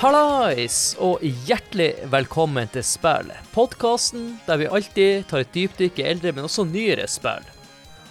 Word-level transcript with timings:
Hallais, 0.00 0.94
og 0.96 1.20
hjertelig 1.44 1.90
velkommen 2.08 2.70
til 2.72 2.80
Spill. 2.88 3.26
Podkasten 3.52 4.30
der 4.46 4.56
vi 4.62 4.68
alltid 4.72 5.26
tar 5.28 5.42
et 5.42 5.50
dypdykk 5.52 5.98
i 6.00 6.06
eldre, 6.08 6.30
men 6.32 6.46
også 6.46 6.64
nyere 6.64 7.04
spill. 7.04 7.44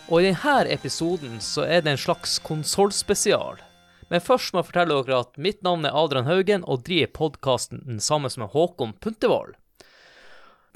Og 0.05 0.21
i 0.21 0.27
denne 0.27 0.67
episoden 0.69 1.39
så 1.41 1.63
er 1.65 1.81
det 1.81 1.95
en 1.95 2.01
slags 2.03 2.35
konsollspesial. 2.45 3.57
Men 4.13 4.21
først 4.21 4.53
må 4.53 4.61
jeg 4.61 4.67
fortelle 4.67 4.99
dere 4.99 5.23
at 5.23 5.41
mitt 5.41 5.65
navn 5.65 5.89
er 5.89 5.97
Adrian 5.97 6.29
Haugen, 6.29 6.67
og 6.69 6.83
driver 6.85 7.09
podkasten 7.23 7.97
sammen 7.97 8.37
med 8.37 8.53
Håkon 8.53 8.93
Puntervold. 9.01 9.55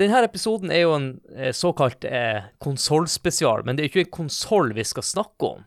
Denne 0.02 0.24
episoden 0.26 0.74
er 0.74 0.88
jo 0.88 0.96
en 0.98 1.08
eh, 1.38 1.54
såkalt 1.54 2.10
eh, 2.10 2.50
konsollspesial, 2.58 3.62
men 3.68 3.78
det 3.78 3.86
er 3.86 3.92
jo 3.92 3.94
ikke 4.00 4.08
en 4.08 4.18
konsoll 4.24 4.74
vi 4.74 4.90
skal 4.96 5.06
snakke 5.06 5.54
om. 5.60 5.62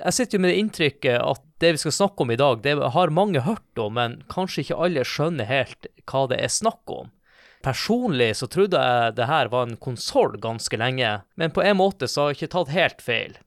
Jeg 0.00 0.16
sitter 0.16 0.38
jo 0.38 0.46
med 0.46 0.54
det 0.54 0.62
inntrykket 0.64 1.20
at 1.20 1.45
det 1.58 1.72
vi 1.72 1.80
skal 1.80 1.92
snakke 1.92 2.22
om 2.22 2.30
i 2.30 2.36
dag, 2.36 2.62
det 2.62 2.76
har 2.92 3.14
mange 3.14 3.40
hørt 3.40 3.80
om, 3.80 3.94
men 3.96 4.18
kanskje 4.32 4.64
ikke 4.64 4.80
alle 4.86 5.04
skjønner 5.08 5.48
helt 5.48 5.88
hva 6.04 6.26
det 6.30 6.40
er 6.44 6.52
snakk 6.52 6.92
om. 6.92 7.12
Personlig 7.64 8.34
så 8.38 8.46
trodde 8.52 8.78
jeg 8.78 9.16
det 9.16 9.26
her 9.30 9.48
var 9.50 9.66
en 9.66 9.78
konsoll 9.80 10.36
ganske 10.42 10.78
lenge, 10.78 11.16
men 11.34 11.54
på 11.54 11.64
en 11.64 11.78
måte 11.80 12.08
så 12.10 12.26
har 12.26 12.34
jeg 12.34 12.42
ikke 12.42 12.52
tatt 12.52 12.74
helt 12.76 13.02
feil. 13.02 13.38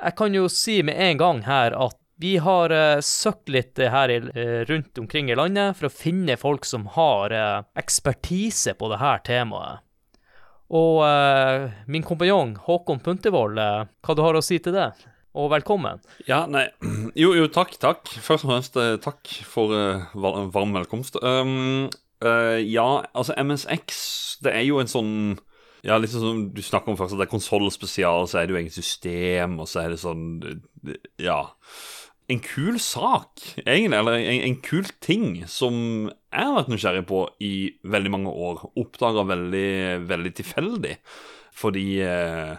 Jeg 0.00 0.16
kan 0.16 0.34
jo 0.34 0.48
si 0.48 0.80
med 0.82 0.96
en 0.96 1.20
gang 1.20 1.42
her 1.44 1.76
at 1.76 1.98
vi 2.20 2.34
har 2.36 2.72
uh, 2.72 3.00
søkt 3.04 3.48
litt 3.52 3.80
her 3.80 4.12
i, 4.12 4.18
uh, 4.20 4.60
rundt 4.68 4.98
omkring 5.00 5.30
i 5.30 5.36
landet 5.36 5.76
for 5.78 5.88
å 5.88 5.92
finne 5.92 6.36
folk 6.40 6.66
som 6.68 6.84
har 6.96 7.32
uh, 7.32 7.62
ekspertise 7.80 8.74
på 8.76 8.90
dette 8.92 9.14
temaet. 9.28 9.84
Og 10.70 11.00
min 11.90 12.04
kompanjong 12.06 12.52
Håkon 12.62 13.00
Puntervold, 13.02 13.56
hva 13.58 14.14
du 14.14 14.20
har 14.22 14.36
å 14.38 14.42
si 14.44 14.60
til 14.62 14.76
det? 14.76 14.92
Og 15.36 15.50
velkommen. 15.52 16.00
Ja, 16.26 16.44
nei 16.50 16.66
Jo, 17.22 17.34
jo, 17.38 17.46
takk, 17.52 17.76
takk. 17.82 18.08
Først 18.22 18.46
og 18.46 18.50
fremst 18.50 18.78
takk 19.04 19.34
for 19.46 19.74
varm 20.14 20.74
velkomst. 20.74 21.20
Um, 21.22 21.88
ja, 22.20 22.88
altså 23.14 23.36
MSX, 23.38 24.02
det 24.44 24.52
er 24.52 24.66
jo 24.66 24.80
en 24.82 24.90
sånn 24.90 25.14
ja, 25.86 25.96
sånn 25.96 26.26
som 26.26 26.40
du 26.52 26.60
snakker 26.60 26.92
om 26.92 26.98
først, 26.98 27.14
at 27.16 27.22
det 27.22 27.24
er 27.24 27.32
konsollspesial, 27.32 28.26
så 28.28 28.42
er 28.42 28.48
det 28.48 28.52
jo 28.52 28.58
eget 28.60 28.74
system, 28.76 29.54
og 29.62 29.70
så 29.70 29.86
er 29.86 29.94
det 29.94 30.02
sånn 30.02 30.26
Ja 31.22 31.40
en 32.30 32.40
kul 32.44 32.78
sak, 32.82 33.42
egentlig, 33.64 33.98
eller 33.98 34.18
en, 34.18 34.42
en, 34.46 34.56
kul 34.62 34.86
ting 35.02 35.42
som 35.50 35.74
jeg 36.06 36.46
har 36.46 36.54
vært 36.54 36.70
nysgjerrig 36.70 37.04
på 37.08 37.24
i 37.42 37.54
veldig 37.90 38.12
mange 38.14 38.30
år. 38.30 38.62
Oppdaga 38.78 39.24
veldig, 39.26 39.70
veldig 40.06 40.32
tilfeldig. 40.38 40.94
Fordi 41.60 41.86
eh, 42.06 42.52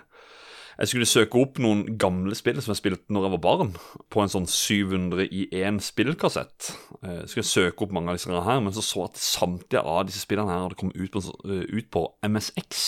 jeg 0.81 0.89
skulle 0.89 1.05
søke 1.05 1.37
opp 1.37 1.59
noen 1.61 1.83
gamle 2.01 2.33
spill 2.37 2.57
som 2.57 2.71
jeg 2.73 2.79
spilte 2.79 3.13
når 3.13 3.27
jeg 3.27 3.33
var 3.35 3.41
barn, 3.43 3.73
på 4.09 4.23
en 4.23 4.31
sånn 4.33 4.47
700 4.49 5.27
i 5.29 5.43
1 5.59 5.77
spillkassett. 5.85 6.71
Jeg 7.05 7.29
skulle 7.29 7.45
søke 7.45 7.85
opp 7.85 7.93
mange 7.93 8.09
av 8.09 8.17
disse 8.17 8.41
her, 8.47 8.63
men 8.65 8.73
så 8.73 8.81
så 8.85 9.05
at 9.05 9.21
samtlige 9.21 9.83
av 9.85 10.07
disse 10.09 10.23
spillene 10.23 10.49
her 10.49 10.63
hadde 10.65 10.79
kommet 10.79 10.97
ut 10.97 11.13
på, 11.13 11.21
uh, 11.21 11.61
ut 11.69 11.91
på 11.93 12.03
MSX. 12.25 12.81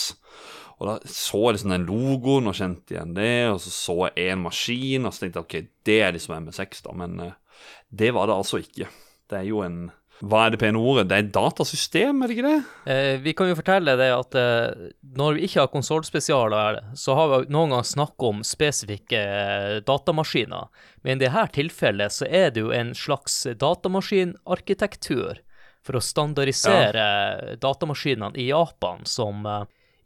Og 0.80 0.88
da 0.90 0.96
så 1.06 1.44
jeg 1.44 1.58
liksom 1.60 1.74
den 1.76 1.86
logoen 1.86 2.50
og 2.50 2.58
kjente 2.58 2.96
igjen 2.96 3.14
det, 3.14 3.32
og 3.52 3.60
så 3.62 3.74
så 3.76 3.98
jeg 4.08 4.32
én 4.32 4.42
maskin, 4.42 5.06
og 5.06 5.14
så 5.14 5.22
tenkte 5.22 5.38
jeg 5.38 5.46
ok, 5.46 5.72
det 5.86 6.00
er 6.02 6.16
liksom 6.16 6.48
MSX, 6.48 6.82
da, 6.88 6.96
men 6.98 7.20
uh, 7.22 7.60
det 7.94 8.10
var 8.16 8.26
det 8.26 8.40
altså 8.40 8.58
ikke. 8.64 8.90
Det 9.30 9.38
er 9.38 9.46
jo 9.52 9.62
en 9.62 9.84
hva 10.22 10.44
er 10.44 10.54
det 10.54 10.60
pene 10.62 10.78
ordet? 10.78 11.08
Det 11.10 11.16
er 11.16 11.30
datasystem, 11.34 12.22
er 12.22 12.30
det 12.30 12.36
ikke 12.36 12.50
det? 12.50 12.92
Eh, 12.92 13.14
vi 13.24 13.32
kan 13.36 13.48
jo 13.50 13.56
fortelle 13.58 13.96
det 13.98 14.10
at 14.14 14.36
eh, 14.38 14.84
når 15.18 15.36
vi 15.36 15.48
ikke 15.48 15.64
har 15.64 15.72
konsollspesialer, 15.72 16.78
så 16.96 17.16
har 17.18 17.32
vi 17.32 17.40
noen 17.52 17.74
ganger 17.74 17.88
snakket 17.90 18.28
om 18.30 18.44
spesifikke 18.46 19.20
eh, 19.20 19.80
datamaskiner. 19.86 20.70
Men 21.02 21.18
i 21.18 21.26
dette 21.26 21.44
tilfellet 21.58 22.14
så 22.14 22.28
er 22.30 22.54
det 22.54 22.62
jo 22.62 22.70
en 22.72 22.94
slags 22.96 23.42
datamaskinarkitektur 23.58 25.42
for 25.84 25.98
å 25.98 26.04
standardisere 26.04 27.04
ja. 27.04 27.56
datamaskinene 27.60 28.38
i 28.40 28.48
Japan 28.48 29.02
som 29.08 29.44
eh, 29.50 29.64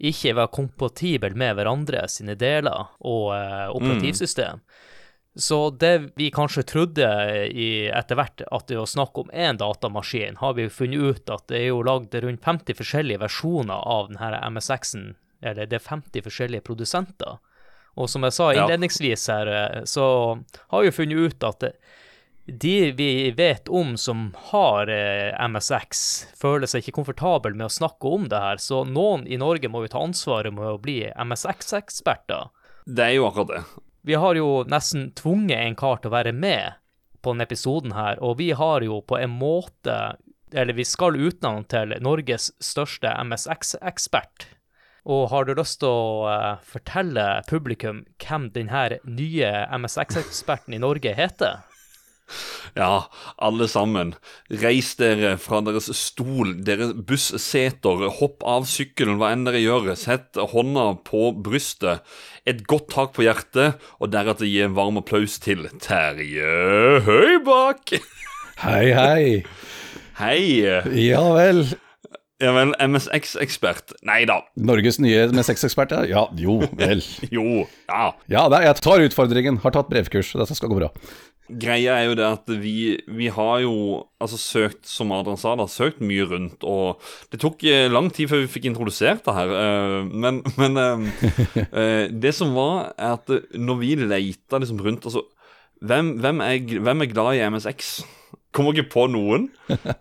ikke 0.08 0.34
var 0.38 0.52
kompatible 0.54 1.34
med 1.38 1.56
hverandre 1.58 2.04
sine 2.10 2.34
deler 2.38 2.94
og 3.04 3.34
eh, 3.36 3.66
operativsystem. 3.74 4.62
Mm. 4.62 4.87
Så 5.38 5.70
det 5.70 5.92
vi 6.18 6.32
kanskje 6.34 6.64
trodde 6.66 7.06
etter 7.06 8.18
hvert 8.18 8.42
at 8.42 8.64
det 8.66 8.78
var 8.80 8.88
snakk 8.90 9.20
om 9.22 9.28
én 9.30 9.60
datamaskin, 9.60 10.40
har 10.40 10.56
vi 10.56 10.64
jo 10.66 10.72
funnet 10.74 10.98
ut 10.98 11.30
at 11.30 11.44
det 11.52 11.60
er 11.60 11.68
jo 11.68 11.84
lagd 11.86 12.16
rundt 12.24 12.42
50 12.42 12.74
forskjellige 12.80 13.22
versjoner 13.22 13.86
av 13.86 14.10
denne 14.10 14.40
MSX-en. 14.50 15.12
Eller 15.38 15.70
det 15.70 15.78
er 15.78 15.86
50 15.86 16.26
forskjellige 16.26 16.66
produsenter. 16.66 17.38
Og 17.98 18.10
som 18.10 18.26
jeg 18.26 18.34
sa 18.34 18.50
innledningsvis 18.54 19.28
her, 19.30 19.52
eh, 19.54 19.86
så 19.86 20.04
har 20.74 20.82
vi 20.82 20.90
jo 20.90 20.96
funnet 20.98 21.30
ut 21.30 21.46
at 21.46 21.62
det, 21.62 21.72
de 22.48 22.92
vi 22.98 23.30
vet 23.36 23.68
om 23.68 23.96
som 24.00 24.30
har 24.50 24.90
eh, 24.90 25.34
MSX, 25.38 26.04
føler 26.38 26.66
seg 26.66 26.82
ikke 26.82 26.98
komfortable 27.00 27.54
med 27.54 27.68
å 27.68 27.74
snakke 27.78 28.10
om 28.10 28.26
det 28.30 28.42
her, 28.42 28.62
så 28.62 28.84
noen 28.88 29.26
i 29.26 29.38
Norge 29.38 29.70
må 29.70 29.84
jo 29.84 29.94
ta 29.94 30.02
ansvaret 30.02 30.54
med 30.54 30.66
å 30.66 30.78
bli 30.82 31.02
MSX-eksperter. 31.14 32.48
Det 32.88 33.04
er 33.04 33.18
jo 33.18 33.28
akkurat 33.28 33.54
det. 33.54 33.62
Vi 34.08 34.14
har 34.14 34.38
jo 34.38 34.62
nesten 34.64 35.10
tvunget 35.12 35.60
en 35.60 35.74
kar 35.76 35.98
til 36.00 36.08
å 36.08 36.14
være 36.14 36.30
med 36.32 36.78
på 37.20 37.34
denne 37.34 37.44
episoden 37.44 37.92
her, 37.92 38.16
og 38.24 38.38
vi 38.38 38.54
har 38.56 38.80
jo 38.86 39.02
på 39.04 39.18
en 39.20 39.34
måte 39.36 39.98
Eller 40.48 40.72
vi 40.72 40.84
skal 40.88 41.18
utnavne 41.20 41.68
til 41.68 41.90
Norges 42.00 42.46
største 42.64 43.10
MSX-ekspert. 43.20 44.46
Og 45.04 45.26
har 45.28 45.44
du 45.44 45.52
lyst 45.58 45.82
til 45.82 45.92
å 45.92 46.24
uh, 46.24 46.62
fortelle 46.64 47.26
publikum 47.50 48.00
hvem 48.16 48.46
denne 48.54 48.96
nye 49.04 49.50
MSX-eksperten 49.76 50.72
i 50.72 50.80
Norge 50.80 51.12
heter? 51.12 51.60
Ja, 52.78 53.08
alle 53.42 53.68
sammen. 53.70 54.14
Reis 54.62 54.92
dere 55.00 55.36
fra 55.40 55.60
deres 55.66 55.88
stol, 55.98 56.54
deres 56.66 56.92
busseter, 57.08 58.06
hopp 58.20 58.44
av 58.46 58.68
sykkelen, 58.70 59.18
hva 59.20 59.32
enn 59.34 59.46
dere 59.48 59.62
gjør. 59.62 59.92
Sett 59.98 60.38
hånda 60.52 60.90
på 61.08 61.32
brystet, 61.44 62.04
et 62.48 62.64
godt 62.70 62.90
tak 62.94 63.16
på 63.16 63.26
hjertet, 63.26 63.82
og 63.98 64.12
deretter 64.14 64.48
gi 64.48 64.62
en 64.66 64.76
varm 64.78 65.00
applaus 65.00 65.40
til 65.42 65.66
Terje 65.82 67.02
Høybakk. 67.08 67.98
Hei, 68.62 68.86
hei. 68.94 69.26
Hei. 70.18 70.40
Ja 70.98 71.22
vel. 71.36 71.68
Ja 72.38 72.52
vel, 72.54 72.70
MSX-ekspert. 72.78 73.96
Nei 74.06 74.20
da. 74.30 74.36
Norges 74.62 75.00
nye 75.02 75.24
MSX-ekspert, 75.32 75.94
ja. 75.94 76.04
ja. 76.06 76.20
Jo 76.38 76.60
vel. 76.78 77.02
jo, 77.34 77.64
ja. 77.90 78.12
Ja, 78.30 78.44
jeg 78.62 78.76
tar 78.82 79.02
utfordringen. 79.02 79.58
Har 79.64 79.74
tatt 79.74 79.90
brevkurs. 79.90 80.30
Dette 80.38 80.54
skal 80.58 80.70
gå 80.70 80.78
bra. 80.78 80.92
Greia 81.48 81.94
er 81.96 82.10
jo 82.10 82.16
det 82.18 82.26
at 82.26 82.50
vi, 82.60 82.98
vi, 83.08 83.28
har 83.32 83.62
jo 83.64 83.72
altså 84.20 84.36
søkt, 84.40 84.82
som 84.88 85.12
Adrian 85.16 85.38
sa, 85.40 85.54
da, 85.56 85.64
søkt 85.70 86.02
mye 86.04 86.26
rundt. 86.28 86.66
Og 86.68 87.00
det 87.32 87.40
tok 87.40 87.64
eh, 87.64 87.86
lang 87.88 88.10
tid 88.14 88.28
før 88.28 88.42
vi 88.42 88.50
fikk 88.52 88.68
introdusert 88.68 89.24
det 89.24 89.34
her. 89.36 89.54
Eh, 89.62 90.10
men, 90.12 90.42
men 90.60 90.82
eh, 90.82 92.12
det 92.12 92.34
som 92.36 92.52
var, 92.56 92.92
er 92.98 93.16
at 93.16 93.32
når 93.56 93.80
vi 93.80 93.94
leita 94.02 94.60
liksom 94.60 94.82
rundt 94.84 95.08
altså, 95.08 95.24
hvem, 95.80 96.16
hvem, 96.20 96.44
er, 96.44 96.78
hvem 96.84 97.04
er 97.04 97.12
glad 97.14 97.38
i 97.38 97.42
MSX? 97.48 97.96
Kommer 98.52 98.76
ikke 98.76 98.92
på 98.92 99.06
noen. 99.12 99.48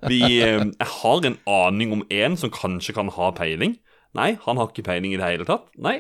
Vi, 0.07 0.21
jeg 0.41 0.91
har 0.99 1.25
en 1.27 1.39
aning 1.51 1.95
om 1.95 2.05
én 2.11 2.37
som 2.39 2.51
kanskje 2.51 2.95
kan 2.97 3.11
ha 3.13 3.31
peiling. 3.35 3.77
Nei, 4.17 4.31
han 4.43 4.59
har 4.59 4.71
ikke 4.71 4.87
peiling 4.87 5.13
i 5.13 5.19
det 5.19 5.27
hele 5.27 5.47
tatt. 5.47 5.67
Nei, 5.79 5.99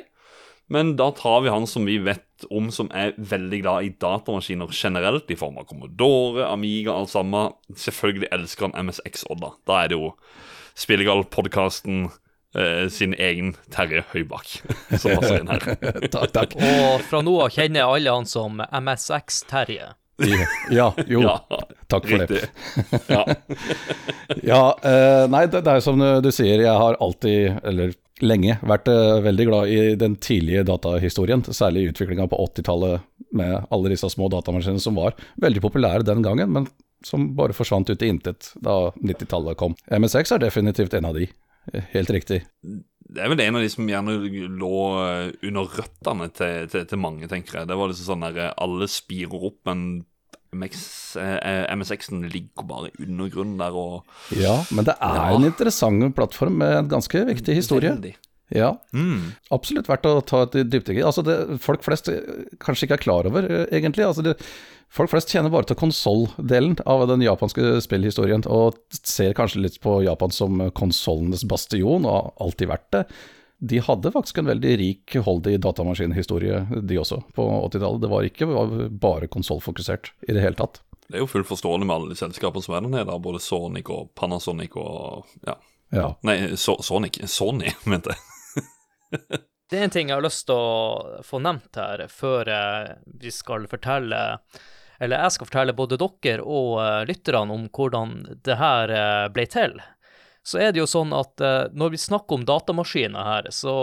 men 0.67 0.95
da 0.99 1.11
tar 1.15 1.41
vi 1.45 1.51
han 1.53 1.67
som 1.67 1.85
vi 1.87 1.97
vet 2.03 2.23
om 2.53 2.69
som 2.71 2.89
er 2.93 3.15
veldig 3.17 3.61
glad 3.63 3.87
i 3.87 3.93
datamaskiner 4.01 4.71
generelt, 4.75 5.31
i 5.31 5.39
form 5.39 5.57
av 5.57 5.67
Commodore, 5.69 6.45
Amiga, 6.47 6.93
alt 6.93 7.09
sammen. 7.13 7.55
Selvfølgelig 7.75 8.29
elsker 8.35 8.67
han 8.67 8.89
MSX 8.89 9.25
Odda. 9.31 9.53
Da 9.67 9.83
er 9.83 9.91
det 9.91 9.99
jo 9.99 10.11
Spillegal-podkasten 10.77 12.09
eh, 12.53 12.85
sin 12.93 13.15
egen 13.17 13.55
Terje 13.73 14.03
Høybakk 14.11 14.59
som 15.01 15.15
passer 15.15 15.39
inn 15.39 15.49
her. 15.49 15.63
takk, 16.13 16.35
takk. 16.35 16.57
Og 16.59 17.07
fra 17.07 17.23
nå 17.25 17.37
av 17.47 17.55
kjenner 17.55 17.87
alle 17.87 18.17
han 18.19 18.29
som 18.29 18.61
MSX-Terje. 18.61 19.93
Ja, 20.73 20.91
jo. 21.07 21.21
Ja, 21.27 21.39
Takk 21.87 22.07
for 22.09 22.19
riktig. 22.19 22.41
det. 22.43 22.99
ja. 23.07 23.23
ja 24.43 24.61
eh, 24.83 25.23
nei, 25.31 25.45
det, 25.47 25.61
det, 25.63 25.77
er 25.77 25.85
som 25.85 26.01
du 26.01 26.29
sier, 26.33 26.59
jeg 26.59 26.81
har 26.83 26.97
alltid, 26.99 27.61
eller 27.63 27.95
lenge 28.23 28.57
vært 28.65 28.89
uh, 28.91 29.19
veldig 29.25 29.45
glad 29.49 29.71
i 29.73 29.79
den 29.99 30.17
tidlige 30.21 30.65
datahistorien, 30.67 31.43
særlig 31.45 31.89
utviklinga 31.91 32.27
på 32.31 32.39
80-tallet 32.47 33.05
med 33.37 33.67
alle 33.73 33.93
disse 33.93 34.09
små 34.09 34.29
datamaskinene 34.33 34.81
som 34.81 34.97
var 34.97 35.17
veldig 35.41 35.63
populære 35.63 36.07
den 36.07 36.23
gangen, 36.25 36.53
men 36.53 36.69
som 37.05 37.29
bare 37.37 37.55
forsvant 37.55 37.89
ut 37.89 38.01
i 38.01 38.09
intet 38.09 38.51
da 38.63 38.91
90-tallet 38.97 39.57
kom. 39.59 39.75
MSX 39.91 40.33
er 40.33 40.43
definitivt 40.43 40.95
en 40.97 41.09
av 41.09 41.17
de, 41.17 41.27
helt 41.93 42.13
riktig. 42.13 42.41
Det 43.07 43.23
er 43.23 43.31
vel 43.31 43.41
en 43.45 43.59
av 43.59 43.63
de 43.63 43.71
som 43.71 43.87
gjerne 43.87 44.17
lå 44.59 44.77
eh, 44.99 45.29
under 45.47 45.69
røttene 45.77 46.27
til, 46.35 46.67
til, 46.71 46.87
til 46.89 46.99
mange, 46.99 47.29
tenker 47.31 47.61
jeg. 47.61 47.69
Det 47.69 47.77
var 47.79 47.91
liksom 47.91 48.09
sånn 48.09 48.25
der 48.27 48.39
eh, 48.49 48.55
alle 48.65 48.89
spirer 48.91 49.47
opp, 49.51 49.61
men 49.69 49.85
MSX-en 50.57 52.25
ligger 52.31 52.67
bare 52.67 52.91
under 53.03 53.33
grunnen 53.33 53.59
der 53.61 53.75
og 53.77 54.37
Ja, 54.37 54.59
men 54.71 54.87
det 54.87 54.97
er 54.97 55.19
ja. 55.19 55.27
en 55.35 55.47
interessant 55.47 56.15
plattform 56.17 56.59
med 56.61 56.73
en 56.83 56.89
ganske 56.97 57.25
viktig 57.31 57.59
historie. 57.61 57.93
Veldig. 57.95 58.15
Ja, 58.55 58.69
mm. 58.95 59.33
absolutt 59.51 59.89
verdt 59.89 60.07
å 60.07 60.21
ta 60.23 60.45
et 60.45 60.55
dypdykk 60.71 61.01
i. 61.01 61.05
Altså 61.05 61.23
folk 61.59 61.83
flest 61.83 62.07
kanskje 62.63 62.87
ikke 62.87 62.95
er 62.95 63.03
klar 63.03 63.27
over, 63.27 63.47
egentlig. 63.65 64.05
Altså 64.07 64.23
det, 64.23 64.37
folk 64.93 65.11
flest 65.11 65.33
kjenner 65.33 65.51
bare 65.51 65.67
til 65.67 65.79
konsolldelen 65.79 66.77
av 66.87 67.03
den 67.11 67.25
japanske 67.25 67.75
spillhistorien, 67.83 68.45
og 68.47 68.79
ser 69.01 69.35
kanskje 69.37 69.65
litt 69.65 69.81
på 69.83 69.99
Japan 70.07 70.31
som 70.31 70.63
konsollenes 70.77 71.43
bastion, 71.49 72.07
og 72.07 72.13
har 72.13 72.31
alltid 72.47 72.71
vært 72.71 72.87
det. 72.95 73.03
De 73.59 73.79
hadde 73.81 74.11
faktisk 74.13 74.37
en 74.37 74.51
veldig 74.51 74.73
rik 74.77 75.15
holdig 75.25 75.55
datamaskinhistorie, 75.65 76.59
de 76.83 76.99
også, 77.01 77.23
på 77.33 77.45
80-tallet. 77.71 78.03
Det 78.03 78.11
var 78.11 78.27
ikke 78.27 78.49
bare 79.01 79.29
konsollfokusert 79.33 80.11
i 80.29 80.35
det 80.35 80.43
hele 80.43 80.59
tatt. 80.59 80.83
Det 81.07 81.17
er 81.17 81.23
jo 81.23 81.29
fullt 81.31 81.47
forståelig 81.49 81.87
med 81.87 81.95
alle 81.95 82.13
de 82.13 82.19
selskapene 82.19 82.63
som 82.63 82.75
er 82.75 82.85
der 82.85 82.93
nede, 82.99 83.19
både 83.23 83.41
Sonic 83.41 83.89
og 83.89 84.11
Panasonic 84.19 84.75
og 84.77 85.25
ja. 85.47 85.55
ja. 85.95 86.07
Nei, 86.27 86.37
so 86.59 86.77
Sonic. 86.83 87.21
Sony, 87.31 87.71
mente 87.89 88.13
jeg. 88.13 89.21
det 89.71 89.79
er 89.79 89.87
en 89.87 89.93
ting 89.95 90.11
jeg 90.11 90.19
har 90.19 90.25
lyst 90.25 90.45
til 90.49 90.59
å 90.59 91.21
få 91.25 91.39
nevnt 91.41 91.79
her, 91.79 92.05
før 92.11 92.51
vi 93.07 93.31
skal 93.31 93.69
fortelle 93.71 94.19
Eller 94.99 95.23
jeg 95.23 95.37
skal 95.37 95.47
fortelle 95.47 95.77
både 95.77 95.97
dere 96.01 96.43
og 96.43 96.71
uh, 96.81 97.05
lytterne 97.07 97.55
om 97.55 97.67
hvordan 97.71 98.17
det 98.43 98.57
her 98.59 98.91
uh, 98.91 99.27
ble 99.31 99.47
til. 99.49 99.79
Så 100.47 100.61
er 100.63 100.71
det 100.71 100.79
jo 100.79 100.87
sånn 100.87 101.11
at 101.15 101.43
eh, 101.43 101.65
når 101.75 101.95
vi 101.95 101.99
snakker 101.99 102.39
om 102.39 102.45
datamaskiner 102.47 103.27
her, 103.27 103.49
så 103.51 103.73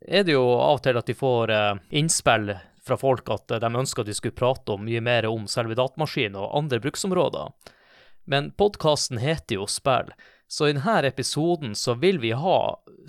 er 0.00 0.24
det 0.24 0.36
jo 0.36 0.46
av 0.54 0.78
og 0.78 0.84
til 0.84 0.96
at 1.00 1.10
vi 1.10 1.16
får 1.16 1.50
innspill 1.98 2.54
fra 2.86 2.96
folk 3.00 3.30
at 3.32 3.56
de 3.60 3.70
ønsker 3.80 4.04
at 4.04 4.10
vi 4.10 4.14
skulle 4.14 4.36
prate 4.36 4.76
om 4.76 4.84
mye 4.86 5.00
mer 5.02 5.26
om 5.28 5.48
selve 5.50 5.74
datamaskinen 5.78 6.38
og 6.38 6.52
andre 6.60 6.78
bruksområder. 6.84 7.50
Men 8.26 8.50
podkasten 8.58 9.18
heter 9.22 9.60
jo 9.60 9.66
Spill, 9.70 10.12
så 10.48 10.68
i 10.68 10.76
denne 10.76 11.08
episoden 11.08 11.74
så 11.78 11.96
vil 11.98 12.20
vi 12.22 12.32
ha 12.38 12.58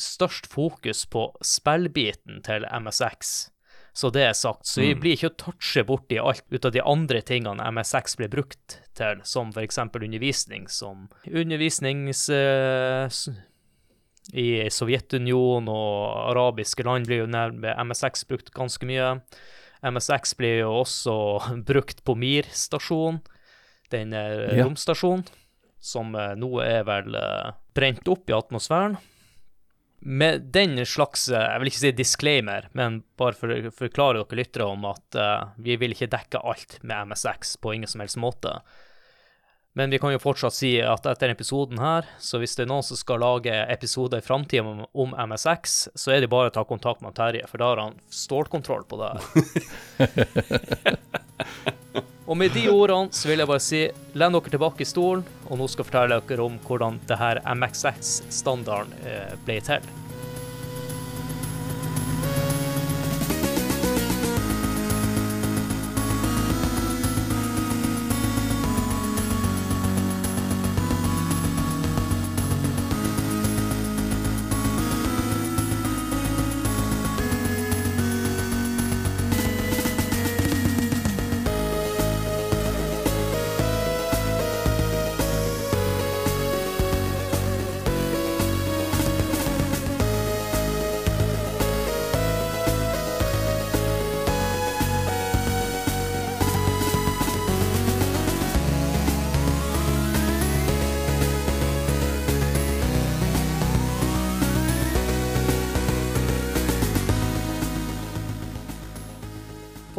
størst 0.02 0.50
fokus 0.50 1.06
på 1.10 1.30
spillbiten 1.46 2.42
til 2.46 2.66
MSX. 2.70 3.50
Så 3.98 4.12
det 4.14 4.28
er 4.28 4.36
sagt. 4.38 4.68
Så 4.70 4.84
vi 4.84 4.92
mm. 4.94 5.00
blir 5.02 5.16
ikke 5.18 5.32
å 5.32 5.38
touche 5.42 5.84
borti 5.88 6.20
alt 6.22 6.46
ut 6.54 6.68
av 6.70 6.74
de 6.76 6.84
andre 6.86 7.24
tingene 7.26 7.72
MSX 7.74 8.20
ble 8.20 8.30
brukt 8.30 8.78
til, 8.98 9.24
som 9.26 9.50
f.eks. 9.56 9.82
undervisning, 9.88 10.70
som 10.72 11.08
undervisnings... 11.26 12.28
Uh, 12.30 13.10
I 14.36 14.68
Sovjetunionen 14.76 15.70
og 15.72 16.32
arabiske 16.34 16.84
land 16.84 17.08
blir 17.08 17.22
jo 17.22 17.30
nærme 17.32 17.72
MSX 17.88 18.26
brukt 18.28 18.52
ganske 18.52 18.84
mye. 18.86 19.14
MSX 19.88 20.36
blir 20.36 20.66
jo 20.66 20.74
også 20.82 21.16
brukt 21.70 22.04
på 22.04 22.18
Mir-stasjonen, 22.20 23.22
den 23.94 24.12
ja. 24.12 24.66
romstasjonen 24.66 25.24
som 25.80 26.16
eh, 26.16 26.34
nå 26.40 26.50
er 26.64 26.84
vel 26.88 27.16
eh, 27.18 27.54
brent 27.78 28.08
opp 28.12 28.30
i 28.30 28.36
atmosfæren. 28.36 28.98
Med 30.00 30.42
den 30.42 30.86
slags, 30.86 31.30
eh, 31.30 31.42
jeg 31.42 31.60
vil 31.60 31.72
ikke 31.72 31.82
si 31.82 31.92
disclaimer, 31.98 32.68
men 32.78 33.02
bare 33.18 33.34
for 33.38 33.50
å 33.50 33.72
forklare 33.74 34.22
dere 34.22 34.38
lyttere 34.40 34.68
om 34.70 34.86
at 34.86 35.18
uh, 35.18 35.48
vi 35.58 35.76
vil 35.82 35.96
ikke 35.96 36.12
dekke 36.14 36.44
alt 36.46 36.78
med 36.84 37.10
MSX 37.10 37.58
på 37.64 37.74
ingen 37.74 37.90
som 37.90 38.04
helst 38.04 38.20
måte. 38.22 38.60
Men 39.78 39.90
vi 39.94 40.00
kan 40.02 40.14
jo 40.14 40.22
fortsatt 40.22 40.56
si 40.58 40.72
at 40.82 41.06
etter 41.06 41.34
episoden 41.34 41.78
her, 41.82 42.06
så 42.22 42.40
hvis 42.42 42.56
det 42.58 42.66
er 42.66 42.72
noen 42.72 42.86
som 42.86 42.98
skal 42.98 43.22
lage 43.22 43.54
episoder 43.70 44.22
i 44.22 44.26
framtida 44.26 44.66
om, 44.66 44.86
om, 44.94 45.14
MSX, 45.14 45.78
så 45.94 46.14
er 46.16 46.22
det 46.22 46.32
bare 46.34 46.50
å 46.50 46.56
ta 46.56 46.64
kontakt 46.66 47.02
med 47.06 47.14
Terje, 47.18 47.46
for 47.50 47.62
da 47.62 47.72
har 47.74 47.84
han 47.84 48.00
stålkontroll 48.10 48.86
på 48.90 49.02
det 49.02 49.10
her. 49.14 49.24
Og 52.28 52.36
med 52.36 52.52
de 52.52 52.66
ordene 52.68 53.16
så 53.16 53.30
vil 53.30 53.40
jeg 53.40 53.48
bare 53.48 53.64
si 53.64 53.86
len 54.20 54.36
dere 54.36 54.52
tilbake 54.52 54.84
i 54.84 54.90
stolen, 54.90 55.24
og 55.48 55.62
nå 55.62 55.68
skal 55.72 55.86
jeg 55.86 55.92
fortelle 55.94 56.20
dere 56.28 56.44
om 56.44 56.58
hvordan 56.68 57.00
det 57.08 57.20
her 57.22 57.40
MXX-standarden 57.56 58.92
eh, 59.08 59.38
ble 59.48 59.62
til. 59.64 59.88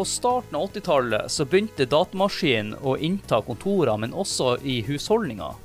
Starten 0.09 0.57
av 0.57 0.71
80-tallet 0.71 1.31
så 1.31 1.45
begynte 1.45 1.87
datamaskinen 1.87 2.79
å 2.83 2.97
innta 2.97 3.43
kontorer, 3.45 3.97
men 4.01 4.15
også 4.17 4.57
i 4.65 4.81
husholdninger. 4.87 5.57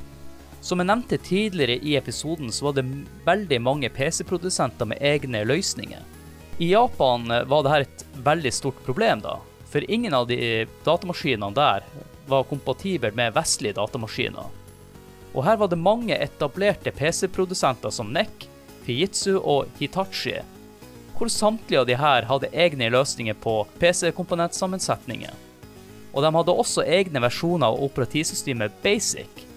Som 0.63 0.79
jeg 0.79 0.87
nevnte 0.87 1.19
tidligere 1.19 1.79
i 1.83 1.95
episoden, 1.99 2.51
så 2.51 2.69
var 2.69 2.77
det 2.77 2.85
veldig 3.25 3.59
mange 3.63 3.89
PC-produsenter 3.91 4.87
med 4.87 5.01
egne 5.03 5.43
løsninger. 5.47 6.03
I 6.63 6.69
Japan 6.71 7.27
var 7.49 7.65
dette 7.65 7.81
et 7.87 8.05
veldig 8.23 8.53
stort 8.53 8.83
problem, 8.85 9.23
da, 9.23 9.39
for 9.71 9.83
ingen 9.91 10.13
av 10.13 10.27
de 10.29 10.67
datamaskinene 10.85 11.51
der 11.57 11.87
var 12.29 12.47
kompatible 12.47 13.11
med 13.17 13.33
vestlige 13.35 13.79
datamaskiner. 13.79 14.51
Og 15.33 15.43
her 15.47 15.57
var 15.57 15.71
det 15.71 15.81
mange 15.81 16.15
etablerte 16.15 16.93
PC-produsenter 16.93 17.91
som 17.91 18.11
NEC, 18.13 18.47
Fijitsu 18.85 19.39
og 19.39 19.71
Hitachi 19.79 20.41
hvor 21.17 21.29
samtlige 21.29 21.79
av 21.79 21.87
de 21.87 21.95
her 21.99 22.27
hadde 22.29 22.51
egne 22.51 22.89
løsninger 22.93 23.37
på 23.43 23.63
PC-komponentsammensetninger. 23.79 25.33
Og 26.13 26.21
de 26.23 26.29
hadde 26.35 26.55
også 26.63 26.85
egne 26.85 27.21
versjoner 27.23 27.71
av 27.71 27.81
operativsystemet 27.87 28.75
Basic. 28.83 29.47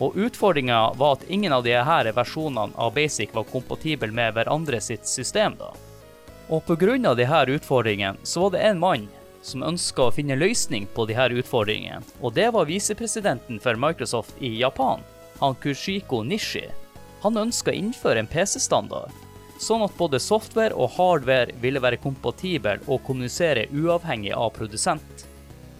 Og 0.00 0.16
utfordringa 0.16 0.80
var 0.98 1.18
at 1.18 1.28
ingen 1.28 1.52
av 1.52 1.64
de 1.66 1.76
her 1.76 2.10
versjonene 2.16 2.74
av 2.74 2.94
Basic 2.96 3.34
var 3.34 3.48
kompatible 3.50 4.10
med 4.14 4.34
hverandre 4.34 4.80
sitt 4.80 5.06
system. 5.06 5.54
da. 5.58 5.72
Og 6.48 6.64
pga. 6.66 7.14
her 7.14 7.46
utfordringene 7.46 8.18
så 8.22 8.40
var 8.40 8.50
det 8.50 8.62
en 8.66 8.78
mann 8.78 9.08
som 9.42 9.62
ønska 9.62 10.02
å 10.02 10.12
finne 10.12 10.36
løsning 10.36 10.86
på 10.94 11.06
her 11.06 11.30
utfordringene, 11.30 12.02
og 12.20 12.34
det 12.34 12.50
var 12.52 12.66
visepresidenten 12.66 13.60
for 13.60 13.74
Microsoft 13.74 14.34
i 14.40 14.58
Japan, 14.58 15.00
han 15.38 15.54
Kushiko 15.54 16.22
Nishi. 16.22 16.66
Han 17.22 17.36
ønska 17.36 17.70
å 17.70 17.74
innføre 17.74 18.18
en 18.18 18.26
PC-standard 18.26 19.29
sånn 19.60 19.84
at 19.84 19.96
både 19.98 20.20
software 20.22 20.74
og 20.74 20.94
hardware 20.96 21.56
ville 21.60 21.82
være 21.82 22.00
kompatibel 22.00 22.80
og 22.86 23.02
kommunisere 23.06 23.68
uavhengig 23.76 24.32
av 24.36 24.54
produsent. 24.56 25.26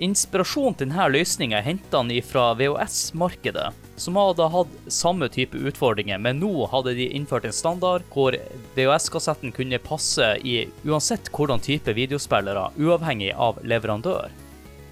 Inspirasjonen 0.01 0.77
til 0.79 0.89
denne 0.89 1.07
løsninga 1.13 1.59
henta 1.61 2.01
han 2.01 2.13
fra 2.25 2.47
VHS-markedet, 2.57 3.67
som 4.01 4.17
hadde 4.17 4.47
hatt 4.49 4.77
samme 4.89 5.29
type 5.29 5.59
utfordringer, 5.69 6.17
men 6.17 6.41
nå 6.41 6.65
hadde 6.73 6.95
de 6.97 7.11
innført 7.13 7.45
en 7.45 7.53
standard 7.53 8.07
hvor 8.15 8.37
VHS-kassetten 8.79 9.53
kunne 9.53 9.81
passe 9.85 10.31
i 10.41 10.63
uansett 10.89 11.29
hvordan 11.37 11.61
type 11.61 11.93
videospillere, 11.97 12.71
uavhengig 12.81 13.35
av 13.37 13.61
leverandør. 13.61 14.33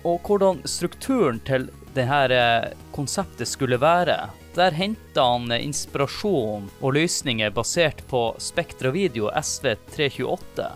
Og 0.04 0.28
hvordan 0.28 0.60
strukturen 0.68 1.40
til 1.48 1.70
dette 1.96 2.74
konseptet 2.92 3.48
skulle 3.48 3.80
være, 3.80 4.26
der 4.54 4.74
henta 4.76 5.24
han 5.32 5.52
inspirasjon 5.52 6.68
og 6.80 6.94
løsninger 6.96 7.50
basert 7.54 8.00
på 8.10 8.22
Spektra 8.42 8.90
Video 8.94 9.30
SV328. 9.30 10.68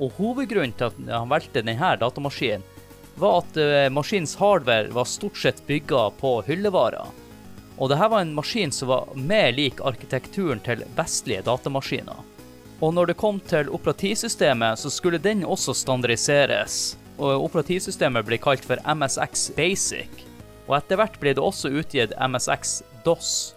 Og 0.00 0.12
hovedgrunnen 0.16 0.76
til 0.76 0.90
at 0.90 1.00
han 1.10 1.32
valgte 1.32 1.64
denne 1.64 1.94
datamaskinen, 2.00 2.64
var 3.20 3.42
at 3.42 3.56
eh, 3.60 3.88
maskinens 3.92 4.36
hardware 4.40 4.92
var 4.94 5.04
stort 5.04 5.36
sett 5.36 5.60
bygga 5.66 6.06
på 6.20 6.38
hyllevarer. 6.46 7.10
Og 7.80 7.88
dette 7.88 8.08
var 8.12 8.22
en 8.22 8.34
maskin 8.36 8.72
som 8.72 8.90
var 8.92 9.12
mer 9.16 9.52
lik 9.56 9.80
arkitekturen 9.80 10.60
til 10.64 10.84
vestlige 10.96 11.44
datamaskiner. 11.46 12.24
Og 12.80 12.94
når 12.96 13.10
det 13.10 13.20
kom 13.20 13.40
til 13.44 13.68
operativsystemet, 13.72 14.80
så 14.80 14.90
skulle 14.92 15.20
den 15.20 15.44
også 15.44 15.74
standardiseres. 15.76 16.96
Og 17.20 17.44
operativsystemet 17.44 18.24
ble 18.24 18.38
kalt 18.40 18.64
for 18.64 18.80
MSX 18.88 19.50
Basic. 19.56 20.24
Og 20.68 20.78
etter 20.78 21.00
hvert 21.00 21.18
ble 21.20 21.34
det 21.36 21.44
også 21.44 21.72
utgitt 21.76 22.14
MSX 22.16 22.80
DOS. 23.04 23.54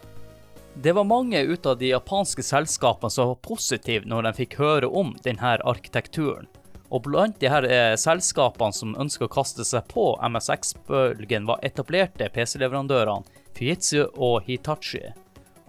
Det 0.73 0.91
var 0.91 1.03
mange 1.03 1.41
ut 1.41 1.65
av 1.65 1.77
de 1.77 1.87
japanske 1.91 2.43
selskapene 2.43 3.11
som 3.13 3.27
var 3.27 3.41
positive 3.45 4.09
når 4.09 4.27
de 4.27 4.33
fikk 4.41 4.57
høre 4.61 4.89
om 4.89 5.13
denne 5.25 5.57
arkitekturen. 5.61 6.47
Og 6.93 7.05
blant 7.07 7.39
de 7.41 7.49
her 7.49 7.65
eh, 7.65 7.95
selskapene 7.97 8.73
som 8.73 8.95
ønsker 9.01 9.25
å 9.25 9.33
kaste 9.33 9.65
seg 9.65 9.85
på 9.89 10.13
MSX-bølgen, 10.21 11.47
var 11.49 11.61
etablerte 11.65 12.29
PC-leverandørene 12.33 13.41
Fujitsu 13.57 14.07
og 14.13 14.45
Hitachi. 14.45 15.11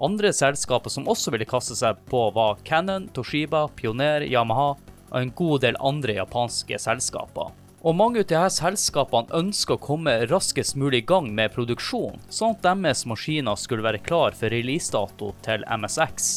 Andre 0.04 0.32
selskaper 0.34 0.92
som 0.92 1.08
også 1.08 1.32
ville 1.32 1.48
kaste 1.48 1.76
seg 1.78 2.00
på, 2.10 2.26
var 2.34 2.60
Cannon, 2.64 3.08
Toshiba, 3.14 3.68
Pioner, 3.76 4.24
Yamaha 4.26 4.74
og 5.14 5.18
en 5.20 5.32
god 5.36 5.62
del 5.64 5.78
andre 5.80 6.16
japanske 6.18 6.80
selskaper. 6.80 7.52
Og 7.84 7.92
mange 7.92 8.22
av 8.22 8.30
disse 8.30 8.62
selskapene 8.62 9.28
ønsker 9.36 9.76
å 9.76 9.82
komme 9.82 10.12
raskest 10.30 10.72
mulig 10.80 11.02
i 11.02 11.06
gang 11.10 11.26
med 11.36 11.52
produksjon, 11.52 12.16
sånn 12.32 12.54
at 12.54 12.62
deres 12.64 13.02
maskiner 13.04 13.58
skulle 13.60 13.84
være 13.84 14.00
klar 14.06 14.32
for 14.32 14.48
releasedato 14.48 15.34
til 15.44 15.66
MSX. 15.68 16.30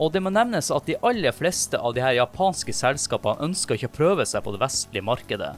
Og 0.00 0.14
det 0.14 0.22
må 0.24 0.32
nevnes 0.32 0.70
at 0.72 0.86
de 0.88 0.96
aller 1.04 1.36
fleste 1.36 1.76
av 1.76 1.98
her 2.00 2.16
japanske 2.16 2.72
selskapene 2.72 3.44
ønsker 3.44 3.76
ikke 3.76 3.90
å 3.90 3.96
prøve 3.98 4.26
seg 4.30 4.46
på 4.46 4.54
det 4.54 4.62
vestlige 4.62 5.04
markedet. 5.04 5.52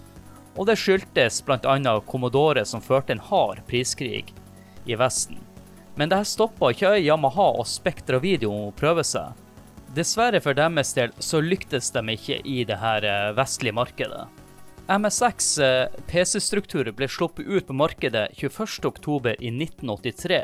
Og 0.59 0.67
det 0.67 0.79
skyldtes 0.81 1.39
bl.a. 1.47 1.95
Commodore 2.11 2.67
som 2.67 2.83
førte 2.83 3.15
en 3.15 3.23
hard 3.31 3.63
priskrig 3.71 4.33
i 4.91 4.99
Vesten. 4.99 5.39
Men 5.95 6.11
dette 6.11 6.33
stoppa 6.33 6.73
ikke 6.75 6.97
Yamaha 6.99 7.53
og 7.61 7.71
Spektra 7.71 8.19
Video 8.19 8.51
å 8.51 8.75
prøve 8.75 9.07
seg. 9.07 9.39
Dessverre 9.95 10.43
for 10.43 10.59
deres 10.59 10.97
del 10.99 11.15
så 11.23 11.39
lyktes 11.45 11.95
de 11.95 12.05
ikke 12.17 12.43
i 12.43 12.63
det 12.67 12.83
her 12.83 13.07
eh, 13.07 13.33
vestlige 13.39 13.79
markedet. 13.79 14.27
MSX 14.91 15.59
eh, 15.59 15.87
PC-struktur 16.11 16.91
ble 16.99 17.09
sluppet 17.09 17.47
ut 17.47 17.67
på 17.67 17.77
markedet 17.79 18.33
21.10 18.35 19.37
i 19.39 19.53
1983, 19.53 20.41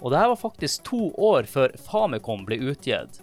og 0.00 0.12
dette 0.12 0.28
var 0.30 0.38
faktisk 0.38 0.84
to 0.86 1.08
år 1.18 1.48
før 1.50 1.74
Famicom 1.88 2.44
ble 2.46 2.60
utgitt. 2.70 3.18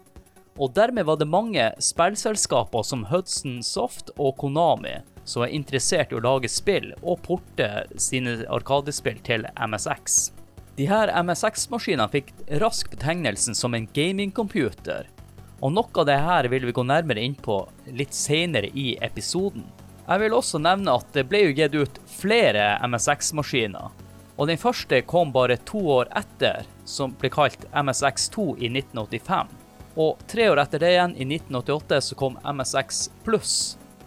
Og 0.57 0.73
dermed 0.75 1.05
var 1.07 1.21
det 1.21 1.29
mange 1.29 1.69
spillselskaper 1.79 2.83
som 2.83 3.05
Hudson 3.07 3.61
Soft 3.63 4.11
og 4.17 4.35
Konami 4.41 4.97
som 5.27 5.43
er 5.43 5.53
interessert 5.55 6.11
i 6.11 6.17
å 6.17 6.23
lage 6.23 6.49
spill 6.51 6.93
og 7.01 7.21
porte 7.25 7.69
sine 8.01 8.39
arkadespill 8.51 9.19
til 9.27 9.47
MSX. 9.55 10.31
De 10.77 10.87
her 10.87 11.11
MSX-maskinene 11.23 12.11
fikk 12.13 12.31
raskt 12.61 12.91
betegnelsen 12.93 13.57
som 13.57 13.75
en 13.75 13.87
gamingcomputer, 13.95 15.09
og 15.57 15.73
noe 15.73 16.03
av 16.03 16.07
det 16.07 16.19
her 16.21 16.47
vil 16.51 16.67
vi 16.69 16.75
gå 16.75 16.85
nærmere 16.85 17.23
inn 17.23 17.35
på 17.35 17.63
litt 17.97 18.13
senere 18.13 18.69
i 18.77 18.91
episoden. 19.01 19.65
Jeg 20.07 20.21
vil 20.23 20.33
også 20.37 20.59
nevne 20.63 20.93
at 20.95 21.07
det 21.11 21.25
ble 21.27 21.41
jo 21.49 21.55
gitt 21.55 21.73
ut 21.75 21.97
flere 22.07 22.77
MSX-maskiner, 22.87 23.89
og 24.37 24.47
den 24.47 24.59
første 24.61 25.01
kom 25.01 25.33
bare 25.35 25.57
to 25.67 25.81
år 25.97 26.11
etter, 26.15 26.67
som 26.85 27.15
ble 27.19 27.31
kalt 27.33 27.65
MSX2 27.73 28.45
i 28.61 28.69
1985. 28.69 29.49
Og 29.97 30.21
tre 30.29 30.45
år 30.51 30.61
etter 30.61 30.79
det 30.79 30.93
igjen, 30.93 31.15
i 31.17 31.25
1988, 31.25 32.01
så 32.05 32.15
kom 32.15 32.37
MSX 32.45 33.07
Pluss. 33.25 33.55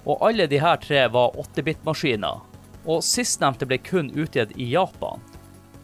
Og 0.06 0.22
alle 0.24 0.46
de 0.46 0.62
her 0.62 0.78
tre 0.80 1.02
var 1.10 1.34
8-bit-maskiner. 1.34 2.46
Og 2.86 3.04
sistnevnte 3.04 3.66
ble 3.68 3.80
kun 3.82 4.12
utgitt 4.14 4.54
i 4.56 4.70
Japan. 4.70 5.20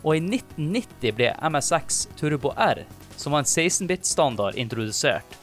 Og 0.06 0.14
i 0.14 0.22
1990 0.22 1.16
ble 1.18 1.32
MSX 1.42 2.06
Turbo 2.16 2.54
R, 2.54 2.86
som 3.18 3.34
var 3.34 3.42
en 3.42 3.50
16-bit-standard, 3.50 4.54
introdusert. 4.54 5.40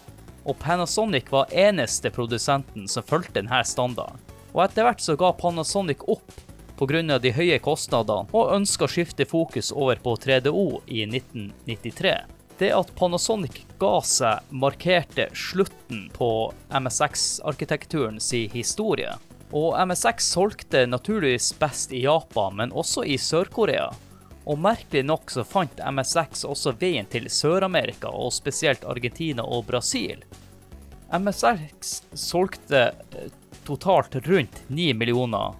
Og 0.47 0.57
Panasonic 0.63 1.29
var 1.31 1.51
eneste 1.51 2.09
produsenten 2.09 2.87
som 2.87 3.03
fulgte 3.03 3.41
denne 3.41 3.61
standarden. 3.67 4.32
Og 4.53 4.63
etter 4.65 4.85
hvert 4.87 5.01
så 5.01 5.17
ga 5.19 5.33
Panasonic 5.37 6.05
opp 6.07 6.39
pga. 6.77 7.19
de 7.19 7.31
høye 7.31 7.59
kostnadene, 7.59 8.29
og 8.33 8.55
ønska 8.55 8.85
å 8.85 8.91
skifte 8.91 9.25
fokus 9.25 9.71
over 9.71 9.95
på 10.01 10.15
3DO 10.17 10.81
i 10.87 11.05
1993 11.05 12.15
det 12.63 12.71
at 12.71 12.91
Panasonic 12.95 13.63
ga 13.81 13.97
seg, 14.05 14.43
markerte 14.49 15.27
slutten 15.35 16.05
på 16.13 16.29
MSX-arkitekturen 16.71 18.19
si 18.23 18.45
historie. 18.53 19.15
Og 19.53 19.75
MSX 19.87 20.29
solgte 20.33 20.85
naturligvis 20.89 21.51
best 21.59 21.93
i 21.93 22.05
Japan, 22.05 22.55
men 22.61 22.71
også 22.71 23.05
i 23.05 23.17
Sør-Korea. 23.21 23.89
Og 24.49 24.59
merkelig 24.59 25.03
nok 25.07 25.31
så 25.31 25.45
fant 25.47 25.83
MSX 25.83 26.43
også 26.49 26.73
veien 26.79 27.07
til 27.11 27.29
Sør-Amerika, 27.31 28.11
og 28.11 28.33
spesielt 28.35 28.85
Argentina 28.85 29.45
og 29.45 29.67
Brasil. 29.69 30.23
MSX 31.13 31.99
solgte 32.17 32.87
eh, 32.89 33.29
totalt 33.65 34.15
rundt 34.27 34.63
9 34.67 34.93
millioner 34.93 35.53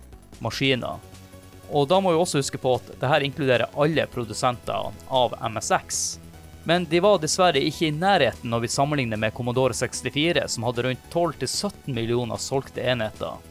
maskiner. 0.44 1.00
Og 1.72 1.88
da 1.88 2.00
må 2.00 2.12
vi 2.12 2.20
også 2.22 2.42
huske 2.42 2.60
på 2.62 2.76
at 2.78 2.92
dette 2.92 3.22
inkluderer 3.26 3.72
alle 3.80 4.06
produsenter 4.12 4.92
av 5.08 5.38
MSX. 5.50 6.04
Men 6.64 6.86
de 6.90 7.00
var 7.04 7.20
dessverre 7.20 7.60
ikke 7.60 7.90
i 7.90 7.96
nærheten 7.96 8.52
når 8.54 8.64
vi 8.64 8.72
sammenligner 8.72 9.20
med 9.20 9.34
Commodore 9.36 9.76
64, 9.76 10.46
som 10.48 10.68
hadde 10.68 10.86
rundt 10.86 11.10
12-17 11.12 11.90
millioner 11.92 12.40
solgte 12.40 12.86
enheter. 12.86 13.42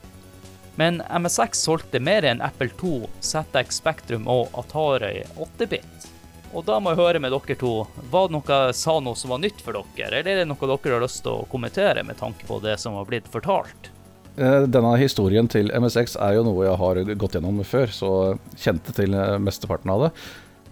Men 0.80 1.02
MSX 1.21 1.66
solgte 1.66 2.00
mer 2.00 2.25
enn 2.25 2.40
Apple 2.40 2.73
2, 2.80 2.94
ZX 3.21 3.82
Spectrum 3.82 4.28
og 4.30 4.49
Atari 4.56 5.26
8-bit. 5.37 6.09
Og 6.52 6.64
da 6.68 6.78
må 6.80 6.92
jeg 6.92 7.00
høre 7.00 7.21
med 7.21 7.32
dere 7.32 7.56
to, 7.61 7.75
var 8.12 8.28
det 8.28 8.37
noe 8.37 8.56
jeg 8.56 8.76
sa 8.76 8.99
noe 9.00 9.16
som 9.16 9.32
var 9.32 9.40
nytt 9.40 9.61
for 9.64 9.76
dere, 9.76 10.21
eller 10.21 10.32
er 10.32 10.42
det 10.42 10.49
noe 10.49 10.68
dere 10.68 10.97
har 10.97 11.04
lyst 11.04 11.23
til 11.25 11.37
å 11.37 11.49
kommentere 11.52 12.04
med 12.04 12.21
tanke 12.21 12.49
på 12.49 12.61
det 12.64 12.78
som 12.80 12.97
har 12.97 13.09
blitt 13.09 13.28
fortalt? 13.32 13.91
Eh, 14.36 14.62
denne 14.72 14.94
historien 14.96 15.48
til 15.50 15.68
MSX 15.76 16.16
er 16.16 16.38
jo 16.38 16.46
noe 16.46 16.64
jeg 16.64 16.80
har 16.80 17.02
gått 17.20 17.36
gjennom 17.36 17.60
før, 17.68 17.92
så 17.92 18.12
kjente 18.56 18.94
til 18.96 19.16
mesteparten 19.42 19.92
av 19.92 20.06
det. 20.06 20.14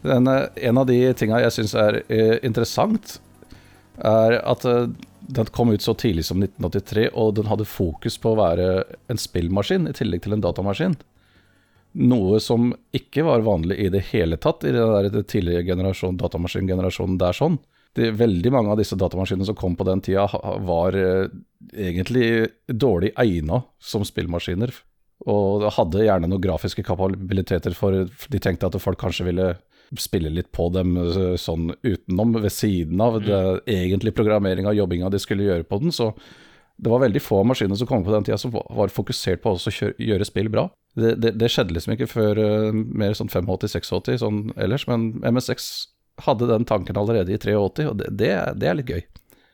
Den, 0.00 0.28
en 0.28 0.80
av 0.80 0.88
de 0.88 0.98
tinga 1.12 1.42
jeg 1.42 1.56
syns 1.58 1.76
er 1.76 2.00
eh, 2.08 2.38
interessant, 2.46 3.18
er 4.00 4.38
at 4.40 4.64
eh, 4.64 4.86
den 5.30 5.50
kom 5.52 5.70
ut 5.74 5.84
så 5.84 5.94
tidlig 5.94 6.24
som 6.26 6.40
1983, 6.40 7.10
og 7.12 7.34
den 7.36 7.50
hadde 7.50 7.68
fokus 7.68 8.16
på 8.18 8.32
å 8.32 8.40
være 8.40 8.70
en 9.12 9.20
spillmaskin 9.20 9.90
i 9.90 9.94
tillegg 9.94 10.24
til 10.24 10.38
en 10.38 10.44
datamaskin. 10.46 10.96
Noe 12.00 12.38
som 12.40 12.70
ikke 12.96 13.26
var 13.26 13.44
vanlig 13.44 13.76
i 13.82 13.90
det 13.92 14.06
hele 14.12 14.38
tatt 14.40 14.64
i 14.64 14.72
den 14.72 15.10
der 15.10 15.22
tidlige 15.26 15.66
generasjon, 15.68 16.18
datamaskingenerasjonen 16.18 17.18
der 17.20 17.36
sånn. 17.36 17.60
De, 17.98 18.10
veldig 18.14 18.52
mange 18.54 18.70
av 18.70 18.78
disse 18.78 18.98
datamaskinene 18.98 19.48
som 19.48 19.56
kom 19.58 19.74
på 19.78 19.86
den 19.88 20.02
tida, 20.04 20.28
var 20.66 20.96
eh, 20.98 21.32
egentlig 21.74 22.50
dårlig 22.68 23.12
egna 23.18 23.64
som 23.82 24.04
spillmaskiner. 24.06 24.72
Og 25.30 25.66
hadde 25.76 26.06
gjerne 26.06 26.30
noen 26.30 26.42
grafiske 26.42 26.84
kapabiliteter, 26.86 27.74
for 27.76 28.06
de 28.06 28.40
tenkte 28.40 28.70
at 28.70 28.78
folk 28.80 29.00
kanskje 29.00 29.26
ville 29.28 29.50
spille 29.98 30.30
litt 30.30 30.52
på 30.54 30.68
dem 30.74 30.94
eh, 31.00 31.34
sånn 31.40 31.72
utenom, 31.82 32.38
ved 32.38 32.54
siden 32.54 33.02
av 33.02 33.18
mm. 33.18 33.26
det 33.26 33.42
egentlig 33.74 34.14
programmeringa 34.16 34.70
og 34.70 34.78
jobbinga 34.84 35.10
de 35.10 35.20
skulle 35.22 35.48
gjøre 35.48 35.66
på 35.66 35.82
den. 35.82 35.94
Så 35.94 36.12
det 36.80 36.88
var 36.92 37.02
veldig 37.02 37.22
få 37.22 37.42
maskiner 37.44 37.76
som 37.76 37.88
kom 37.88 38.04
på 38.06 38.14
den 38.14 38.24
tida 38.24 38.38
som 38.40 38.54
var 38.54 38.92
fokusert 38.92 39.42
på 39.42 39.52
å 39.56 39.72
gjøre 40.00 40.28
spill 40.28 40.48
bra. 40.52 40.68
Det, 40.96 41.14
det, 41.22 41.34
det, 41.38 41.50
skjedde 41.52 41.74
liksom 41.76 41.94
ikke 41.94 42.08
før 42.10 42.38
uh, 42.40 42.70
mer 42.72 43.12
sånn 43.14 43.30
85-86 43.30 44.22
sånn 44.22 44.40
ellers, 44.58 44.86
men 44.90 45.12
MSX 45.20 45.68
hadde 46.26 46.50
den 46.50 46.66
tanken 46.68 46.98
allerede 47.00 47.34
i 47.34 47.38
83, 47.40 47.86
og 47.88 47.96
det, 48.00 48.10
det, 48.20 48.34
det 48.60 48.70
er 48.70 48.78
litt 48.78 48.92
gøy. 48.92 49.02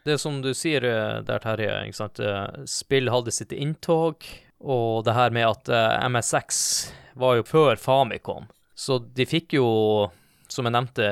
Det 0.07 0.15
er 0.15 0.21
som 0.23 0.39
du 0.45 0.53
sier 0.55 0.85
eh, 0.87 1.23
der, 1.27 1.43
Terje. 1.43 1.81
ikke 1.87 1.99
sant? 1.99 2.21
Spill 2.71 3.11
hadde 3.11 3.35
sitt 3.35 3.55
inntog, 3.57 4.27
og 4.63 5.05
det 5.05 5.17
her 5.17 5.35
med 5.35 5.51
at 5.51 5.73
MSX 6.11 6.61
var 7.19 7.41
jo 7.41 7.49
før 7.49 7.81
Famicom. 7.81 8.47
Så 8.77 9.01
de 9.17 9.27
fikk 9.29 9.57
jo 9.57 9.67
som 10.53 10.67
jeg 10.67 10.75
nevnte, 10.77 11.07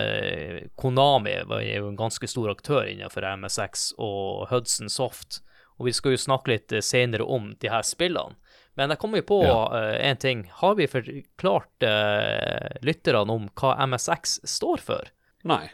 Konami 0.78 1.34
var 1.49 1.64
jo 1.64 1.88
en 1.88 1.99
ganske 1.99 2.28
stor 2.30 2.52
aktør 2.52 2.87
innenfor 2.87 3.26
MSX 3.37 3.90
og 3.99 4.46
Hudson 4.52 4.90
Soft. 4.92 5.40
Og 5.78 5.88
vi 5.88 5.94
skal 5.96 6.14
jo 6.14 6.23
snakke 6.23 6.52
litt 6.52 6.73
eh, 6.73 6.84
senere 6.84 7.26
om 7.26 7.52
de 7.61 7.70
her 7.73 7.82
spillene. 7.87 8.38
Men 8.78 8.90
jeg 8.90 8.99
kommer 9.02 9.20
jo 9.20 9.26
på 9.28 9.40
én 9.46 10.16
ja. 10.16 10.18
ting. 10.18 10.40
Har 10.50 10.73
vi 10.75 10.88
forklart 10.90 11.84
uh, 11.87 12.73
lytterne 12.82 13.30
om 13.30 13.44
hva 13.54 13.76
MSX 13.87 14.40
står 14.50 14.82
for? 14.82 15.12
Nei. 15.44 15.66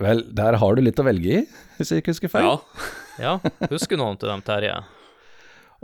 Vel, 0.00 0.24
der 0.34 0.58
har 0.58 0.76
du 0.76 0.82
litt 0.82 0.98
å 0.98 1.06
velge 1.06 1.40
i, 1.40 1.40
hvis 1.78 1.92
jeg 1.92 2.02
ikke 2.02 2.14
husker 2.14 2.32
feil. 2.32 2.50
Ja. 2.50 2.84
ja. 3.26 3.66
Husker 3.70 4.00
noen 4.00 4.18
til 4.20 4.32
dem, 4.32 4.44
Terje? 4.46 4.76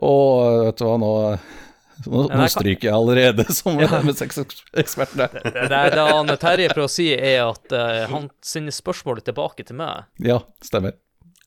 Og 0.00 0.64
vet 0.66 0.80
du 0.80 0.87
hva, 0.88 0.96
nå 1.00 1.12
nå, 2.06 2.22
nå 2.32 2.46
stryker 2.49 2.88
jeg 2.88 2.96
allerede 2.96 3.44
som 3.58 3.76
ja. 3.80 4.00
MSX-ekspert. 4.00 5.12
Det, 5.18 5.28
det, 5.44 5.68
det 5.68 6.06
han 6.06 6.32
Terje 6.40 6.70
prøver 6.72 6.87
å 6.87 6.92
si, 6.92 7.10
er 7.12 7.42
at 7.44 7.75
uh, 7.76 8.06
han 8.12 8.30
sender 8.44 8.75
spørsmålet 8.75 9.28
tilbake 9.28 9.66
til 9.68 9.80
meg. 9.80 10.08
Ja, 10.25 10.40
stemmer. 10.64 10.96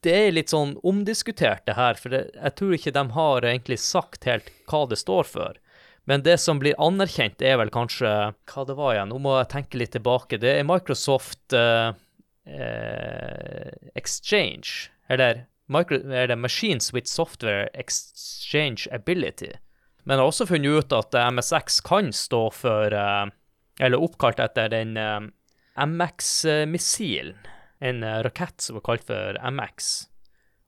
Det 0.04 0.14
er 0.14 0.34
litt 0.36 0.52
sånn 0.52 0.76
omdiskutert, 0.84 1.64
det 1.66 1.78
her, 1.78 1.98
for 1.98 2.14
det, 2.14 2.26
jeg 2.36 2.56
tror 2.60 2.76
ikke 2.76 2.94
de 2.94 3.04
har 3.16 3.48
egentlig 3.48 3.80
sagt 3.82 4.28
helt 4.28 4.52
hva 4.70 4.84
det 4.92 5.00
står 5.00 5.30
for. 5.30 5.60
Men 6.06 6.24
det 6.24 6.38
som 6.38 6.60
blir 6.60 6.76
anerkjent, 6.82 7.42
er 7.42 7.58
vel 7.62 7.72
kanskje 7.72 8.10
Hva 8.50 8.66
det 8.68 8.76
var 8.80 8.96
igjen? 8.96 9.12
Nå 9.14 9.22
må 9.24 9.38
jeg 9.40 9.52
tenke 9.54 9.80
litt 9.80 9.94
tilbake. 9.96 10.40
Det 10.42 10.58
er 10.60 10.68
Microsoft 10.68 11.56
uh, 11.56 11.96
uh, 12.48 13.70
Exchange, 13.96 14.92
eller, 15.08 15.46
micro, 15.72 16.02
det 16.04 16.36
Machines 16.40 16.92
with 16.94 17.08
Software 17.08 17.70
Exchange 17.74 18.90
Ability. 18.92 19.54
Men 20.04 20.18
jeg 20.18 20.26
har 20.26 20.34
også 20.34 20.50
funnet 20.50 20.84
ut 20.84 20.98
at 20.98 21.16
MSX 21.32 21.80
kan 21.88 22.12
stå 22.12 22.50
for 22.52 22.92
uh, 22.92 23.32
Eller 23.80 24.04
oppkalt 24.04 24.38
etter 24.44 24.68
den 24.70 25.00
MX-missilen. 25.74 27.40
En 27.84 28.04
rakett 28.24 28.62
som 28.62 28.78
var 28.78 28.84
kalt 28.86 29.08
for 29.08 29.40
MX. 29.42 29.88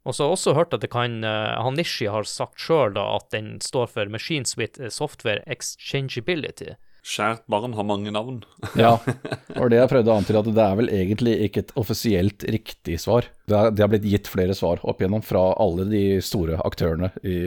Og 0.06 0.16
så 0.16 0.24
har 0.24 0.32
jeg 0.32 0.38
også 0.38 0.56
hørt 0.58 0.74
at 0.78 0.84
det 0.86 0.92
kan 0.94 1.24
Hanishi 1.26 2.06
har 2.14 2.28
sagt 2.30 2.62
sjøl 2.62 2.98
at 3.02 3.32
den 3.34 3.56
står 3.64 3.90
for 3.90 4.12
Machines 4.14 4.54
with 4.60 4.78
Software 4.94 5.42
Exchangeability. 5.50 6.76
Skjært 7.06 7.44
barn 7.52 7.76
har 7.78 7.86
mange 7.86 8.10
navn. 8.10 8.40
ja, 8.82 8.96
og 9.60 9.70
det 9.70 9.78
jeg 9.78 9.90
prøvde 9.92 10.10
å 10.10 10.18
antyde, 10.18 10.42
at 10.42 10.50
det 10.58 10.64
er 10.64 10.78
vel 10.80 10.90
egentlig 10.90 11.36
ikke 11.46 11.62
et 11.68 11.74
offisielt 11.78 12.46
riktig 12.50 12.98
svar. 13.04 13.28
Det, 13.46 13.58
er, 13.58 13.74
det 13.74 13.86
har 13.86 13.92
blitt 13.94 14.08
gitt 14.10 14.30
flere 14.32 14.56
svar 14.58 14.82
opp 14.82 15.02
igjennom 15.02 15.22
fra 15.26 15.52
alle 15.62 15.86
de 15.92 16.06
store 16.26 16.58
aktørene 16.66 17.12
i 17.22 17.38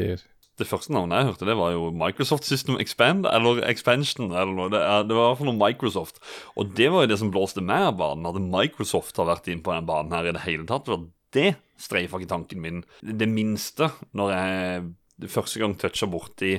det 0.59 0.67
første 0.67 0.91
navnet 0.91 1.21
jeg 1.21 1.27
hørte, 1.29 1.47
det 1.47 1.55
var 1.55 1.71
jo 1.71 1.91
Microsoft 1.95 2.47
System 2.49 2.81
Expand, 2.83 3.29
eller 3.31 3.61
Expansion, 3.71 4.33
eller 4.33 4.51
noe. 4.51 4.73
Det, 4.73 4.81
det 5.07 5.15
var 5.15 5.29
i 5.29 5.29
hvert 5.29 5.39
fall 5.39 5.49
noe 5.53 5.61
Microsoft. 5.61 6.19
Og 6.59 6.73
det 6.75 6.89
var 6.91 7.05
jo 7.05 7.11
det 7.13 7.19
som 7.21 7.31
blåste 7.31 7.63
meg 7.63 7.85
av 7.93 8.01
banen. 8.01 8.27
at 8.27 8.41
Microsoft 8.43 9.21
har 9.23 9.29
vært 9.31 9.47
inn 9.53 9.63
på 9.63 9.71
den 9.77 9.87
banen 9.87 10.17
her 10.17 10.27
i 10.27 10.35
det 10.35 10.43
hele 10.49 10.67
tatt, 10.67 10.91
for 10.91 11.07
det 11.37 11.53
streifa 11.79 12.19
ikke 12.19 12.31
tanken 12.31 12.63
min. 12.63 12.85
Det 13.01 13.29
minste, 13.31 13.91
når 14.19 14.35
jeg 14.35 15.31
første 15.31 15.63
gang 15.63 15.75
toucha 15.79 16.09
borti 16.11 16.57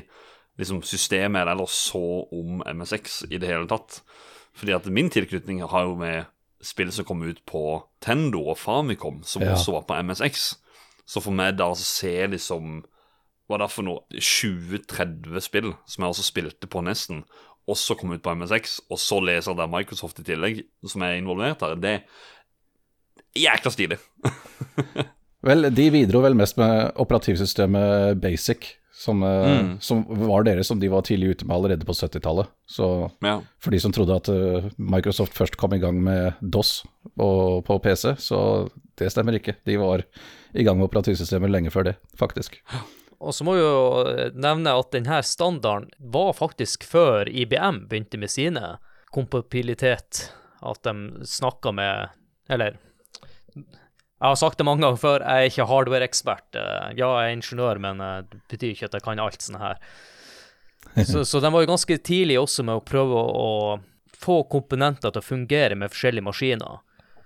liksom 0.59 0.81
systemet 0.83 1.47
eller 1.47 1.69
så 1.71 2.25
om 2.35 2.63
MSX 2.65 3.23
i 3.29 3.39
det 3.39 3.47
hele 3.47 3.67
tatt. 3.69 4.01
Fordi 4.55 4.75
at 4.75 4.87
min 4.91 5.09
tilknytning 5.11 5.63
har 5.63 5.87
jo 5.87 5.95
med 5.99 6.27
spill 6.61 6.91
som 6.91 7.07
kom 7.07 7.23
ut 7.23 7.39
på 7.47 7.79
Tendo 8.03 8.41
og 8.51 8.57
Famicom, 8.59 9.21
som 9.23 9.45
ja. 9.45 9.53
også 9.55 9.77
var 9.77 9.85
på 9.87 9.99
MSX. 10.03 10.49
Så 11.07 11.23
for 11.23 11.35
meg 11.35 11.55
da 11.57 11.71
å 11.71 11.77
se 11.79 12.13
liksom 12.29 12.81
Hva 13.49 13.57
er 13.57 13.63
det 13.63 13.73
for 13.73 13.87
noe 13.87 14.03
20-30 14.13 15.39
spill 15.41 15.71
som 15.89 16.03
jeg 16.03 16.13
også 16.13 16.25
spilte 16.27 16.67
på 16.69 16.83
nesten, 16.85 17.23
også 17.69 17.95
kom 17.97 18.11
ut 18.13 18.21
på 18.21 18.33
MSX, 18.37 18.75
og 18.93 18.99
så 19.01 19.17
leser 19.23 19.57
der 19.57 19.71
Microsoft 19.71 20.21
i 20.21 20.25
tillegg, 20.27 20.61
som 20.85 21.01
er 21.05 21.17
involvert 21.17 21.63
her, 21.65 21.73
det 21.81 21.95
jækla 23.37 23.71
stilig. 23.73 23.99
vel, 25.47 25.69
de 25.75 25.87
bidro 25.93 26.23
vel 26.25 26.37
mest 26.37 26.59
med 26.59 26.91
operativsystemet 26.99 28.19
Basic, 28.21 28.75
som, 28.99 29.23
eh, 29.23 29.51
mm. 29.59 29.71
som, 29.81 30.03
var 30.27 30.43
dere 30.43 30.63
som 30.63 30.79
de 30.79 30.89
var 30.91 31.05
tidlig 31.07 31.35
ute 31.35 31.47
med 31.47 31.55
allerede 31.55 31.87
på 31.87 31.95
70-tallet. 31.95 32.49
Så 32.67 33.09
ja. 33.23 33.37
for 33.63 33.71
de 33.75 33.79
som 33.79 33.93
trodde 33.95 34.17
at 34.19 34.29
uh, 34.33 34.69
Microsoft 34.75 35.37
først 35.37 35.55
kom 35.59 35.73
i 35.73 35.79
gang 35.79 36.01
med 36.03 36.39
DOS 36.41 36.81
og, 37.15 37.63
på 37.67 37.79
PC, 37.79 38.17
så 38.19 38.41
det 38.99 39.11
stemmer 39.13 39.39
ikke. 39.39 39.55
De 39.65 39.77
var 39.79 40.03
i 40.51 40.65
gang 40.67 40.79
med 40.79 40.89
operativsystemet 40.89 41.51
lenge 41.53 41.71
før 41.71 41.91
det, 41.91 41.95
faktisk. 42.19 42.59
Og 43.19 43.35
så 43.35 43.43
må 43.47 43.55
vi 43.55 43.63
jo 43.63 44.03
nevne 44.39 44.75
at 44.79 44.91
denne 44.95 45.21
standarden 45.27 45.89
var 45.99 46.31
faktisk 46.35 46.85
før 46.87 47.27
IBM 47.27 47.85
begynte 47.89 48.19
med 48.19 48.31
sine 48.31 48.77
kompabilitet. 49.15 50.29
At 50.59 50.83
de 50.83 51.23
snakka 51.23 51.71
med 51.71 52.15
Eller 52.49 52.75
jeg 54.19 54.27
har 54.27 54.35
sagt 54.35 54.59
det 54.59 54.67
mange 54.67 54.83
ganger 54.83 54.99
før, 54.99 55.23
jeg 55.23 55.45
er 55.45 55.51
ikke 55.51 55.67
hardware-ekspert. 55.69 56.57
Eh, 56.59 56.87
ja, 56.99 57.07
jeg 57.23 57.29
er 57.29 57.37
ingeniør, 57.37 57.79
men 57.79 58.01
eh, 58.03 58.17
det 58.27 58.41
betyr 58.51 58.73
ikke 58.73 58.89
at 58.89 58.97
jeg 58.97 59.05
kan 59.05 59.21
alt 59.23 59.45
sånt 59.45 59.61
her. 59.63 59.79
Så, 61.05 61.21
så 61.27 61.39
de 61.43 61.49
var 61.53 61.61
jo 61.61 61.69
ganske 61.69 61.95
tidlig 62.01 62.39
også 62.39 62.63
med 62.65 62.79
å 62.79 62.83
prøve 62.83 63.13
å, 63.13 63.25
å 63.29 64.15
få 64.17 64.39
komponenter 64.49 65.11
til 65.11 65.21
å 65.21 65.25
fungere 65.25 65.75
med 65.77 65.91
forskjellige 65.93 66.25
maskiner. 66.25 66.79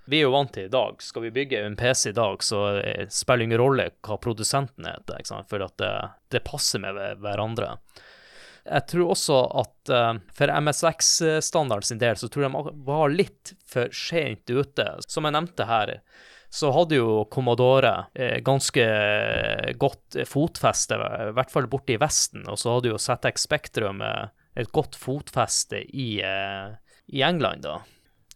Vi 0.10 0.20
er 0.20 0.26
jo 0.26 0.34
vant 0.34 0.52
til 0.52 0.68
i 0.68 0.74
dag. 0.74 1.00
Skal 1.02 1.24
vi 1.28 1.32
bygge 1.32 1.62
en 1.64 1.78
PC 1.80 2.10
i 2.12 2.18
dag, 2.18 2.44
så 2.44 2.60
spiller 3.14 3.40
det 3.40 3.48
ingen 3.48 3.62
rolle 3.62 3.86
hva 4.04 4.18
produsenten 4.22 4.90
heter, 4.90 5.24
for 5.48 5.64
at 5.64 5.78
det, 5.80 5.94
det, 6.34 6.44
passer 6.44 6.84
med 6.84 7.00
hverandre. 7.24 7.78
Jeg 8.64 8.88
tror 8.88 9.10
også 9.12 9.40
at 9.60 9.92
uh, 9.92 10.14
for 10.36 10.52
MSX-standarden 10.64 11.88
sin 11.88 12.00
del, 12.00 12.16
så 12.20 12.30
tror 12.32 12.46
jeg 12.46 12.54
de 12.54 12.76
var 12.88 13.12
litt 13.12 13.56
for 13.68 13.92
sent 13.96 14.48
ute. 14.50 14.86
Som 15.08 15.28
jeg 15.28 15.36
nevnte 15.36 15.68
her, 15.68 15.98
så 16.54 16.70
hadde 16.70 17.00
jo 17.00 17.24
Commodore 17.34 18.12
eh, 18.14 18.38
ganske 18.46 18.84
godt 19.82 20.20
fotfeste, 20.30 21.00
i 21.00 21.32
hvert 21.34 21.50
fall 21.50 21.66
borte 21.72 21.96
i 21.96 21.98
Vesten. 21.98 22.44
Og 22.46 22.60
så 22.62 22.76
hadde 22.76 22.92
jo 22.92 23.00
ZX 23.02 23.48
Spektrum 23.48 24.04
eh, 24.06 24.28
et 24.62 24.70
godt 24.76 24.94
fotfeste 24.94 25.82
i, 25.90 26.22
eh, 26.22 26.76
i, 27.10 27.24
England, 27.26 27.66
da. 27.66 27.80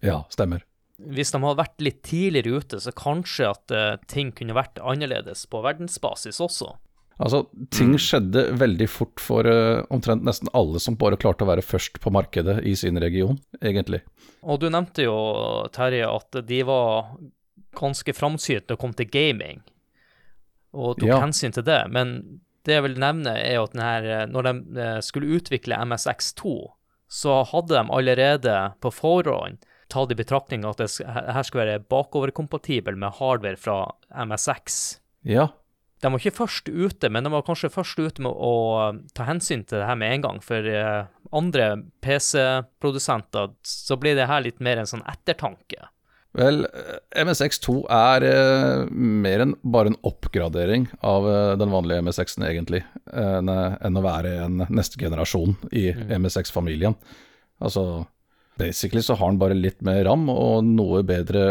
Ja, 0.01 0.23
stemmer. 0.34 0.65
Hvis 0.97 1.30
de 1.30 1.43
hadde 1.43 1.62
vært 1.62 1.86
litt 1.86 2.01
tidligere 2.10 2.58
ute, 2.58 2.82
så 2.82 2.89
kanskje 2.97 3.51
at 3.51 3.73
uh, 3.75 4.01
ting 4.10 4.32
kunne 4.34 4.56
vært 4.58 4.82
annerledes 4.82 5.43
på 5.45 5.62
verdensbasis 5.62 6.41
også. 6.41 6.71
Altså, 7.17 7.47
ting 7.73 7.95
mm. 7.95 8.01
skjedde 8.01 8.43
veldig 8.62 8.88
fort 8.93 9.21
for 9.21 9.47
uh, 9.49 9.82
omtrent 9.93 10.25
nesten 10.25 10.51
alle 10.58 10.82
som 10.82 10.99
bare 11.01 11.17
klarte 11.17 11.47
å 11.47 11.49
være 11.49 11.65
først 11.65 11.97
på 12.03 12.13
markedet 12.13 12.60
i 12.69 12.75
sin 12.77 12.99
region, 13.01 13.39
egentlig. 13.58 14.03
Og 14.45 14.62
du 14.62 14.67
nevnte 14.69 15.08
jo, 15.08 15.17
Terje, 15.73 16.06
at 16.06 16.38
de 16.45 16.62
var 16.67 17.15
ganske 17.77 18.13
framsynte 18.13 18.67
når 18.67 18.75
det 18.75 18.82
kom 18.84 18.93
til 18.97 19.10
gaming, 19.10 19.63
og 20.77 20.99
tok 20.99 21.10
ja. 21.10 21.21
hensyn 21.23 21.56
til 21.56 21.65
det. 21.65 21.82
Men 21.93 22.19
det 22.67 22.77
jeg 22.77 22.86
vil 22.86 22.99
nevne, 23.01 23.34
er 23.39 23.62
at 23.63 23.73
denne, 23.73 24.25
når 24.30 24.47
de 24.47 24.82
eh, 24.84 24.99
skulle 25.06 25.39
utvikle 25.39 25.80
MSX2, 25.88 26.53
så 27.08 27.39
hadde 27.47 27.73
de 27.73 27.95
allerede 27.95 28.56
på 28.84 28.91
forhånd 28.91 29.63
tatt 29.88 30.12
i 30.12 30.17
betraktning 30.19 30.65
at 30.67 30.82
det 30.82 30.89
her 31.08 31.45
skulle 31.47 31.63
være 31.63 31.86
bakoverkompatibel 31.88 32.97
med 32.99 33.15
hardware 33.21 33.60
fra 33.60 33.77
MSX. 34.12 34.97
Ja. 35.27 35.47
De 36.03 36.12
var 36.13 36.21
ikke 36.21 36.38
først 36.43 36.69
ute, 36.69 37.10
men 37.10 37.25
de 37.25 37.33
var 37.33 37.45
kanskje 37.45 37.73
først 37.73 37.97
ute 37.97 38.21
med 38.21 38.31
å 38.31 38.53
ta 39.17 39.25
hensyn 39.25 39.63
til 39.65 39.81
det 39.81 39.88
her 39.89 39.97
med 39.97 40.13
en 40.13 40.25
gang. 40.27 40.41
For 40.45 40.69
eh, 40.69 41.07
andre 41.36 41.69
PC-produsenter 42.05 43.55
så 43.65 43.97
blir 43.97 44.17
det 44.17 44.27
her 44.29 44.43
litt 44.45 44.62
mer 44.63 44.81
en 44.81 44.89
sånn 44.89 45.05
ettertanke. 45.10 45.89
Vel, 46.38 46.67
MSX2 47.17 47.79
er 47.89 48.25
eh, 48.27 48.83
mer 48.93 49.41
enn 49.41 49.55
bare 49.65 49.89
en 49.89 49.97
oppgradering 50.05 50.86
av 51.01 51.25
eh, 51.31 51.53
den 51.57 51.73
vanlige 51.73 52.03
MSX-en, 52.05 52.45
egentlig, 52.45 52.83
enn, 53.10 53.49
å 53.49 54.05
være 54.05 54.36
en 54.43 54.67
neste 54.69 55.01
generasjon 55.01 55.57
i 55.71 55.88
mm. 55.95 56.13
MSX-familien. 56.21 56.97
Altså, 57.57 58.05
basically 58.58 59.04
så 59.04 59.15
har 59.17 59.32
den 59.32 59.39
bare 59.41 59.58
litt 59.58 59.82
mer 59.86 60.04
ram 60.08 60.28
og 60.34 60.65
noe 60.67 61.04
bedre 61.08 61.43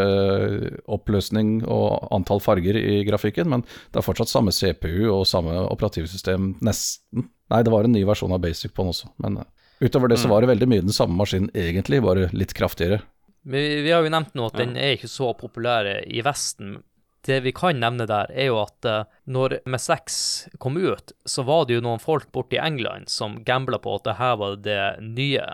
oppløsning 0.91 1.61
og 1.63 2.07
antall 2.15 2.41
farger 2.43 2.79
i 2.79 3.01
grafikken, 3.07 3.49
men 3.53 3.65
det 3.91 4.01
er 4.01 4.05
fortsatt 4.05 4.31
samme 4.31 4.53
CPU 4.55 5.09
og 5.11 5.27
samme 5.29 5.55
operativsystem, 5.67 6.55
nesten. 6.65 7.29
Nei, 7.51 7.61
det 7.63 7.71
var 7.73 7.87
en 7.87 7.95
ny 7.95 8.03
versjon 8.07 8.35
av 8.35 8.43
Basic 8.43 8.73
på 8.75 8.83
den 8.83 8.93
også, 8.95 9.11
men 9.23 9.39
eh, 9.41 9.51
utover 9.87 10.11
det 10.11 10.19
så 10.19 10.27
mm. 10.27 10.33
var 10.33 10.43
det 10.43 10.51
veldig 10.51 10.71
mye 10.73 10.87
den 10.89 10.95
samme 10.95 11.15
maskinen 11.19 11.51
egentlig, 11.55 12.03
bare 12.03 12.27
litt 12.35 12.55
kraftigere. 12.57 13.01
Vi, 13.47 13.63
vi, 13.85 13.91
har 13.91 14.03
jo 14.03 14.11
nevnt 14.11 14.35
nå 14.35 14.49
at 14.49 14.57
den 14.59 14.75
er 14.75 14.97
ikke 14.97 15.07
så 15.07 15.31
populær 15.39 15.87
i 16.03 16.23
Vesten. 16.25 16.81
Det 17.27 17.39
vi 17.45 17.53
kan 17.55 17.79
nevne 17.79 18.07
der, 18.07 18.31
er 18.31 18.49
jo 18.49 18.57
at 18.59 18.87
uh, 18.87 19.05
når 19.27 19.61
MSX 19.67 20.17
kom 20.59 20.75
ut, 20.79 21.13
så 21.27 21.43
var 21.47 21.67
det 21.67 21.77
jo 21.77 21.83
noen 21.85 22.03
folk 22.03 22.27
borte 22.35 22.57
i 22.57 22.61
England 22.63 23.11
som 23.11 23.39
gambla 23.47 23.79
på 23.83 23.95
at 23.95 24.05
det 24.07 24.17
her 24.19 24.35
var 24.39 24.59
det 24.63 24.81
nye. 25.03 25.47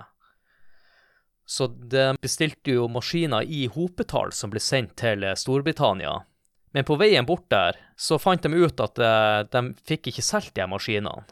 Så 1.45 1.67
de 1.67 2.13
bestilte 2.21 2.77
jo 2.77 2.87
maskiner 2.87 3.43
i 3.43 3.65
hopetall 3.67 4.31
som 4.31 4.51
ble 4.53 4.61
sendt 4.63 4.95
til 5.01 5.25
Storbritannia. 5.35 6.21
Men 6.73 6.87
på 6.87 6.97
veien 6.97 7.27
bort 7.27 7.45
der 7.53 7.77
så 7.99 8.17
fant 8.17 8.41
de 8.41 8.49
ut 8.49 8.79
at 8.81 8.99
uh, 8.99 9.43
de 9.45 9.73
fikk 9.85 10.09
ikke 10.09 10.25
solgt 10.25 10.55
de 10.57 10.65
maskinene. 10.69 11.27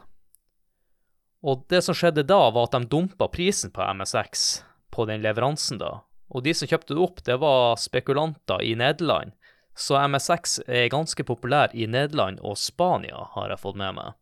Og 1.42 1.64
det 1.74 1.82
som 1.82 1.98
skjedde 1.98 2.28
da, 2.30 2.44
var 2.54 2.68
at 2.68 2.76
de 2.76 2.86
dumpa 2.92 3.26
prisen 3.34 3.74
på 3.74 3.82
MSX 3.82 4.62
på 4.94 5.08
den 5.10 5.24
leveransen, 5.24 5.80
da. 5.82 6.04
Og 6.30 6.46
de 6.46 6.54
som 6.54 6.70
kjøpte 6.70 6.94
det 6.94 7.02
opp, 7.02 7.24
det 7.26 7.40
var 7.42 7.80
spekulanter 7.82 8.62
i 8.62 8.76
Nederland. 8.78 9.34
Så 9.74 9.98
MSX 9.98 10.60
er 10.68 10.92
ganske 10.94 11.26
populær 11.26 11.74
i 11.74 11.88
Nederland 11.90 12.40
og 12.46 12.60
Spania, 12.62 13.26
har 13.34 13.50
jeg 13.50 13.64
fått 13.64 13.80
med 13.82 13.98
meg. 13.98 14.14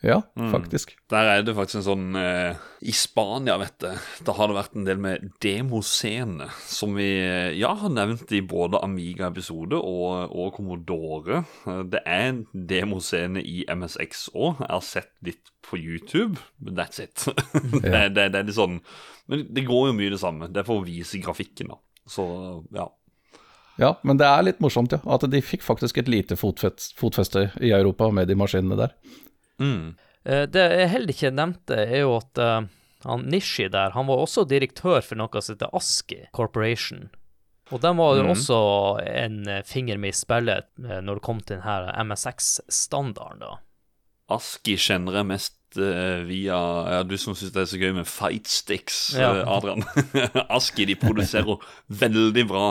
Ja, 0.00 0.22
mm. 0.36 0.52
faktisk. 0.52 0.94
Mm. 0.96 1.02
Der 1.12 1.28
er 1.28 1.42
det 1.44 1.54
faktisk 1.56 1.80
en 1.82 1.84
sånn 1.84 2.16
eh, 2.16 2.60
I 2.80 2.92
Spania, 2.96 3.58
vet 3.60 3.76
du, 3.84 3.90
da 4.24 4.34
har 4.38 4.48
det 4.48 4.56
vært 4.56 4.78
en 4.78 4.86
del 4.88 5.02
med 5.02 5.26
demoscene, 5.44 6.48
som 6.64 6.96
vi 6.96 7.08
eh, 7.20 7.50
ja, 7.60 7.74
har 7.82 7.92
nevnt 7.92 8.32
i 8.32 8.40
både 8.40 8.80
Amiga-episode 8.80 9.76
og, 9.76 10.32
og, 10.32 10.54
Commodore. 10.56 11.42
Eh, 11.68 11.82
det 11.92 12.00
er 12.08 12.26
en 12.30 12.40
demoscene 12.54 13.44
i 13.44 13.66
MSX 13.68 14.30
òg. 14.32 14.64
Jeg 14.64 14.72
har 14.72 14.86
sett 14.88 15.12
litt 15.26 15.52
på 15.68 15.76
YouTube, 15.76 16.40
but 16.56 16.78
that's 16.80 17.02
it. 17.02 17.28
det, 17.84 18.08
det, 18.16 18.30
det, 18.32 18.40
er 18.40 18.48
litt 18.48 18.56
sånn 18.56 18.80
Men 19.28 19.44
det 19.52 19.68
går 19.68 19.90
jo 19.90 19.98
mye 20.00 20.16
det 20.16 20.22
samme. 20.24 20.48
Det 20.48 20.64
er 20.64 20.70
for 20.70 20.80
å 20.80 20.88
vise 20.88 21.20
grafikken, 21.20 21.74
da. 21.74 21.80
Så 22.08 22.24
ja. 22.72 22.88
Ja, 23.80 23.94
men 24.04 24.18
det 24.20 24.26
er 24.28 24.42
litt 24.44 24.64
morsomt, 24.64 24.92
ja. 24.92 25.00
At 25.08 25.24
de 25.28 25.40
fikk 25.44 25.62
faktisk 25.64 26.00
et 26.00 26.08
lite 26.08 26.36
fotfeste 26.40 27.50
i 27.60 27.70
Europa 27.76 28.08
med 28.12 28.28
de 28.28 28.36
maskinene 28.36 28.76
der. 28.80 28.96
Mm. 29.60 29.94
Eh, 30.24 30.44
det 30.50 30.66
jeg 30.74 30.90
heller 30.94 31.14
ikke 31.14 31.32
nevnte, 31.34 31.78
er 31.84 32.02
jo 32.02 32.16
at 32.18 32.42
uh, 32.42 32.58
han 33.06 33.24
Nishi 33.32 33.68
der, 33.72 33.94
han 33.96 34.08
var 34.10 34.24
også 34.24 34.44
direktør 34.48 35.00
for 35.04 35.20
noe 35.20 35.40
som 35.40 35.56
heter 35.56 35.72
ASKI 35.76 36.20
Corporation. 36.36 37.08
Og 37.70 37.80
de 37.84 37.94
var 37.94 38.18
jo 38.18 38.26
mm. 38.26 38.30
også 38.34 38.60
en 39.06 39.40
finger 39.64 40.00
med 40.02 40.10
i 40.10 40.18
spillet 40.18 40.66
når 40.82 41.20
det 41.20 41.22
kom 41.22 41.38
til 41.46 41.60
denne 41.62 42.04
MSX-standarden, 42.08 43.44
da. 43.44 43.52
ASKI 44.34 44.74
kjenner 44.78 45.20
jeg 45.20 45.28
mest 45.28 45.56
via 46.26 46.58
ja, 46.90 46.98
Du 47.06 47.14
som 47.18 47.36
syns 47.38 47.52
det 47.54 47.62
er 47.62 47.68
så 47.70 47.78
gøy 47.78 47.92
med 47.94 48.08
fight 48.10 48.50
sticks, 48.50 48.98
ja. 49.14 49.30
Adrian. 49.46 49.86
ASKI 50.56 50.88
de 50.90 50.98
produserer 50.98 51.62
veldig 52.02 52.44
bra 52.50 52.66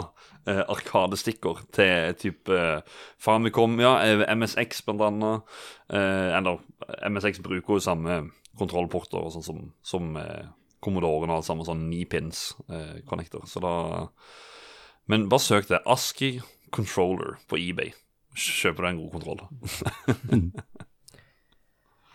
uh, 0.47 0.63
arkadestikker 0.71 1.63
til 1.75 2.15
type 2.21 2.59
Famicom, 3.19 3.79
ja, 3.81 3.97
MSX 4.35 4.83
blant 4.87 5.07
annet. 5.09 5.59
eller 5.89 6.61
MSX 7.09 7.41
bruker 7.43 7.77
jo 7.77 7.83
samme 7.83 8.21
kontrollporter 8.59 9.19
og 9.19 9.33
sånn 9.33 9.45
som, 9.45 9.61
som 9.81 10.17
Commodoren 10.83 11.31
og 11.33 11.43
samme 11.43 11.65
sånn 11.67 11.87
9 11.91 12.05
pins 12.11 12.43
eh. 12.71 12.99
Så 13.47 13.59
da 13.63 13.73
Men 15.09 15.27
bare 15.29 15.43
søk 15.43 15.67
det. 15.67 15.81
ASKI 15.85 16.39
controller 16.71 17.39
på 17.49 17.57
eBay. 17.57 17.91
Kjøper 18.37 18.85
du 18.85 18.89
en 18.89 19.01
god 19.03 19.11
kontroll. 19.17 19.41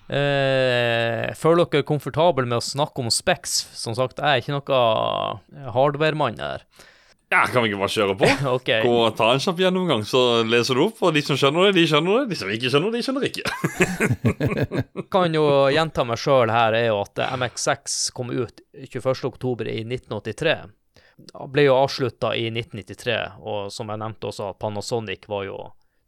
Eh, 0.05 1.31
føler 1.41 1.65
dere 1.73 1.87
komfortable 1.89 2.45
med 2.45 2.59
å 2.59 2.65
snakke 2.65 3.01
om 3.01 3.07
Specs? 3.09 3.55
Som 3.73 3.95
sagt, 3.97 4.19
jeg 4.21 4.29
er 4.29 4.43
ikke 4.43 4.53
noe 4.53 5.71
hardware-mann 5.73 6.37
her. 6.45 6.67
Ja, 7.35 7.47
kan 7.51 7.64
vi 7.64 7.73
ikke 7.73 7.81
bare 7.81 7.90
kjøre 7.90 8.14
på? 8.18 8.29
okay. 8.57 8.85
Gå 8.87 8.94
og 9.09 9.16
Ta 9.18 9.33
en 9.35 9.42
kjapp 9.42 9.59
gjennomgang, 9.64 10.05
så 10.07 10.44
leser 10.47 10.79
du 10.79 10.85
opp. 10.87 11.01
Og 11.03 11.16
de 11.16 11.23
som 11.27 11.38
skjønner 11.40 11.68
det, 11.68 11.81
de 11.81 11.87
skjønner 11.90 12.20
det. 12.20 12.29
De 12.31 12.38
som 12.38 12.53
ikke 12.55 12.70
skjønner 12.70 12.94
det, 12.94 13.01
de 13.01 13.07
skjønner 13.09 13.27
ikke. 13.31 15.05
kan 15.14 15.35
jo 15.35 15.44
gjenta 15.75 16.07
meg 16.07 16.20
sjøl 16.23 16.53
her, 16.55 16.79
er 16.79 16.88
jo 16.92 17.01
at 17.03 17.25
MX6 17.35 17.99
kom 18.14 18.31
ut 18.31 18.62
21.10. 18.87 19.66
i 19.66 19.83
1983. 19.83 20.57
Det 21.16 21.49
ble 21.51 21.66
jo 21.66 21.77
avslutta 21.79 22.33
i 22.38 22.49
1993, 22.51 23.18
og 23.42 23.70
som 23.75 23.90
jeg 23.90 24.03
nevnte 24.03 24.31
også, 24.31 24.53
Panasonic 24.59 25.29
var 25.31 25.44
jo 25.47 25.59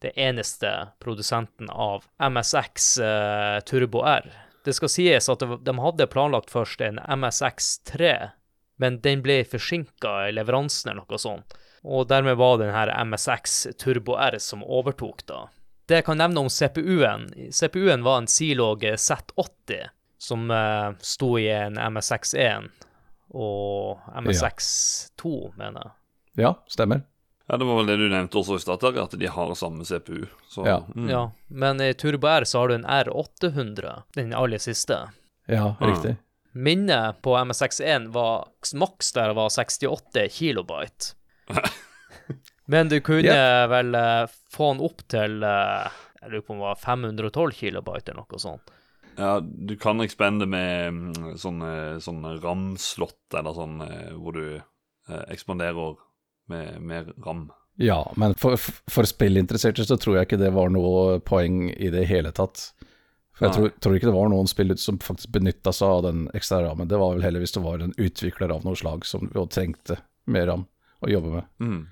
det 0.03 0.13
eneste 0.21 0.71
produsenten 1.03 1.71
av 1.71 2.05
MSX 2.23 2.89
eh, 3.03 3.59
Turbo 3.67 4.03
R. 4.07 4.27
Det 4.67 4.75
skal 4.75 4.91
sies 4.91 5.31
at 5.31 5.43
de 5.43 5.75
hadde 5.79 6.09
planlagt 6.11 6.51
først 6.51 6.83
en 6.83 6.99
MSX3, 6.99 8.11
men 8.77 9.01
den 9.01 9.23
ble 9.25 9.41
forsinka 9.49 10.29
i 10.29 10.33
leveransen 10.37 10.91
eller 10.93 11.05
noe 11.09 11.19
sånt. 11.21 11.57
Og 11.87 12.09
dermed 12.11 12.37
var 12.37 12.59
det 12.59 12.67
den 12.67 12.75
her 12.75 12.93
MSX 13.05 13.67
Turbo 13.79 14.17
R 14.19 14.39
som 14.43 14.65
overtok, 14.65 15.27
da. 15.27 15.45
Det 15.87 16.01
jeg 16.01 16.07
kan 16.09 16.19
nevne 16.19 16.43
om 16.43 16.49
CPU-en 16.51 17.29
CPU-en 17.55 18.03
var 18.03 18.19
en 18.19 18.27
Zilog 18.27 18.83
Z80 18.83 19.85
som 20.19 20.51
uh, 20.51 20.97
sto 20.99 21.37
i 21.39 21.47
en 21.53 21.79
MSX1 21.79 22.67
og 23.37 24.01
MSX2, 24.25 25.35
mener 25.59 25.85
jeg. 25.85 25.93
Ja, 26.43 26.55
stemmer. 26.67 27.05
Ja, 27.47 27.57
Det 27.57 27.65
var 27.69 27.77
vel 27.79 27.87
det 27.87 27.97
du 28.01 28.09
nevnte 28.11 28.41
også 28.41 28.57
i 28.59 28.63
stad, 28.65 28.83
at 28.99 29.15
de 29.19 29.29
har 29.31 29.55
samme 29.55 29.85
CPU. 29.85 30.27
Så, 30.49 30.67
Ja. 30.67 30.83
mm. 30.95 31.09
Ja, 31.11 31.31
men 31.49 31.81
i 31.81 31.93
Turbo 31.95 32.27
R 32.27 32.45
så 32.45 32.59
har 32.59 32.69
du 32.69 32.75
en 32.75 32.85
R800, 32.85 34.03
den 34.15 34.35
aller 34.35 34.59
siste. 34.59 34.99
Ja, 35.47 35.77
riktig. 35.81 36.17
Minnet 36.57 37.19
på 37.23 37.35
MSX1 37.37 38.09
var 38.15 38.49
maks 38.75 39.13
der 39.13 39.35
var 39.37 39.51
68 39.53 40.29
kilobyte. 40.33 41.13
Men 42.73 42.89
du 42.89 42.97
kunne 43.05 43.37
vel 43.69 43.95
eh, 43.95 44.23
få 44.51 44.73
den 44.73 44.81
opp 44.83 45.05
til 45.13 45.45
eh, 45.47 45.99
Jeg 46.23 46.33
lurer 46.33 46.47
på 46.47 46.55
om 46.55 46.63
det 46.63 46.67
var 46.71 46.81
512 46.81 47.53
kilobyte 47.61 48.11
eller 48.11 48.25
noe 48.25 48.41
sånt. 48.41 48.73
Ja, 49.17 49.41
du 49.41 49.77
kan 49.81 50.01
ekspende 50.05 50.49
med 50.49 50.97
mm, 50.97 51.37
sånne, 51.41 51.71
sånne 52.05 52.35
RAM-slott, 52.41 53.29
eller 53.37 53.57
sånn 53.57 53.79
eh, 53.85 54.11
hvor 54.17 54.37
du 54.37 54.57
eh, 54.57 55.23
ekspanderer 55.33 55.95
med, 56.53 56.81
mer 56.81 57.13
RAM. 57.25 57.47
Ja, 57.81 58.01
men 58.17 58.37
for, 58.41 58.57
for 58.93 59.09
spillinteresserte 59.09 59.85
så 59.85 59.97
tror 60.01 60.19
jeg 60.19 60.29
ikke 60.31 60.41
det 60.41 60.53
var 60.57 60.73
noe 60.73 61.21
poeng 61.21 61.67
i 61.71 61.93
det 61.93 62.05
hele 62.09 62.33
tatt. 62.37 62.71
For 63.37 63.47
jeg 63.47 63.57
tror, 63.57 63.73
tror 63.85 63.97
ikke 63.97 64.09
det 64.09 64.17
var 64.17 64.31
noen 64.33 64.49
spill 64.49 64.73
som 64.81 64.99
faktisk 65.03 65.35
benytta 65.35 65.73
seg 65.77 65.91
av 65.99 66.07
den 66.07 66.23
ekstra 66.37 66.63
rammen. 66.65 66.89
Det 66.89 66.97
var 66.97 67.13
vel 67.13 67.27
heller 67.27 67.43
hvis 67.45 67.53
det 67.53 67.65
var 67.67 67.85
en 67.85 67.93
utvikler 68.01 68.55
av 68.55 68.65
noe 68.65 68.79
slag 68.81 69.05
som 69.05 69.29
jo 69.35 69.45
trengte 69.53 69.99
mer 70.25 70.49
ram 70.49 70.65
å 71.05 71.11
jobbe 71.13 71.35
med. 71.35 71.51
Mm. 71.61 71.83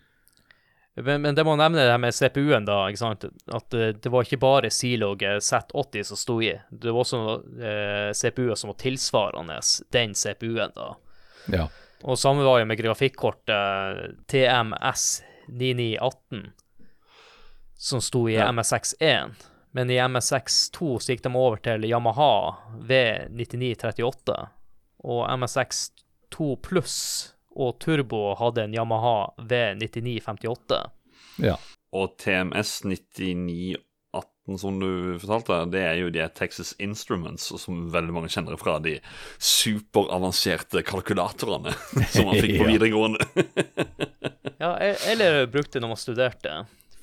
Men, 0.94 1.22
men 1.22 1.34
det 1.34 1.44
må 1.44 1.56
nevne 1.58 1.82
det 1.82 1.90
her 1.90 2.00
med 2.00 2.14
CPU-en, 2.14 2.64
da. 2.68 2.84
ikke 2.88 3.02
sant? 3.02 3.26
At 3.52 3.74
eh, 3.74 3.92
det 3.98 4.12
var 4.14 4.24
ikke 4.24 4.40
bare 4.40 4.70
Zilog 4.72 5.20
Z80 5.22 6.06
som 6.06 6.20
sto 6.20 6.38
i. 6.42 6.52
Det 6.70 6.92
var 6.94 7.02
også 7.02 7.22
eh, 7.58 8.10
CPU-er 8.14 8.56
som 8.56 8.70
var 8.70 8.78
tilsvarende 8.80 9.58
den 9.92 10.14
CPU-en, 10.14 10.72
da. 10.76 10.92
Ja. 11.52 11.66
Og 12.04 12.18
samme 12.20 12.44
var 12.46 12.60
jo 12.60 12.68
med 12.70 12.78
grafikkortet 12.78 14.20
TMS 14.30 15.08
9918, 15.48 16.46
som 17.76 18.00
sto 18.04 18.28
i 18.30 18.38
Ja. 18.38 18.48
MSX1. 18.52 19.34
Men 19.74 19.90
i 19.90 19.98
MSX2 19.98 20.98
så 21.02 21.12
gikk 21.12 21.24
de 21.24 21.32
over 21.34 21.58
til 21.58 21.82
Yamaha 21.88 22.34
V9938. 22.86 24.36
Og 25.02 25.22
MSX2 25.34 26.46
pluss 26.62 26.98
og 27.54 27.80
Turbo 27.82 28.36
hadde 28.38 28.68
en 28.68 28.76
Yamaha 28.76 29.16
V9958. 29.50 30.78
ja. 31.42 31.56
Og 31.94 32.16
TMS 32.18 32.80
9918, 32.84 34.58
som 34.58 34.78
du 34.80 35.18
fortalte, 35.22 35.58
det 35.70 35.82
er 35.86 35.98
jo 36.00 36.08
de 36.10 36.24
Texas 36.34 36.72
Instruments, 36.82 37.52
som 37.62 37.84
veldig 37.94 38.14
mange 38.16 38.30
kjenner 38.34 38.58
fra 38.58 38.80
de 38.82 38.96
superavanserte 39.38 40.82
kalkulatorene 40.86 41.70
som 42.14 42.26
man 42.30 42.38
fikk 42.38 42.58
på 42.62 42.70
videregående. 42.70 43.26
Ja, 44.64 44.78
eller 44.78 45.46
brukte 45.50 45.80
når 45.82 45.90
man 45.90 45.98
studerte. 46.00 46.52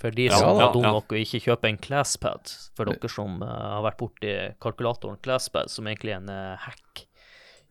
For 0.02 0.18
de 0.18 0.28
som 0.34 0.48
ja, 0.48 0.54
var 0.58 0.74
dumme 0.74 0.90
ja. 0.90 0.96
nok 0.98 1.14
å 1.14 1.22
ikke 1.22 1.44
kjøpe 1.46 1.70
en 1.70 1.80
ClassPad. 1.82 2.52
For 2.78 2.90
dere 2.90 3.12
som 3.12 3.40
uh, 3.46 3.52
har 3.78 3.86
vært 3.86 4.00
borti 4.02 4.36
kalkulatoren 4.64 5.22
ClassPad, 5.22 5.70
som 5.70 5.90
egentlig 5.90 6.16
er 6.16 6.24
en 6.24 6.32
uh, 6.34 6.66
hack 6.66 7.06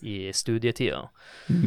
i 0.01 0.33
studietida. 0.33 1.09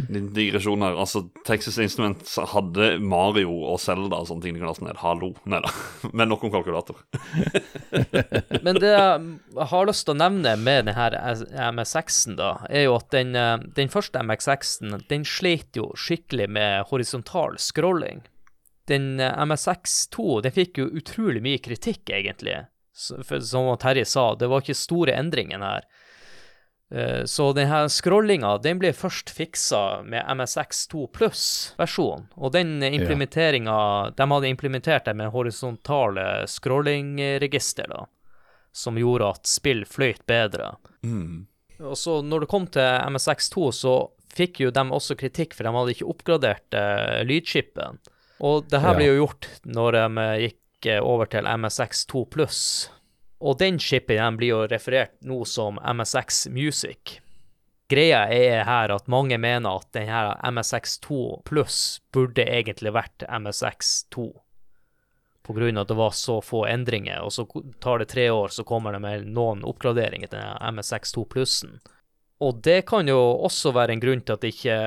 Din 0.09 0.33
digresjon 0.33 0.81
her. 0.81 0.95
Altså, 0.97 1.27
Texas 1.45 1.77
Instruments 1.77 2.35
hadde 2.53 2.95
Mario 2.99 3.51
og 3.69 3.79
Zelda 3.81 4.21
og 4.23 4.29
sånne 4.29 4.45
ting 4.45 4.55
de 4.55 4.61
kunne 4.61 4.71
laste 4.71 4.87
ned. 4.87 4.97
Hallo. 5.03 5.33
Nei 5.49 5.61
da. 5.63 5.69
Men 6.17 6.31
nok 6.31 6.47
om 6.47 6.53
kalkulator. 6.53 7.03
Men 8.65 8.81
det 8.81 8.93
jeg 8.93 9.69
har 9.73 9.87
lyst 9.89 10.07
til 10.07 10.15
å 10.15 10.21
nevne 10.23 10.55
med 10.57 10.89
denne 10.89 11.73
MX6-en, 11.77 12.39
da, 12.39 12.55
er 12.69 12.87
jo 12.87 12.97
at 12.97 13.11
den, 13.13 13.35
eh, 13.37 13.55
den 13.77 13.93
første 13.93 14.23
MX6-en 14.25 15.03
den 15.11 15.25
sleit 15.27 15.77
jo 15.77 15.91
skikkelig 15.99 16.49
med 16.57 16.89
horisontal 16.89 17.59
scrolling. 17.61 18.23
Den 18.89 19.19
eh, 19.19 19.33
MSX2 19.45 20.41
den 20.43 20.55
fikk 20.55 20.81
jo 20.81 20.89
utrolig 20.91 21.43
mye 21.43 21.61
kritikk, 21.63 22.09
egentlig. 22.09 22.63
For, 22.93 23.39
som 23.41 23.71
Terje 23.81 24.05
sa, 24.05 24.33
det 24.37 24.49
var 24.51 24.61
ikke 24.61 24.77
store 24.77 25.15
endringer 25.17 25.63
her. 25.63 25.85
Eh, 26.93 27.23
Så 27.25 27.47
denne 27.57 27.87
scrollinga 27.89 28.57
den 28.61 28.81
ble 28.81 28.91
først 28.93 29.31
fiksa 29.33 30.03
med 30.05 30.25
MSX2 30.29 31.07
pluss-versjonen. 31.15 32.27
Og 32.37 32.53
den 32.53 32.83
implementeringa 32.83 33.77
De 34.17 34.27
hadde 34.29 34.51
implementert 34.51 35.05
det 35.05 35.15
med 35.17 35.31
horisontale 35.33 36.45
scrollingregister, 36.47 37.89
da. 37.89 38.05
Som 38.73 38.97
gjorde 38.97 39.31
at 39.35 39.49
spill 39.49 39.85
fløyt 39.85 40.25
bedre. 40.29 40.75
Mm. 41.05 41.45
Og 41.83 41.97
så 41.97 42.21
når 42.21 42.43
det 42.45 42.49
kom 42.49 42.65
til 42.67 42.81
MSX2, 43.09 43.71
så 43.73 43.93
fikk 44.33 44.63
jo 44.63 44.71
de 44.73 44.83
også 44.89 45.17
kritikk, 45.17 45.53
for 45.53 45.65
de 45.65 45.73
hadde 45.75 45.93
ikke 45.93 46.09
oppgradert 46.09 46.77
uh, 46.77 47.21
lydchipen. 47.25 47.99
Og 48.43 48.65
det 48.69 48.81
her 48.83 48.91
Ja. 48.93 48.97
ble 48.99 49.05
jo 49.07 49.19
gjort 49.25 49.47
når 49.65 49.91
de 49.95 50.21
eh, 50.23 50.39
gikk 50.47 50.89
eh, 50.91 50.99
over 51.03 51.29
til 51.31 51.47
MSX2 51.47 52.25
pluss. 52.33 52.89
Og 53.43 53.57
den 53.59 53.77
chipen 53.79 54.17
den 54.19 54.37
blir 54.39 54.49
jo 54.53 54.61
referert 54.67 55.15
nå 55.23 55.41
som 55.47 55.79
MSX 55.79 56.47
Music. 56.51 57.19
Greia 57.91 58.25
er 58.31 58.63
her 58.67 58.91
at 58.95 59.07
mange 59.11 59.37
mener 59.37 59.79
at 59.79 59.89
denne 59.95 60.35
MSX2 60.43 61.43
pluss 61.45 61.99
burde 62.15 62.43
egentlig 62.47 62.93
vært 62.95 63.25
MSX2. 63.27 64.29
På 65.43 65.53
grunn 65.53 65.77
av 65.77 65.83
at 65.83 65.91
det 65.91 65.97
var 65.99 66.13
så 66.15 66.37
få 66.41 66.63
endringer, 66.71 67.19
og 67.21 67.31
så 67.35 67.43
tar 67.83 67.99
det 67.99 68.07
tre 68.13 68.29
år, 68.31 68.47
så 68.47 68.63
kommer 68.63 68.95
det 68.95 69.01
med 69.03 69.25
noen 69.35 69.63
oppgraderinger 69.67 70.31
til 70.31 70.39
MSX2 70.71 71.25
plussen. 71.27 71.79
Og 72.39 72.61
det 72.63 72.85
kan 72.87 73.07
jo 73.11 73.19
også 73.43 73.73
være 73.75 73.91
en 73.97 73.99
grunn 74.03 74.21
til 74.23 74.33
at 74.37 74.41
det 74.41 74.53
ikke 74.55 74.77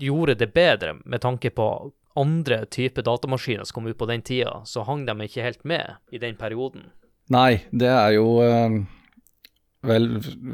gjorde 0.00 0.34
det 0.40 0.50
bedre, 0.56 0.96
med 1.04 1.20
tanke 1.20 1.50
på 1.50 1.92
andre 2.18 2.64
typer 2.66 3.02
datamaskiner 3.06 3.64
som 3.68 3.74
kom 3.80 3.86
ut 3.90 3.98
på 3.98 4.08
den 4.10 4.22
tida, 4.22 4.60
så 4.68 4.84
hang 4.88 5.06
de 5.08 5.14
ikke 5.26 5.42
helt 5.46 5.64
med 5.64 5.94
i 6.12 6.18
den 6.22 6.36
perioden. 6.36 6.90
Nei, 7.32 7.62
det 7.72 7.88
er 7.88 8.16
jo 8.18 8.26
eh, 8.44 8.80
Vel, 9.82 10.04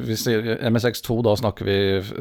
hvis 0.07 0.23
det, 0.25 0.37
MSX2, 0.73 1.19
da 1.27 1.35
snakker 1.37 1.67
vi 1.69 1.75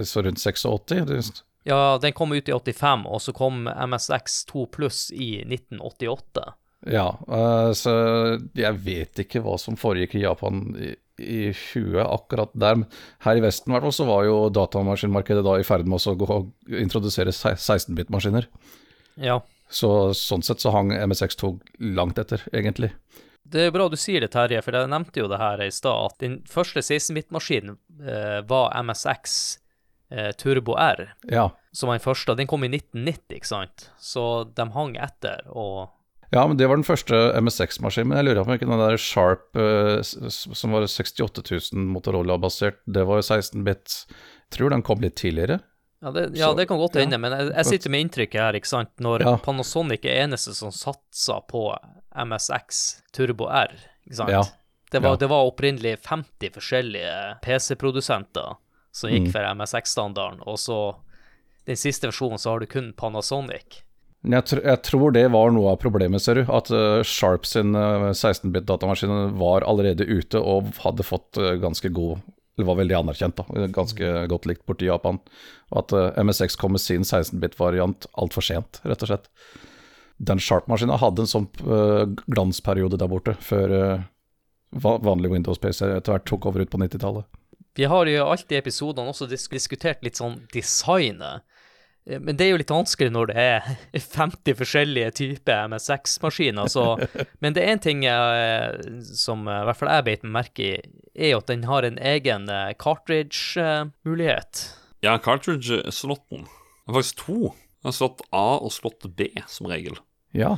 så 0.03 0.23
rundt 0.25 0.41
86? 0.43 0.89
Det- 1.07 1.43
Ja, 1.67 1.97
den 2.03 2.11
kom 2.15 2.31
ut 2.35 2.49
i 2.49 2.51
85, 2.55 3.05
og 3.07 3.21
så 3.21 3.33
kom 3.35 3.67
MSX2 3.67 4.65
pluss 4.71 5.11
i 5.11 5.43
1988. 5.45 6.43
Ja, 6.91 7.17
eh, 7.27 7.71
så 7.75 7.93
jeg 8.55 8.73
vet 8.83 9.19
ikke 9.23 9.41
hva 9.43 9.55
som 9.59 9.75
foregikk 9.79 10.15
i 10.15 10.23
Japan 10.25 10.75
i, 10.79 10.91
i 11.19 11.53
20 11.53 12.03
akkurat 12.03 12.51
der. 12.53 12.83
Her 13.23 13.39
i 13.39 13.41
Vesten 13.43 13.71
hvert 13.73 13.87
fall 13.87 13.95
så 13.95 14.05
var 14.07 14.25
jo 14.27 14.49
datamaskinmarkedet 14.53 15.43
da 15.47 15.55
i 15.59 15.63
ferd 15.67 15.87
med 15.87 16.03
å 16.03 16.15
gå 16.19 16.27
og 16.27 16.51
introdusere 16.69 17.31
16-bit-maskiner. 17.31 18.47
Ja. 19.17 19.39
Så 19.69 20.13
sånn 20.15 20.43
sett 20.47 20.61
så 20.63 20.71
hang 20.71 20.93
MSX2 20.95 21.49
langt 21.97 22.19
etter, 22.21 22.43
egentlig. 22.55 22.93
Det 23.47 23.65
er 23.67 23.71
bra 23.75 23.87
du 23.91 23.95
sier 23.99 24.23
det, 24.23 24.31
Terje, 24.33 24.59
for 24.63 24.75
jeg 24.75 24.89
nevnte 24.91 25.21
jo 25.21 25.27
det 25.31 25.39
her 25.39 25.61
i 25.63 25.69
stad, 25.71 26.11
at 26.11 26.17
den 26.23 26.37
første 26.51 26.83
16-bit-maskinen 26.83 27.77
eh, 28.03 28.41
var 28.47 28.73
MSX 28.83 29.35
eh, 30.11 30.31
Turbo 30.39 30.75
R, 30.79 31.05
Ja. 31.31 31.49
som 31.71 31.87
var 31.87 31.99
den 31.99 32.03
første, 32.03 32.35
den 32.35 32.47
kom 32.47 32.63
i 32.67 32.71
1990, 32.71 33.37
ikke 33.39 33.47
sant? 33.51 33.89
Så 33.99 34.23
de 34.55 34.67
hang 34.75 34.97
etter, 34.99 35.45
og 35.47 35.93
Ja, 36.31 36.43
men 36.47 36.57
det 36.59 36.67
var 36.67 36.75
den 36.75 36.83
første 36.83 37.15
MS6-maskinen. 37.39 38.09
Men 38.11 38.17
jeg 38.19 38.25
lurer 38.27 38.43
på 38.43 38.51
om 38.51 38.57
ikke 38.57 38.67
den 38.67 38.81
der 38.83 38.97
Sharp 38.99 39.55
eh, 39.55 40.01
som 40.03 40.75
var 40.75 40.83
68 40.83 41.39
000 41.71 41.87
Motorola-basert, 41.93 42.81
det 42.85 43.05
var 43.07 43.21
jo 43.21 43.27
16-bit. 43.29 44.01
Tror 44.51 44.75
den 44.75 44.83
kom 44.83 44.99
litt 44.99 45.15
tidligere. 45.15 45.61
Ja, 45.99 46.11
det, 46.13 46.29
ja, 46.37 46.51
det 46.53 46.67
kan 46.69 46.77
godt 46.77 46.95
hende, 46.99 47.17
ja. 47.17 47.21
men 47.21 47.33
jeg, 47.33 47.49
jeg, 47.55 47.65
sitter 47.71 47.93
med 47.93 48.05
inntrykket 48.05 48.41
her, 48.41 48.57
ikke 48.59 48.69
sant. 48.69 48.91
Når 49.01 49.25
ja. 49.25 49.33
Panasonic 49.41 50.05
er 50.05 50.27
eneste 50.27 50.53
som 50.53 50.69
satsa 50.73 51.39
på 51.49 51.71
MSX 52.13 52.83
Turbo 53.17 53.49
R, 53.49 53.73
ikke 54.05 54.19
sant. 54.19 54.53
Det 54.91 55.01
var, 55.03 55.17
det 55.19 55.27
var 55.27 55.49
opprinnelig 55.49 55.97
50 56.05 56.53
forskjellige 56.55 57.15
PC-produsenter 57.43 58.55
som 58.95 59.11
gikk 59.11 59.27
mm. 59.27 59.33
for 59.33 59.49
MSX-standarden, 59.57 60.45
og 60.47 60.61
så 60.61 60.79
den 61.67 61.79
siste 61.79 62.07
versjonen 62.07 62.39
så 62.39 62.53
har 62.53 62.63
du 62.63 62.69
kun 62.71 62.93
Panasonic. 62.95 63.81
Jeg, 64.27 64.43
tr 64.47 64.61
jeg, 64.63 64.79
tror 64.87 65.11
det 65.15 65.25
var 65.33 65.51
noe 65.53 65.73
av 65.73 65.81
problemet, 65.81 66.23
ser 66.23 66.39
du. 66.39 66.47
At 66.51 66.71
uh, 66.73 67.03
Sharp 67.05 67.45
sin 67.47 67.75
uh, 67.77 68.09
16-bit-datamaskin 68.13 69.35
var 69.39 69.65
allerede 69.67 70.07
ute 70.07 70.39
og 70.39 70.71
hadde 70.83 71.05
fått 71.05 71.39
uh, 71.39 71.55
ganske 71.61 71.91
god 71.93 72.23
var 72.65 72.79
veldig 72.79 72.95
anerkjent, 72.97 73.37
da. 73.37 73.67
Ganske 73.73 74.11
godt 74.31 74.47
likt 74.49 74.65
borti 74.65 74.87
Japan. 74.89 75.19
Og 75.69 75.79
at 75.83 75.93
uh, 75.93 76.23
MSX 76.23 76.57
kom 76.57 76.73
med 76.73 76.81
sin 76.81 77.05
16-bit-variant 77.05 78.09
altfor 78.17 78.45
sent, 78.45 78.81
rett 78.87 79.05
og 79.05 79.11
slett. 79.11 79.27
Den 80.17 80.41
Sharp-maskina 80.41 80.97
hadde 80.97 81.21
en 81.21 81.29
sånn 81.29 81.45
glansperiode 82.25 82.97
der 82.97 83.09
borte, 83.11 83.35
før 83.37 83.69
vanlig 84.73 85.29
Windows-PC 85.29 85.91
etter 85.91 86.15
hvert 86.15 86.25
tok 86.25 86.47
over 86.49 86.63
ut 86.65 86.71
på 86.73 86.79
90-tallet. 86.81 87.27
Vi 87.77 87.85
har 87.85 88.09
jo 88.09 88.23
alltid 88.25 88.55
i 88.55 88.59
episodene 88.63 89.13
også 89.13 89.27
diskutert 89.29 90.01
litt 90.01 90.17
sånn 90.17 90.39
designet 90.55 91.45
Eh, 91.45 91.56
men 92.07 92.37
det 92.39 92.45
er 92.45 92.53
jo 92.53 92.59
litt 92.61 92.71
vanskelig 92.71 93.11
når 93.11 93.31
det 93.31 93.43
er 93.43 93.65
50 94.15 94.55
forskjellige 94.61 95.11
typer 95.19 95.67
MSX-maskiner. 95.73 96.71
Men 97.43 97.55
det 97.55 97.63
er 97.63 97.73
én 97.73 97.83
ting 97.83 98.05
jeg, 98.05 99.03
som 99.17 99.43
i 99.43 99.57
hvert 99.67 99.79
fall 99.79 99.91
jeg 99.91 100.05
beit 100.07 100.23
meg 100.23 100.35
merke 100.37 100.63
i, 100.63 100.71
er 101.17 101.33
jo 101.33 101.41
at 101.41 101.51
den 101.51 101.65
har 101.67 101.87
en 101.87 101.99
egen 101.99 102.47
eh, 102.53 102.71
cartridge-mulighet. 102.79 104.63
Ja, 105.05 105.17
cartridge-slotten. 105.19 106.47
Det 106.47 106.93
er 106.93 106.97
faktisk 107.01 107.25
to. 107.25 107.51
Det 107.83 107.91
er 107.91 107.97
slott 107.99 108.23
A 108.31 108.47
og 108.57 108.71
slott 108.73 109.05
B, 109.17 109.29
som 109.51 109.67
regel. 109.69 109.99
Ja. 110.37 110.55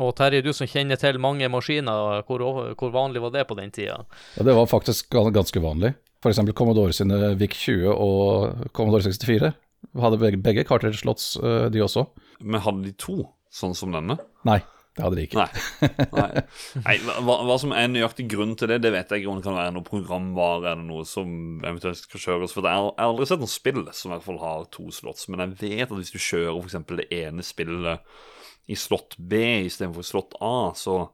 Og 0.00 0.14
Terje, 0.16 0.44
du 0.44 0.52
som 0.56 0.68
kjenner 0.68 0.96
til 1.00 1.18
mange 1.20 1.48
maskiner, 1.52 2.22
hvor, 2.28 2.44
hvor 2.78 2.94
vanlig 2.94 3.20
var 3.24 3.32
det 3.34 3.46
på 3.48 3.56
den 3.58 3.72
tida? 3.74 4.02
Ja, 4.36 4.44
Det 4.44 4.54
var 4.56 4.68
faktisk 4.70 5.12
ganske 5.12 5.60
vanlig. 5.60 5.94
F.eks. 6.22 6.38
Commodore 6.54 6.94
sine 6.94 7.32
VIC 7.36 7.56
20 7.58 7.90
og 7.92 8.68
Commodore 8.76 9.08
64 9.08 9.52
hadde 9.98 10.20
begge, 10.20 10.40
begge 10.42 10.66
cartridge-slots, 10.68 11.34
uh, 11.42 11.66
de 11.72 11.82
også. 11.84 12.06
Men 12.40 12.62
hadde 12.64 12.86
de 12.86 12.94
to, 12.98 13.22
sånn 13.52 13.76
som 13.78 13.94
denne? 13.94 14.18
Nei, 14.48 14.60
det 14.96 15.04
hadde 15.04 15.18
de 15.18 15.24
ikke. 15.28 15.44
Nei, 15.44 15.90
Nei. 16.18 16.44
Nei 16.84 16.96
hva, 17.04 17.38
hva, 17.48 17.56
som 17.60 17.74
er 17.76 17.88
nøyaktig 17.92 18.26
grunn 18.32 18.56
til 18.60 18.72
det, 18.72 18.82
det 18.84 18.92
vet 18.94 19.12
jeg 19.12 19.22
ikke 19.22 19.32
om 19.32 19.40
det 19.40 19.46
kan 19.46 19.56
være 19.56 19.76
noe 19.76 19.86
programvare 19.86 20.74
eller 20.74 20.84
noe 20.84 21.06
som 21.08 21.62
eventuelt 21.62 22.02
skal 22.02 22.26
kjøres. 22.26 22.56
For 22.56 22.68
jeg 22.68 22.84
har 22.84 23.06
aldri 23.06 23.28
sett 23.30 23.42
noen 23.42 23.52
spill 23.52 23.86
som 23.90 24.10
i 24.10 24.16
hvert 24.16 24.26
fall 24.26 24.42
har 24.42 24.68
to 24.74 24.90
slots, 24.94 25.30
men 25.32 25.44
jeg 25.46 25.56
vet 25.62 25.86
at 25.88 25.96
hvis 25.96 26.12
du 26.12 26.20
kjører 26.20 26.60
f.eks. 26.60 26.82
det 26.98 27.08
ene 27.22 27.46
spillet 27.46 28.12
i 28.70 28.76
slott 28.78 29.16
B 29.18 29.40
istedenfor 29.64 30.06
slott 30.06 30.36
A, 30.40 30.56
så 30.78 31.06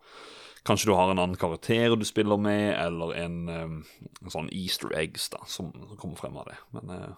Kanskje 0.69 0.91
du 0.91 0.95
har 0.99 1.09
en 1.09 1.21
annen 1.23 1.39
karakter 1.41 1.95
du 1.97 2.05
spiller 2.05 2.37
med, 2.37 2.75
eller 2.77 3.15
en, 3.17 3.37
um, 3.49 3.77
en 4.21 4.33
sånn 4.35 4.51
easter 4.53 4.91
eggs 4.99 5.31
da, 5.33 5.41
som, 5.49 5.71
kommer 5.97 6.19
frem 6.19 6.37
av 6.37 6.51
det. 6.51 6.59
Men 6.77 6.91
uh, 6.93 7.15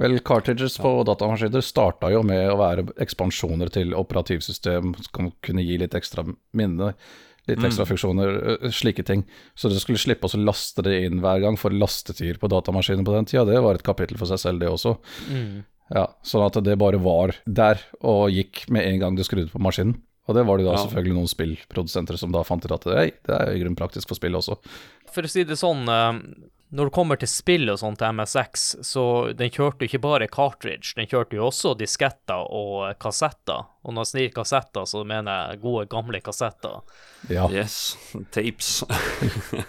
Vel, 0.00 0.20
cartridges 0.24 0.78
på 0.80 0.92
datamaskiner 1.04 1.60
starta 1.64 2.08
jo 2.12 2.22
med 2.24 2.46
å 2.48 2.56
være 2.56 2.86
ekspansjoner 3.04 3.68
til 3.74 3.92
operativsystem 3.98 4.94
som 4.96 5.32
kunne 5.44 5.64
gi 5.66 5.76
litt 5.82 5.96
ekstra 5.98 6.24
minne, 6.56 6.94
litt 7.50 7.60
ekstra 7.60 7.84
mm. 7.84 7.90
funksjoner, 7.90 8.38
slike 8.72 9.04
ting. 9.04 9.26
Så 9.52 9.68
du 9.68 9.76
skulle 9.82 10.00
slippe 10.00 10.30
å 10.30 10.40
laste 10.40 10.84
det 10.86 11.02
inn 11.04 11.20
hver 11.20 11.42
gang, 11.44 11.58
for 11.60 11.74
lastetider 11.74 12.40
på 12.40 12.48
datamaskinen 12.48 13.04
på 13.04 13.12
den 13.12 13.28
tida, 13.28 13.44
det 13.48 13.60
var 13.60 13.76
et 13.76 13.84
kapittel 13.84 14.16
for 14.20 14.30
seg 14.30 14.40
selv, 14.40 14.64
det 14.64 14.70
også. 14.72 14.94
Mm. 15.28 15.66
Ja, 15.90 16.06
Sånn 16.24 16.46
at 16.46 16.56
det 16.64 16.78
bare 16.80 17.00
var 17.02 17.34
der, 17.44 17.82
og 18.00 18.30
gikk 18.32 18.64
med 18.72 18.86
en 18.86 19.02
gang 19.02 19.18
du 19.18 19.24
skrudde 19.26 19.52
på 19.52 19.60
maskinen. 19.60 19.98
Og 20.30 20.36
det 20.36 20.46
var 20.46 20.60
det 20.60 20.68
da 20.68 20.76
ja. 20.76 20.84
selvfølgelig 20.84 21.16
noen 21.16 21.30
spillprodusenter 21.30 22.16
som 22.20 22.32
da 22.32 22.44
fant 22.46 22.64
ut 22.64 22.72
at 22.72 22.84
det, 22.86 23.04
det 23.26 23.36
er 23.36 23.52
i 23.52 23.60
grunnen 23.60 23.76
praktisk 23.76 24.08
for 24.08 24.16
spill 24.16 24.38
også. 24.38 24.56
For 25.10 25.26
å 25.26 25.30
si 25.32 25.42
det 25.48 25.58
sånn, 25.58 25.88
når 26.70 26.86
det 26.86 26.94
kommer 26.94 27.18
til 27.18 27.30
spill 27.30 27.70
og 27.72 27.80
sånt 27.80 27.98
til 27.98 28.14
MSX, 28.14 28.64
så 28.86 29.04
den 29.34 29.50
kjørte 29.50 29.82
jo 29.82 29.90
ikke 29.90 30.02
bare 30.04 30.28
cartridge, 30.30 30.92
den 30.94 31.08
kjørte 31.10 31.38
jo 31.38 31.48
også 31.48 31.74
disketter 31.78 32.46
og 32.46 32.94
kassetter. 33.02 33.66
Og 33.82 33.96
når 33.96 34.06
jeg 34.06 34.12
sier 34.12 34.34
kassetter, 34.36 34.86
så 34.86 35.02
mener 35.02 35.50
jeg 35.50 35.62
gode, 35.64 35.88
gamle 35.90 36.22
kassetter. 36.22 36.82
Ja. 37.32 37.48
Yes. 37.50 37.96
Tapes. 38.30 38.84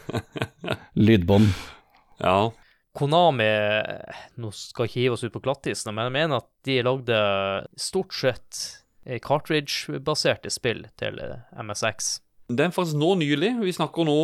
Lydbånd. 1.07 1.49
Ja. 2.21 2.51
Konami 2.97 3.47
Nå 4.41 4.49
skal 4.51 4.83
jeg 4.83 4.91
ikke 4.91 4.99
hive 4.99 5.15
oss 5.15 5.23
ut 5.23 5.33
på 5.33 5.41
glattisen, 5.41 5.95
men 5.95 6.09
jeg 6.09 6.17
mener 6.19 6.41
at 6.43 6.49
de 6.67 6.81
lagde 6.85 7.21
stort 7.79 8.13
sett 8.13 8.61
cartridge-baserte 9.25 10.51
spill 10.53 10.85
til 11.01 11.17
MSX. 11.57 12.19
Det 12.51 12.65
er 12.65 12.73
faktisk 12.75 12.97
nå 12.99 13.13
nylig. 13.21 13.51
Vi 13.61 13.73
snakker 13.75 14.07
nå 14.07 14.15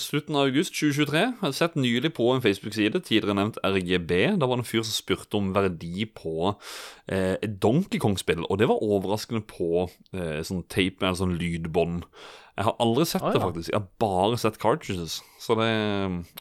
slutten 0.00 0.36
av 0.38 0.48
august 0.48 0.74
2023. 0.74 1.20
Jeg 1.20 1.34
har 1.42 1.54
sett 1.54 1.76
nylig 1.78 2.10
på 2.16 2.28
en 2.32 2.42
Facebook-side, 2.42 3.02
tidligere 3.06 3.36
nevnt 3.38 3.60
RGB. 3.62 4.12
Da 4.40 4.48
var 4.48 4.58
det 4.58 4.64
en 4.64 4.70
fyr 4.70 4.82
som 4.82 4.94
spurte 4.94 5.38
om 5.38 5.52
verdi 5.54 6.06
på 6.10 6.50
eh, 6.50 7.36
et 7.36 7.58
Donkey 7.62 8.00
Kong-spill. 8.02 8.42
Og 8.48 8.58
det 8.60 8.70
var 8.70 8.82
overraskende 8.82 9.44
på 9.46 9.86
eh, 10.16 10.40
sånn 10.46 10.64
tape, 10.72 11.04
eller 11.04 11.20
sånn 11.20 11.36
lydbånd. 11.38 12.08
Jeg 12.56 12.68
har 12.70 12.78
aldri 12.80 13.04
sett 13.04 13.22
ah, 13.22 13.30
ja. 13.30 13.36
det, 13.36 13.44
faktisk. 13.44 13.72
Jeg 13.72 13.78
har 13.78 13.88
bare 14.00 14.40
sett 14.40 14.58
cartridges. 14.62 15.20
Det, 15.46 15.70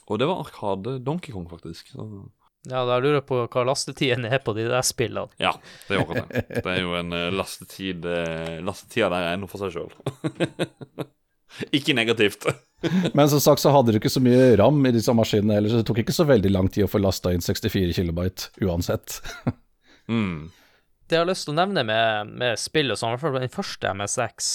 og 0.08 0.19
det 0.21 0.31
var 0.31 0.45
Arkade 0.45 0.97
Donkey 1.03 1.36
Kong, 1.36 1.49
faktisk. 1.51 1.91
Så. 1.91 2.08
Ja, 2.65 2.81
da 2.88 2.97
lurer 2.97 3.19
jeg 3.19 3.27
på 3.29 3.41
hva 3.43 3.65
lastetiden 3.67 4.25
er 4.25 4.39
på 4.41 4.55
de 4.58 4.65
der 4.69 4.86
spillene. 4.86 5.29
Ja, 5.41 5.53
det 5.89 5.99
akkurat 6.01 6.31
det. 6.31 6.45
Det 6.55 6.71
er 6.71 6.79
jo 6.81 6.95
en 6.97 7.13
uh, 7.13 7.27
lastetid 7.36 8.08
uh, 8.10 8.58
Lastetida 8.65 9.12
der 9.13 9.27
er 9.34 9.41
noe 9.41 9.51
for 9.51 9.62
seg 9.62 9.75
sjøl. 9.75 9.91
Ikke 11.75 11.95
negativt. 11.95 12.45
Men 13.13 13.29
som 13.29 13.41
sagt 13.41 13.61
så 13.61 13.71
hadde 13.73 13.93
du 13.93 13.99
ikke 13.99 14.11
så 14.11 14.21
mye 14.23 14.55
ram 14.59 14.83
i 14.85 14.93
disse 14.95 15.13
maskinene 15.15 15.57
heller, 15.57 15.71
så 15.71 15.81
det 15.81 15.87
tok 15.89 16.03
ikke 16.03 16.15
så 16.15 16.27
veldig 16.27 16.51
lang 16.51 16.69
tid 16.69 16.85
å 16.85 16.91
få 16.91 17.01
lasta 17.01 17.33
inn 17.33 17.43
64 17.43 17.95
kilobyte 17.97 18.65
uansett. 18.65 19.19
mm. 20.11 20.51
Det 21.05 21.17
jeg 21.17 21.21
har 21.21 21.29
lyst 21.29 21.47
til 21.47 21.55
å 21.55 21.59
nevne 21.59 21.85
med, 21.87 22.35
med 22.41 22.59
spill 22.59 22.93
og 22.93 22.99
sånn, 22.99 23.13
i 23.13 23.17
hvert 23.17 23.25
fall 23.25 23.37
den 23.37 23.53
første 23.53 23.91
MSX 23.93 24.47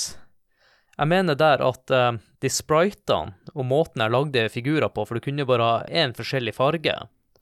Jeg 0.96 1.10
mener 1.12 1.36
der 1.38 1.62
at 1.62 1.92
uh, 1.94 2.16
de 2.42 2.50
spritene 2.50 3.54
og 3.54 3.68
måten 3.70 4.02
jeg 4.02 4.14
lagde 4.14 4.48
figurer 4.50 4.90
på, 4.90 5.04
for 5.06 5.16
du 5.16 5.24
kunne 5.24 5.46
bare 5.46 5.68
ha 5.68 5.84
én 5.86 6.14
forskjellig 6.16 6.56
farge 6.58 6.96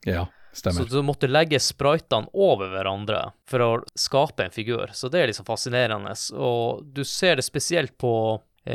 Ja, 0.04 0.26
stemmer. 0.52 0.84
Så 0.84 1.00
du 1.00 1.06
måtte 1.06 1.30
legge 1.30 1.60
spritene 1.62 2.28
over 2.36 2.68
hverandre 2.74 3.30
for 3.48 3.64
å 3.64 3.70
skape 3.96 4.44
en 4.44 4.54
figur. 4.54 4.92
Så 4.92 5.08
det 5.12 5.22
er 5.22 5.32
liksom 5.32 5.48
fascinerende. 5.48 6.12
Og 6.36 6.84
du 6.84 7.02
ser 7.08 7.40
det 7.40 7.46
spesielt 7.48 7.96
på 8.00 8.12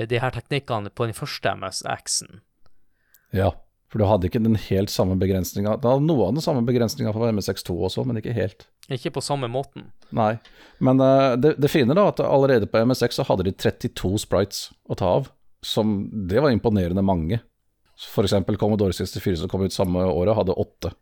de 0.09 0.19
her 0.21 0.33
teknikkene 0.33 0.91
på 0.93 1.07
den 1.09 1.17
første 1.17 1.53
MSX-en. 1.59 2.41
Ja, 3.33 3.51
for 3.93 4.01
du 4.01 4.07
hadde 4.09 4.25
ikke 4.25 4.41
den 4.41 4.57
helt 4.57 4.89
samme 4.89 5.13
begrensninga. 5.21 5.75
Du 5.77 5.83
hadde 5.85 6.07
noe 6.07 6.25
av 6.25 6.31
den 6.33 6.41
samme 6.41 6.63
begrensninga 6.65 7.11
på 7.13 7.27
MSX2 7.29 7.75
også, 7.89 8.05
men 8.09 8.17
ikke 8.17 8.33
helt. 8.33 8.65
Ikke 8.89 9.11
på 9.13 9.21
samme 9.21 9.45
måten. 9.53 9.91
Nei, 10.09 10.31
men 10.81 10.97
uh, 10.97 11.35
det, 11.37 11.51
det, 11.61 11.69
fine 11.69 11.93
da, 11.93 12.07
at 12.09 12.23
allerede 12.25 12.65
på 12.69 12.81
MSX 12.89 13.19
så 13.19 13.25
hadde 13.27 13.45
de 13.45 13.53
32 13.53 14.15
sprites 14.25 14.63
å 14.89 14.97
ta 14.97 15.11
av. 15.19 15.29
Som, 15.61 16.09
det 16.27 16.41
var 16.41 16.49
imponerende 16.49 17.05
mange. 17.05 17.37
For 18.09 18.25
eksempel 18.25 18.57
Commodore 18.57 18.97
64 18.97 19.43
som 19.43 19.51
kom 19.51 19.61
ut 19.61 19.77
samme 19.77 20.01
året, 20.09 20.33
hadde 20.41 20.57
åtte. 20.57 20.95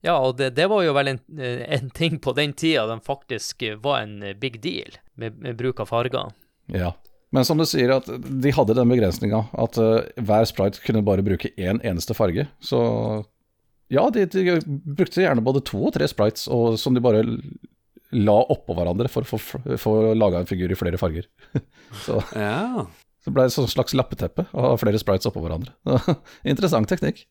Ja, 0.00 0.16
og 0.16 0.38
det, 0.40 0.54
det, 0.56 0.70
var 0.72 0.86
jo 0.86 0.96
vel 0.96 1.12
en, 1.12 1.20
eh, 1.36 1.66
en, 1.76 1.92
ting 1.92 2.16
på 2.22 2.32
den 2.32 2.56
tida 2.56 2.86
den 2.88 3.04
faktisk 3.04 3.66
var 3.84 4.00
en 4.06 4.22
big 4.40 4.56
deal, 4.64 4.96
med, 5.20 5.36
med 5.42 5.60
bruk 5.60 5.84
av 5.84 5.92
farger. 5.92 6.32
Ja, 6.72 6.94
men 7.34 7.44
som 7.44 7.60
du 7.60 7.66
sier, 7.68 7.92
at 7.92 8.06
de 8.08 8.52
hadde 8.56 8.76
den 8.76 8.92
begrensninga 8.92 9.42
at 9.60 9.80
uh, 9.80 10.04
hver 10.16 10.46
sprite 10.48 10.80
kunne 10.84 11.04
bare 11.04 11.24
bruke 11.26 11.50
én 11.60 11.80
eneste 11.84 12.16
farge. 12.16 12.46
Så 12.64 12.80
ja, 13.92 14.06
de, 14.12 14.24
de, 14.32 14.60
brukte 14.66 15.24
gjerne 15.24 15.44
både 15.44 15.64
to 15.68 15.80
og 15.88 15.94
tre 15.96 16.08
sprites 16.08 16.46
og, 16.52 16.78
som 16.80 16.96
de 16.96 17.04
bare 17.04 17.24
la 18.16 18.36
oppå 18.52 18.72
hverandre 18.76 19.10
for 19.12 19.28
å 19.28 19.40
få 19.80 19.94
laga 20.16 20.40
en 20.40 20.48
figur 20.48 20.72
i 20.72 20.78
flere 20.78 21.00
farger. 21.00 21.28
så, 22.06 22.22
ja. 22.36 22.86
så 23.24 23.32
ble 23.32 23.44
det 23.44 23.52
et 23.52 23.74
slags 23.74 23.96
lappeteppe 23.96 24.46
av 24.56 24.78
flere 24.80 25.00
sprites 25.00 25.28
oppå 25.28 25.44
hverandre. 25.44 25.74
Interessant 26.52 26.88
teknikk. 26.88 27.26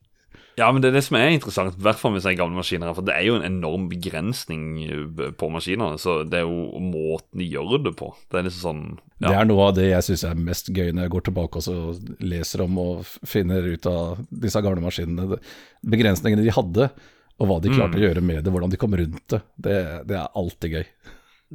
Ja, 0.58 0.68
men 0.74 0.82
det 0.82 0.90
er 0.90 0.96
det 0.96 1.04
som 1.06 1.16
er 1.18 1.30
interessant, 1.30 1.76
i 1.78 1.84
hvert 1.86 2.00
fall 2.00 2.16
med 2.16 2.24
gamle 2.38 2.58
maskiner. 2.58 2.90
For 2.96 3.06
det 3.06 3.14
er 3.14 3.28
jo 3.28 3.36
en 3.38 3.46
enorm 3.46 3.86
begrensning 3.90 4.64
eh, 4.84 5.28
på 5.38 5.50
maskinene. 5.54 6.00
Så 6.02 6.22
det 6.26 6.40
er 6.40 6.48
jo 6.48 6.80
måten 6.82 7.38
de 7.38 7.46
gjør 7.46 7.76
det 7.84 7.94
på. 7.98 8.10
Det 8.26 8.40
er 8.40 8.48
liksom 8.48 8.64
sånn 8.64 8.82
ja. 9.18 9.28
Det 9.28 9.36
er 9.36 9.46
noe 9.50 9.68
av 9.68 9.76
det 9.76 9.88
jeg 9.88 10.06
syns 10.06 10.24
er 10.28 10.42
mest 10.48 10.68
gøy 10.70 10.92
når 10.94 11.06
jeg 11.06 11.12
går 11.14 11.24
tilbake 11.28 11.62
og 11.72 12.18
leser 12.22 12.62
om 12.62 12.76
og 12.82 13.06
finner 13.26 13.66
ut 13.66 13.86
av 13.90 14.20
disse 14.30 14.62
gamle 14.62 14.82
maskinene. 14.82 15.40
Begrensningene 15.82 16.44
de 16.46 16.54
hadde, 16.54 16.90
og 17.38 17.50
hva 17.50 17.58
de 17.62 17.72
klarte 17.72 17.96
mm. 17.96 17.98
å 17.98 18.04
gjøre 18.06 18.26
med 18.26 18.42
det, 18.42 18.52
hvordan 18.54 18.74
de 18.74 18.78
kom 18.82 18.94
rundt 18.98 19.24
det. 19.34 19.40
Det, 19.54 19.78
det 20.10 20.18
er 20.18 20.38
alltid 20.38 20.78
gøy. 20.78 20.86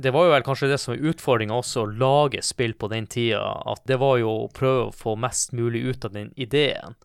det 0.04 0.12
var 0.16 0.28
jo 0.28 0.34
vel 0.34 0.46
kanskje 0.48 0.72
det 0.72 0.80
som 0.82 0.96
er 0.96 1.08
utfordringa 1.12 1.56
også, 1.60 1.84
å 1.84 1.96
lage 2.04 2.44
spill 2.44 2.76
på 2.76 2.92
den 2.92 3.08
tida. 3.08 3.44
At 3.68 3.84
det 3.88 4.00
var 4.04 4.20
jo 4.20 4.36
å 4.46 4.52
prøve 4.52 4.90
å 4.90 4.94
få 4.96 5.16
mest 5.20 5.56
mulig 5.56 5.84
ut 5.88 6.08
av 6.08 6.16
den 6.16 6.32
ideen. 6.36 7.00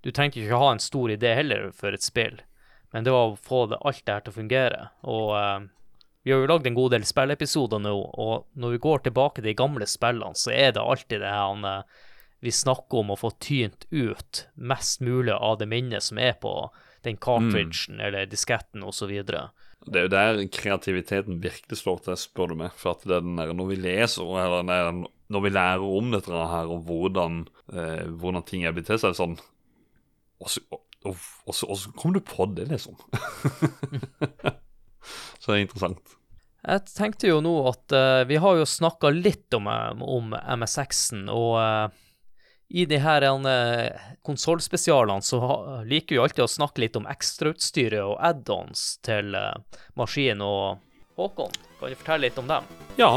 Du 0.00 0.10
trengte 0.10 0.40
ikke 0.40 0.60
ha 0.60 0.70
en 0.72 0.82
stor 0.82 1.12
idé 1.12 1.34
heller 1.36 1.70
for 1.76 1.94
et 1.96 2.04
spill, 2.04 2.40
men 2.94 3.04
det 3.04 3.12
var 3.14 3.32
å 3.32 3.38
få 3.38 3.66
det, 3.70 3.80
alt 3.84 4.04
det 4.06 4.16
her 4.16 4.24
til 4.24 4.32
å 4.32 4.38
fungere. 4.38 4.84
Og 5.12 5.32
uh, 5.36 5.66
vi 6.24 6.32
har 6.32 6.42
jo 6.42 6.50
lagd 6.50 6.68
en 6.68 6.78
god 6.78 6.94
del 6.96 7.08
spillepisoder 7.08 7.82
nå, 7.84 7.96
og 7.96 8.46
når 8.60 8.76
vi 8.76 8.84
går 8.86 9.04
tilbake 9.06 9.40
til 9.40 9.50
de 9.50 9.58
gamle 9.58 9.88
spillene, 9.88 10.36
så 10.36 10.54
er 10.54 10.72
det 10.76 10.84
alltid 10.84 11.20
det 11.22 11.34
her 11.34 11.66
uh, 11.66 12.06
vi 12.40 12.52
snakker 12.52 13.02
om 13.02 13.12
å 13.12 13.18
få 13.20 13.34
tynt 13.42 13.84
ut 13.90 14.46
mest 14.56 15.02
mulig 15.04 15.36
av 15.36 15.58
det 15.60 15.68
minnet 15.68 16.04
som 16.04 16.18
er 16.18 16.38
på 16.40 16.54
den 17.04 17.16
cartridgen 17.20 17.98
mm. 17.98 18.04
eller 18.06 18.28
disketten 18.28 18.84
osv. 18.84 19.12
Det 19.20 19.96
er 19.96 20.06
jo 20.06 20.12
der 20.12 20.40
kreativiteten 20.52 21.40
virkelig 21.44 21.80
slår 21.80 22.02
til, 22.04 22.18
spør 22.20 22.52
du 22.52 22.58
meg. 22.62 22.74
For 22.76 22.96
at 22.96 23.06
det 23.08 23.20
er 23.20 23.54
når 23.56 23.70
vi 23.70 23.78
leser, 23.80 24.34
eller 24.40 25.04
når 25.30 25.44
vi 25.44 25.52
lærer 25.52 25.84
om 26.00 26.10
dette 26.12 26.48
her, 26.52 26.72
og 26.72 26.84
hvordan, 26.88 27.42
eh, 27.72 28.04
hvordan 28.08 28.44
ting 28.48 28.64
er 28.64 28.76
blitt 28.76 28.90
til, 28.90 29.00
så 29.00 29.08
er 29.08 29.16
det 29.16 29.20
sånn 29.20 29.38
Og 30.40 30.50
så, 30.50 30.62
og, 30.70 31.16
og, 31.46 31.54
så, 31.54 31.68
og 31.68 31.78
så 31.78 31.92
kom 31.96 32.14
du 32.16 32.20
på 32.24 32.46
det, 32.56 32.68
liksom. 32.70 32.96
så 35.40 35.52
det 35.52 35.56
er 35.58 35.64
interessant. 35.64 36.16
Jeg 36.60 36.84
tenkte 36.92 37.30
jo 37.30 37.40
nå 37.44 37.54
at 37.70 37.94
uh, 37.96 38.22
vi 38.28 38.36
har 38.40 38.58
jo 38.58 38.68
snakka 38.68 39.12
litt 39.14 39.56
om, 39.56 39.68
om 39.68 40.34
MSX-en, 40.36 41.28
og 41.32 41.56
uh, 41.56 41.88
i 42.70 42.84
de 42.86 43.00
her 43.02 43.24
uh, 43.26 44.10
konsollspesialene 44.26 45.24
så 45.24 45.40
liker 45.88 46.16
vi 46.16 46.20
alltid 46.22 46.44
å 46.44 46.52
snakke 46.52 46.84
litt 46.84 47.00
om 47.00 47.08
ekstrautstyret 47.10 48.04
og 48.04 48.20
add-ons 48.22 48.92
til 49.06 49.34
uh, 49.34 49.56
maskin 49.98 50.44
Og 50.44 50.78
Håkon, 51.20 51.56
kan 51.80 51.90
du 51.90 51.98
fortelle 51.98 52.28
litt 52.28 52.38
om 52.40 52.48
dem? 52.48 52.68
Ja. 53.00 53.16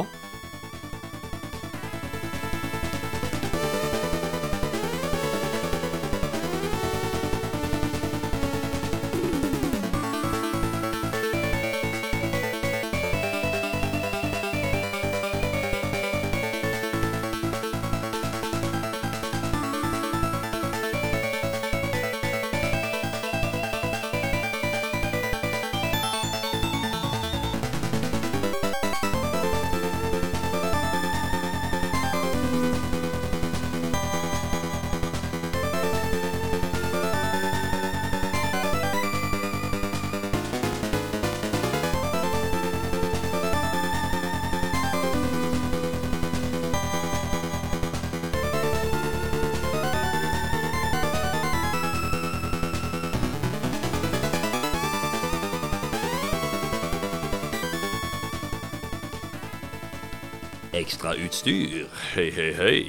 Ekstra 60.84 61.14
utstyr. 61.16 61.86
Høy, 62.12 62.28
høy, 62.36 62.50
høy. 62.58 62.80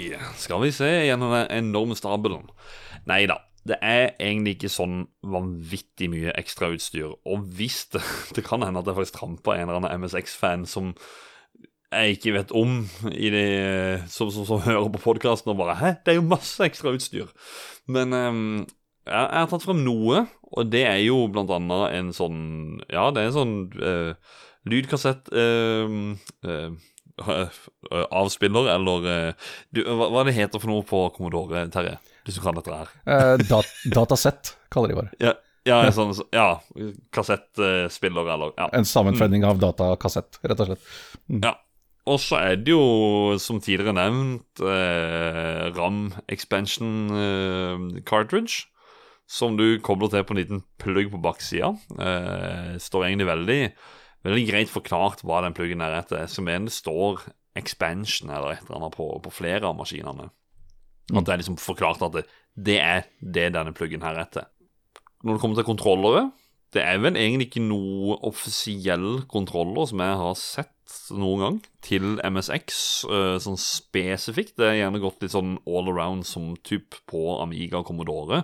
Skal 0.41 0.59
vi 0.65 0.73
se 0.75 0.89
gjennom 1.07 1.31
den 1.31 1.45
enorme 1.55 1.95
stabelen. 1.95 2.49
Nei 3.07 3.21
da. 3.31 3.37
Det 3.65 3.77
er 3.87 4.17
egentlig 4.19 4.57
ikke 4.57 4.71
sånn 4.73 5.05
vanvittig 5.23 6.09
mye 6.11 6.33
ekstra 6.35 6.73
utstyr. 6.75 7.13
Og 7.23 7.45
hvis 7.55 7.85
det 7.95 8.03
Det 8.35 8.43
kan 8.47 8.65
hende 8.67 8.83
at 8.83 8.89
jeg 8.91 8.97
faktisk 8.97 9.21
trampa 9.21 9.55
en 9.55 9.69
eller 9.69 9.79
annen 9.79 10.03
MSX-fan 10.03 10.65
som 10.67 10.91
jeg 11.95 12.17
ikke 12.17 12.33
vet 12.35 12.55
om, 12.59 12.81
det, 13.07 13.45
som, 14.11 14.33
som, 14.35 14.49
som 14.49 14.65
hører 14.65 14.89
på 14.97 15.03
podkasten 15.05 15.53
og 15.53 15.61
bare 15.61 15.77
Hæ, 15.79 15.93
det 16.03 16.17
er 16.17 16.19
jo 16.19 16.25
masse 16.27 16.67
ekstra 16.67 16.97
utstyr. 16.97 17.31
Men 17.87 18.11
um, 18.11 18.65
jeg 19.07 19.29
har 19.39 19.47
tatt 19.53 19.63
frem 19.63 19.85
noe, 19.87 20.25
og 20.51 20.73
det 20.73 20.83
er 20.89 20.99
jo 21.05 21.29
blant 21.31 21.53
annet 21.55 21.95
en 22.01 22.11
sånn 22.17 22.43
Ja, 22.89 23.13
det 23.15 23.23
er 23.23 23.31
en 23.31 23.39
sånn 23.39 23.55
uh, 23.79 24.43
lydkassett 24.67 25.31
uh, 25.31 26.19
uh, 26.49 26.91
avspiller, 28.11 28.69
eller 28.75 29.09
eh, 29.11 29.49
du, 29.71 29.85
hva, 29.87 30.11
hva 30.11 30.25
det 30.27 30.35
heter 30.37 30.63
for 30.63 30.73
noe 30.73 30.85
på 30.87 31.07
Commodore, 31.15 31.67
Terje? 31.75 31.97
Du 32.25 32.33
som 32.35 32.47
kan 32.47 32.59
dette 32.59 32.75
her. 32.75 32.95
Eh, 33.07 33.35
dat 33.47 33.71
datasett, 33.95 34.55
kaller 34.73 34.91
de 34.91 34.99
bare. 34.99 35.13
Ja, 35.23 35.35
ja, 35.65 35.79
sånn, 35.95 36.13
ja 36.35 36.49
kassettspiller, 37.15 38.33
eller 38.35 38.53
ja. 38.59 38.69
En 38.77 38.89
sammenføyning 38.89 39.45
mm. 39.45 39.51
av 39.53 39.63
datakassett, 39.63 40.41
rett 40.45 40.65
og 40.65 40.73
slett. 40.73 40.91
Mm. 41.29 41.45
Ja. 41.47 41.55
Og 42.05 42.19
så 42.21 42.37
er 42.37 42.59
det 42.61 42.75
jo, 42.75 42.85
som 43.41 43.63
tidligere 43.65 43.95
nevnt, 43.97 44.61
eh, 44.61 45.71
RAM 45.73 46.11
expansion 46.29 47.09
eh, 47.17 48.03
cartridge. 48.05 48.67
Som 49.25 49.57
du 49.57 49.81
kobler 49.81 50.11
til 50.13 50.25
på 50.29 50.35
en 50.35 50.41
liten 50.43 50.61
plugg 50.77 51.09
på 51.15 51.21
baksida. 51.25 51.71
Eh, 51.97 52.75
står 52.77 53.07
egentlig 53.07 53.31
veldig 53.31 53.61
veldig 54.25 54.47
greit 54.49 54.73
forklart 54.73 55.25
hva 55.27 55.43
den 55.45 55.57
pluggen 55.57 55.85
er 55.85 55.99
etter. 56.01 56.25
Som 56.31 56.49
en 56.49 56.69
det 56.69 56.75
står 56.77 57.27
expansion 57.59 58.33
eller 58.33 58.57
et 58.57 58.65
eller 58.67 58.81
annet 58.81 58.97
på, 58.97 59.09
på 59.23 59.33
flere 59.33 59.69
av 59.69 59.77
maskinene. 59.79 60.31
At 61.13 61.27
det 61.27 61.35
er 61.35 61.43
liksom 61.43 61.61
forklart 61.61 62.03
at 62.07 62.17
det, 62.17 62.25
det 62.57 62.79
er 62.81 63.05
det 63.21 63.51
denne 63.55 63.75
pluggen 63.77 64.05
her 64.05 64.17
er 64.17 64.27
etter. 64.27 64.49
Når 65.25 65.37
det 65.37 65.43
kommer 65.43 65.61
til 65.61 65.69
kontrollere, 65.69 66.25
det 66.75 66.83
er 66.83 66.99
vel 66.99 67.17
egentlig 67.17 67.49
ikke 67.49 67.63
noe 67.63 68.17
offisiell 68.27 69.23
kontroller 69.31 69.87
som 69.89 70.03
jeg 70.03 70.17
har 70.21 70.39
sett 70.41 70.71
noen 71.15 71.43
gang 71.43 71.59
til 71.85 72.19
MSX, 72.25 72.79
uh, 73.09 73.37
sånn 73.43 73.59
spesifikt. 73.61 74.57
Det 74.59 74.67
er 74.69 74.81
gjerne 74.83 75.03
gått 75.03 75.23
litt 75.25 75.35
sånn 75.35 75.57
all 75.69 75.89
around 75.93 76.27
som 76.29 76.53
typ 76.67 76.99
på 77.11 77.39
Amiga 77.39 77.81
og 77.81 77.89
Commodore. 77.89 78.43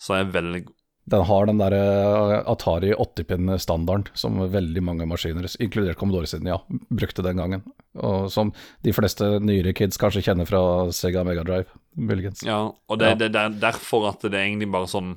Så 0.00 0.20
jeg 0.20 0.30
velger 0.34 0.68
den 1.04 1.24
har 1.26 1.46
den 1.46 1.58
der 1.58 1.74
eh, 1.74 2.34
Atari 2.46 2.92
80-pinn-standarden 2.94 4.12
som 4.18 4.38
veldig 4.52 4.82
mange 4.86 5.06
maskiner, 5.10 5.48
inkludert 5.62 5.98
Commodore 5.98 6.30
siden, 6.30 6.50
ja, 6.52 6.60
brukte 6.94 7.24
den 7.26 7.40
gangen. 7.42 7.64
Og 7.98 8.30
som 8.32 8.52
de 8.86 8.94
fleste 8.94 9.26
nyere 9.42 9.74
kids 9.76 9.98
kanskje 10.00 10.22
kjenner 10.28 10.48
fra 10.48 10.62
Sega 10.94 11.24
Megadrive, 11.26 11.66
muligens. 11.98 12.44
Ja, 12.46 12.68
og 12.70 13.02
det, 13.02 13.14
ja. 13.14 13.18
det, 13.18 13.32
det, 13.34 13.42
er 13.42 13.58
derfor 13.66 14.12
at 14.12 14.22
det 14.22 14.36
er 14.36 14.46
egentlig 14.46 14.70
bare 14.72 14.88
sånn 14.88 15.16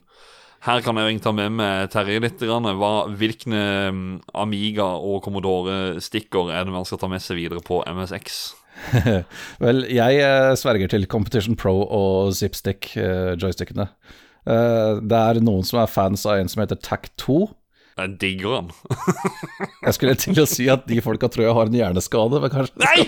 Her 0.65 0.82
kan 0.82 0.98
jeg 0.98 1.13
jo 1.13 1.21
ta 1.21 1.32
med 1.38 1.54
meg 1.60 1.91
Terje 1.93 2.17
litt. 2.24 2.41
Hva, 2.41 2.93
hvilke 3.13 3.54
mm, 3.93 4.06
Amiga 4.41 4.89
og 4.98 5.21
Commodore-stikker 5.28 6.50
er 6.50 6.65
det 6.65 6.74
man 6.74 6.88
skal 6.89 7.04
ta 7.04 7.12
med 7.12 7.21
seg 7.21 7.38
videre 7.38 7.62
på 7.62 7.84
MSX? 7.86 8.41
Vel, 9.63 9.86
jeg 9.93 10.21
eh, 10.26 10.52
sverger 10.58 10.89
til 10.91 11.06
Competition 11.12 11.56
Pro 11.60 11.78
og 11.86 12.34
Zipstick-joystickene. 12.36 13.86
Eh, 13.86 14.24
Uh, 14.46 15.02
det 15.02 15.20
er 15.20 15.42
noen 15.44 15.66
som 15.66 15.82
er 15.82 15.92
fans 15.92 16.26
av 16.30 16.40
en 16.40 16.50
som 16.52 16.62
heter 16.64 16.80
TAC2. 16.86 17.40
Jeg 17.96 18.16
digger 18.20 18.58
han. 18.58 18.72
jeg 19.88 19.96
skulle 19.96 20.18
til 20.20 20.42
å 20.44 20.48
si 20.50 20.68
at 20.72 20.84
de 20.90 21.00
folka 21.04 21.30
tror 21.32 21.48
jeg 21.48 21.56
har 21.58 21.72
en 21.72 21.78
hjerneskade, 21.80 22.42
men 22.44 22.52
kanskje 22.52 22.76
Nei! 22.84 23.06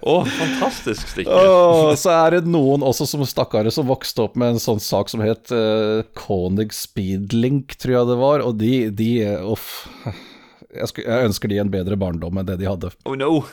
Å, 0.00 0.12
oh, 0.12 0.26
fantastisk 0.26 1.08
stykke. 1.10 1.32
Oh, 1.32 1.90
så 1.98 2.12
er 2.14 2.36
det 2.36 2.50
noen 2.50 2.84
også 2.86 3.08
som 3.08 3.24
stakkare 3.26 3.72
som 3.74 3.88
vokste 3.88 4.28
opp 4.28 4.38
med 4.40 4.54
en 4.54 4.62
sånn 4.62 4.82
sak 4.82 5.10
som 5.10 5.22
het 5.24 5.50
uh, 5.54 6.06
Konig 6.18 6.70
Speedlink, 6.76 7.74
tror 7.80 7.96
jeg 7.96 8.10
det 8.12 8.18
var, 8.20 8.44
og 8.46 8.60
de, 8.60 8.74
de 8.94 9.10
Uff 9.50 9.72
jeg, 10.70 10.88
skulle, 10.90 11.10
jeg, 11.10 11.30
ønsker 11.30 11.50
de 11.50 11.58
en 11.62 11.70
bedre 11.72 11.96
barndom 11.98 12.40
enn 12.40 12.46
det 12.46 12.56
de 12.60 12.68
hadde. 12.68 12.90
Oh 13.08 13.16
no! 13.18 13.40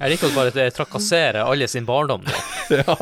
jeg 0.00 0.12
liker 0.12 0.30
å 0.30 0.34
bare 0.34 0.68
trakassere 0.74 1.44
alle 1.44 1.68
sin 1.68 1.86
barndom 1.88 2.24
ja. 2.72 2.96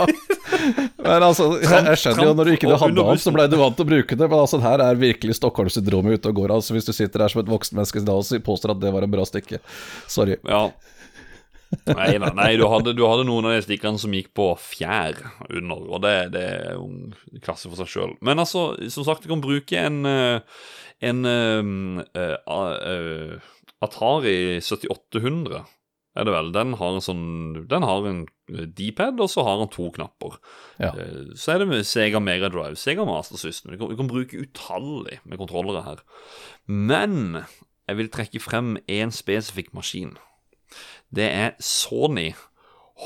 Men 1.01 1.25
altså, 1.25 1.53
jeg, 1.63 1.85
jeg 1.93 2.01
skjønner 2.03 2.27
jo 2.27 2.35
når 2.37 2.51
du 2.51 2.57
ikke 2.57 2.75
hadde 2.75 3.07
av 3.07 3.21
så 3.23 3.33
ble 3.35 3.47
du 3.51 3.57
vant 3.61 3.79
til 3.79 3.87
å 3.87 3.93
bruke 3.93 4.19
det. 4.19 4.27
Men 4.27 4.43
altså, 4.43 4.61
her 4.65 4.83
er 4.85 5.01
virkelig 5.01 5.39
Stockholm-syndromet 5.39 6.19
ute 6.19 6.33
og 6.33 6.43
går. 6.43 6.55
Altså, 6.59 6.75
hvis 6.77 6.89
du 6.89 6.93
sitter 6.97 7.25
her 7.25 7.33
som 7.33 7.45
et 7.45 7.51
voksen 7.51 7.79
menneske 7.79 8.03
og 8.05 8.47
påstår 8.47 8.75
at 8.75 8.83
det 8.83 8.95
var 8.95 9.07
en 9.07 9.13
bra 9.13 9.27
stykke. 9.29 9.63
Sorry. 10.11 10.41
Ja. 10.49 10.69
Nei, 11.87 12.19
nei, 12.19 12.33
nei 12.35 12.49
du, 12.59 12.65
hadde, 12.67 12.97
du, 12.99 13.05
hadde, 13.07 13.23
noen 13.29 13.47
av 13.47 13.53
de 13.55 13.63
stikkene 13.63 14.01
som 14.03 14.15
gikk 14.15 14.33
på 14.35 14.49
fjær 14.59 15.21
under, 15.47 15.85
og 15.87 16.01
det, 16.03 16.15
det 16.35 16.43
er 16.43 16.73
jo 16.75 16.89
en 16.89 17.13
klasse 17.45 17.71
for 17.71 17.79
seg 17.79 17.93
sjøl. 17.93 18.17
Men 18.27 18.43
altså, 18.43 18.73
som 18.91 19.07
sagt, 19.07 19.23
du 19.23 19.31
kan 19.31 19.45
bruke 19.45 19.79
en 19.79 20.03
uh, 20.03 20.43
en 21.01 21.25
uh, 21.27 22.05
Atari 23.81 24.61
7800 24.61 25.65
er 26.19 26.27
det 26.27 26.33
vel. 26.35 26.49
Den 26.55 26.73
har 26.81 26.97
en 26.97 27.05
sånn 27.05 27.27
Den 27.71 27.85
har 27.87 28.07
en 28.09 28.25
D-pad, 28.77 29.21
og 29.23 29.29
så 29.31 29.45
har 29.47 29.61
den 29.61 29.71
to 29.73 29.85
knapper. 29.95 30.33
Ja. 30.83 30.91
Så 31.39 31.53
er 31.55 31.59
det 31.63 31.69
med 31.71 31.87
Sega 31.87 32.19
Mega 32.23 32.49
Drive, 32.51 32.77
Sega 32.81 33.05
Master 33.07 33.39
System. 33.39 33.73
Vi 33.73 33.79
kan, 33.79 33.89
vi 33.93 33.99
kan 34.01 34.11
bruke 34.11 34.41
utallig 34.43 35.17
med 35.23 35.39
kontrollere 35.39 35.83
her. 35.87 35.99
Men 36.67 37.13
jeg 37.87 37.97
vil 38.01 38.11
trekke 38.11 38.41
frem 38.43 38.69
én 38.91 39.11
spesifikk 39.15 39.71
maskin. 39.77 40.19
Det 41.15 41.29
er 41.31 41.55
Sony 41.63 42.35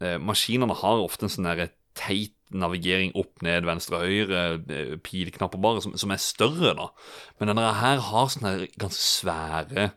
eh, 0.00 0.16
Maskinene 0.16 0.78
har 0.80 1.04
ofte 1.04 1.28
en 1.28 1.34
sånn 1.36 1.50
teit 1.96 2.35
navigering 2.54 3.14
opp, 3.18 3.42
ned, 3.42 3.66
venstre, 3.66 4.00
høyre, 4.04 4.42
eh, 4.70 4.96
pilknapper 5.02 5.60
bare, 5.62 5.82
som, 5.84 5.96
som, 5.98 6.12
er 6.14 6.22
større, 6.22 6.74
da. 6.78 6.90
Men 7.38 7.52
denne 7.52 7.70
her 7.80 8.02
har 8.10 8.28
sånne 8.32 8.68
ganske 8.78 9.02
svære 9.02 9.88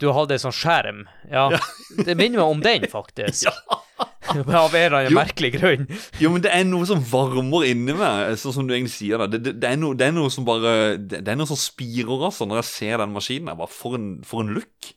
du 0.00 0.08
hadde 0.10 0.36
en 0.36 0.42
sånn 0.42 0.56
skjerm. 0.56 1.04
Ja, 1.30 1.46
ja. 1.54 1.60
det 2.06 2.16
minner 2.18 2.40
meg 2.40 2.56
om 2.56 2.62
den, 2.64 2.88
faktisk. 2.90 3.46
ja. 3.50 3.80
Av 4.32 4.72
en 4.72 4.78
eller 4.78 4.96
annen 4.96 5.14
merkelig 5.14 5.50
grunn. 5.58 5.84
jo, 6.22 6.30
men 6.32 6.42
det 6.44 6.52
er 6.54 6.64
noe 6.64 6.86
som 6.88 7.02
varmer 7.04 7.66
inni 7.68 7.94
meg, 7.96 8.32
sånn 8.40 8.54
som 8.56 8.68
du 8.68 8.72
egentlig 8.72 8.94
sier. 8.94 9.20
da 9.20 9.28
Det, 9.30 9.42
det, 9.44 9.52
det, 9.60 9.74
er, 9.74 9.80
noe, 9.80 9.98
det 9.98 10.08
er, 10.08 10.14
noe, 10.16 10.30
som 10.32 10.46
bare 10.48 10.96
Det, 10.96 11.20
er 11.20 11.36
noe 11.38 11.50
som 11.50 11.58
spirer, 11.60 12.28
altså, 12.30 12.48
når 12.48 12.62
jeg 12.62 12.70
ser 12.70 13.02
den 13.02 13.12
maskinen. 13.14 13.52
Jeg 13.52 13.60
Bare, 13.60 13.74
for, 13.74 13.98
en, 13.98 14.08
for 14.26 14.44
en 14.44 14.54
look. 14.56 14.92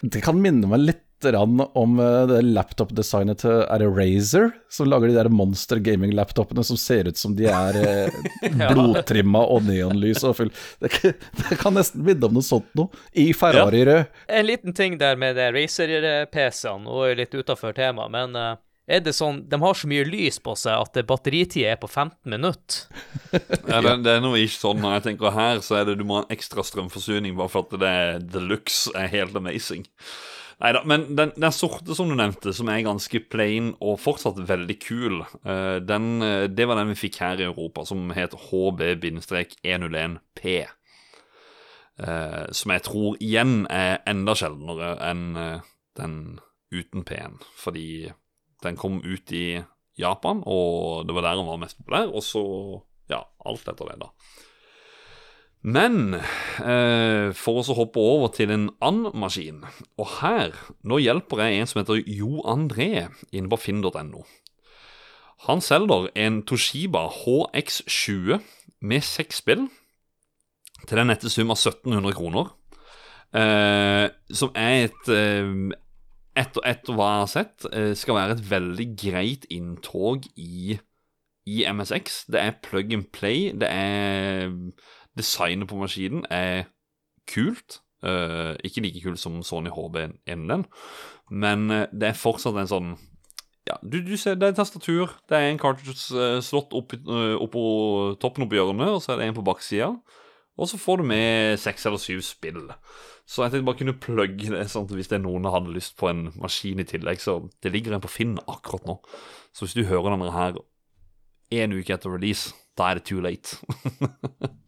Det 0.00 0.24
kan 0.24 0.40
minne 0.40 0.68
meg 0.68 0.82
litt 0.82 1.04
om 1.24 2.00
eh, 2.00 2.26
det 2.26 2.40
laptop-designet 2.42 3.42
til 3.42 3.62
Er 3.64 3.82
det 3.82 3.88
Razer? 3.88 4.50
Som 4.70 4.88
lager 4.90 5.10
de 5.10 5.18
der 5.18 5.28
monster 5.28 5.76
gaming-laptopene 5.76 6.64
som 6.64 6.78
ser 6.80 7.08
ut 7.08 7.20
som 7.20 7.36
de 7.36 7.46
er 7.50 7.78
eh, 7.80 8.16
blodtrimma 8.72 9.44
og 9.44 9.66
neonlys 9.68 10.24
og 10.24 10.36
full 10.38 10.50
det, 10.80 10.90
det, 11.40 11.58
kan 11.60 11.76
nesten 11.76 12.04
minne 12.06 12.26
om 12.26 12.34
noe 12.38 12.46
sånt 12.46 12.68
noe. 12.78 12.88
I 13.12 13.30
Ferrari-rød. 13.36 14.08
Ja. 14.08 14.24
En 14.40 14.48
liten 14.48 14.74
ting 14.76 14.98
der 15.00 15.18
med 15.20 15.38
Razer-PC-ene, 15.38 16.88
og 16.88 17.16
litt 17.18 17.34
utafor 17.34 17.76
temaet, 17.76 18.12
men 18.14 18.36
uh 18.36 18.56
er 18.90 19.02
det 19.04 19.12
sånn 19.14 19.44
De 19.50 19.58
har 19.62 19.76
så 19.78 19.88
mye 19.90 20.06
lys 20.08 20.40
på 20.42 20.56
seg 20.58 20.74
at 20.74 20.98
batteritida 21.06 21.74
er 21.74 21.78
på 21.80 21.88
15 21.88 22.16
minutter. 22.32 22.80
ja, 23.30 23.78
det, 23.84 23.94
det, 24.04 24.16
er 24.16 24.24
noe 24.24 24.40
ikke 24.40 24.56
sånn. 24.56 24.82
Når 24.82 24.96
jeg 24.96 25.06
tenker 25.06 25.36
her, 25.36 25.62
så 25.64 25.80
er 25.80 25.86
det 25.88 26.00
du 26.00 26.04
må 26.08 26.18
ha 26.18 26.24
en 26.24 26.34
ekstra 26.34 26.64
strømforsyning 26.66 27.36
bare 27.38 27.52
for 27.52 27.68
at 27.68 27.78
det 27.80 27.94
er 28.02 28.20
deluxe 28.34 28.90
er 28.98 29.10
helt 29.12 29.36
amazing. 29.38 29.86
Neida, 30.60 30.82
men 30.84 31.16
den, 31.16 31.30
den, 31.40 31.52
sorte 31.56 31.94
som 31.96 32.10
du 32.10 32.14
nevnte, 32.18 32.52
som 32.52 32.68
er 32.68 32.82
ganske 32.84 33.20
plain 33.32 33.70
og 33.80 34.00
fortsatt 34.02 34.36
veldig 34.48 34.76
kul, 34.82 35.22
uh, 35.48 35.78
den, 35.80 36.20
uh, 36.20 36.44
det 36.52 36.66
var 36.68 36.76
den 36.76 36.92
vi 36.92 36.98
fikk 37.06 37.16
her 37.22 37.40
i 37.40 37.46
Europa, 37.48 37.84
som 37.88 38.10
het 38.16 38.36
HB-101P. 38.50 40.42
Uh, 42.00 42.04
eh, 42.08 42.44
som 42.56 42.72
jeg 42.72 42.82
tror 42.86 43.16
igjen 43.20 43.66
er 43.68 44.00
enda 44.08 44.32
sjeldnere 44.36 44.94
enn 45.04 45.26
den 45.98 46.40
uten 46.72 47.04
P-en. 47.04 47.36
Fordi 47.60 48.12
den 48.64 48.76
kom 48.80 49.00
ut 49.04 49.32
i 49.36 49.60
Japan, 50.00 50.42
og 50.48 51.06
det 51.08 51.14
var 51.16 51.22
der 51.26 51.40
den 51.40 51.48
var 51.48 51.60
mest 51.60 51.76
populær. 51.80 52.08
Og 52.12 52.24
så, 52.24 52.44
ja, 53.12 53.20
alt 53.48 53.68
etter 53.68 53.90
det, 53.90 53.98
da. 54.00 54.08
Men 55.60 56.14
eh, 56.16 57.30
for 57.36 57.60
å 57.60 57.76
hoppe 57.76 58.00
over 58.00 58.30
til 58.32 58.48
en 58.54 58.70
annen 58.80 59.12
maskin 59.20 59.58
Og 60.00 60.06
her, 60.22 60.54
nå 60.80 60.96
hjelper 61.02 61.42
jeg 61.44 61.58
en 61.60 61.68
som 61.68 61.82
heter 61.82 62.00
Jo 62.08 62.40
André 62.48 63.10
inne 63.28 63.50
på 63.52 63.58
finn.no. 63.60 64.24
Han 65.44 65.60
selger 65.64 66.08
en 66.16 66.40
Toshiba 66.48 67.06
HX20 67.12 68.40
med 68.80 69.04
seks 69.04 69.42
spill 69.42 69.68
til 70.88 70.96
den 70.96 71.10
nette 71.12 71.28
sum 71.32 71.52
av 71.52 71.60
1700 71.60 72.16
kroner. 72.16 72.50
Eh, 73.36 74.06
som 74.32 74.52
er 74.58 74.88
et 74.88 75.10
eh, 75.12 75.50
etter, 76.40 76.64
etter, 76.66 76.94
hva 76.96 77.08
jeg 77.08 77.24
har 77.24 77.30
sett, 77.32 77.66
eh, 77.72 77.92
skal 77.98 78.16
være 78.16 78.36
et 78.36 78.46
veldig 78.50 78.86
greit 79.00 79.44
inntog 79.52 80.28
i, 80.36 80.78
i 81.48 81.64
MSX. 81.68 82.24
Det 82.32 82.40
er 82.40 82.58
plug 82.64 82.94
and 82.96 83.08
play. 83.12 83.50
Det 83.52 83.68
er 83.68 84.50
Designet 85.20 85.70
på 85.70 85.78
maskinen 85.80 86.26
er 86.32 86.66
kult. 87.30 87.80
Uh, 88.00 88.56
ikke 88.64 88.80
like 88.80 89.02
kult 89.04 89.20
som 89.20 89.42
Sony 89.44 89.68
HB1, 89.68 90.62
men 91.28 91.64
uh, 91.68 91.82
det 91.92 92.06
er 92.08 92.16
fortsatt 92.16 92.56
en 92.56 92.70
sånn 92.70 92.94
Ja, 93.68 93.74
du, 93.84 93.98
du 94.00 94.14
ser, 94.16 94.38
det 94.40 94.48
er 94.48 94.56
tastatur. 94.56 95.12
Det 95.28 95.36
er 95.36 95.50
en 95.50 95.60
cartridge 95.60 96.40
slått 96.42 96.72
oppå 96.72 96.96
opp 97.44 97.58
toppen 98.22 98.46
opp 98.46 98.56
hjørnet, 98.56 98.88
og 98.88 99.04
så 99.04 99.12
er 99.12 99.20
det 99.20 99.28
en 99.28 99.36
på 99.36 99.44
baksida. 99.46 99.92
Og 100.60 100.68
så 100.68 100.80
får 100.80 101.00
du 101.00 101.08
med 101.08 101.60
seks 101.60 101.86
eller 101.86 102.00
syv 102.00 102.22
spill. 102.24 102.64
Så 103.28 103.44
jeg 103.44 103.52
tenkte 103.52 103.68
bare 103.68 103.78
kunne 103.78 104.00
plugge 104.02 104.50
det 104.52 104.64
sånn 104.72 104.88
hvis 104.90 105.08
det 105.12 105.20
er 105.20 105.24
noen 105.24 105.46
som 105.46 105.54
hadde 105.54 105.76
lyst 105.76 105.94
på 106.00 106.08
en 106.10 106.26
maskin 106.40 106.82
i 106.82 106.88
tillegg, 106.88 107.20
så 107.22 107.38
det 107.62 107.72
ligger 107.72 107.96
en 107.96 108.02
på 108.04 108.10
Finn 108.12 108.34
akkurat 108.42 108.88
nå. 108.88 108.96
Så 109.54 109.66
hvis 109.66 109.76
du 109.78 109.84
hører 109.86 110.12
denne 110.16 110.32
her 110.34 110.58
en 111.60 111.76
uke 111.76 111.94
etter 111.94 112.12
release, 112.12 112.52
da 112.78 112.90
er 112.90 112.98
det 112.98 113.06
too 113.08 113.22
late. 113.24 113.60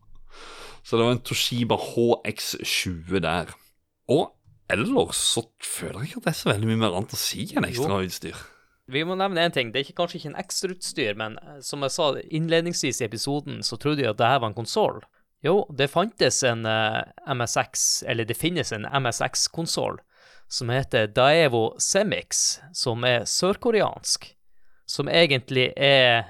så 0.92 0.98
det 1.00 1.04
var 1.06 1.14
en 1.14 1.22
Toshiba 1.24 1.76
HX20 1.80 3.20
der. 3.24 3.52
Og 4.12 4.34
ellers 4.68 5.16
så 5.16 5.40
føler 5.64 6.02
jeg 6.02 6.10
ikke 6.10 6.18
at 6.20 6.26
det 6.26 6.32
er 6.34 6.36
så 6.36 6.50
veldig 6.50 6.68
mye 6.68 6.80
mer 6.82 6.96
annet 6.98 7.14
å 7.16 7.20
si 7.20 7.46
enn 7.56 7.64
ekstrautstyr. 7.64 8.42
Vi 8.92 9.04
må 9.08 9.16
nevne 9.16 9.46
én 9.46 9.54
ting. 9.54 9.70
Det 9.72 9.80
er 9.80 9.86
ikke, 9.86 9.96
kanskje 10.02 10.18
ikke 10.18 10.30
en 10.34 10.36
ekstrautstyr, 10.42 11.16
men 11.16 11.38
eh, 11.40 11.62
som 11.64 11.80
jeg 11.86 11.94
sa 11.96 12.10
innledningsvis 12.28 13.00
i 13.00 13.06
episoden, 13.08 13.64
så 13.64 13.80
trodde 13.80 14.04
jeg 14.04 14.12
at 14.12 14.20
det 14.20 14.28
her 14.34 14.42
var 14.44 14.52
en 14.52 14.58
konsoll. 14.58 15.00
Jo, 15.40 15.56
det 15.72 15.88
fantes 15.94 16.42
en 16.44 16.68
uh, 16.68 17.00
eh, 17.00 17.32
MSX, 17.40 18.04
eller 18.12 18.28
det 18.28 18.36
finnes 18.36 18.76
en 18.76 18.84
MSX-konsoll 18.84 19.96
som 20.52 20.76
heter 20.76 21.08
Daevo 21.08 21.70
Semix, 21.80 22.60
som 22.76 23.08
er 23.08 23.24
sørkoreansk. 23.24 24.34
som 24.84 25.08
egentlig 25.08 25.70
er 25.72 26.26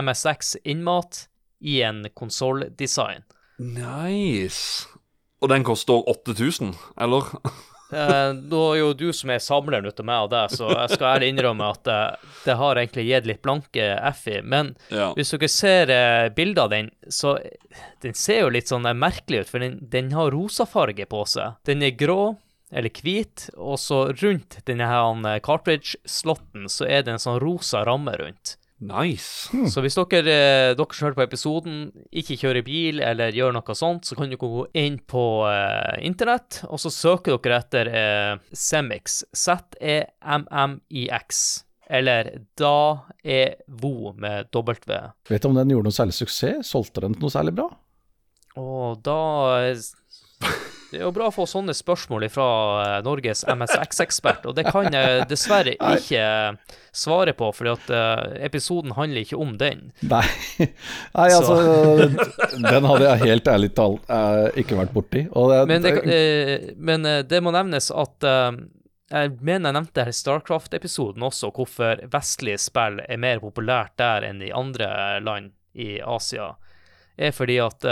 MSX 0.00 0.56
innmat 0.64 1.26
i 1.60 1.82
en 1.84 2.06
konsolldesign. 2.16 3.26
Nice. 3.58 4.86
Og 5.42 5.50
den 5.52 5.64
koster 5.66 6.04
8000, 6.08 6.74
eller? 7.00 7.28
eh, 7.92 8.30
nå 8.36 8.62
er 8.72 8.78
jo 8.80 8.92
du 8.96 9.06
som 9.14 9.30
er 9.32 9.42
samleren 9.42 9.86
uten 9.86 10.08
meg 10.08 10.26
og 10.26 10.32
deg, 10.32 10.54
så 10.56 10.70
jeg 10.72 10.96
skal 10.96 11.10
ærlig 11.14 11.28
innrømme 11.32 11.68
at 11.74 11.82
det, 11.86 11.98
eh, 11.98 12.32
det 12.46 12.56
har 12.60 12.80
egentlig 12.80 13.06
gitt 13.10 13.28
litt 13.30 13.42
blanke 13.44 13.90
F 14.12 14.24
i. 14.32 14.40
Men 14.42 14.74
ja. 14.92 15.10
hvis 15.18 15.34
dere 15.34 15.52
ser 15.52 15.92
eh, 15.92 16.30
bilder 16.36 16.66
av 16.66 16.72
den, 16.72 16.90
så 17.08 17.36
den 18.04 18.16
ser 18.16 18.46
jo 18.46 18.54
litt 18.56 18.72
sånn 18.72 18.88
eh, 18.88 18.96
merkelig 18.96 19.44
ut, 19.44 19.52
for 19.52 19.64
den, 19.64 19.78
den 19.92 20.12
har 20.16 20.32
rosafarge 20.34 21.08
på 21.10 21.24
seg. 21.28 21.60
Den 21.68 21.84
er 21.84 21.96
grå 21.96 22.36
eller 22.70 22.90
hvit, 22.90 23.48
og 23.54 23.78
så 23.78 24.06
rundt 24.10 24.60
denne 24.66 24.88
eh, 24.90 25.40
cartridge-slotten 25.44 26.70
så 26.72 26.88
er 26.88 27.04
det 27.06 27.14
en 27.14 27.22
sånn 27.22 27.40
rosa 27.42 27.84
ramme 27.86 28.16
rundt. 28.18 28.56
Nice. 28.78 29.48
Hmm. 29.52 29.68
Så 29.72 29.80
hvis 29.80 29.94
dere, 29.96 30.28
eh, 30.28 30.74
dere 30.76 30.92
som 30.92 31.06
hører 31.06 31.16
på 31.16 31.24
episoden, 31.24 31.76
ikke 32.12 32.36
kjører 32.42 32.64
bil 32.66 33.00
eller 33.00 33.32
gjør 33.32 33.54
noe 33.56 33.76
sånt, 33.78 34.04
så 34.04 34.12
kan 34.18 34.28
dere 34.28 34.42
gå 34.42 34.66
inn 34.76 34.98
på 35.00 35.48
uh, 35.48 35.96
internett, 36.04 36.60
og 36.68 36.80
så 36.82 36.90
søker 36.92 37.38
dere 37.40 37.62
etter 37.62 37.88
uh, 37.88 38.36
Semix. 38.52 39.22
Z-E-M-M-I-X. 39.32 41.40
Eller 41.86 42.42
Da 42.58 43.06
er 43.22 43.54
vo 43.68 44.12
med 44.18 44.50
W. 44.52 44.74
Vet 45.30 45.42
du 45.42 45.48
om 45.48 45.54
den 45.56 45.70
gjorde 45.72 45.88
noe 45.88 45.94
særlig 45.94 46.14
suksess? 46.18 46.68
Solgte 46.68 47.00
den 47.06 47.14
noe 47.20 47.30
særlig 47.32 47.54
bra? 47.56 47.70
Og 48.58 48.98
da 49.06 49.20
det 50.96 51.02
er 51.02 51.10
jo 51.10 51.12
bra 51.12 51.26
å 51.28 51.34
få 51.34 51.44
sånne 51.48 51.74
spørsmål 51.76 52.24
fra 52.32 52.46
eh, 52.80 52.94
Norges 53.04 53.42
MSX-ekspert, 53.52 54.46
og 54.48 54.54
det 54.56 54.64
kan 54.70 54.88
jeg 54.88 55.24
dessverre 55.32 55.74
ikke 55.76 56.22
svare 56.96 57.34
på, 57.36 57.50
for 57.52 57.68
uh, 57.68 58.22
episoden 58.40 58.94
handler 58.96 59.26
ikke 59.26 59.36
om 59.36 59.52
den. 59.60 59.90
Nei, 60.08 60.24
Nei 61.18 61.26
altså 61.36 61.58
Den 62.72 62.88
hadde 62.88 63.10
jeg 63.10 63.22
helt 63.26 63.50
ærlig 63.52 63.70
talt 63.76 64.08
ikke 64.56 64.78
vært 64.78 64.94
borti. 64.94 65.26
Det, 65.28 65.60
men, 65.68 65.84
det, 65.84 66.72
men 66.80 67.04
det, 67.28 67.42
må 67.44 67.52
nevnes 67.52 67.90
at 67.92 68.24
jeg 68.24 69.34
mener 69.36 69.68
jeg 69.68 69.76
nevnte 69.76 70.06
Starcraft-episoden 70.22 71.28
også, 71.28 71.52
hvorfor 71.52 72.00
vestlige 72.12 72.62
spill 72.64 73.02
er 73.04 73.20
mer 73.20 73.44
populært 73.44 73.98
der 74.00 74.24
enn 74.30 74.40
i 74.40 74.54
andre 74.56 74.88
land 75.20 75.52
i 75.76 75.98
Asia, 76.00 76.54
er 77.20 77.36
fordi 77.36 77.60
at 77.60 77.84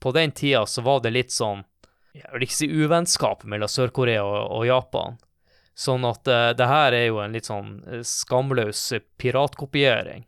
på 0.00 0.12
den 0.12 0.36
tida 0.36 0.66
så 0.68 0.84
var 0.84 1.00
det 1.00 1.16
litt 1.16 1.32
sånn 1.32 1.64
jeg 2.12 2.30
vil 2.32 2.46
ikke 2.46 2.56
si 2.56 2.68
uvennskap 2.70 3.44
mellom 3.48 3.70
Sør-Korea 3.70 4.24
og, 4.26 4.40
og, 4.50 4.66
Japan. 4.66 5.18
Sånn 5.78 6.04
at 6.08 6.28
uh, 6.28 6.50
det 6.56 6.66
her 6.68 6.96
er 6.96 7.06
jo 7.06 7.20
en 7.22 7.34
litt 7.34 7.48
sånn 7.48 7.78
uh, 7.86 8.00
skamløs 8.04 8.82
piratkopiering. 9.20 10.26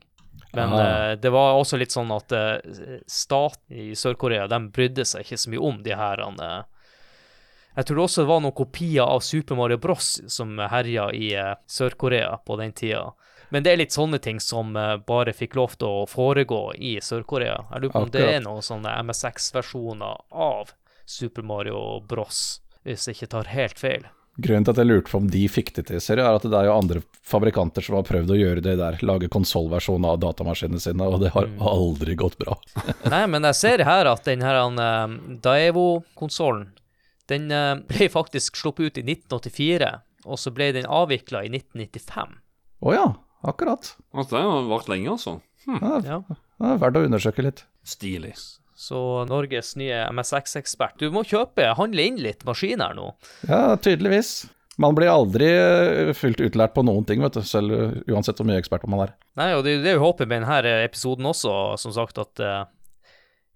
Men 0.53 0.74
uh, 0.76 1.12
det 1.18 1.33
var 1.33 1.57
også 1.57 1.80
litt 1.80 1.95
sånn 1.95 2.12
at 2.14 2.33
uh, 2.37 3.01
staten 3.09 3.72
i 3.74 3.97
Sør-Korea 3.99 4.47
de 4.51 4.61
brydde 4.72 5.07
seg 5.09 5.26
ikke 5.26 5.41
så 5.41 5.53
mye 5.53 5.64
om 5.70 5.80
de 5.83 5.97
her 5.97 6.22
Jeg 7.72 7.87
tror 7.89 8.03
også 8.05 8.22
det 8.22 8.30
var 8.30 8.45
noen 8.45 8.57
kopier 8.57 9.09
av 9.09 9.24
Super 9.24 9.59
Mario 9.59 9.80
Bros 9.80 10.20
som 10.28 10.59
herja 10.59 11.11
i 11.12 11.33
Sør-Korea 11.66 12.37
på 12.47 12.57
den 12.61 12.72
tida. 12.72 13.11
Men 13.53 13.64
det 13.64 13.72
er 13.72 13.80
litt 13.83 13.93
sånne 13.93 14.16
ting 14.18 14.39
som 14.41 14.72
bare 14.72 15.33
fikk 15.37 15.57
lov 15.59 15.74
til 15.76 15.89
å 15.89 16.07
foregå 16.09 16.72
i 16.76 16.95
Sør-Korea. 17.05 17.59
Jeg 17.72 17.83
lurer 17.83 17.93
på 17.93 18.05
om 18.07 18.12
det 18.12 18.28
er 18.37 18.45
noen 18.45 18.64
sånne 18.64 18.95
MSX-versjoner 19.05 20.22
av 20.33 20.72
Super 21.13 21.45
Mario 21.45 22.01
Bros, 22.09 22.63
hvis 22.87 23.07
jeg 23.09 23.19
ikke 23.19 23.33
tar 23.37 23.53
helt 23.53 23.81
feil. 23.81 24.09
Grunnen 24.41 24.65
til 24.65 24.73
at 24.73 24.79
jeg 24.81 24.89
lurte 24.89 25.13
på 25.13 25.19
om 25.21 25.27
de 25.29 25.43
fikk 25.53 25.75
det 25.77 25.83
til, 25.91 26.01
ser 26.01 26.17
jeg, 26.17 26.25
er 26.25 26.39
at 26.39 26.45
det 26.49 26.57
er 26.57 26.65
jo 26.71 26.77
andre 26.79 27.03
fabrikanter 27.29 27.85
som 27.85 27.99
har 27.99 28.07
prøvd 28.09 28.31
å 28.33 28.39
gjøre 28.39 28.63
det 28.65 28.79
der, 28.81 28.97
lage 29.05 29.29
konsollversjon 29.33 30.07
av 30.09 30.23
datamaskinene 30.23 30.81
sine, 30.81 31.05
og 31.05 31.21
det 31.21 31.35
har 31.35 31.51
mm. 31.51 31.59
aldri 31.69 32.17
gått 32.17 32.39
bra. 32.41 32.57
Nei, 33.13 33.27
men 33.29 33.45
jeg 33.51 33.59
ser 33.59 33.85
her 33.85 34.09
at 34.09 34.25
den 34.25 34.45
her 34.45 34.57
uh, 34.63 35.19
Daevo-konsollen, 35.45 36.71
den 37.29 37.53
uh, 37.53 37.83
ble 37.93 38.09
faktisk 38.13 38.57
sluppet 38.57 38.89
ut 38.89 39.03
i 39.03 39.05
1984, 39.05 39.93
og 40.25 40.41
så 40.41 40.55
ble 40.57 40.71
den 40.79 40.89
avvikla 40.89 41.45
i 41.45 41.53
1995. 41.53 42.33
Å 42.33 42.89
oh, 42.89 42.97
ja, 42.97 43.07
akkurat. 43.45 43.93
Altså, 44.17 44.39
det 44.39 44.47
har 44.49 44.73
vart 44.73 44.89
lenge, 44.89 45.13
altså. 45.13 45.37
Hm. 45.69 45.79
Ja, 46.09 46.23
det 46.25 46.73
er 46.73 46.81
verdt 46.81 47.03
å 47.03 47.05
undersøke 47.05 47.45
litt. 47.45 47.67
Stilig. 47.85 48.33
Så 48.83 48.99
Norges 49.30 49.76
nye 49.78 50.01
MSX-ekspert. 50.11 50.97
Du 50.99 51.12
må 51.14 51.22
kjøpe, 51.22 51.68
handle 51.78 52.03
inn 52.09 52.18
litt 52.18 52.43
maskiner 52.49 52.97
nå. 52.99 53.12
Ja, 53.47 53.76
tydeligvis. 53.78 54.41
Man 54.83 54.97
blir 54.97 55.12
aldri 55.12 55.47
eh, 55.53 56.11
fullt 56.16 56.41
utlært 56.43 56.72
på 56.74 56.83
noen 56.83 57.05
ting, 57.07 57.22
vet 57.22 57.37
du, 57.37 57.45
selv 57.47 58.01
uansett 58.11 58.41
hvor 58.41 58.49
mye 58.49 58.59
ekspert 58.59 58.89
man 58.91 59.05
er. 59.05 59.12
Nei, 59.39 59.53
og 59.55 59.62
det 59.62 59.76
er 59.76 59.85
det 59.85 59.93
vi 59.95 60.03
håper 60.03 60.26
med 60.26 60.43
denne 60.43 60.72
episoden 60.83 61.28
også, 61.30 61.53
som 61.78 61.95
sagt, 61.95 62.18
at 62.18 62.43
uh, 62.43 62.64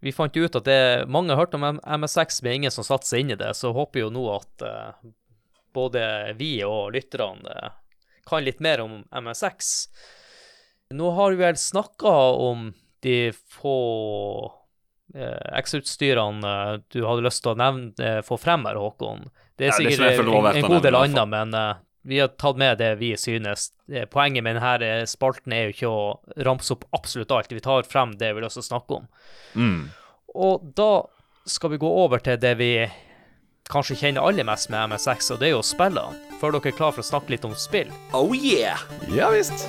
vi 0.05 0.15
fant 0.15 0.37
ut 0.37 0.59
at 0.61 0.69
det 0.69 1.09
mange 1.11 1.35
har 1.35 1.43
hørt 1.43 1.57
om 1.59 1.65
MSX, 1.81 2.39
men 2.45 2.61
ingen 2.61 2.75
som 2.75 2.87
satte 2.87 3.09
seg 3.09 3.25
inn 3.25 3.33
i 3.35 3.39
det. 3.41 3.51
Så 3.59 3.73
håper 3.75 4.05
jo 4.05 4.13
nå 4.15 4.29
at 4.37 4.63
uh, 4.63 5.09
både 5.75 6.05
vi 6.39 6.61
og 6.69 6.93
lytterne 6.95 7.57
uh, 7.65 7.75
kan 8.31 8.47
litt 8.47 8.63
mer 8.63 8.85
om 8.85 9.01
MSX. 9.11 9.73
Nå 10.95 11.11
har 11.19 11.35
vi 11.35 11.43
vel 11.43 11.59
snakka 11.59 12.15
om 12.47 12.71
de 13.03 13.19
få 13.35 13.75
X-utstyrene 15.15 16.53
eh, 16.75 16.79
du 16.93 17.05
hadde 17.07 17.25
lyst 17.27 17.45
til 17.45 17.55
å 17.55 17.59
nevne, 17.59 17.93
eh, 18.03 18.21
få 18.27 18.39
frem 18.41 18.67
her, 18.69 18.79
Håkon? 18.81 19.29
Det 19.57 19.69
er 19.69 19.73
ja, 19.73 19.77
sikkert 19.79 20.03
det 20.03 20.25
en, 20.27 20.49
en, 20.51 20.69
god 20.69 20.83
del 20.85 20.99
annet, 20.99 21.29
men 21.33 21.55
uh, 21.57 21.79
vi 22.05 22.19
har 22.21 22.35
tatt 22.37 22.59
med 22.61 22.77
det 22.79 22.91
vi 23.01 23.15
synes. 23.17 23.71
Poenget 24.13 24.45
med 24.45 24.59
denne 24.59 25.07
spalten 25.09 25.55
er 25.57 25.65
jo 25.67 25.73
ikke 25.73 25.89
å 25.89 26.43
ramse 26.45 26.75
opp 26.75 26.85
absolutt 26.93 27.33
alt. 27.33 27.55
Vi 27.57 27.65
tar 27.65 27.89
frem 27.89 28.13
det 28.21 28.35
vi 28.35 28.43
har 28.43 28.45
lyst 28.45 28.61
til 28.61 28.67
å 28.67 28.69
snakke 28.69 28.99
om. 29.01 29.09
Mm. 29.57 29.81
Og 30.37 30.69
da 30.77 30.91
skal 31.49 31.73
vi 31.73 31.81
gå 31.81 31.89
over 32.05 32.21
til 32.21 32.37
det 32.43 32.53
vi 32.61 32.71
kanskje 33.73 33.97
kjenner 34.03 34.29
aller 34.29 34.47
mest 34.47 34.71
med 34.71 34.93
MSX, 34.93 35.33
og 35.35 35.41
det 35.43 35.51
er 35.51 35.57
jo 35.57 35.65
spillene. 35.67 36.21
Før 36.37 36.59
dere 36.59 36.71
er 36.71 36.77
klar 36.77 36.93
for 36.93 37.03
å 37.03 37.11
snakke 37.11 37.33
litt 37.35 37.49
om 37.49 37.57
spill? 37.59 37.91
Oh 38.15 38.37
yeah! 38.37 38.85
Ja 39.17 39.33
visst. 39.33 39.67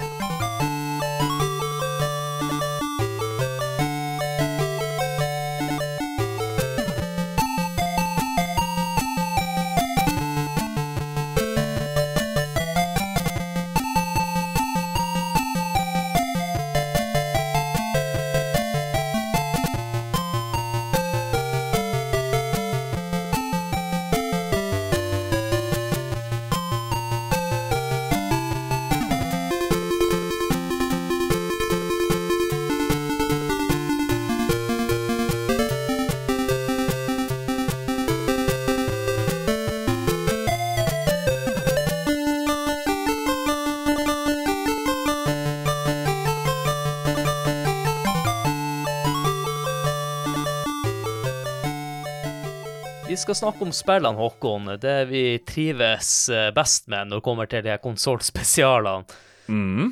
Skal 53.38 53.52
snakke 53.52 53.66
om 53.66 53.72
spillene, 53.72 54.18
Håkon. 54.18 54.70
Det 54.82 55.06
vi 55.06 55.38
trives 55.46 56.30
eh, 56.30 56.50
best 56.54 56.88
med 56.90 57.12
når 57.12 57.20
det 57.20 57.26
kommer 57.26 57.50
til 57.50 57.62
de 57.66 57.76
konsollspesialene. 57.84 59.06
Mm. 59.48 59.92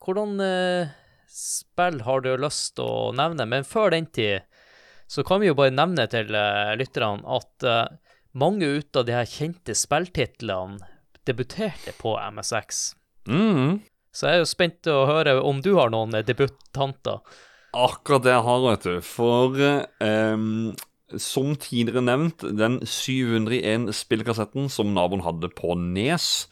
Hvordan 0.00 0.40
eh, 0.40 0.94
spill 1.28 2.00
har 2.06 2.24
du 2.24 2.30
lyst 2.40 2.78
til 2.78 2.88
å 2.88 3.10
nevne? 3.16 3.44
Men 3.52 3.68
før 3.68 3.92
den 3.92 4.08
tid 4.08 4.46
så 5.12 5.26
kan 5.26 5.42
vi 5.42 5.50
jo 5.50 5.58
bare 5.58 5.76
nevne 5.76 6.08
til 6.08 6.32
eh, 6.32 6.72
lytterne 6.80 7.36
at 7.36 7.68
mange 8.32 8.72
ut 8.78 8.96
av 8.96 9.04
de 9.04 9.16
her 9.18 9.28
kjente 9.28 9.76
spilltitlene 9.76 10.80
debuterte 11.28 11.92
på 12.00 12.16
MSX. 12.32 12.94
Mm. 13.28 13.82
Så 14.08 14.30
jeg 14.30 14.38
er 14.38 14.44
jo 14.46 14.48
spent 14.56 14.80
til 14.86 14.96
å 14.96 15.08
høre 15.10 15.36
om 15.44 15.60
du 15.60 15.74
har 15.76 15.92
noen 15.92 16.16
debutanter. 16.24 17.20
Akkurat 17.76 18.24
det 18.24 18.32
jeg 18.32 18.48
har, 18.48 18.68
vet 18.70 18.88
du. 18.88 19.00
For 19.04 19.64
um, 20.00 20.70
som 21.14 21.54
tidligere 21.60 22.02
nevnt, 22.02 22.42
den 22.58 22.80
701-spillkassetten 22.82 24.70
som 24.72 24.94
naboen 24.96 25.22
hadde 25.26 25.50
på 25.54 25.76
Nes. 25.78 26.46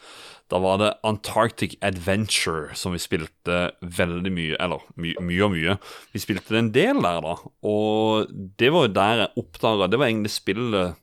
Da 0.52 0.60
var 0.62 0.78
det 0.78 0.92
Antarctic 1.06 1.74
Adventure 1.82 2.74
som 2.78 2.94
vi 2.94 3.00
spilte 3.02 3.72
veldig 3.80 4.32
mye, 4.34 4.58
eller 4.60 4.84
my 5.00 5.14
mye 5.24 5.46
og 5.46 5.54
mye. 5.56 5.78
Vi 6.12 6.22
spilte 6.22 6.54
det 6.54 6.60
en 6.60 6.74
del 6.74 7.00
der, 7.02 7.22
da. 7.24 7.38
Og 7.66 8.28
det 8.60 8.70
var 8.74 8.86
jo 8.86 8.92
der 8.94 9.22
jeg 9.24 9.40
oppdaga 9.40 9.88
Det 9.88 9.98
var 9.98 10.12
egentlig 10.12 10.34
spillet 10.34 11.00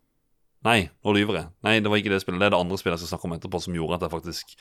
Nei, 0.62 0.92
nå 1.02 1.14
lyver 1.18 1.40
jeg. 1.40 1.50
Nei, 1.66 1.80
det 1.82 1.90
var 1.90 1.98
ikke 1.98 2.12
det 2.14 2.20
spillet. 2.22 2.38
Det 2.38 2.52
er 2.52 2.54
det 2.54 2.60
andre 2.62 2.78
spillet 2.78 3.00
jeg 3.00 3.08
skal 3.08 3.16
snakke 3.16 3.26
om 3.26 3.32
etterpå, 3.34 3.62
som 3.64 3.74
gjorde 3.74 3.98
at 3.98 4.04
jeg 4.06 4.14
faktisk 4.14 4.52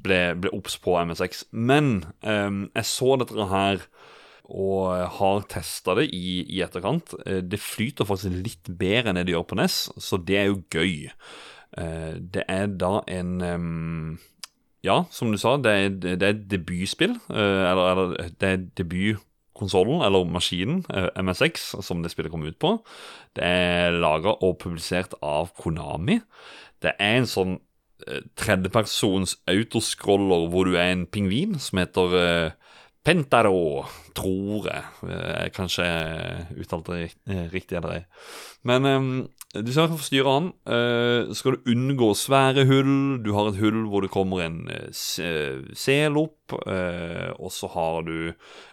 ble, 0.00 0.20
ble 0.40 0.52
obs 0.56 0.78
på 0.80 0.94
MSX. 0.96 1.42
Men 1.52 1.90
um, 2.24 2.62
jeg 2.72 2.88
så 2.88 3.18
dette 3.20 3.48
her 3.50 3.84
og 4.52 5.08
har 5.16 5.46
testa 5.50 5.94
det 5.96 6.10
i, 6.12 6.42
i, 6.44 6.60
etterkant. 6.64 7.14
Eh, 7.24 7.40
det 7.40 7.60
flyter 7.60 8.08
faktisk 8.08 8.36
litt 8.44 8.68
bedre 8.68 9.10
enn 9.12 9.20
det 9.20 9.26
det 9.30 9.36
gjør 9.36 9.48
på 9.48 9.58
NES, 9.58 9.78
så 9.96 10.20
det 10.20 10.38
er 10.42 10.50
jo 10.50 10.60
gøy. 10.72 11.08
Uh, 11.72 12.20
det 12.20 12.42
er 12.52 12.66
da 12.76 12.98
en 13.08 13.40
um, 13.40 14.18
Ja, 14.84 15.06
som 15.14 15.30
du 15.32 15.38
sa, 15.40 15.54
det 15.56 15.72
er, 15.72 15.92
det 16.02 16.26
er 16.26 16.34
et 16.34 16.46
debutspill. 16.50 17.14
Eller, 17.30 17.84
eller 17.92 18.32
det 18.42 18.48
er 18.48 18.64
debutkonsollen, 18.80 20.02
eller 20.02 20.26
maskinen, 20.26 20.80
eh, 20.90 21.06
MSX, 21.22 21.68
som 21.86 22.02
det 22.02 22.10
spillet 22.10 22.34
kom 22.34 22.42
ut 22.42 22.58
på. 22.58 22.74
Det 23.38 23.46
er 23.46 23.94
laga 23.94 24.34
og 24.42 24.58
publisert 24.58 25.14
av 25.22 25.54
Konami. 25.54 26.18
Det 26.82 26.96
er 26.98 27.20
en 27.20 27.30
sånn 27.30 27.54
eh, 28.08 28.26
tredjepersons 28.34 29.36
autoscroller 29.54 30.50
hvor 30.50 30.66
du 30.66 30.74
er 30.74 30.90
en 30.96 31.06
pingvin 31.06 31.54
som 31.62 31.78
heter 31.78 32.58
Pentaro, 33.02 33.82
tror 34.14 34.68
jeg. 34.68 34.82
jeg 35.10 35.52
kanskje 35.56 35.86
uttalte 36.62 36.98
det 37.00 37.38
riktig 37.50 37.80
eller 37.80 37.96
ei. 37.96 38.02
Men 38.68 38.86
um, 38.86 39.08
du 39.52 39.72
skal 39.74 39.90
forstyrre 39.90 40.34
han. 40.36 40.52
Uh, 40.68 41.32
skal 41.34 41.56
du 41.56 41.72
unngå 41.72 42.12
svære 42.14 42.62
hull. 42.68 42.92
Du 43.24 43.32
har 43.34 43.50
et 43.50 43.58
hull 43.58 43.80
hvor 43.90 44.06
det 44.06 44.12
kommer 44.14 44.44
en 44.44 44.60
sel 44.94 46.20
opp. 46.20 46.54
Uh, 46.62 47.34
og 47.42 47.50
så 47.50 47.72
har 47.74 48.06
du 48.06 48.14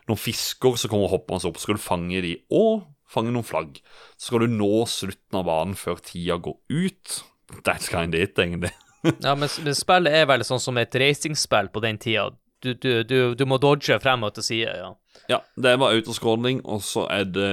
noen 0.09 0.21
fisker 0.21 0.77
som 0.77 0.93
kommer 0.93 1.09
hoppende 1.09 1.49
opp. 1.49 1.57
Så 1.57 1.65
skal 1.65 1.79
du 1.79 1.87
fange 1.87 2.21
de, 2.25 2.35
og 2.53 2.85
fange 3.09 3.33
noen 3.33 3.47
flagg. 3.47 3.81
Så 4.17 4.29
skal 4.29 4.45
du 4.45 4.59
nå 4.59 4.85
slutten 4.89 5.41
av 5.41 5.49
banen 5.49 5.79
før 5.79 5.97
tida 6.05 6.37
går 6.37 6.59
ut. 6.69 7.17
That's 7.65 7.89
kind 7.89 8.13
of 8.13 8.21
it, 8.21 8.37
egentlig. 8.37 8.71
ja, 9.25 9.33
men, 9.33 9.47
men, 9.47 9.75
spillet 9.77 10.21
er 10.21 10.29
vel 10.29 10.45
sånn 10.45 10.61
som 10.61 10.77
et 10.77 10.95
racingspill 11.01 11.71
på 11.73 11.83
den 11.83 11.99
tida. 12.01 12.29
Du, 12.63 12.73
du, 12.73 13.03
du, 13.07 13.17
du 13.39 13.45
må 13.47 13.57
dodge 13.61 13.99
frem 14.03 14.25
og 14.27 14.33
til 14.35 14.43
side, 14.43 14.75
ja. 14.75 14.91
Ja, 15.31 15.39
det 15.55 15.71
er 15.71 15.79
bare 15.79 15.99
autoscrolling, 15.99 16.63
og 16.67 16.81
så 16.83 17.05
er 17.11 17.27
det 17.29 17.51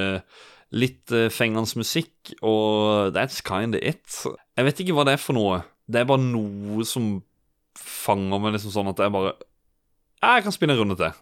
litt 0.74 1.12
uh, 1.14 1.28
fengende 1.30 1.78
musikk, 1.78 2.34
og 2.42 3.14
that's 3.14 3.42
kinda 3.44 3.78
it. 3.78 4.08
Jeg 4.56 4.66
vet 4.66 4.82
ikke 4.82 4.96
hva 4.96 5.06
det 5.06 5.16
er 5.16 5.22
for 5.22 5.38
noe. 5.38 5.60
Det 5.86 6.02
er 6.02 6.08
bare 6.08 6.22
noe 6.22 6.86
som 6.88 7.20
fanger 7.76 8.40
meg 8.42 8.56
liksom 8.56 8.72
sånn 8.74 8.88
at 8.90 9.02
jeg 9.04 9.12
bare 9.12 9.34
Jeg 10.24 10.44
kan 10.46 10.54
spille 10.54 10.74
en 10.74 10.80
runde 10.80 10.96
til. 10.98 11.12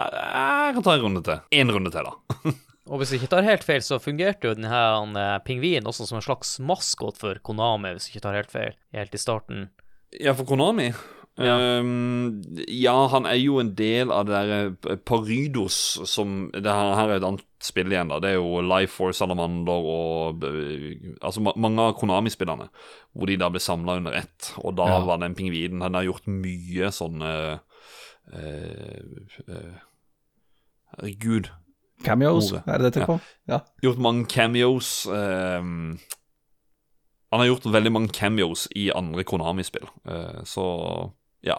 Jeg 0.00 0.74
kan 0.74 0.84
ta 0.84 0.96
en 0.96 1.04
runde 1.04 1.22
til. 1.24 1.40
Én 1.54 1.72
runde 1.72 1.92
til, 1.94 2.08
da. 2.08 2.52
og 2.90 3.00
hvis 3.00 3.14
jeg 3.14 3.22
ikke 3.22 3.32
tar 3.36 3.46
helt 3.46 3.64
feil, 3.64 3.80
så 3.84 4.00
fungerte 4.02 4.50
jo 4.50 4.56
denne 4.58 4.82
uh, 5.16 5.38
pingvinen 5.46 5.88
også 5.88 6.08
som 6.08 6.20
en 6.20 6.26
slags 6.26 6.58
maskot 6.60 7.20
for 7.20 7.40
Konami, 7.46 7.94
hvis 7.94 8.08
jeg 8.08 8.18
ikke 8.18 8.26
tar 8.26 8.40
helt 8.40 8.52
feil, 8.52 8.76
helt 8.96 9.16
i 9.16 9.22
starten. 9.22 9.70
Ja, 10.18 10.34
for 10.36 10.48
Konami? 10.48 10.90
Ja. 11.40 11.80
Um, 11.80 12.42
ja. 12.68 12.94
han 13.08 13.26
er 13.26 13.38
jo 13.40 13.60
en 13.62 13.72
del 13.76 14.10
av 14.12 14.26
det 14.28 14.34
der 14.36 14.50
eh, 14.92 14.98
Parydos 15.08 15.76
som 16.08 16.50
det 16.52 16.68
her, 16.68 16.90
her, 16.98 17.12
er 17.14 17.20
et 17.20 17.26
annet 17.26 17.46
spill 17.64 17.92
igjen, 17.92 18.10
da. 18.12 18.18
Det 18.20 18.34
er 18.34 18.36
jo 18.36 18.60
Life 18.64 18.92
for 18.98 19.16
Salamander 19.16 19.88
og 19.92 20.44
eh, 20.44 21.14
Altså 21.24 21.40
mange 21.48 21.86
av 21.86 21.96
Konami-spillerne, 22.00 22.68
hvor 23.16 23.30
de 23.30 23.38
da 23.40 23.48
ble 23.52 23.62
samla 23.62 23.96
under 24.02 24.18
ett. 24.20 24.52
Og 24.60 24.76
da 24.78 24.90
ja. 24.92 24.98
var 25.06 25.22
den 25.22 25.36
pingvinen 25.38 25.80
Den 25.84 25.96
har 25.96 26.08
gjort 26.08 26.28
mye 26.28 26.90
sånne 26.94 27.32
uh, 28.34 29.08
uh, 29.48 29.80
Herregud. 30.92 31.50
Cameos, 32.04 32.48
Ordet. 32.52 32.62
er 32.64 32.80
det 32.80 32.86
det 32.88 32.92
tenker 32.96 33.12
på? 33.12 33.18
Ja. 33.48 33.60
Gjort 33.84 34.00
mange 34.00 34.24
cameos. 34.32 35.04
Um, 35.06 35.98
han 37.30 37.42
har 37.42 37.50
gjort 37.50 37.68
veldig 37.68 37.92
mange 37.92 38.12
cameos 38.16 38.66
i 38.76 38.88
andre 38.94 39.24
Konami-spill, 39.28 39.88
uh, 40.08 40.40
så 40.48 40.64
ja. 41.46 41.58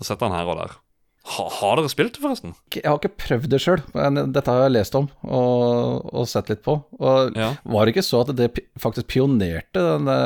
Og 0.00 0.08
setter 0.08 0.28
han 0.28 0.36
her 0.36 0.50
og 0.50 0.58
der. 0.58 0.78
Ha, 1.22 1.44
har 1.60 1.78
dere 1.78 1.90
spilt 1.90 2.16
det, 2.16 2.22
forresten? 2.22 2.54
Jeg 2.74 2.82
har 2.82 2.98
ikke 2.98 3.14
prøvd 3.22 3.52
det 3.52 3.60
sjøl, 3.62 3.82
men 3.94 4.32
dette 4.34 4.50
har 4.50 4.64
jeg 4.64 4.74
lest 4.74 4.96
om 4.98 5.06
og, 5.22 6.08
og 6.10 6.26
sett 6.26 6.50
litt 6.50 6.64
på. 6.66 6.74
Og 6.98 7.38
ja. 7.38 7.52
Var 7.62 7.86
det 7.86 7.94
ikke 7.94 8.06
så 8.06 8.24
at 8.24 8.32
det 8.38 8.48
faktisk 8.82 9.06
pionerte 9.12 9.84
denne 9.86 10.16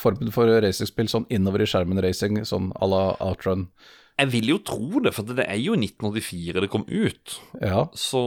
formen 0.00 0.32
for 0.32 0.48
racingspill 0.64 1.10
sånn 1.12 1.28
innover 1.28 1.66
i 1.66 1.68
skjermen-racing, 1.68 2.40
sånn 2.48 2.72
à 2.80 2.88
la 2.88 3.02
outrun? 3.20 3.68
Jeg 4.18 4.32
vil 4.32 4.48
jo 4.54 4.58
tro 4.66 5.02
det, 5.04 5.12
for 5.14 5.36
det 5.36 5.44
er 5.44 5.60
jo 5.60 5.76
1984 5.76 6.64
det 6.64 6.72
kom 6.72 6.88
ut. 6.88 7.36
Ja. 7.60 7.84
Så 7.92 8.22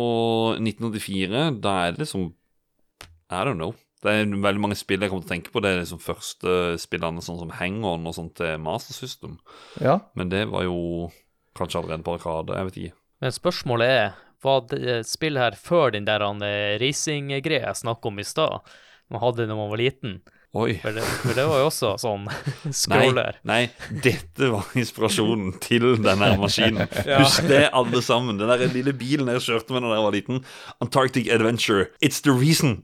1984, 0.61 1.47
da 1.65 1.77
er 1.87 1.97
det 1.97 2.05
liksom 2.05 2.29
I 3.31 3.41
don't 3.47 3.57
know. 3.57 3.73
Det 4.01 4.13
er 4.13 4.31
veldig 4.33 4.63
mange 4.63 4.77
spill 4.79 5.03
jeg 5.03 5.11
kommer 5.11 5.25
til 5.25 5.29
å 5.29 5.33
tenke 5.35 5.53
på. 5.53 5.61
Det 5.61 5.71
er 5.71 5.83
liksom 5.83 6.01
første 6.01 6.55
spillene 6.81 7.21
sånn 7.21 7.37
som 7.43 7.53
Hang-On 7.59 8.07
og 8.09 8.15
sånt 8.17 8.33
til 8.39 8.57
Master 8.61 8.97
System. 8.97 9.37
Ja. 9.83 9.99
Men 10.17 10.31
det 10.33 10.47
var 10.49 10.65
jo 10.65 11.11
kanskje 11.57 11.81
allerede 11.81 12.05
på 12.07 12.15
Arkade. 12.17 12.57
Jeg 12.57 12.69
vet 12.69 12.79
ikke. 12.81 12.97
Men 13.21 13.35
spørsmålet 13.35 13.93
er, 13.93 14.19
var 14.41 14.63
det 14.71 15.01
spill 15.05 15.37
her 15.37 15.57
før 15.59 15.93
den 15.93 16.07
der 16.09 16.25
eh, 16.25 16.79
racing-greia 16.81 17.67
jeg 17.67 17.81
snakka 17.83 18.09
om 18.09 18.21
i 18.21 18.25
stad, 18.25 18.71
man 19.13 19.21
hadde 19.21 19.45
da 19.45 19.57
man 19.57 19.69
var 19.69 19.81
liten? 19.83 20.21
Oi. 20.51 20.73
For 20.83 20.91
det, 20.91 21.03
for 21.21 21.31
det, 21.31 21.43
var 21.47 21.61
jo 21.61 21.67
også 21.69 21.89
sånn 22.01 22.25
scroller. 22.81 23.37
Nei, 23.47 23.61
nei, 23.71 23.99
dette 24.03 24.49
var 24.51 24.73
inspirasjonen 24.75 25.53
til 25.63 25.85
denne 26.03 26.27
maskinen. 26.41 26.89
ja. 27.07 27.21
Husk 27.21 27.45
det, 27.47 27.61
alle 27.71 28.01
sammen. 28.03 28.35
Den 28.41 28.51
der 28.51 28.65
lille 28.73 28.91
bilen 28.91 29.31
jeg 29.31 29.45
kjørte 29.45 29.71
med 29.71 29.87
da 29.87 29.93
jeg 29.95 30.03
var 30.03 30.17
liten. 30.17 30.41
Antarctic 30.83 31.29
Adventure. 31.31 31.87
It's 32.03 32.19
the 32.25 32.35
reason. 32.35 32.81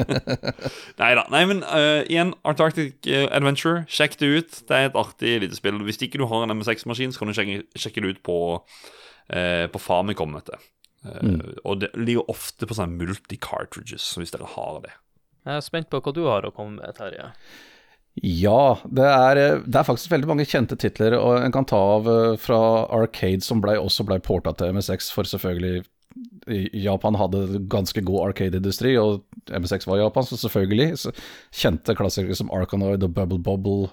nei 1.02 1.10
da. 1.18 1.26
Nei, 1.28 1.42
men 1.52 1.60
uh, 1.68 2.00
igjen, 2.06 2.32
Antarctic 2.48 2.96
eh, 3.04 3.26
Adventure. 3.28 3.84
Sjekk 3.92 4.16
det 4.22 4.32
ut. 4.32 4.62
Det 4.64 4.78
er 4.78 4.88
et 4.88 4.98
artig 5.02 5.36
lite 5.44 5.60
spill. 5.60 5.84
Hvis 5.84 6.00
ikke 6.00 6.22
du 6.22 6.24
har 6.32 6.48
en 6.48 6.56
MSX-maskin, 6.56 7.12
så 7.12 7.20
kan 7.20 7.28
du 7.28 7.36
sjekke, 7.36 7.60
sjekke, 7.76 8.06
det 8.06 8.16
ut 8.16 8.24
på, 8.24 8.38
uh, 8.56 9.66
på 9.68 9.84
Famicom. 9.84 10.32
Vet 10.40 10.48
du. 10.48 10.66
Uh, 11.04 11.20
mm. 11.28 11.38
Og 11.60 11.84
det 11.84 11.92
ligger 12.00 12.32
ofte 12.32 12.64
på 12.64 12.80
sånne 12.80 12.96
multi-cartridges, 13.04 14.14
hvis 14.16 14.32
dere 14.32 14.48
har 14.56 14.80
det. 14.88 14.96
Jeg 15.46 15.56
er 15.56 15.64
spent 15.64 15.90
på 15.90 16.00
hva 16.02 16.14
du 16.14 16.24
har 16.28 16.46
å 16.46 16.54
komme 16.54 16.80
med, 16.80 16.96
Terje. 16.96 17.30
Ja, 18.20 18.76
det 18.84 19.06
er, 19.06 19.38
det 19.64 19.78
er, 19.78 19.86
faktisk 19.86 20.10
veldig 20.12 20.28
mange 20.28 20.44
kjente 20.48 20.76
titler 20.76 21.14
og 21.16 21.38
en 21.40 21.54
kan 21.54 21.64
ta 21.68 21.78
av 21.94 22.08
eh, 22.10 22.34
fra 22.42 22.58
Arcade, 22.92 23.44
som 23.46 23.62
ble, 23.62 23.78
også 23.78 24.04
ble 24.08 24.18
porta 24.24 24.52
til 24.58 24.74
MSX, 24.76 25.12
for 25.14 25.28
selvfølgelig 25.30 25.84
Japan 26.74 27.14
hadde 27.14 27.60
ganske 27.70 28.02
god 28.02 28.30
Arcade-industri, 28.30 28.96
og 28.98 29.22
MSX 29.46 29.86
var 29.86 30.00
Japan, 30.00 30.26
så 30.26 30.36
selvfølgelig. 30.40 30.98
Så 30.98 31.12
kjente 31.54 31.94
klassikere 31.96 32.36
som 32.36 32.50
Arkanoid 32.54 33.04
og 33.06 33.14
Bubble 33.14 33.38
Bobble 33.38 33.90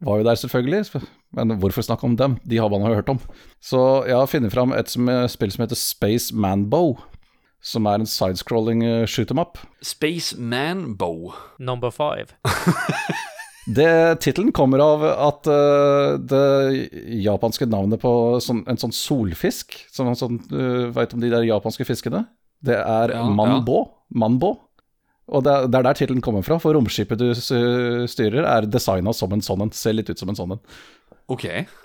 var 0.00 0.20
jo 0.20 0.24
der, 0.24 0.38
selvfølgelig. 0.40 1.02
Men 1.36 1.58
hvorfor 1.60 1.84
snakke 1.84 2.08
om 2.08 2.16
dem? 2.16 2.38
De 2.48 2.58
har 2.58 2.70
man 2.72 2.86
jo 2.88 2.94
hørt 2.96 3.12
om. 3.12 3.20
Så 3.60 4.06
jeg 4.08 4.16
har 4.16 4.30
funnet 4.30 4.54
fram 4.54 4.72
et 4.72 4.88
spill 5.30 5.52
som 5.52 5.66
heter 5.66 5.78
Space 5.78 6.34
Manbow 6.34 6.96
som 7.60 7.86
er 7.88 8.00
en 8.00 8.08
sidescrolling 8.08 8.84
uh, 8.84 9.06
shoot 9.08 9.30
em 9.32 9.40
up. 9.42 9.60
Spaceman 9.84 10.96
Bow. 11.00 11.34
Number 11.58 11.92
five. 11.94 12.34
Tittelen 13.70 14.50
kommer 14.56 14.82
av 14.82 15.04
at 15.10 15.46
uh, 15.46 16.16
det 16.18 16.88
japanske 17.20 17.68
navnet 17.68 18.00
på 18.02 18.12
sånn, 18.42 18.64
en 18.66 18.80
sånn 18.80 18.94
solfisk 18.96 19.76
Som 19.92 20.08
sånn, 20.18 20.40
uh, 20.50 20.88
Veit 20.96 21.12
om 21.14 21.20
de 21.22 21.30
der 21.30 21.44
japanske 21.46 21.84
fiskene? 21.86 22.24
Det 22.64 22.76
er 22.80 23.14
ja, 23.14 23.22
manbo. 23.28 23.84
Ja. 23.84 24.18
Manbo. 24.24 24.54
Og 25.30 25.44
det, 25.46 25.52
det 25.70 25.78
er 25.78 25.86
der 25.86 25.98
tittelen 26.00 26.24
kommer 26.24 26.42
fra, 26.42 26.58
for 26.58 26.74
romskipet 26.74 27.20
du 27.20 27.28
styrer, 27.38 28.42
er 28.42 28.66
designa 28.66 29.14
som 29.14 29.30
en 29.32 29.44
sånn 29.44 29.62
en. 29.62 29.70
Ser 29.76 29.94
litt 29.94 30.10
ut 30.10 30.18
som 30.18 30.32
en 30.32 30.36
sånn 30.36 30.56
en. 30.56 30.62
Ok. 31.30 31.44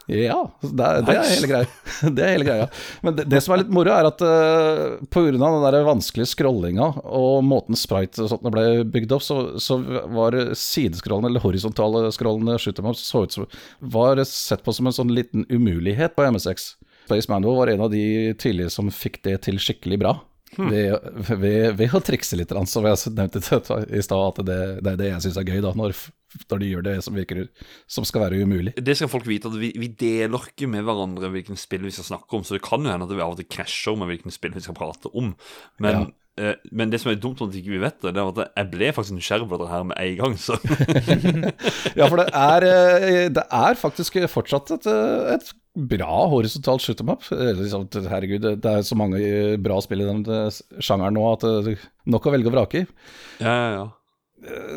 Ja, 0.10 0.38
det, 0.62 0.86
det 1.06 1.14
er 1.14 1.28
hele 1.30 1.50
greia. 1.50 1.68
det 2.18 2.24
er 2.26 2.32
hele 2.34 2.48
greia. 2.48 2.66
Men 3.06 3.18
det, 3.18 3.28
det, 3.30 3.41
som 3.46 3.54
er 3.54 3.62
litt 3.62 3.74
moro, 3.74 3.91
er 3.93 4.08
at 4.10 4.24
uh, 4.26 5.04
pga. 5.14 5.36
den 5.36 5.66
der 5.68 5.78
vanskelige 5.86 6.32
scrollinga 6.32 6.88
og 7.06 7.43
måten 7.46 7.78
sprite 7.78 8.24
og 8.26 8.32
sånt 8.32 8.48
ble 8.50 8.84
bygd 8.89 9.14
opp, 9.18 9.26
så, 9.26 9.38
så 9.62 9.78
var 10.18 10.38
sideskrollene, 10.58 11.30
eller 11.30 11.46
horisontale 11.46 12.10
scrollene 12.16 12.58
så 12.58 13.26
ut 13.26 13.38
som 13.38 13.46
var 13.80 14.24
sett 14.26 14.66
på 14.66 14.74
som 14.74 14.89
en 14.89 14.98
sånn 14.98 15.14
liten 15.14 15.46
umulighet 15.54 16.18
på 16.18 16.26
MS6. 16.26 16.72
Space 17.06 17.30
Manual 17.30 17.60
var 17.60 17.70
en 17.70 17.86
av 17.86 17.93
de 17.93 18.34
tidlige 18.41 18.74
som 18.74 18.89
fikk 18.89 19.22
det 19.28 19.43
til 19.46 19.62
skikkelig 19.62 20.02
bra. 20.02 20.18
Ved, 20.58 21.10
ved, 21.30 21.76
ved, 21.78 21.95
å 21.95 22.03
trikse 22.03 22.38
litt, 22.39 22.53
som 22.70 22.88
jeg 22.88 23.16
nevnte 23.16 23.41
i 23.41 24.03
stad, 24.06 24.28
at 24.30 24.43
det, 24.47 24.60
det, 24.80 24.93
er 24.93 25.01
det 25.01 25.10
jeg 25.10 25.26
syns 25.26 25.41
er 25.41 25.49
gøy, 25.49 25.60
da, 25.66 25.74
når 25.78 25.97
når 26.51 26.62
de 26.62 26.70
gjør 26.70 26.86
det 26.86 26.95
som, 27.06 27.16
virker, 27.16 27.45
som 27.88 28.06
skal 28.08 28.26
være 28.26 28.41
umulig. 28.43 28.74
Det 28.76 28.95
skal 28.97 29.12
folk 29.12 29.28
vite, 29.28 29.47
at 29.51 29.58
vi, 29.60 29.72
vi 29.80 29.88
deler 29.95 30.49
ikke 30.49 30.68
med 30.72 30.86
hverandre 30.88 31.32
hvilken 31.34 31.60
spill 31.60 31.86
vi 31.88 31.93
skal 31.95 32.10
snakke 32.10 32.38
om, 32.38 32.43
så 32.43 32.58
det 32.58 32.64
kan 32.66 32.84
jo 32.84 32.91
hende 32.91 33.08
at 33.08 33.14
vi 33.14 33.24
av 33.24 33.36
og 33.36 33.39
til 33.39 33.49
krasjer 33.56 33.95
med 33.99 34.12
hvilken 34.12 34.36
spill 34.36 34.56
vi 34.56 34.64
skal 34.66 34.78
prate 34.78 35.12
om. 35.16 35.34
Men, 35.84 36.01
ja. 36.01 36.06
Eh, 36.41 36.55
men 36.75 36.91
det 36.91 36.99
som 37.01 37.11
er 37.11 37.19
dumt 37.21 37.41
at 37.43 37.55
ikke 37.55 37.73
vi 37.73 37.81
vet 37.81 37.97
det, 38.03 38.13
det 38.15 38.21
er 38.21 38.31
at 38.31 38.57
jeg 38.59 38.71
ble 38.73 38.89
faktisk 38.95 39.17
nysgjerrig 39.17 39.47
på 39.51 39.59
dette 39.61 39.71
her 39.71 39.86
med 39.89 39.99
en 40.01 40.17
gang, 40.19 40.38
så 40.39 40.57
Ja, 41.99 42.07
for 42.09 42.19
det 42.21 42.27
er, 42.29 42.67
eh, 42.69 43.27
det 43.33 43.45
er 43.45 43.79
faktisk 43.79 44.19
fortsatt 44.31 44.73
et, 44.77 44.89
eh, 44.91 45.36
et 45.36 45.53
bra 45.95 46.21
horisontalt 46.31 46.83
shoot 46.83 47.01
em 47.03 47.11
up. 47.11 47.25
Eh, 47.36 47.51
liksom, 47.59 47.88
herregud, 48.11 48.47
det 48.63 48.71
er 48.71 48.88
så 48.88 48.97
mange 48.99 49.19
bra 49.63 49.79
spill 49.83 50.05
i 50.05 50.09
den 50.09 50.23
sjangeren 50.79 51.17
nå 51.17 51.25
at 51.33 51.45
det 51.45 51.75
er 51.75 51.88
nok 52.11 52.27
å 52.27 52.36
velge 52.36 52.51
og 52.51 52.57
vrake 52.57 52.83
i. 52.83 52.89
Ja, 53.43 53.55
ja, 53.55 53.69
ja. 53.79 53.86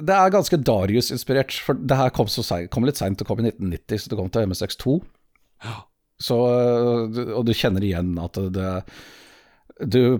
Det 0.00 0.14
er 0.14 0.32
ganske 0.32 0.56
Darius-inspirert, 0.64 1.52
for 1.60 1.76
det 1.76 1.96
her 1.98 2.10
kom, 2.14 2.30
så 2.32 2.40
seg, 2.46 2.70
kom 2.72 2.86
litt 2.88 2.96
seint. 3.00 3.18
Det 3.20 3.26
kom 3.28 3.42
i 3.42 3.50
1990, 3.50 4.00
så 4.00 4.10
det 4.10 4.18
kom 4.18 4.30
til 4.32 4.48
MSX2. 4.48 4.94
Ja. 5.66 5.74
Så, 6.18 6.38
og 6.38 7.44
du 7.46 7.52
kjenner 7.54 7.84
igjen 7.84 8.14
at 8.18 8.38
det 8.54 8.70
du, 9.80 10.18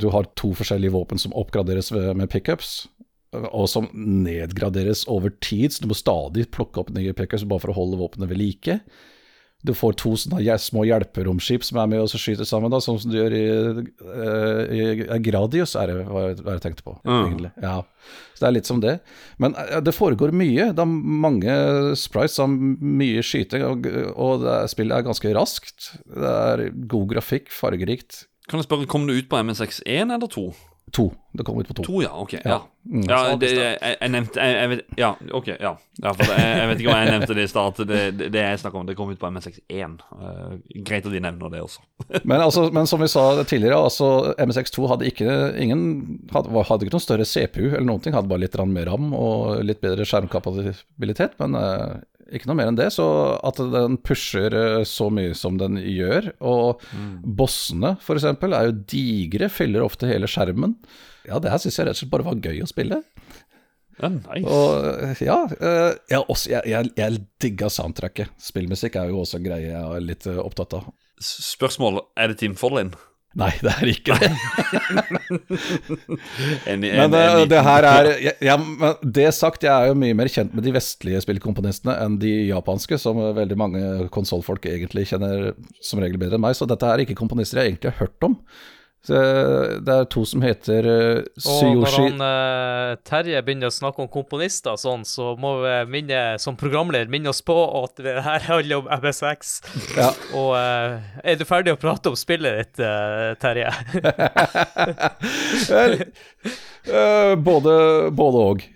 du 0.00 0.06
har 0.12 0.28
to 0.38 0.52
forskjellige 0.56 0.94
våpen 0.94 1.20
som 1.20 1.34
oppgraderes 1.36 1.92
med 1.92 2.30
pickups, 2.32 2.86
og 3.36 3.66
som 3.68 3.88
nedgraderes 3.92 5.04
over 5.12 5.34
tid, 5.44 5.74
så 5.74 5.84
du 5.84 5.90
må 5.90 5.98
stadig 5.98 6.46
plukke 6.54 6.80
opp 6.80 6.94
nye 6.94 7.14
pickups 7.16 7.44
bare 7.48 7.64
for 7.64 7.74
å 7.74 7.78
holde 7.80 8.00
våpenet 8.00 8.30
ved 8.30 8.40
like. 8.40 8.80
Du 9.66 9.72
får 9.74 9.96
to 9.98 10.12
små 10.20 10.84
hjelperomskip 10.86 11.64
som 11.64 11.80
er 11.80 11.88
med 11.90 12.04
og 12.04 12.12
skyter 12.12 12.46
sammen, 12.46 12.70
da, 12.70 12.78
sånn 12.82 13.00
som 13.02 13.10
du 13.10 13.16
gjør 13.16 13.34
i, 13.34 13.46
i, 14.76 14.82
i 15.00 15.18
Gradius, 15.24 15.74
er 15.80 15.90
det 15.90 16.04
hva 16.06 16.26
jeg, 16.28 16.60
tenkte 16.62 16.84
på. 16.86 16.94
Mm. 17.08 17.48
Ja. 17.64 17.80
Så 18.36 18.44
det 18.44 18.48
er 18.50 18.54
litt 18.58 18.68
som 18.68 18.82
det. 18.84 18.98
Men 19.42 19.56
uh, 19.56 19.80
det 19.82 19.96
foregår 19.96 20.34
mye. 20.36 20.68
Det 20.76 20.84
er 20.84 20.94
mange 21.26 21.56
sprites, 21.98 22.38
mye 22.46 23.24
skyting, 23.26 23.64
og, 23.66 23.90
og 24.14 24.44
det 24.44 24.54
er, 24.54 24.70
spillet 24.70 25.00
er 25.00 25.08
ganske 25.08 25.34
raskt. 25.34 25.90
Det 26.04 26.36
er 26.52 26.66
god 26.92 27.10
grafikk, 27.16 27.50
fargerikt. 27.54 28.26
Kan 28.48 28.58
jeg 28.60 28.64
spørre, 28.64 28.86
Kom 28.86 29.06
du 29.06 29.14
ut 29.14 29.28
på 29.30 29.36
MSX1 29.36 30.12
eller 30.14 30.26
2? 30.26 30.54
2. 30.92 31.06
Det 31.38 31.46
kom 31.46 31.58
ut 31.58 31.66
på 31.66 31.74
to. 31.74 31.82
To, 31.82 32.00
ja, 32.00 32.12
ok. 32.22 32.32
Ja. 32.44 32.60
Ja 33.08 33.20
det, 33.40 33.50
jeg, 33.52 33.76
jeg, 33.80 34.10
nevnte 34.12 34.40
jeg, 34.42 34.56
jeg, 34.56 34.70
vet, 34.72 34.96
Ja, 35.00 35.10
ok. 35.34 35.50
ja, 35.52 35.72
ja 36.02 36.12
for 36.14 36.22
det, 36.22 36.36
jeg, 36.38 36.68
vet 36.70 36.82
ikke 36.82 36.92
om 36.92 37.00
jeg 37.00 37.10
nevnte 37.12 37.36
det 37.38 37.44
i 37.46 37.50
start. 37.50 37.82
Det, 37.88 38.00
det, 38.18 38.30
det 38.34 38.42
jeg 38.44 38.62
snakker 38.62 38.80
om, 38.80 38.88
det 38.88 38.96
kom 38.98 39.12
ut 39.12 39.20
på 39.20 39.30
MSX1. 39.34 39.98
Uh, 40.12 40.26
eh, 40.28 40.80
greit 40.86 41.06
at 41.08 41.14
de 41.14 41.22
nevner 41.22 41.52
det 41.52 41.62
også. 41.64 41.84
men, 42.30 42.38
altså, 42.38 42.66
men, 42.74 42.88
som 42.90 43.02
vi 43.02 43.10
sa 43.10 43.26
tidligere, 43.42 43.78
altså, 43.88 44.10
MSX2 44.38 44.90
hadde 44.92 45.10
ikke 45.10 45.38
ingen 45.62 45.86
hadde, 46.34 46.52
hadde, 46.56 46.86
ikke 46.86 46.96
noen 46.96 47.06
større 47.06 47.28
CPU 47.28 47.64
eller 47.68 47.88
noen 47.88 48.04
ting. 48.04 48.16
Hadde 48.16 48.30
bare 48.30 48.44
litt 48.44 48.60
mer 48.70 48.90
ram 48.90 49.10
og 49.16 49.64
litt 49.66 49.82
bedre 49.84 50.06
skjermkapabilitet. 50.08 51.38
Men 51.42 51.58
uh, 51.58 51.96
ikke 52.34 52.48
noe 52.50 52.58
mer 52.58 52.70
enn 52.70 52.78
det. 52.78 52.88
Så 52.94 53.06
at 53.46 53.60
den 53.72 53.98
pusher 54.04 54.54
eh, 54.56 54.84
så 54.88 55.08
mye 55.12 55.34
som 55.38 55.58
den 55.60 55.78
gjør, 55.80 56.32
og 56.44 56.82
mm. 56.90 57.12
bossene 57.38 57.96
f.eks. 58.00 58.26
er 58.26 58.70
jo 58.70 58.78
digre, 58.90 59.50
fyller 59.52 59.86
ofte 59.86 60.10
hele 60.10 60.30
skjermen. 60.30 60.76
Ja, 61.26 61.40
det 61.42 61.50
her 61.50 61.58
syns 61.58 61.78
jeg 61.78 61.88
rett 61.88 61.96
og 61.96 62.02
slett 62.02 62.12
bare 62.12 62.26
var 62.28 62.38
gøy 62.38 62.60
å 62.62 62.68
spille. 62.70 62.75
Ja, 63.96 64.10
nice. 64.12 64.44
Og 64.44 64.86
eh, 65.06 65.24
ja, 65.24 65.38
eh, 65.56 65.90
jeg, 66.12 66.22
også, 66.28 66.52
jeg, 66.52 66.68
jeg, 66.68 66.92
jeg 67.00 67.20
digga 67.42 67.70
soundtracket. 67.72 68.32
Spillmusikk 68.42 68.98
er 69.00 69.12
jo 69.12 69.22
også 69.22 69.40
en 69.40 69.46
greie 69.48 69.70
jeg 69.70 69.82
er 69.82 70.04
litt 70.04 70.28
opptatt 70.36 70.76
av. 70.76 70.90
Spørsmål, 71.22 72.02
er 72.20 72.32
det 72.32 72.42
Team 72.42 72.58
Follin? 72.60 72.92
Nei, 73.36 73.50
det 73.60 73.72
er 73.72 73.88
ikke 73.90 74.14
det. 74.16 74.30
en, 76.72 76.84
en, 76.84 76.84
men 76.86 77.12
det, 77.12 77.24
det 77.52 77.62
her 77.66 77.84
er 77.88 78.08
ja, 78.24 78.32
ja, 78.40 78.54
Det 79.02 79.26
sagt, 79.36 79.66
jeg 79.66 79.72
er 79.72 79.90
jo 79.90 79.98
mye 80.00 80.16
mer 80.16 80.30
kjent 80.32 80.54
med 80.56 80.64
de 80.64 80.72
vestlige 80.72 81.20
spillkomponistene 81.24 81.98
enn 82.00 82.16
de 82.22 82.32
japanske, 82.48 82.96
som 83.00 83.20
veldig 83.36 83.58
mange 83.60 83.82
konsollfolk 84.14 84.68
egentlig 84.72 85.08
kjenner 85.12 85.50
som 85.84 86.00
regel 86.00 86.20
bedre 86.20 86.40
enn 86.40 86.46
meg. 86.46 86.56
Så 86.56 86.68
dette 86.68 86.88
er 86.88 87.04
ikke 87.04 87.18
komponister 87.18 87.60
jeg 87.60 87.74
egentlig 87.74 87.92
har 87.92 88.06
hørt 88.06 88.28
om. 88.28 88.38
Det 89.06 89.92
er 89.92 90.08
to 90.10 90.24
som 90.28 90.42
heter 90.44 90.86
uh, 90.86 91.20
Suyoshi 91.38 91.68
Og 91.70 91.82
når 91.82 91.96
han, 91.96 92.22
uh, 92.22 92.98
Terje 93.06 93.42
begynner 93.46 93.70
å 93.70 93.74
snakke 93.74 94.04
om 94.04 94.10
komponister 94.12 94.78
sånn, 94.80 95.04
så 95.06 95.34
må 95.40 95.56
vi 95.62 95.74
minne, 95.92 96.22
som 96.42 96.58
programleder 96.58 97.10
minne 97.12 97.30
oss 97.32 97.42
på 97.46 97.56
at 97.82 98.02
det 98.02 98.16
her 98.26 98.46
handler 98.48 98.82
om 98.82 98.90
MSX. 99.02 99.56
Ja. 99.98 100.10
Og 100.38 100.54
uh, 100.58 100.98
er 101.22 101.38
du 101.38 101.46
ferdig 101.48 101.76
å 101.76 101.80
prate 101.80 102.12
om 102.12 102.18
spillet 102.18 102.62
ditt, 102.62 102.84
Terje? 103.42 103.70
Vel, 105.72 106.00
både, 107.42 107.76
både 108.14 108.46
og. 108.50 108.66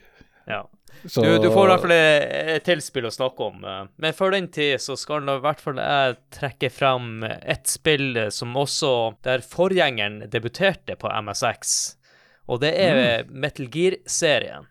Ja. 0.50 0.64
Så... 1.04 1.22
Du, 1.24 1.38
du, 1.40 1.48
får 1.52 1.66
i 1.66 1.70
hvert 1.70 1.84
fall 1.84 1.94
et 1.94 2.66
tilspill 2.66 3.06
å 3.08 3.14
snakke 3.14 3.46
om. 3.46 3.62
Eh. 3.64 3.84
Men 4.02 4.16
før 4.16 4.34
den 4.36 4.50
tid 4.52 4.80
så 4.82 4.96
skal 5.00 5.28
i 5.28 5.38
hvert 5.44 5.62
fall 5.62 5.80
jeg 5.80 6.18
trekke 6.36 6.72
frem 6.72 7.24
et 7.24 7.70
spill 7.70 8.26
som 8.34 8.58
også 8.58 8.90
Der 9.24 9.44
forgjengeren 9.44 10.24
debuterte 10.32 10.98
på 11.00 11.08
MSX. 11.08 11.78
Og 12.50 12.60
det 12.64 12.74
er 12.82 13.00
mm. 13.24 13.32
Metal 13.40 13.70
Gear-serien. 13.70 14.66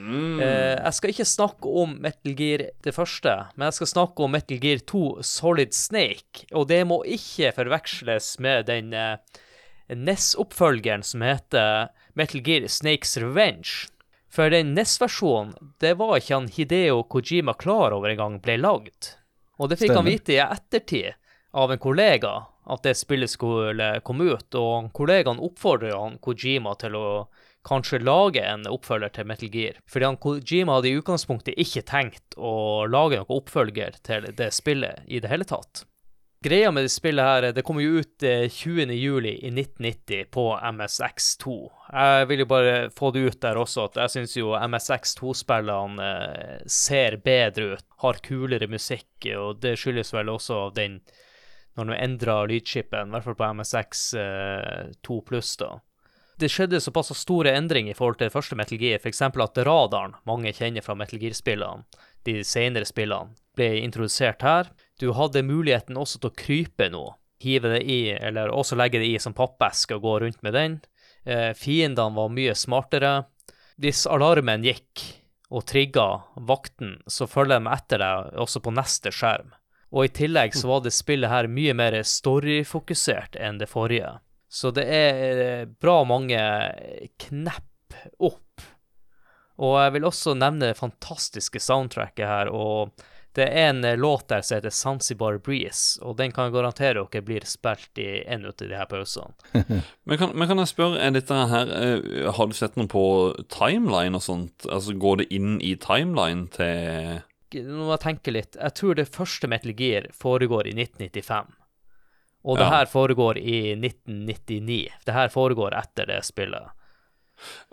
Mm. 0.00 0.40
Eh, 0.40 0.76
jeg 0.78 0.96
skal 0.96 1.12
ikke 1.12 1.28
snakke 1.28 1.72
om 1.82 1.92
Metal 2.00 2.34
Gear 2.38 2.64
det 2.84 2.94
første, 2.96 3.34
men 3.56 3.68
jeg 3.68 3.80
skal 3.80 3.90
snakke 3.92 4.24
om 4.24 4.32
Metal 4.32 4.60
Gear 4.62 4.80
2 4.88 5.04
Solid 5.26 5.76
Snake. 5.76 6.46
Og 6.56 6.68
det 6.70 6.80
må 6.88 7.02
ikke 7.04 7.52
forveksles 7.58 8.32
med 8.40 8.70
den 8.70 8.94
eh, 8.96 9.18
NES-oppfølgeren 9.92 11.04
som 11.04 11.24
heter 11.26 11.90
Metal 12.16 12.40
Gear 12.46 12.68
Snakes 12.70 13.18
Revenge. 13.20 13.90
For 14.30 14.50
den 14.50 14.74
NES-versjonen, 14.74 15.54
det 15.82 15.96
var 15.98 16.16
ikke 16.18 16.36
han 16.36 16.48
Hideo 16.54 17.02
Kojima 17.10 17.56
klar 17.58 17.96
over 17.96 18.12
engang 18.12 18.38
ble 18.42 18.60
lagd. 18.60 19.16
Og 19.58 19.68
det 19.72 19.80
fikk 19.80 19.90
Stemmer. 19.90 20.06
han 20.06 20.12
vite 20.12 20.36
i 20.36 20.40
ettertid 20.44 21.16
av 21.50 21.72
en 21.72 21.82
kollega 21.82 22.32
at 22.70 22.84
det 22.86 22.94
spillet 22.94 23.32
skulle 23.32 23.88
komme 24.06 24.30
ut, 24.30 24.54
og 24.54 24.92
kollegaen 24.94 25.42
oppfordrer 25.42 25.96
han 25.96 26.20
Kojima 26.22 26.76
til 26.78 26.94
å 26.94 27.06
kanskje 27.66 28.00
lage 28.06 28.44
en 28.46 28.64
oppfølger 28.70 29.12
til 29.16 29.26
Metal 29.28 29.50
Gear. 29.52 29.80
Fordi 29.90 30.06
han 30.06 30.20
Kojima 30.22 30.78
hadde 30.78 30.92
i 30.92 30.98
utgangspunktet 31.00 31.58
ikke 31.60 31.84
tenkt 31.90 32.38
å 32.38 32.86
lage 32.88 33.18
noen 33.20 33.40
oppfølger 33.40 33.98
til 34.06 34.30
det 34.38 34.52
spillet 34.56 35.02
i 35.10 35.20
det 35.20 35.32
hele 35.32 35.48
tatt. 35.48 35.84
Greia 36.42 36.70
med 36.70 36.84
det 36.84 36.88
spillet 36.88 37.24
her, 37.24 37.44
det 37.52 37.62
kommer 37.68 37.84
jo 37.84 38.00
ut 38.00 38.22
20. 38.22 38.82
Eh, 38.82 38.94
juli 38.96 39.32
i 39.44 39.50
1990 39.50 40.30
på 40.32 40.44
MSX2. 40.56 41.56
Jeg 41.92 42.28
vil 42.30 42.40
jo 42.40 42.46
bare 42.48 42.76
få 42.96 43.10
det 43.12 43.26
ut 43.26 43.40
der 43.44 43.60
også, 43.60 43.90
at 43.90 43.98
jeg 44.00 44.14
syns 44.14 44.36
jo 44.38 44.54
MSX2-spillene 44.56 46.06
eh, 46.06 46.62
ser 46.64 47.18
bedre 47.20 47.74
ut, 47.74 47.86
har 48.06 48.22
kulere 48.24 48.70
musikk, 48.72 49.28
og 49.36 49.60
det 49.60 49.74
skyldes 49.76 50.14
vel 50.16 50.32
også 50.32 50.70
den 50.80 51.02
når 51.76 51.90
du 51.90 51.94
endra 51.98 52.40
lydskipen, 52.48 53.12
i 53.12 53.14
hvert 53.14 53.28
fall 53.28 53.36
på 53.36 53.52
MSX2 53.60 54.16
eh, 54.24 55.22
pluss, 55.28 55.54
da. 55.60 55.74
Det 56.40 56.48
skjedde 56.48 56.80
såpass 56.80 57.12
store 57.20 57.52
endringer 57.52 57.92
i 57.92 57.98
forhold 57.98 58.16
til 58.16 58.30
det 58.30 58.32
første 58.32 58.56
Metal 58.56 58.80
Gear, 58.80 58.96
f.eks. 58.96 59.20
at 59.28 59.66
radaren 59.68 60.16
mange 60.24 60.56
kjenner 60.56 60.80
fra 60.80 60.96
Metal 60.96 61.20
Gear-spillene, 61.20 61.84
de 62.24 62.40
senere 62.48 62.88
spillene, 62.88 63.36
ble 63.60 63.74
introdusert 63.84 64.40
her. 64.40 64.72
Du 65.00 65.12
hadde 65.16 65.40
muligheten 65.42 65.96
også 65.96 66.20
til 66.20 66.28
å 66.28 66.36
krype 66.36 66.90
noe. 66.92 67.14
Hive 67.40 67.70
det 67.72 67.84
i, 67.88 68.10
eller 68.12 68.52
også 68.52 68.76
legge 68.76 69.00
det 69.00 69.06
i 69.08 69.20
som 69.22 69.32
pappeske 69.32 69.96
og 69.96 70.04
gå 70.04 70.16
rundt 70.20 70.42
med 70.44 70.52
den. 70.52 70.74
Eh, 71.24 71.54
fiendene 71.56 72.12
var 72.12 72.32
mye 72.36 72.52
smartere. 72.52 73.14
Hvis 73.80 74.04
alarmen 74.04 74.66
gikk 74.66 75.06
og 75.48 75.64
trigga 75.70 76.04
vakten, 76.36 76.98
så 77.08 77.24
følger 77.24 77.62
de 77.62 77.72
etter 77.72 78.02
deg 78.02 78.36
også 78.44 78.60
på 78.60 78.74
neste 78.76 79.12
skjerm. 79.14 79.54
Og 79.90 80.04
i 80.04 80.12
tillegg 80.20 80.52
så 80.54 80.68
var 80.68 80.82
det 80.84 80.92
spillet 80.92 81.32
her 81.32 81.48
mye 81.48 81.72
mer 81.74 81.96
storyfokusert 82.04 83.38
enn 83.40 83.56
det 83.62 83.70
forrige. 83.72 84.18
Så 84.52 84.68
det 84.76 84.84
er 84.84 85.40
eh, 85.46 85.64
bra 85.80 86.02
mange 86.04 86.42
knepp 87.24 87.96
opp. 88.20 88.68
Og 89.64 89.74
jeg 89.80 89.96
vil 89.96 90.06
også 90.08 90.36
nevne 90.36 90.74
det 90.74 90.78
fantastiske 90.78 91.60
soundtracket 91.60 92.28
her. 92.28 92.52
og 92.52 92.92
det 93.38 93.46
er 93.46 93.68
en 93.68 93.84
eh, 93.84 93.96
låt 93.96 94.28
der 94.28 94.42
som 94.42 94.56
heter 94.56 94.72
Zanzibar 94.74 95.38
Breeze, 95.38 96.00
og 96.02 96.16
den 96.18 96.32
kan 96.34 96.48
jeg 96.48 96.56
garantere 96.56 97.04
dere 97.04 97.22
blir 97.22 97.46
spilt 97.46 98.00
i 98.02 98.24
en 98.26 98.48
av 98.48 98.56
de 98.58 98.70
her 98.74 98.88
pausene. 98.90 99.34
men, 100.08 100.18
kan, 100.18 100.34
men, 100.34 100.48
kan, 100.50 100.58
jeg 100.58 100.72
spørre, 100.72 100.98
er 100.98 101.14
dette 101.14 101.38
her 101.52 101.70
uh, 101.70 102.32
Har 102.34 102.50
du 102.50 102.56
sett 102.56 102.78
noe 102.78 102.90
på 102.90 103.04
timeline 103.52 104.18
og 104.18 104.24
sånt? 104.24 104.66
Altså 104.66 104.96
Går 104.98 105.22
det 105.22 105.28
inn 105.34 105.58
i 105.62 105.76
timeline 105.78 106.48
til 106.54 107.22
Nå 107.50 107.86
må 107.86 107.94
jeg 107.96 108.02
tenke 108.04 108.34
litt. 108.34 108.54
Jeg 108.54 108.74
tror 108.78 108.94
det 108.94 109.08
første 109.10 109.48
Metal 109.50 109.72
Gear 109.74 110.04
foregår 110.14 110.68
i 110.70 110.74
1995. 110.76 111.48
Og 112.46 112.60
det 112.60 112.68
her 112.70 112.86
foregår 112.86 113.40
i 113.42 113.72
1999. 113.74 114.84
Det 115.06 115.16
her 115.16 115.32
foregår 115.34 115.74
etter 115.74 116.06
det 116.06 116.20
spillet. 116.28 116.70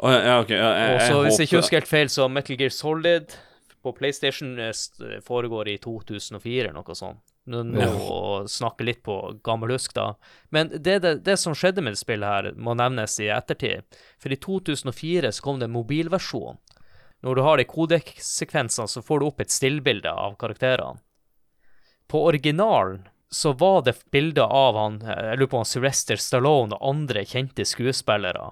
Oh, 0.01 0.10
ja, 0.10 0.39
okay. 0.39 0.58
ja, 0.58 0.72
jeg, 0.80 0.95
og 0.95 1.01
så 1.01 1.22
Hvis 1.28 1.39
jeg 1.39 1.49
ikke 1.49 1.62
husker 1.62 1.78
helt 1.78 1.91
feil, 1.91 2.10
så 2.10 2.28
Metal 2.32 2.58
Gear 2.58 2.74
Solid 2.74 3.38
på 3.88 3.95
PlayStation 3.97 4.53
eh, 4.59 4.71
foregår 5.25 5.71
i 5.71 5.77
2004 5.83 6.75
noe 6.75 6.95
sånt. 6.95 7.23
Nå, 7.47 7.61
nå 7.63 8.47
snakke 8.51 8.83
litt 8.83 9.05
på 9.07 9.15
gammelhusk, 9.43 9.93
da. 9.95 10.09
Men 10.51 10.67
det, 10.73 10.99
det, 10.99 11.13
det, 11.23 11.38
som 11.39 11.55
skjedde 11.55 11.79
med 11.81 11.95
det 11.95 12.01
spillet 12.01 12.27
her, 12.27 12.49
må 12.59 12.75
nevnes 12.75 13.15
i 13.23 13.29
ettertid. 13.31 13.88
For 14.19 14.35
i 14.35 14.39
2004 14.43 15.31
så 15.31 15.45
kom 15.45 15.61
det 15.61 15.69
en 15.69 15.77
mobilversjon. 15.77 16.59
Når 17.23 17.39
du 17.39 17.41
har 17.45 17.57
de 17.57 17.65
kodeksekvensene, 17.71 18.91
så 18.91 19.01
får 19.01 19.19
du 19.19 19.29
opp 19.29 19.39
et 19.41 19.53
stillbilde 19.53 20.11
av 20.11 20.35
karakterene. 20.41 20.99
På 22.11 22.25
originalen 22.27 23.05
så 23.31 23.53
var 23.55 23.81
det 23.88 23.95
bilder 24.11 24.47
av 24.51 24.77
han 24.79 25.01
jeg 25.03 25.39
lurer 25.39 25.49
på 25.51 25.59
han 25.59 25.67
Sylvester 25.67 26.19
Stallone 26.21 26.77
og 26.77 26.85
andre 26.93 27.25
kjente 27.27 27.65
skuespillere 27.67 28.45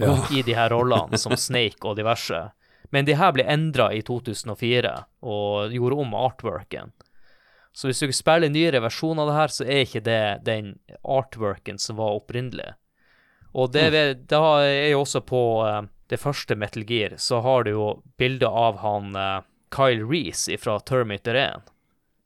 ja. 0.00 0.14
i 0.32 0.40
de 0.42 0.54
her 0.56 0.72
rollene, 0.72 1.18
som 1.20 1.36
Snake 1.36 1.84
og 1.84 1.98
diverse. 1.98 2.40
Men 2.92 3.06
de 3.08 3.16
her 3.18 3.32
ble 3.32 3.46
endra 3.48 3.88
i 3.94 4.02
2004 4.04 4.92
og 5.24 5.72
gjorde 5.74 6.00
om 6.04 6.14
artworken. 6.18 6.92
Så 7.74 7.88
hvis 7.88 8.04
du 8.04 8.12
spiller 8.14 8.52
nyere 8.52 8.82
versjon 8.84 9.18
av 9.18 9.30
det 9.30 9.36
her, 9.38 9.50
så 9.50 9.64
er 9.66 9.82
ikke 9.82 10.04
det 10.06 10.22
den 10.46 10.74
artworken 11.02 11.80
som 11.82 11.98
var 11.98 12.14
opprinnelig. 12.20 12.74
Og 13.54 13.72
det, 13.74 13.88
det 14.30 14.38
er 14.38 14.92
jo 14.92 15.00
også 15.02 15.22
på 15.26 15.42
uh, 15.66 15.80
det 16.10 16.20
første 16.22 16.54
Metal 16.58 16.84
Gear, 16.86 17.16
så 17.18 17.40
har 17.42 17.66
du 17.66 17.72
jo 17.74 17.88
bilde 18.18 18.46
av 18.46 18.78
han 18.82 19.14
uh, 19.18 19.42
Kyle 19.74 20.06
Reece 20.06 20.58
fra 20.58 20.76
Terminator 20.86 21.38
1, 21.38 21.66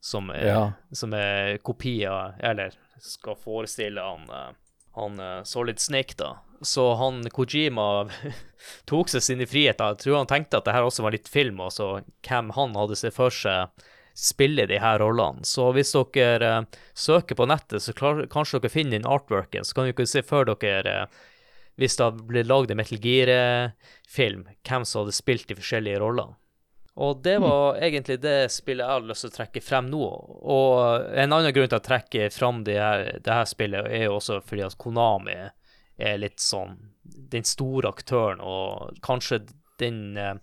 som 0.05 0.29
er, 0.33 0.45
ja. 0.47 0.63
som 0.93 1.13
er 1.17 1.57
kopi 1.65 2.03
Eller 2.05 2.77
skal 3.01 3.37
forestille 3.37 4.01
han, 4.05 4.29
uh, 4.29 4.53
han 4.97 5.21
Solid 5.45 5.81
Snake, 5.81 6.17
da. 6.17 6.35
Så 6.61 6.93
han 6.99 7.21
Kojima 7.31 8.09
tok 8.89 9.11
seg 9.11 9.23
sine 9.23 9.47
friheter. 9.47 9.93
Jeg 9.93 10.03
tror 10.03 10.19
han 10.21 10.31
tenkte 10.31 10.59
at 10.59 10.67
det 10.67 10.75
her 10.75 10.87
også 10.87 11.05
var 11.05 11.15
litt 11.15 11.29
film, 11.31 11.61
altså 11.63 11.99
hvem 12.27 12.51
han 12.57 12.75
hadde 12.79 12.99
sett 12.99 13.15
for 13.15 13.33
seg 13.33 13.71
spille 14.19 14.65
de 14.67 14.79
her 14.83 14.99
rollene. 14.99 15.45
Så 15.47 15.69
hvis 15.75 15.93
dere 15.95 16.51
uh, 16.59 16.79
søker 16.93 17.37
på 17.39 17.47
nettet, 17.47 17.83
så 17.83 17.95
klar, 17.95 18.25
kanskje 18.31 18.59
dere 18.59 18.73
finner 18.73 18.97
den 18.97 19.07
artworken, 19.07 19.63
så 19.63 19.77
kan 19.77 19.87
dere 19.87 20.07
se 20.09 20.23
før 20.25 20.51
dere 20.51 20.95
uh, 21.05 21.21
hvis 21.79 21.95
det 21.95 22.09
ble 22.27 22.43
lagd 22.43 22.73
en 22.73 22.79
Metal 22.81 22.99
Gear-film, 22.99 24.43
hvem 24.67 24.85
som 24.85 25.05
hadde 25.05 25.15
spilt 25.15 25.47
de 25.47 25.55
forskjellige 25.55 26.01
rollene. 26.03 26.35
Og 26.99 27.21
det 27.23 27.37
mm. 27.39 27.45
var 27.45 27.77
mm. 27.77 27.83
egentlig 27.87 28.17
det 28.19 28.51
spillet 28.51 28.83
jeg 28.83 28.97
hadde 28.97 29.07
lyst 29.07 29.23
til 29.23 29.31
å 29.31 29.37
trekke 29.37 29.61
frem 29.63 29.87
nå. 29.87 30.07
Og 30.51 31.05
en 31.15 31.37
annen 31.37 31.55
grunn 31.55 31.71
til 31.71 31.79
å 31.79 31.85
trekke 31.85 32.27
frem 32.35 32.65
det 32.67 32.75
her, 32.75 33.05
det 33.23 33.37
her 33.37 33.47
spillet, 33.47 33.87
er 33.87 34.09
jo 34.09 34.17
også 34.17 34.41
fordi 34.43 34.65
at 34.67 34.75
Konami 34.81 35.37
er 35.99 36.21
litt 36.21 36.39
sånn 36.43 36.77
den 37.03 37.45
store 37.47 37.89
aktøren, 37.89 38.41
og 38.41 38.99
kanskje 39.05 39.43
den 39.81 40.17
eh, 40.17 40.35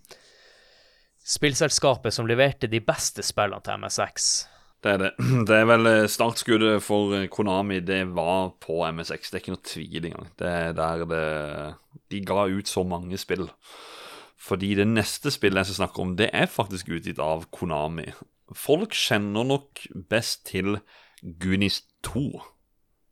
spillselskapet 1.27 2.15
som 2.15 2.29
leverte 2.29 2.71
de 2.71 2.81
beste 2.85 3.25
spillene 3.27 3.63
til 3.65 3.83
MSX. 3.83 4.29
Det 4.85 4.93
er 4.93 5.03
det. 5.03 5.11
Det 5.49 5.57
er 5.57 5.69
vel 5.69 5.91
eh, 5.91 6.07
startskuddet 6.11 6.85
for 6.85 7.17
eh, 7.17 7.29
Konami, 7.33 7.81
det 7.81 8.05
var 8.15 8.53
på 8.63 8.83
MSX. 8.85 9.31
Det 9.31 9.39
er 9.39 9.45
ikke 9.45 9.57
noe 9.57 9.67
tvil 9.73 10.09
engang. 10.11 10.31
Det 10.39 10.53
er 10.53 10.77
der 10.77 11.05
det 11.11 11.27
De 12.13 12.23
ga 12.27 12.47
ut 12.47 12.71
så 12.71 12.85
mange 12.87 13.19
spill. 13.19 13.49
Fordi 14.47 14.75
det 14.79 14.87
neste 14.87 15.33
spillet 15.35 15.65
jeg 15.65 15.73
skal 15.73 15.87
snakke 15.87 16.03
om, 16.03 16.17
det 16.19 16.29
er 16.33 16.47
faktisk 16.47 16.93
utgitt 16.93 17.19
av 17.23 17.49
Konami. 17.51 18.13
Folk 18.55 18.95
kjenner 18.95 19.47
nok 19.49 19.87
best 20.11 20.45
til 20.53 20.79
Gunis 21.41 21.81
2 22.07 22.29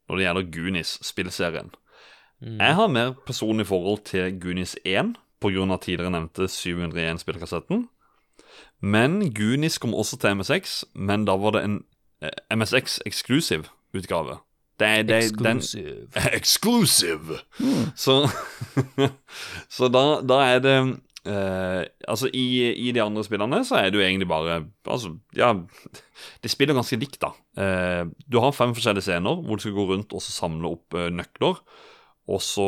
når 0.04 0.18
det 0.20 0.26
gjelder 0.26 0.50
Gunis-spillserien. 0.52 1.72
Mm. 2.44 2.58
Jeg 2.60 2.74
har 2.74 2.86
mer 2.92 3.14
personlig 3.26 3.66
forhold 3.66 4.04
til 4.04 4.40
Goonies 4.40 4.76
1 4.84 5.14
pga. 5.40 5.76
tidligere 5.76 6.10
nevnte 6.10 6.44
701-spillkassetten. 6.44 7.88
Men 8.80 9.34
Goonies 9.34 9.78
kom 9.78 9.94
også 9.94 10.18
til 10.20 10.36
MSX, 10.36 10.84
men 10.94 11.24
da 11.24 11.36
var 11.40 11.56
det 11.56 11.64
en 11.64 11.78
eh, 12.22 12.56
MSX-eksklusiv 12.56 13.64
utgave. 13.94 14.38
Det 14.80 14.88
er, 14.88 15.02
det, 15.02 15.16
Exclusive. 15.16 16.06
Den, 16.14 16.22
exclusive! 16.40 17.38
Mm. 17.60 17.90
Så, 17.96 18.28
så 19.76 19.88
da, 19.88 20.04
da, 20.20 20.40
er 20.42 20.58
det 20.58 20.76
eh, 21.26 21.84
Altså, 22.08 22.30
i, 22.34 22.72
i, 22.72 22.90
de 22.92 23.02
andre 23.02 23.24
spillene 23.24 23.62
så 23.64 23.78
er 23.78 23.90
det 23.90 24.00
jo 24.00 24.04
egentlig 24.04 24.28
bare 24.28 24.64
Altså, 24.90 25.14
ja 25.36 25.52
De 26.42 26.48
spiller 26.50 26.74
ganske 26.74 26.98
likt, 26.98 27.22
da. 27.22 27.30
Eh, 27.62 28.02
du 28.26 28.40
har 28.42 28.56
fem 28.56 28.74
forskjellige 28.74 29.06
scener 29.06 29.46
hvor 29.46 29.56
du 29.56 29.62
skal 29.62 29.78
gå 29.78 29.86
rundt 29.92 30.12
og 30.12 30.22
samle 30.22 30.74
opp 30.74 30.98
eh, 30.98 31.10
nøkler. 31.12 31.62
Og 32.24 32.40
så 32.40 32.66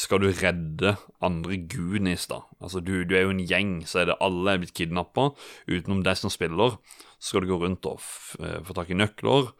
skal 0.00 0.22
du 0.22 0.30
redde 0.32 0.94
andre 1.24 1.58
Goonies, 1.68 2.24
da. 2.30 2.40
Altså, 2.62 2.80
du, 2.80 3.02
du, 3.04 3.12
er 3.16 3.26
jo 3.26 3.34
en 3.34 3.44
gjeng, 3.44 3.74
så 3.88 4.02
er 4.02 4.08
det 4.08 4.20
alle 4.24 4.54
er 4.54 4.62
blitt 4.62 4.72
kidnappa. 4.78 5.28
Utenom 5.68 6.00
deg 6.06 6.16
som 6.16 6.32
spiller, 6.32 6.78
så 7.18 7.34
skal 7.34 7.44
du 7.44 7.52
gå 7.52 7.60
rundt 7.60 7.88
og 7.90 8.00
eh, 8.40 8.62
få 8.64 8.76
tak 8.78 8.94
i 8.94 8.96
nøkler. 8.96 9.52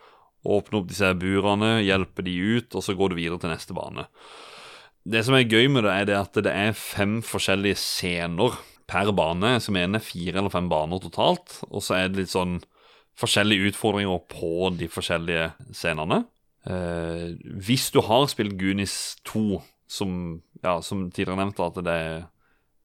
Åpne 0.49 0.81
opp 0.81 0.89
disse 0.91 1.13
burene, 1.21 1.77
hjelpe 1.85 2.25
de 2.27 2.35
ut, 2.57 2.73
og 2.73 2.83
så 2.83 2.97
går 2.99 3.13
du 3.13 3.21
videre 3.21 3.39
til 3.43 3.53
neste 3.53 3.77
bane. 3.77 4.09
Det 5.05 5.21
som 5.27 5.37
er 5.37 5.49
gøy 5.51 5.69
med 5.71 5.85
det, 5.85 5.93
er 5.93 6.09
det 6.09 6.19
at 6.19 6.43
det 6.47 6.51
er 6.55 6.77
fem 6.79 7.21
forskjellige 7.27 7.79
scener 7.83 8.57
per 8.89 9.13
bane. 9.15 9.59
Som 9.61 9.77
mener 9.77 10.03
fire 10.03 10.39
eller 10.39 10.53
fem 10.53 10.71
baner 10.73 11.03
totalt. 11.03 11.61
Og 11.69 11.85
så 11.85 11.99
er 11.99 12.09
det 12.09 12.23
litt 12.23 12.33
sånn 12.33 12.61
forskjellige 13.19 13.73
utfordringer 13.73 14.23
på 14.31 14.71
de 14.79 14.89
forskjellige 14.91 15.51
scenene. 15.75 16.23
Uh, 16.63 17.35
hvis 17.65 17.91
du 17.91 18.01
har 18.07 18.29
spilt 18.31 18.59
Gunis 18.61 19.17
2, 19.29 19.63
som, 19.91 20.13
ja, 20.63 20.79
som 20.83 21.09
tidligere 21.11 21.41
nevnt, 21.41 21.61
at 21.61 21.81
det, 21.83 21.99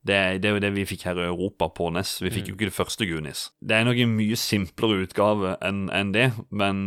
det, 0.08 0.18
det, 0.42 0.50
er 0.50 0.58
jo 0.58 0.64
det 0.66 0.74
vi 0.76 0.88
fikk 0.90 1.06
her 1.08 1.22
i 1.22 1.28
Europa 1.30 1.70
på 1.70 1.92
NES. 1.94 2.18
Vi 2.24 2.34
fikk 2.34 2.48
mm. 2.48 2.50
jo 2.50 2.58
ikke 2.58 2.72
det 2.72 2.78
første 2.78 3.08
Gunis. 3.10 3.48
Det 3.62 3.78
er 3.78 3.88
nok 3.88 4.02
en 4.02 4.18
mye 4.18 4.40
simplere 4.40 5.06
utgave 5.06 5.56
enn 5.66 5.88
en 5.94 6.14
det, 6.16 6.32
men 6.50 6.80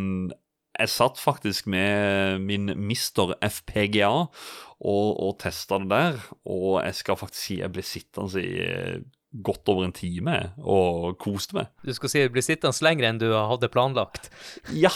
jeg 0.81 0.93
satt 0.93 1.21
faktisk 1.21 1.67
med 1.71 2.41
min 2.47 2.73
Mister 2.79 3.35
FPGA 3.45 4.11
og, 4.11 5.09
og 5.21 5.35
testa 5.43 5.81
det 5.83 5.91
der, 5.93 6.21
og 6.49 6.81
jeg 6.85 7.01
skal 7.01 7.19
faktisk 7.21 7.43
si 7.43 7.59
jeg 7.61 7.73
ble 7.75 7.85
sittende 7.85 8.45
i 8.45 9.01
godt 9.31 9.69
over 9.71 9.87
en 9.87 9.95
time 9.95 10.37
og 10.59 11.19
koste 11.23 11.55
meg. 11.55 11.71
Du 11.87 11.93
skal 11.95 12.11
si 12.11 12.23
du 12.25 12.33
blir 12.35 12.45
sittende 12.45 12.85
lenger 12.85 13.07
enn 13.07 13.21
du 13.21 13.29
hadde 13.35 13.71
planlagt? 13.71 14.27
Ja. 14.75 14.91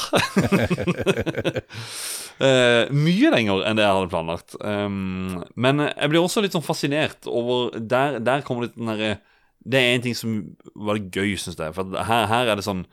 uh, 2.43 2.91
mye 3.07 3.31
lenger 3.35 3.63
enn 3.63 3.79
det 3.79 3.87
jeg 3.87 3.95
hadde 3.95 4.11
planlagt. 4.11 4.59
Um, 4.59 5.45
men 5.55 5.87
jeg 5.87 6.11
blir 6.11 6.23
også 6.23 6.43
litt 6.45 6.57
sånn 6.57 6.67
fascinert 6.67 7.31
over 7.31 7.79
Der, 7.79 8.19
der 8.25 8.45
kommer 8.47 8.67
litt 8.67 8.77
den 8.79 8.91
derre 8.91 9.17
Det 9.63 9.81
er 9.81 9.95
en 9.95 10.05
ting 10.05 10.19
som 10.19 10.37
var 10.75 10.99
gøy, 10.99 11.37
syns 11.39 11.61
jeg. 11.61 11.75
For 11.77 11.99
her, 12.11 12.29
her 12.31 12.53
er 12.53 12.59
det 12.59 12.67
sånn 12.67 12.85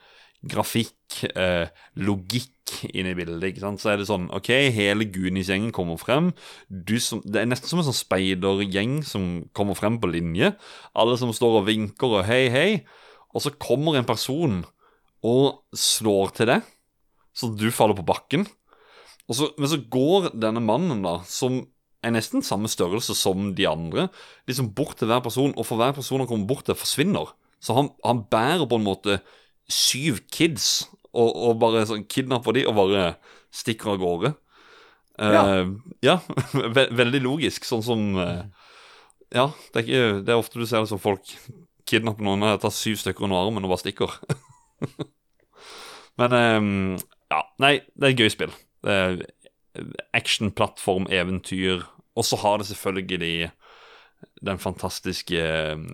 grafikk, 0.42 1.26
uh, 1.38 1.68
logikk 2.02 2.51
inn 2.98 3.10
i 3.10 3.16
bildet. 3.18 3.52
ikke 3.52 3.64
sant? 3.64 3.82
Så 3.82 3.92
er 3.92 4.02
det 4.02 4.08
sånn 4.10 4.30
OK, 4.36 4.50
hele 4.74 5.08
Goonies-gjengen 5.12 5.74
kommer 5.76 6.00
frem. 6.02 6.32
Som, 7.00 7.24
det 7.26 7.44
er 7.44 7.50
nesten 7.50 7.72
som 7.72 7.82
en 7.82 7.88
sånn 7.90 8.00
speidergjeng 8.00 9.00
som 9.08 9.30
kommer 9.58 9.78
frem 9.78 10.00
på 10.02 10.12
linje. 10.12 10.54
Alle 10.98 11.18
som 11.20 11.34
står 11.36 11.62
og 11.62 11.68
vinker 11.70 12.20
og 12.20 12.28
hei, 12.30 12.46
hei. 12.54 12.70
Og 13.32 13.44
så 13.46 13.54
kommer 13.56 13.98
en 13.98 14.08
person 14.08 14.62
og 15.22 15.62
slår 15.78 16.34
til 16.38 16.50
deg, 16.50 16.66
så 17.38 17.52
du 17.54 17.70
faller 17.74 17.96
på 18.00 18.08
bakken. 18.08 18.48
Så, 19.32 19.52
men 19.56 19.70
så 19.72 19.78
går 19.94 20.34
denne 20.36 20.64
mannen, 20.66 21.04
da, 21.06 21.22
som 21.30 21.62
er 22.02 22.16
nesten 22.16 22.44
samme 22.44 22.68
størrelse 22.72 23.14
som 23.16 23.52
de 23.56 23.68
andre, 23.70 24.08
liksom 24.50 24.72
bort 24.76 24.98
til 25.00 25.12
hver 25.12 25.22
person, 25.24 25.54
og 25.56 25.68
for 25.68 25.80
hver 25.80 25.94
person 25.96 26.20
han 26.24 26.28
kommer 26.28 26.50
bort 26.50 26.66
til, 26.68 26.76
forsvinner. 26.76 27.32
Så 27.62 27.78
han, 27.78 27.92
han 28.04 28.26
bærer 28.34 28.66
på 28.68 28.82
en 28.82 28.88
måte 28.88 29.20
syv 29.72 30.20
kids 30.34 30.90
og, 31.12 31.30
og 31.30 31.60
bare 31.62 31.86
sånn 31.90 32.06
kidnapper 32.10 32.56
de 32.56 32.66
og 32.70 32.78
bare 32.78 33.06
stikker 33.54 33.94
av 33.94 34.02
gårde. 34.02 34.34
Uh, 35.22 35.34
ja. 35.36 35.44
ja 36.06 36.16
ve 36.76 36.88
veldig 36.96 37.22
logisk, 37.26 37.68
sånn 37.68 37.84
som 37.86 38.06
uh, 38.18 38.48
Ja, 39.32 39.50
det 39.72 39.82
er, 39.82 39.84
ikke, 39.84 40.22
det 40.26 40.34
er 40.34 40.40
ofte 40.40 40.60
du 40.60 40.66
ser 40.66 40.84
det 40.84 40.92
som 40.92 41.02
folk 41.02 41.36
kidnapper 41.88 42.26
noen 42.26 42.48
og 42.48 42.62
tar 42.64 42.74
syv 42.74 43.00
stykker 43.02 43.28
under 43.28 43.42
armen 43.42 43.68
og 43.68 43.74
bare 43.74 43.84
stikker. 43.84 44.16
Men 46.20 46.36
um, 46.36 46.74
ja, 47.32 47.42
nei, 47.64 47.78
det 47.96 48.08
er 48.08 48.14
et 48.14 48.24
gøy 48.24 48.32
spill. 48.32 48.56
Det 48.84 48.98
er 48.98 49.24
action, 50.16 50.52
plattform, 50.52 51.08
eventyr. 51.12 51.86
Og 52.20 52.28
så 52.28 52.40
har 52.42 52.60
det 52.60 52.68
selvfølgelig 52.68 53.52
den 54.44 54.60
fantastiske 54.60 55.42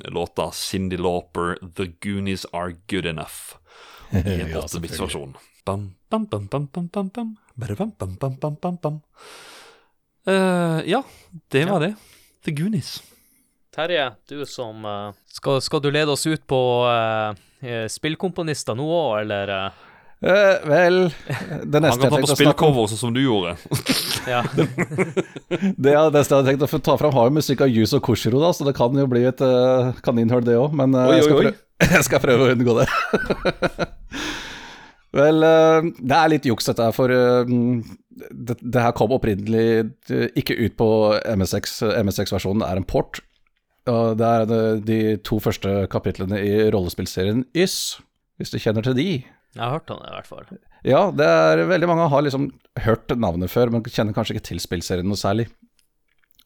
låta 0.09 0.51
Cindy 0.51 0.97
Lauper, 0.97 1.57
'The 1.61 1.93
Goonies 2.01 2.45
Are 2.53 2.75
Good 2.89 3.05
Enough' 3.05 3.57
i 4.25 4.39
en 4.41 4.53
8-bits-versjon. 4.61 5.35
ja, 10.27 11.03
det 11.51 11.65
var 11.69 11.83
det. 11.83 11.93
The 12.45 12.51
Goonies. 12.55 12.97
Terje, 13.75 14.11
du 14.29 14.45
som 14.49 14.85
uh, 14.85 15.13
skal, 15.29 15.61
skal, 15.61 15.81
du 15.83 15.91
lede 15.93 16.11
oss 16.11 16.25
ut 16.27 16.41
på 16.49 16.61
uh, 16.89 17.35
spillkomponister 17.91 18.77
nå 18.77 18.87
òg, 18.89 19.19
eller? 19.21 19.51
Uh? 19.53 19.83
Uh, 20.17 20.69
vel 20.69 20.95
det 21.61 21.77
neste 21.77 21.91
Han 21.91 21.99
kan 22.01 22.13
ta 22.15 22.21
på 22.23 22.31
spillcover, 22.31 22.87
sånn 22.89 23.01
som 23.03 23.11
du 23.13 23.19
gjorde. 23.21 23.53
ja. 24.33 24.41
det 25.77 25.93
ja, 25.93 26.07
neste 26.09 26.33
jeg 26.33 26.39
hadde 26.39 26.47
tenkt 26.49 26.65
å 26.65 26.79
ta 26.81 26.97
fram, 26.97 27.13
har 27.13 27.29
jo 27.29 27.35
musikk 27.37 27.61
av 27.67 27.69
Yuzo 27.69 28.01
Koshiro, 28.01 28.41
da, 28.41 28.49
så 28.49 28.65
det 28.65 28.73
kan 28.79 28.97
jo 28.97 29.05
bli 29.11 29.27
et 29.29 29.43
uh, 29.45 29.93
kaninhull, 30.01 30.41
det 30.47 30.57
òg. 30.57 30.73
Men 30.73 30.97
uh, 30.97 31.05
oi, 31.11 31.19
jeg, 31.19 31.27
skal 31.27 31.41
prøve, 31.43 31.53
jeg, 31.95 32.03
skal 32.07 32.21
prøve, 32.23 32.47
å 32.47 32.55
unngå 32.55 32.75
det. 32.79 32.87
vel, 35.21 35.45
uh, 35.45 35.87
det 35.97 36.17
er 36.17 36.33
litt 36.33 36.49
juks, 36.49 36.67
dette 36.69 36.87
her, 36.87 36.95
for 36.95 37.13
det, 37.13 38.57
det, 38.61 38.81
her 38.81 38.95
kom 38.97 39.13
opprinnelig 39.15 39.87
ikke 40.39 40.57
ut 40.57 40.77
på 40.79 40.89
MSX-versjonen, 41.37 42.03
MSX 42.07 42.35
det 42.35 42.69
er 42.69 42.81
en 42.81 42.89
port. 42.89 43.21
Og 43.87 44.17
det 44.19 44.27
er 44.27 44.81
de 44.83 44.99
to 45.23 45.39
første 45.39 45.85
kapitlene 45.91 46.41
i 46.43 46.55
rollespillserien 46.73 47.45
Ys, 47.55 47.97
hvis 48.37 48.51
du 48.51 48.59
kjenner 48.59 48.83
til 48.83 48.97
de. 48.97 49.09
Jeg 49.57 49.63
har 49.63 49.77
hørt 49.77 49.89
han 49.93 50.03
i 50.05 50.13
hvert 50.13 50.27
fall. 50.29 50.49
Ja, 50.85 51.07
det 51.15 51.25
er 51.25 51.63
veldig 51.69 51.87
mange 51.89 52.09
har 52.11 52.25
liksom 52.25 52.51
hørt 52.83 53.13
navnet 53.17 53.51
før, 53.51 53.71
men 53.73 53.85
kjenner 53.85 54.15
kanskje 54.15 54.37
ikke 54.37 54.49
til 54.51 54.61
spillserien 54.61 55.07
noe 55.07 55.19
særlig. 55.19 55.47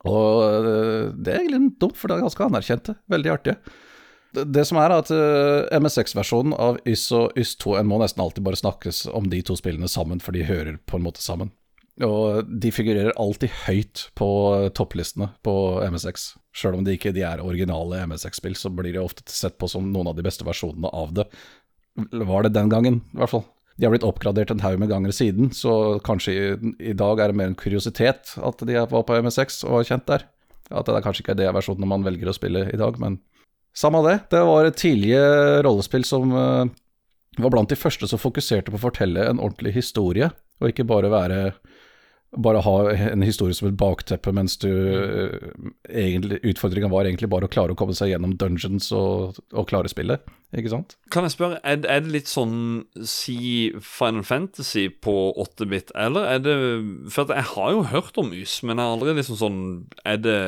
Og 0.07 0.43
eh, 0.45 1.09
det 1.13 1.33
er 1.33 1.41
egentlig 1.41 1.75
dumt, 1.81 1.97
for 1.99 2.09
det 2.09 2.17
er 2.17 2.25
ganske 2.25 2.47
anerkjente. 2.47 2.95
Veldig 3.11 3.33
artige. 3.33 3.57
Det, 4.31 4.63
som 4.67 4.79
er 4.79 4.93
at 4.95 5.09
eh, 5.11 5.79
MSX-versjonen 5.81 6.53
av 6.55 6.77
YS 6.87 7.09
og 7.17 7.39
YS2 7.39 7.79
en 7.81 7.89
må 7.89 7.97
nesten 7.99 8.23
alltid 8.23 8.45
bare 8.45 8.59
snakkes 8.59 9.03
om 9.11 9.27
de 9.31 9.41
to 9.43 9.57
spillene 9.59 9.89
sammen, 9.91 10.21
for 10.23 10.35
de 10.35 10.47
hører 10.47 10.77
på 10.87 10.99
en 10.99 11.05
måte 11.05 11.23
sammen. 11.23 11.51
Og 12.01 12.47
de 12.47 12.71
figurerer 12.73 13.17
alltid 13.19 13.51
høyt 13.65 14.05
på 14.17 14.29
topplistene 14.77 15.33
på 15.45 15.53
MSX. 15.91 16.31
Sjøl 16.55 16.79
om 16.79 16.85
de 16.87 16.95
ikke 16.95 17.13
de 17.15 17.25
er 17.27 17.43
originale 17.43 18.05
MSX-spill, 18.07 18.55
så 18.57 18.71
blir 18.73 18.95
de 18.95 19.03
ofte 19.03 19.27
sett 19.29 19.59
på 19.59 19.69
som 19.69 19.91
noen 19.91 20.09
av 20.09 20.17
de 20.17 20.25
beste 20.25 20.47
versjonene 20.47 20.89
av 20.95 21.11
det. 21.17 21.27
Var 22.11 22.47
det 22.47 22.55
den 22.55 22.71
gangen, 22.71 23.01
i 23.11 23.19
hvert 23.19 23.33
fall. 23.35 23.45
De 23.75 23.87
har 23.87 23.93
blitt 23.93 24.05
oppgradert 24.07 24.51
en 24.53 24.63
haug 24.63 24.79
med 24.79 24.91
ganger 24.91 25.13
siden, 25.15 25.51
så 25.55 25.99
kanskje 26.05 26.33
i, 26.33 26.71
i, 26.91 26.95
dag 26.97 27.19
er 27.19 27.31
det 27.31 27.39
mer 27.39 27.51
en 27.51 27.59
kuriositet 27.59 28.35
at 28.37 28.63
de 28.67 28.77
var 28.77 29.05
på 29.07 29.19
MSX 29.25 29.63
og 29.67 29.79
var 29.79 29.87
kjent 29.87 30.07
der. 30.09 30.25
At 30.71 30.87
det 30.87 31.03
kanskje 31.03 31.25
ikke 31.25 31.35
er 31.35 31.41
det 31.41 31.53
versjonen 31.55 31.89
man 31.89 32.05
velger 32.05 32.31
å 32.31 32.35
spille 32.35 32.67
i 32.71 32.79
dag, 32.79 32.99
men 33.01 33.19
samme 33.77 34.03
det. 34.07 34.17
Det 34.33 34.43
var 34.47 34.67
et 34.67 34.79
tidlige 34.79 35.23
rollespill 35.65 36.05
som 36.07 36.33
uh, 36.35 36.65
var 37.39 37.53
blant 37.53 37.71
de 37.71 37.79
første 37.79 38.09
som 38.09 38.21
fokuserte 38.21 38.73
på 38.73 38.79
å 38.79 38.85
fortelle 38.89 39.27
en 39.27 39.39
ordentlig 39.39 39.75
historie, 39.79 40.31
og 40.61 40.73
ikke 40.73 40.87
bare 40.89 41.11
være 41.13 41.43
bare 42.31 42.61
ha 42.63 42.75
en 43.11 43.23
historie 43.25 43.55
som 43.55 43.67
et 43.67 43.75
bakteppe, 43.75 44.31
mens 44.31 44.53
du 44.61 44.69
uh, 44.71 45.33
egentlig, 45.89 46.39
Utfordringa 46.47 46.87
var 46.91 47.07
egentlig 47.07 47.27
bare 47.31 47.47
å 47.47 47.51
klare 47.51 47.75
å 47.75 47.79
komme 47.79 47.95
seg 47.97 48.13
gjennom 48.13 48.37
dungeons 48.39 48.87
og, 48.95 49.41
og 49.51 49.67
klare 49.67 49.91
spillet, 49.91 50.23
ikke 50.55 50.71
sant? 50.71 50.95
Kan 51.11 51.27
jeg 51.27 51.35
spørre, 51.35 51.59
er, 51.67 51.81
er 51.83 52.05
det 52.05 52.13
litt 52.13 52.31
sånn 52.31 52.85
si 53.03 53.71
Final 53.83 54.23
Fantasy 54.27 54.87
på 55.03 55.15
8-bit, 55.43 55.91
eller 55.91 56.29
er 56.37 56.45
det 56.45 56.55
For 57.11 57.35
jeg 57.35 57.49
har 57.51 57.75
jo 57.75 57.83
hørt 57.91 58.19
om 58.21 58.31
Ys, 58.35 58.61
men 58.63 58.79
jeg 58.79 58.87
har 58.87 58.95
aldri 58.95 59.17
liksom 59.19 59.39
sånn 59.39 59.61
Er 60.07 60.19
det, 60.23 60.39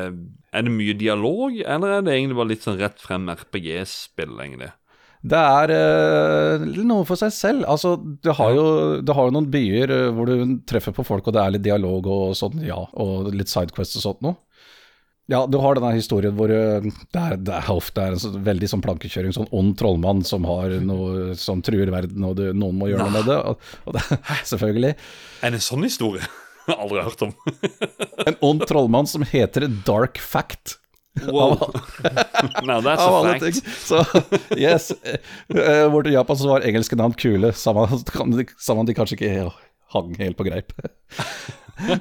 er 0.54 0.64
det 0.66 0.72
mye 0.72 0.94
dialog, 0.98 1.58
eller 1.60 1.96
er 1.96 2.06
det 2.06 2.14
egentlig 2.14 2.38
bare 2.38 2.52
litt 2.52 2.64
sånn 2.64 2.80
rett 2.80 3.02
frem 3.02 3.26
RPG-spill, 3.32 4.34
egentlig? 4.44 4.70
Det 5.24 5.40
er 5.40 5.70
uh, 5.72 6.64
noe 6.84 7.04
for 7.08 7.16
seg 7.16 7.32
selv. 7.32 7.64
Altså, 7.70 7.94
du 7.96 8.28
har 8.36 8.50
jo, 8.52 8.64
du 9.00 9.12
har 9.16 9.28
jo 9.28 9.34
noen 9.34 9.48
byer 9.52 9.92
uh, 9.92 10.08
hvor 10.12 10.28
du 10.28 10.58
treffer 10.68 10.92
på 10.92 11.06
folk, 11.06 11.26
og 11.26 11.36
det 11.36 11.40
er 11.40 11.54
litt 11.54 11.64
dialog 11.64 12.08
og 12.12 12.34
sånn, 12.36 12.60
ja, 12.66 12.76
og 13.00 13.30
litt 13.32 13.48
sidequest 13.52 13.96
og 14.00 14.04
sånt 14.04 14.26
noe. 14.26 14.36
Ja, 15.32 15.46
du 15.48 15.56
har 15.56 15.78
denne 15.78 15.94
historien 15.96 16.36
hvor 16.36 16.52
uh, 16.52 16.84
det, 16.84 17.22
er, 17.22 17.38
det, 17.40 17.56
er, 17.56 17.72
ofte 17.72 18.04
er 18.04 18.18
en 18.18 18.20
sånn, 18.20 18.36
veldig 18.44 18.68
sånn 18.74 18.84
plankekjøring, 18.84 19.32
sånn 19.32 19.48
ond 19.56 19.72
trollmann 19.80 20.20
som 20.28 20.44
har 20.44 20.76
noe 20.84 21.32
som 21.40 21.64
truer 21.64 21.88
verden, 21.94 22.28
og 22.28 22.36
du, 22.42 22.50
noen 22.52 22.76
må 22.76 22.92
gjøre 22.92 23.08
noe 23.08 23.16
med 23.16 23.30
det. 23.32 23.40
Og, 23.48 23.74
og 23.88 23.96
det 23.96 24.04
selvfølgelig. 24.52 24.92
Er 25.40 25.56
det 25.56 25.62
en 25.62 25.68
sånn 25.72 25.88
historie? 25.88 26.28
Aldri 26.80 27.02
hørt 27.04 27.22
om. 27.26 27.34
en 28.28 28.40
ond 28.40 28.64
trollmann 28.68 29.10
som 29.10 29.26
heter 29.28 29.68
Dark 29.86 30.18
Fact. 30.18 30.78
Wow. 31.28 31.70
Now 32.66 32.80
that's 32.82 33.04
a 33.04 33.38
fact. 33.38 33.66
Så 33.78 34.00
yes. 34.58 34.92
Borte 35.92 36.10
i 36.10 36.16
Japan 36.16 36.36
så 36.36 36.48
var 36.48 36.66
engelske 36.66 36.98
navn 36.98 37.14
kule, 37.14 37.52
samme 37.54 37.86
om 37.86 38.86
de 38.86 38.96
kanskje 38.96 39.20
ikke 39.20 39.52
hang 39.94 40.16
helt 40.18 40.36
på 40.40 40.48
greip. 40.48 40.74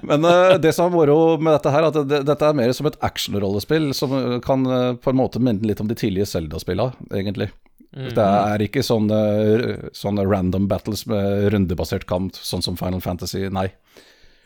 Men 0.02 0.26
uh, 0.26 0.56
det 0.62 0.74
som 0.74 0.90
er 0.90 0.96
moro 0.96 1.18
med 1.42 1.56
dette 1.56 1.74
her, 1.74 1.88
at 1.90 2.00
det, 2.10 2.24
dette 2.28 2.48
er 2.48 2.58
mer 2.58 2.74
som 2.74 2.90
et 2.90 2.98
actionrollespill 3.06 3.92
som 3.98 4.16
kan 4.46 4.66
uh, 4.70 4.96
på 4.98 5.14
en 5.14 5.20
måte 5.20 5.42
minne 5.42 5.66
litt 5.66 5.82
om 5.82 5.90
de 5.90 5.98
tidlige 5.98 6.30
Zelda-spillene, 6.30 6.94
egentlig. 7.14 7.50
Mm. 7.94 8.10
Det 8.18 8.26
er 8.26 8.66
ikke 8.66 8.82
sånne, 8.86 9.20
sånne, 9.94 10.26
random 10.26 10.66
battles 10.70 11.06
med 11.10 11.52
rundebasert 11.54 12.08
kamp, 12.10 12.38
sånn 12.38 12.66
som 12.66 12.78
Final 12.80 13.04
Fantasy, 13.06 13.46
nei. 13.54 13.68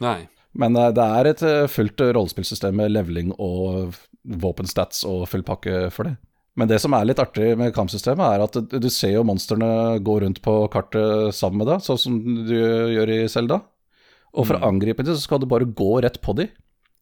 Nei. 0.04 0.20
Men 0.58 0.78
uh, 0.78 0.90
det 0.96 1.06
er 1.20 1.32
et 1.32 1.44
fullt 1.70 2.02
rollespillsystem 2.02 2.78
med 2.78 2.94
leveling 2.96 3.34
og 3.38 3.98
våpenstats 4.28 5.04
og 5.08 5.28
full 5.32 5.46
pakke 5.48 5.88
for 5.94 6.10
det. 6.10 6.18
Men 6.58 6.70
det 6.72 6.80
som 6.82 6.96
er 6.98 7.06
litt 7.06 7.20
artig 7.22 7.52
med 7.60 7.74
kampsystemet, 7.76 8.26
er 8.26 8.44
at 8.48 8.80
du 8.82 8.88
ser 8.90 9.14
jo 9.14 9.26
monstrene 9.28 10.00
gå 10.02 10.16
rundt 10.24 10.40
på 10.42 10.56
kartet 10.74 11.36
sammen 11.38 11.62
med 11.62 11.70
deg, 11.70 11.84
sånn 11.86 12.00
som 12.02 12.16
du 12.48 12.56
gjør 12.58 13.12
i 13.14 13.20
Selda. 13.30 13.60
Og 14.34 14.48
for 14.48 14.58
å 14.58 14.64
mm. 14.64 14.66
angripe 14.72 15.06
dem, 15.06 15.14
så 15.14 15.22
skal 15.22 15.42
du 15.42 15.46
bare 15.50 15.70
gå 15.70 15.92
rett 16.02 16.18
på 16.24 16.34
dem. 16.38 16.50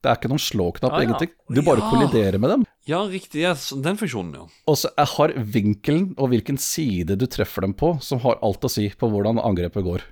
Det 0.03 0.11
er 0.11 0.19
ikke 0.19 0.29
noen 0.29 0.43
slåknapp, 0.43 0.91
ah, 0.91 1.01
ja. 1.01 1.07
ingenting. 1.07 1.31
Du 1.49 1.61
bare 1.65 1.81
ja. 1.81 1.87
kolliderer 1.89 2.37
med 2.37 2.51
dem. 2.51 2.65
Ja, 2.85 2.99
riktig. 3.09 3.41
Ja, 3.41 3.55
den 3.55 3.97
funksjonen, 3.97 4.35
ja. 4.37 4.43
Og 4.69 4.77
så 4.77 4.91
har 5.15 5.33
vinkelen 5.55 6.11
og 6.19 6.29
hvilken 6.35 6.59
side 6.61 7.15
du 7.17 7.25
treffer 7.31 7.65
dem 7.65 7.73
på, 7.79 7.95
som 8.05 8.21
har 8.27 8.37
alt 8.45 8.67
å 8.67 8.69
si 8.69 8.85
på 8.91 9.09
hvordan 9.09 9.41
angrepet 9.41 9.87
går. 9.87 10.05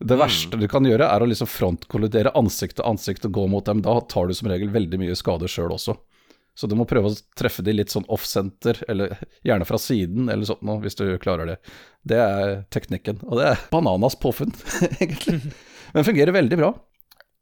Det 0.00 0.16
mm. 0.16 0.20
verste 0.22 0.56
du 0.56 0.66
kan 0.68 0.86
gjøre, 0.88 1.06
er 1.12 1.22
å 1.22 1.28
liksom 1.28 1.48
frontkollidere 1.50 2.32
ansikt 2.38 2.78
til 2.78 2.88
ansikt 2.88 3.26
og 3.28 3.34
gå 3.36 3.46
mot 3.52 3.66
dem. 3.66 3.82
Da 3.84 3.98
tar 4.08 4.30
du 4.30 4.36
som 4.36 4.48
regel 4.48 4.72
veldig 4.72 5.00
mye 5.02 5.16
skade 5.18 5.48
sjøl 5.50 5.74
også. 5.76 5.96
Så 6.56 6.68
du 6.68 6.74
må 6.76 6.86
prøve 6.88 7.12
å 7.12 7.18
treffe 7.38 7.62
de 7.64 7.72
litt 7.72 7.92
sånn 7.92 8.08
off-center, 8.12 8.82
eller 8.90 9.14
gjerne 9.46 9.66
fra 9.68 9.78
siden, 9.80 10.28
eller 10.28 10.48
sånt 10.48 10.64
noe, 10.66 10.80
hvis 10.82 10.98
du 10.98 11.04
klarer 11.22 11.52
det. 11.52 11.58
Det 12.02 12.18
er 12.20 12.54
teknikken. 12.74 13.20
Og 13.28 13.38
det 13.40 13.50
er 13.52 13.66
bananas 13.72 14.16
påfunn, 14.20 14.52
egentlig. 15.02 15.40
Men 15.94 16.08
fungerer 16.08 16.36
veldig 16.36 16.60
bra. 16.60 16.74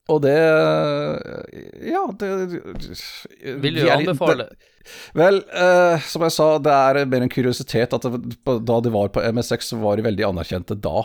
Og 0.09 0.23
det 0.25 0.37
Ja, 1.85 2.07
det 2.17 2.29
Vil 3.61 3.77
du 3.77 3.91
anbefale? 3.93 4.49
Vel, 5.19 5.43
eh, 5.53 6.07
som 6.09 6.25
jeg 6.25 6.33
sa, 6.33 6.47
det 6.65 6.73
er 6.73 7.03
mer 7.11 7.27
en 7.27 7.33
kuriositet 7.33 7.93
at 7.93 8.07
det, 8.07 8.31
da 8.65 8.79
de 8.81 8.93
var 8.95 9.11
på 9.13 9.21
MSX, 9.21 9.75
så 9.75 9.81
var 9.83 9.99
de 9.99 10.07
veldig 10.07 10.25
anerkjente 10.31 10.79
da. 10.81 11.03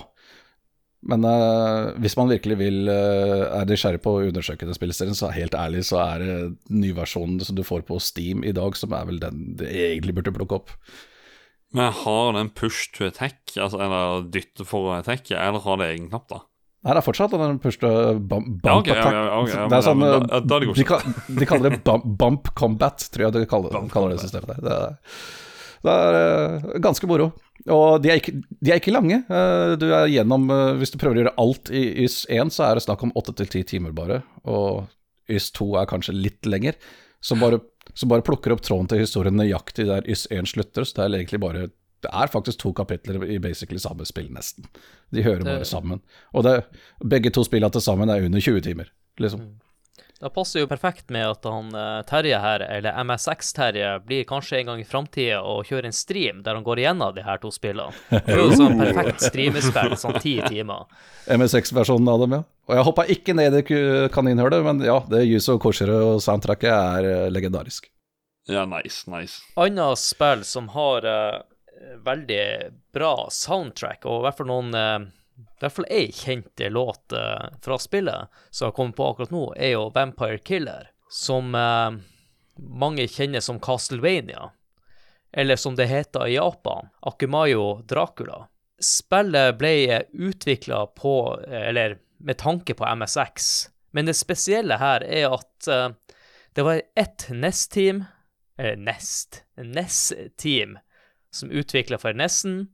Men 1.03 1.25
uh, 1.27 1.91
hvis 1.99 2.15
man 2.15 2.29
virkelig 2.31 2.57
vil 2.61 2.87
uh, 2.87 3.59
er 3.59 3.67
nysgjerrig 3.67 3.99
på 4.03 4.13
å 4.15 4.21
undersøke 4.29 4.67
den 4.67 4.77
spillserien, 4.77 5.17
så 5.17 5.33
helt 5.35 5.55
ærlig 5.57 5.83
så 5.89 5.99
er 6.05 6.23
det 6.23 6.35
nyversjonen 6.71 7.41
som 7.43 7.57
du 7.57 7.63
får 7.67 7.83
på 7.89 7.99
Steam 8.03 8.45
i 8.47 8.53
dag, 8.55 8.77
som 8.79 8.95
er 8.95 9.09
vel 9.09 9.19
den 9.19 9.49
du 9.59 9.65
egentlig 9.67 10.15
burde 10.15 10.35
plukke 10.35 10.61
opp. 10.61 10.71
Men 11.73 11.91
har 12.03 12.33
den 12.37 12.53
push 12.53 12.93
to 12.95 13.07
attack, 13.09 13.41
altså, 13.57 13.81
eller 13.81 14.27
dytte 14.31 14.65
for 14.69 14.91
å 14.91 14.97
attacke, 14.99 15.35
eller 15.35 15.63
har 15.65 15.79
det 15.81 15.91
egen 15.91 16.09
knapp, 16.11 16.27
da? 16.29 16.43
Nei, 16.83 16.91
det 16.91 16.99
er 16.99 17.05
fortsatt 17.05 17.33
den 17.39 17.59
push 17.63 17.79
to 17.81 17.89
bump, 18.19 18.47
bump 18.61 18.67
ja, 18.67 18.75
okay, 18.77 18.97
attack. 18.99 19.15
Ja, 19.15 19.37
okay, 19.39 19.67
det 19.71 19.77
er 19.77 19.85
sånn, 19.85 20.03
da, 20.03 20.17
da, 20.23 20.41
da 20.43 20.59
de, 20.59 20.73
de, 20.75 21.47
kaller 21.47 21.71
det 21.71 21.79
bump, 21.87 22.05
bump, 22.19 22.51
combat, 22.59 23.05
tror 23.11 23.27
jeg 23.27 23.35
de 23.37 23.47
kaller, 23.49 23.87
kaller 23.91 24.13
det 24.13 24.21
systemet 24.23 24.51
der. 24.51 24.67
Det 24.67 24.75
er, 24.75 25.17
det 25.83 25.95
er 25.97 26.83
ganske 26.83 27.09
moro. 27.09 27.31
Og 27.71 28.01
de 28.03 28.11
er, 28.11 28.19
ikke, 28.19 28.33
de 28.59 28.71
er 28.73 28.81
ikke, 28.81 28.93
lange. 28.93 29.21
Uh, 29.29 29.75
du 29.79 29.85
er 29.93 30.09
gjennom 30.11 30.49
uh, 30.51 30.73
Hvis 30.79 30.91
du 30.91 30.97
prøver 30.99 31.15
å 31.15 31.21
gjøre 31.21 31.35
alt 31.39 31.71
i 31.71 31.83
YS1, 32.03 32.51
så 32.51 32.65
er 32.67 32.75
det 32.75 32.85
snakk 32.87 33.05
om 33.05 33.13
åtte 33.19 33.35
til 33.39 33.51
ti 33.51 33.61
timer 33.75 33.93
bare. 33.95 34.19
Og 34.43 34.83
YS2 35.31 35.69
er 35.79 35.89
kanskje 35.89 36.17
litt 36.17 36.49
lenger. 36.49 36.75
Som 37.23 37.39
bare, 37.39 37.61
som 37.95 38.11
bare, 38.11 38.25
plukker 38.25 38.51
opp 38.55 38.65
tråden 38.65 38.89
til 38.91 38.99
historien 38.99 39.37
nøyaktig 39.39 39.87
der 39.87 40.03
YS1 40.03 40.51
slutter. 40.51 40.87
Så 40.87 40.97
det 40.97 41.05
er 41.05 41.21
egentlig 41.21 41.39
bare 41.45 41.69
Det 42.03 42.11
er 42.11 42.27
faktisk 42.27 42.59
to 42.59 42.73
kapitler 42.75 43.23
i 43.23 43.37
basically 43.39 43.79
samme 43.79 44.03
spill, 44.03 44.27
nesten. 44.33 44.67
De 45.15 45.23
hører 45.23 45.45
bare 45.47 45.65
sammen. 45.65 46.01
Og 46.33 46.43
det, 46.43 46.57
begge 46.99 47.31
to 47.31 47.45
spillene 47.47 47.71
til 47.71 47.85
sammen 47.85 48.11
er 48.11 48.25
under 48.25 48.43
20 48.43 48.59
timer, 48.65 48.89
liksom. 49.23 49.53
Det 50.23 50.29
passer 50.31 50.61
jo 50.61 50.67
perfekt 50.71 51.09
med 51.11 51.25
at 51.27 51.43
han 51.49 51.73
eh, 51.75 52.01
Terje 52.07 52.37
her, 52.39 52.63
eller 52.63 52.95
MSX-Terje, 53.03 53.89
blir 54.07 54.23
kanskje 54.23 54.61
en 54.61 54.69
gang 54.71 54.79
i 54.79 54.85
framtida 54.87 55.41
og 55.43 55.65
kjører 55.67 55.89
en 55.89 55.95
stream 55.95 56.39
der 56.45 56.55
han 56.55 56.63
går 56.63 56.79
igjennom 56.79 57.11
de 57.17 57.25
her 57.25 57.41
to 57.43 57.51
spillene. 57.51 57.91
Det 58.07 58.21
er 58.31 58.39
jo 58.39 58.53
sånn 58.55 58.79
perfekt 58.79 59.25
streamespill, 59.25 59.97
sånn 59.99 60.15
ti 60.23 60.37
timer. 60.47 60.85
MSX-versjonen 61.27 62.07
av 62.13 62.23
dem, 62.23 62.37
ja. 62.37 62.45
Og 62.69 62.77
jeg 62.77 62.87
hoppa 62.87 63.05
ikke 63.11 63.35
ned 63.35 63.57
i 63.59 63.81
kaninhullet, 64.15 64.63
men 64.63 64.79
ja, 64.87 65.01
det 65.11 65.25
Yuzo 65.27 65.57
Koshiro 65.59 65.97
og 66.13 66.21
soundtracket 66.23 66.71
er 66.71 67.09
eh, 67.09 67.25
legendarisk. 67.33 67.91
Ja, 68.47 68.63
nice, 68.63 69.03
nice. 69.11 69.41
Annet 69.59 69.99
spill 69.99 70.47
som 70.47 70.69
har 70.71 71.03
uh, 71.03 71.43
veldig 72.03 72.45
bra 72.95 73.27
soundtrack, 73.31 74.07
og 74.07 74.21
i 74.21 74.25
hvert 74.29 74.39
fall 74.39 74.51
noen 74.51 74.71
uh, 74.71 75.11
i 75.63 75.65
hvert 75.65 75.75
fall 75.77 75.91
ei 75.95 76.09
kjent 76.11 76.59
låt 76.75 77.13
uh, 77.15 77.45
fra 77.63 77.77
spillet 77.79 78.41
som 78.51 78.67
har 78.67 78.73
kommet 78.75 78.97
på 78.97 79.05
akkurat 79.07 79.31
nå, 79.31 79.43
er 79.55 79.77
jo 79.77 79.85
Vampire 79.95 80.37
Killer, 80.43 80.89
som 81.07 81.55
uh, 81.55 81.95
mange 82.59 83.07
kjenner 83.07 83.39
som 83.39 83.61
Castlevania. 83.63 84.49
Eller 85.31 85.55
som 85.55 85.77
det 85.79 85.87
heter 85.87 86.27
i 86.27 86.35
Japan, 86.35 86.91
Akumayo 87.01 87.79
Dracula. 87.87 88.43
Spillet 88.83 89.55
ble 89.57 90.03
utvikla 90.11 90.83
på, 90.99 91.15
eller 91.47 91.97
med 92.19 92.37
tanke 92.43 92.75
på 92.75 92.95
MSX, 92.95 93.69
men 93.95 94.11
det 94.11 94.19
spesielle 94.19 94.77
her 94.83 95.07
er 95.07 95.31
at 95.31 95.71
uh, 95.71 96.17
det 96.53 96.67
var 96.67 96.83
ett 96.99 97.29
NES-team, 97.31 98.03
eller 98.59 98.75
Nest, 98.75 99.45
NES-team, 99.57 100.75
som 101.31 101.51
utvikla 101.51 101.97
for 101.97 102.13
Nessen, 102.13 102.67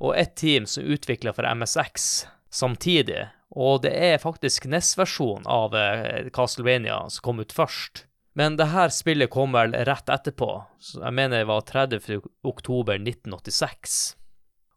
og 0.00 0.16
et 0.16 0.32
team 0.40 0.66
som 0.66 0.84
utvikler 0.84 1.36
for 1.36 1.46
MSX 1.46 2.26
samtidig. 2.50 3.28
Og 3.50 3.82
det 3.84 3.92
er 3.92 4.22
faktisk 4.22 4.68
NES-versjonen 4.70 5.48
av 5.50 5.74
eh, 5.76 6.30
Castlevania 6.32 7.02
som 7.10 7.24
kom 7.26 7.42
ut 7.42 7.52
først. 7.52 8.06
Men 8.38 8.56
det 8.56 8.70
her 8.70 8.92
spillet 8.94 9.30
kom 9.32 9.52
vel 9.56 9.74
rett 9.74 10.08
etterpå. 10.08 10.52
Så 10.78 11.02
jeg 11.02 11.16
mener 11.18 11.42
det 11.42 11.50
var 11.50 11.66
30. 11.66 12.20
oktober 12.46 13.00
1986. 13.00 13.98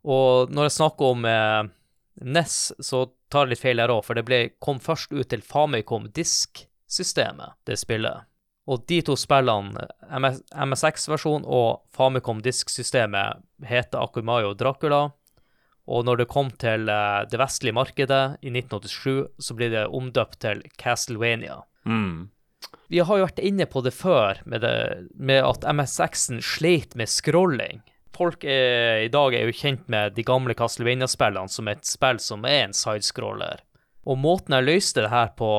Og 0.03 0.51
når 0.51 0.67
jeg 0.67 0.77
snakker 0.79 1.15
om 1.15 1.29
eh, 1.29 1.61
NES, 2.25 2.57
så 2.83 3.05
tar 3.31 3.45
jeg 3.45 3.53
litt 3.53 3.63
feil 3.63 3.81
her 3.81 3.93
òg, 3.93 4.03
for 4.05 4.17
det 4.17 4.25
ble, 4.27 4.41
kom 4.61 4.81
først 4.83 5.13
ut 5.13 5.29
til 5.31 5.45
Famicom 5.45 6.09
Disk-systemet, 6.13 7.55
det 7.69 7.79
spillet. 7.81 8.27
Og 8.63 8.85
de 8.87 9.01
to 9.03 9.15
spillene, 9.19 9.87
MSX-versjonen 10.13 11.43
og 11.43 11.83
Famicom 11.91 12.39
Disk-systemet, 12.43 13.43
heter 13.67 13.99
Akumayo 13.99 14.53
Dracula. 14.55 15.09
Og 15.91 16.05
når 16.07 16.21
det 16.21 16.29
kom 16.31 16.51
til 16.61 16.87
uh, 16.87 17.25
det 17.27 17.39
vestlige 17.41 17.75
markedet 17.75 18.21
i 18.39 18.53
1987, 18.53 19.33
så 19.43 19.57
ble 19.57 19.67
det 19.73 19.89
omdøpt 19.91 20.39
til 20.45 20.63
Castlevania. 20.79 21.59
Mm. 21.83 22.29
Vi 22.87 23.01
har 23.03 23.19
jo 23.19 23.25
vært 23.25 23.41
inne 23.43 23.67
på 23.67 23.83
det 23.83 23.91
før, 23.97 24.39
med, 24.47 24.63
det, 24.63 25.09
med 25.15 25.43
at 25.43 25.67
MSX-en 25.67 26.39
sleit 26.45 26.95
med 26.95 27.11
scrolling. 27.11 27.83
Folk 28.15 28.45
er, 28.45 29.03
i 29.03 29.11
dag 29.11 29.35
er 29.35 29.49
jo 29.49 29.57
kjent 29.57 29.87
med 29.91 30.15
de 30.15 30.23
gamle 30.23 30.55
Castlevania-spillene 30.55 31.51
som 31.51 31.67
et 31.71 31.83
spill 31.87 32.21
som 32.21 32.45
er 32.47 32.67
en 32.67 32.77
sidescroller. 32.77 33.63
Og 34.07 34.19
måten 34.21 34.55
jeg 34.55 34.67
løste 34.67 35.03
det 35.03 35.11
her 35.11 35.31
på, 35.35 35.49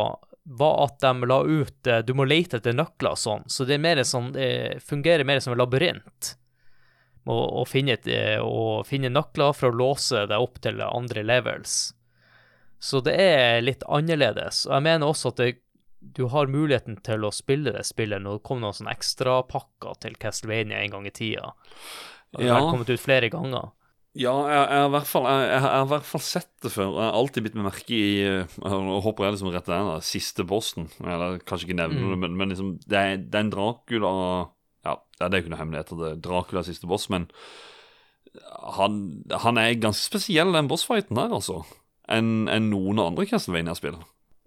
var 0.44 0.84
at 0.84 1.00
de 1.00 1.26
la 1.26 1.40
ut 1.42 1.88
Du 2.04 2.14
må 2.14 2.26
lete 2.28 2.58
etter 2.60 2.76
nøkler 2.76 3.16
og 3.16 3.20
sånn, 3.20 3.44
så 3.48 3.64
det, 3.64 3.78
er 3.78 3.84
mer 3.84 4.02
sånn, 4.04 4.32
det 4.36 4.82
fungerer 4.84 5.24
mer 5.24 5.40
som 5.40 5.54
en 5.54 5.60
labyrint. 5.62 6.34
Å, 7.24 7.64
finne, 7.64 7.96
finne 8.84 9.08
nøkler 9.08 9.54
for 9.56 9.70
å 9.70 9.78
låse 9.78 10.26
deg 10.28 10.44
opp 10.44 10.60
til 10.60 10.82
andre 10.84 11.22
levels. 11.24 11.94
Så 12.84 13.00
det 13.00 13.14
er 13.16 13.62
litt 13.64 13.84
annerledes. 13.88 14.66
Og 14.68 14.74
jeg 14.76 14.84
mener 14.84 15.08
også 15.08 15.32
at 15.32 15.40
det, 15.40 15.54
du 16.04 16.26
har 16.28 16.50
muligheten 16.52 16.98
til 17.00 17.24
å 17.24 17.32
spille 17.32 17.72
det 17.72 17.86
spillet 17.88 18.20
når 18.20 18.36
det 18.36 18.44
kommer 18.44 18.66
noen 18.66 18.76
sånne 18.76 18.92
ekstrapakker 18.92 19.96
til 20.04 20.18
Castlevania 20.20 20.82
en 20.82 20.92
gang 20.92 21.08
i 21.08 21.14
tida. 21.16 21.54
Det 22.36 22.50
har 22.50 22.68
kommet 22.68 22.92
ut 22.92 23.00
flere 23.00 23.30
ganger. 23.32 23.72
Ja, 24.14 24.32
jeg, 24.46 24.58
jeg, 24.62 24.78
har 24.84 24.90
hvert 24.94 25.10
fall, 25.10 25.24
jeg, 25.26 25.46
jeg, 25.50 25.60
har 25.64 25.84
i 25.84 25.90
hvert 25.90 26.06
fall 26.06 26.22
sett 26.22 26.50
det 26.62 26.70
før. 26.70 26.92
Jeg 26.92 27.02
har 27.02 27.16
alltid 27.18 27.46
bitt 27.48 27.56
meg 27.58 27.66
merke 27.66 27.96
i 27.96 28.10
Jeg 28.22 29.00
håper 29.06 29.26
jeg 29.26 29.34
liksom 29.34 29.50
rett 29.50 29.70
der, 29.70 29.86
da, 29.88 29.96
siste 30.06 30.46
posten. 30.46 30.86
Eller 31.02 31.40
kanskje 31.42 31.68
ikke 31.68 31.80
nevner 31.80 32.04
mm. 32.04 32.12
det, 32.12 32.18
men, 32.22 32.36
men 32.38 32.54
liksom, 32.54 32.74
det, 32.86 33.00
er, 33.00 33.16
det 33.18 33.40
er 33.40 33.46
en 33.48 33.54
Dracula 33.54 34.12
Ja, 34.86 34.98
det 35.18 35.26
er 35.26 35.34
jo 35.34 35.44
ikke 35.44 35.54
noe 35.56 35.62
hemmelighet 35.64 35.94
at 35.96 36.02
det 36.02 36.10
er 36.12 36.20
Dracula 36.28 36.62
siste 36.66 36.90
boss, 36.90 37.08
men 37.10 37.26
han, 38.78 39.00
han 39.30 39.58
er 39.58 39.76
ganske 39.82 40.06
spesiell, 40.06 40.52
den 40.54 40.70
bossfighten 40.70 41.18
der, 41.18 41.34
altså. 41.34 41.62
Enn 42.10 42.50
en 42.52 42.68
noen 42.70 43.00
andre 43.02 43.26
Castlevania-spill. 43.28 43.96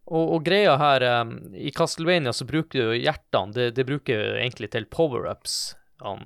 Og, 0.08 0.24
og, 0.24 0.40
greia 0.46 0.78
her, 0.80 1.04
um, 1.24 1.34
i 1.56 1.72
Castlevania 1.76 2.32
så 2.36 2.48
bruker 2.48 2.92
du 2.92 2.96
hjertene, 2.96 3.52
det, 3.56 3.68
det 3.76 3.88
bruker 3.88 4.22
du 4.22 4.40
egentlig 4.40 4.72
til 4.72 4.88
power-ups. 4.92 5.58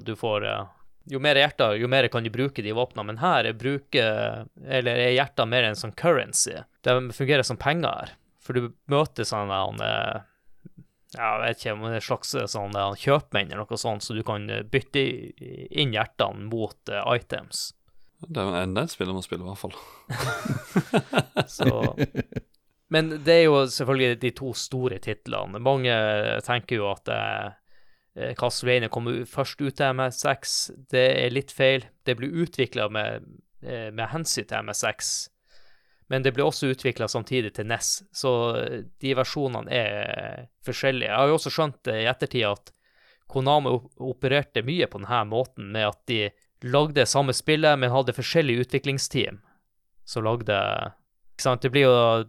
Du 0.06 0.14
får 0.20 0.46
uh, 0.46 0.60
jo 1.10 1.20
mer 1.24 1.40
hjerter, 1.40 1.78
jo 1.82 1.88
mer 1.90 2.08
kan 2.12 2.24
du 2.24 2.30
bruke 2.34 2.62
de 2.62 2.74
våpnene. 2.76 3.08
Men 3.10 3.22
her 3.22 3.50
er, 3.50 3.58
bruker, 3.58 4.44
eller 4.68 5.06
er 5.06 5.16
hjerter 5.16 5.50
mer 5.50 5.70
en 5.70 5.80
sånn 5.80 5.96
currency. 5.98 6.60
Det 6.86 6.98
fungerer 7.18 7.48
som 7.48 7.60
penger. 7.62 7.90
her. 7.90 8.18
For 8.42 8.58
du 8.58 8.74
møter 8.90 9.28
sånne 9.28 9.62
ja, 11.12 11.28
jeg 11.28 11.42
vet 11.44 11.60
ikke 11.60 11.74
om 11.76 11.86
det 11.90 11.98
er 11.98 12.06
slags 12.06 12.30
eh, 12.40 12.48
sånn 12.48 12.78
kjøpmenn 13.02 13.52
eller 13.52 13.66
noe 13.68 13.80
sånt, 13.80 14.06
så 14.06 14.16
du 14.16 14.22
kan 14.24 14.48
eh, 14.50 14.64
bytte 14.64 15.02
inn 15.02 15.92
hjertene 15.92 16.48
mot 16.48 16.92
uh, 16.92 17.04
items. 17.12 17.74
Det 18.22 18.40
er 18.40 18.48
en 18.48 18.60
enda 18.62 18.86
et 18.86 18.94
spill 18.94 19.12
spiller, 19.26 19.44
i 19.44 19.50
hvert 19.50 19.60
fall. 19.60 19.76
så, 21.58 21.68
men 22.94 23.12
det 23.26 23.36
er 23.42 23.44
jo 23.50 23.64
selvfølgelig 23.74 24.22
de 24.22 24.32
to 24.38 24.54
store 24.56 25.02
titlene. 25.04 25.60
Mange 25.60 25.98
tenker 26.48 26.80
jo 26.80 26.88
at 26.94 27.12
Eh, 27.12 27.50
Castlevania 28.38 28.90
kom 28.92 29.08
først 29.30 29.62
ut 29.62 29.78
til 29.78 29.94
MS6. 29.96 30.56
Det 30.92 31.06
er 31.24 31.32
litt 31.32 31.54
feil. 31.56 31.86
Det 32.04 32.18
ble 32.20 32.28
utvikla 32.44 32.90
med, 32.92 33.28
eh, 33.64 33.88
med, 33.92 34.08
hensyn 34.12 34.48
til 34.50 34.66
MS6, 34.66 35.30
men 36.12 36.26
det 36.26 36.34
ble 36.36 36.44
også 36.44 36.74
utvikla 36.74 37.08
samtidig 37.08 37.54
til 37.56 37.70
NES, 37.72 38.04
så 38.12 38.34
eh, 38.60 38.78
de 39.00 39.16
versjonene 39.16 39.72
er 39.72 40.48
forskjellige. 40.68 41.08
Jeg 41.08 41.18
har 41.18 41.32
jo 41.32 41.40
også 41.40 41.54
skjønt 41.56 41.92
i 41.94 42.06
ettertid 42.12 42.48
at 42.50 42.74
Konami 43.32 43.72
opererte 44.04 44.60
mye 44.68 44.90
på 44.92 45.00
denne 45.00 45.22
måten, 45.30 45.70
med 45.72 45.88
at 45.88 46.02
de 46.12 46.26
lagde 46.68 47.06
samme 47.08 47.32
spillet, 47.34 47.80
men 47.80 47.94
hadde 47.94 48.18
forskjellige 48.18 48.68
utviklingsteam 48.68 49.40
som 50.04 50.26
lagde 50.26 50.58
Ikke 51.32 51.46
sant, 51.46 51.62
det 51.62 51.72
blir 51.72 51.88
jo 51.88 52.26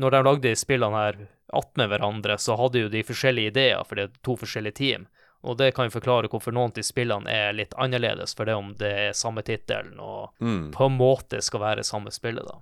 Når 0.00 0.14
de 0.14 0.20
lagde 0.24 0.48
de 0.48 0.56
spillene 0.56 0.96
her 0.96 1.18
attmed 1.56 1.88
hverandre, 1.92 2.38
så 2.40 2.56
hadde 2.58 2.80
jo 2.82 2.88
de 2.90 3.04
forskjellige 3.06 3.52
ideer, 3.52 3.84
for 3.86 3.96
det 3.96 4.08
er 4.08 4.16
to 4.26 4.34
forskjellige 4.36 4.76
team. 4.80 5.04
Og 5.46 5.58
det 5.60 5.72
kan 5.76 5.86
jo 5.86 5.94
forklare 5.94 6.30
hvorfor 6.30 6.54
noen 6.54 6.74
av 6.74 6.86
spillene 6.86 7.30
er 7.30 7.54
litt 7.54 7.74
annerledes, 7.78 8.34
for 8.34 8.48
det 8.48 8.56
om 8.58 8.72
det 8.78 8.92
er 9.06 9.18
samme 9.18 9.44
tittelen 9.46 10.00
og 10.02 10.32
mm. 10.42 10.72
på 10.74 10.88
en 10.88 10.96
måte 10.98 11.42
skal 11.44 11.62
være 11.62 11.86
samme 11.86 12.10
spillet, 12.14 12.46
da. 12.46 12.58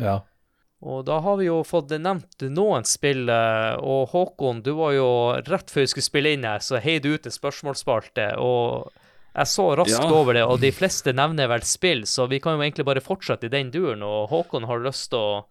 Ja. 0.00 0.16
Og 0.84 1.04
da 1.08 1.18
har 1.24 1.38
vi 1.40 1.46
jo 1.46 1.62
fått 1.64 1.94
nevnt 1.96 2.44
noen 2.52 2.84
spill, 2.88 3.28
eh, 3.32 3.76
og 3.80 4.10
Håkon, 4.12 4.60
du 4.64 4.74
var 4.76 4.92
jo 4.96 5.08
rett 5.46 5.72
før 5.72 5.84
vi 5.84 5.92
skulle 5.92 6.08
spille 6.10 6.34
inn 6.36 6.44
her, 6.44 6.64
så 6.64 6.80
heiv 6.82 7.04
du 7.04 7.14
ut 7.14 7.28
en 7.28 7.34
spørsmålsspalte, 7.34 8.26
og 8.40 8.90
jeg 9.34 9.50
så 9.50 9.68
raskt 9.80 10.04
ja. 10.04 10.12
over 10.12 10.36
det, 10.36 10.44
og 10.44 10.60
de 10.62 10.70
fleste 10.74 11.14
nevner 11.16 11.48
vel 11.50 11.64
spill, 11.66 12.04
så 12.08 12.28
vi 12.30 12.40
kan 12.40 12.56
jo 12.56 12.66
egentlig 12.66 12.88
bare 12.88 13.04
fortsette 13.04 13.48
i 13.48 13.54
den 13.54 13.72
duren, 13.74 14.04
og 14.04 14.28
Håkon 14.32 14.68
har 14.68 14.84
lyst 14.84 15.10
til 15.14 15.20
å 15.20 15.44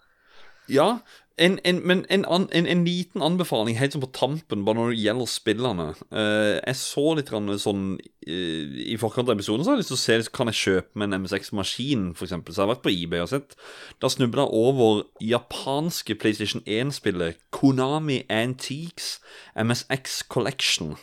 ja, 0.72 1.00
en, 1.38 1.60
en, 1.66 1.80
men 1.82 2.06
en, 2.14 2.26
an, 2.30 2.46
en, 2.54 2.84
liten 2.86 3.24
anbefaling 3.26 3.80
helt 3.80 3.96
sånn 3.96 4.04
på 4.04 4.12
tampen, 4.14 4.62
bare 4.68 4.78
når 4.78 4.92
det 4.92 5.00
gjelder 5.02 5.30
spillene. 5.32 5.88
Uh, 6.14 6.60
jeg 6.60 6.78
så 6.78 7.06
litt 7.18 7.32
sånn 7.64 7.96
uh, 7.98 8.76
I 8.94 8.98
forkant 9.02 9.32
av 9.32 9.34
episoden 9.34 9.66
så 9.66 9.74
har 9.74 9.80
jeg 9.80 9.82
lyst 9.82 9.94
til 9.96 9.98
å 9.98 10.04
se 10.04 10.36
kan 10.38 10.52
jeg 10.52 10.60
kjøpe 10.62 11.02
med 11.02 11.10
en 11.10 11.26
MSX-maskin, 11.26 12.06
f.eks. 12.14 12.36
Så 12.38 12.54
jeg 12.54 12.62
har 12.62 12.70
vært 12.76 12.86
på 12.86 12.94
eBay 12.94 13.26
og 13.26 13.32
sett. 13.34 13.58
Da 13.98 14.14
snubla 14.14 14.46
jeg 14.46 14.62
over 14.62 15.04
japanske 15.26 16.20
PlayStation 16.22 16.62
1-spillet 16.70 17.42
Konami 17.56 18.22
Antiques 18.30 19.18
MSX 19.58 20.22
Collection. 20.30 20.94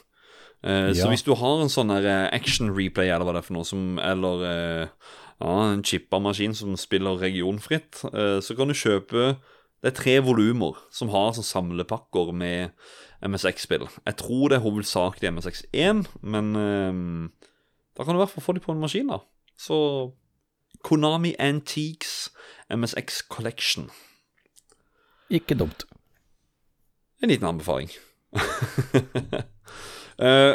Uh, 0.62 0.92
ja. 0.92 0.98
Så 1.02 1.10
hvis 1.10 1.26
du 1.26 1.34
har 1.34 1.58
en 1.58 1.72
sånn 1.72 1.90
action 1.90 2.70
replay 2.76 3.10
eller 3.10 3.26
hva 3.26 3.34
det 3.34 3.42
er 3.42 3.50
for 3.50 3.58
noe, 3.58 3.66
som, 3.66 3.96
eller 3.98 4.46
ja, 4.46 5.54
en 5.72 5.82
chippa 5.82 6.22
maskin 6.22 6.54
som 6.54 6.78
spiller 6.78 7.18
regionfritt, 7.18 8.04
så 8.04 8.54
kan 8.54 8.70
du 8.70 8.76
kjøpe 8.76 9.32
det 9.80 9.90
er 9.90 9.96
tre 9.96 10.14
volumer 10.24 10.78
som 10.92 11.12
har 11.12 11.32
sånn 11.36 11.46
samlepakker 11.46 12.32
med 12.36 12.74
MSX-spill. 13.24 13.86
Jeg 14.04 14.18
tror 14.20 14.50
det 14.50 14.58
er 14.58 14.64
hovedsakelig 14.64 15.32
MSX1, 15.32 16.02
men 16.20 16.50
eh, 16.60 16.92
da 17.96 18.04
kan 18.04 18.14
du 18.14 18.20
i 18.20 18.24
hvert 18.24 18.34
fall 18.34 18.44
få 18.44 18.56
de 18.56 18.64
på 18.64 18.74
en 18.74 18.82
maskin, 18.82 19.12
da. 19.12 19.22
Så 19.60 19.76
Konami 20.84 21.34
Antiques 21.38 22.30
MSX 22.72 23.22
Collection. 23.28 23.90
Ikke 25.30 25.54
dumt. 25.54 25.84
En 27.22 27.28
liten 27.28 27.46
anbefaling. 27.46 27.90
uh, 28.32 28.40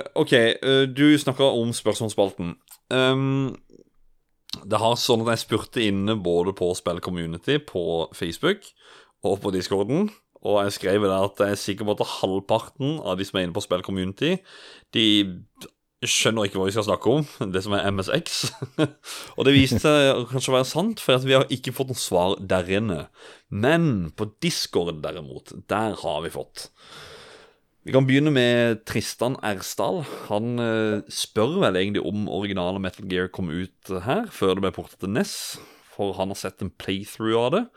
OK, 0.21 0.33
uh, 0.65 0.89
du 0.89 1.19
snakka 1.19 1.43
om 1.43 1.73
spørsmålsspalten. 1.73 2.55
Um, 2.89 3.55
det 4.65 4.79
har 4.79 4.95
sånn 4.97 5.21
at 5.25 5.29
jeg 5.35 5.43
spurte 5.45 5.81
inne 5.83 6.15
både 6.15 6.53
på 6.57 6.73
Spill 6.77 6.99
Community 7.03 7.59
på 7.59 8.09
Facebook 8.15 8.59
og 9.25 9.41
på 9.43 9.53
discorden. 9.55 10.09
Og 10.45 10.59
jeg 10.63 10.75
skrev 10.75 11.07
der 11.07 11.25
at 11.25 11.39
jeg 11.41 11.55
er 11.55 11.61
sikker 11.61 11.87
på 11.87 11.95
at 11.95 12.11
halvparten 12.19 12.99
av 13.01 13.17
de 13.17 13.25
som 13.25 13.39
er 13.39 13.47
inne 13.47 13.55
på 13.55 13.63
Spill 13.65 13.85
Community, 13.85 14.35
de 14.93 15.07
skjønner 16.05 16.45
ikke 16.45 16.59
hva 16.59 16.67
vi 16.67 16.75
skal 16.75 16.85
snakke 16.85 17.13
om, 17.17 17.25
det 17.53 17.63
som 17.65 17.73
er 17.73 17.87
MSX. 17.89 18.43
og 19.37 19.47
det 19.47 19.55
viste 19.55 19.81
seg 19.81 20.27
kanskje 20.29 20.51
å 20.51 20.57
være 20.59 20.69
sant, 20.69 21.01
for 21.01 21.25
vi 21.25 21.37
har 21.37 21.49
ikke 21.53 21.73
fått 21.73 21.89
noe 21.91 21.99
svar 21.99 22.37
der 22.37 22.69
inne. 22.77 22.99
Men 23.49 24.11
på 24.17 24.29
Discord, 24.43 24.93
derimot, 25.01 25.55
der 25.71 25.97
har 26.03 26.21
vi 26.25 26.33
fått. 26.33 26.67
Vi 27.85 27.93
kan 27.93 28.07
begynne 28.07 28.33
med 28.33 28.81
Tristan 28.89 29.35
Ersdal. 29.45 30.03
Han 30.27 30.57
uh, 30.57 31.05
spør 31.09 31.59
vel 31.61 31.77
egentlig 31.77 32.01
om 32.05 32.25
originale 32.33 32.81
Metal 32.81 33.05
Gear 33.09 33.29
kom 33.33 33.51
ut 33.53 33.93
her, 34.07 34.25
før 34.33 34.57
det 34.57 34.65
ble 34.65 34.73
portet 34.77 35.01
til 35.03 35.13
NES, 35.13 35.35
for 35.93 36.17
han 36.17 36.33
har 36.33 36.39
sett 36.39 36.65
en 36.65 36.73
playthrough 36.81 37.37
av 37.43 37.53
det. 37.53 37.67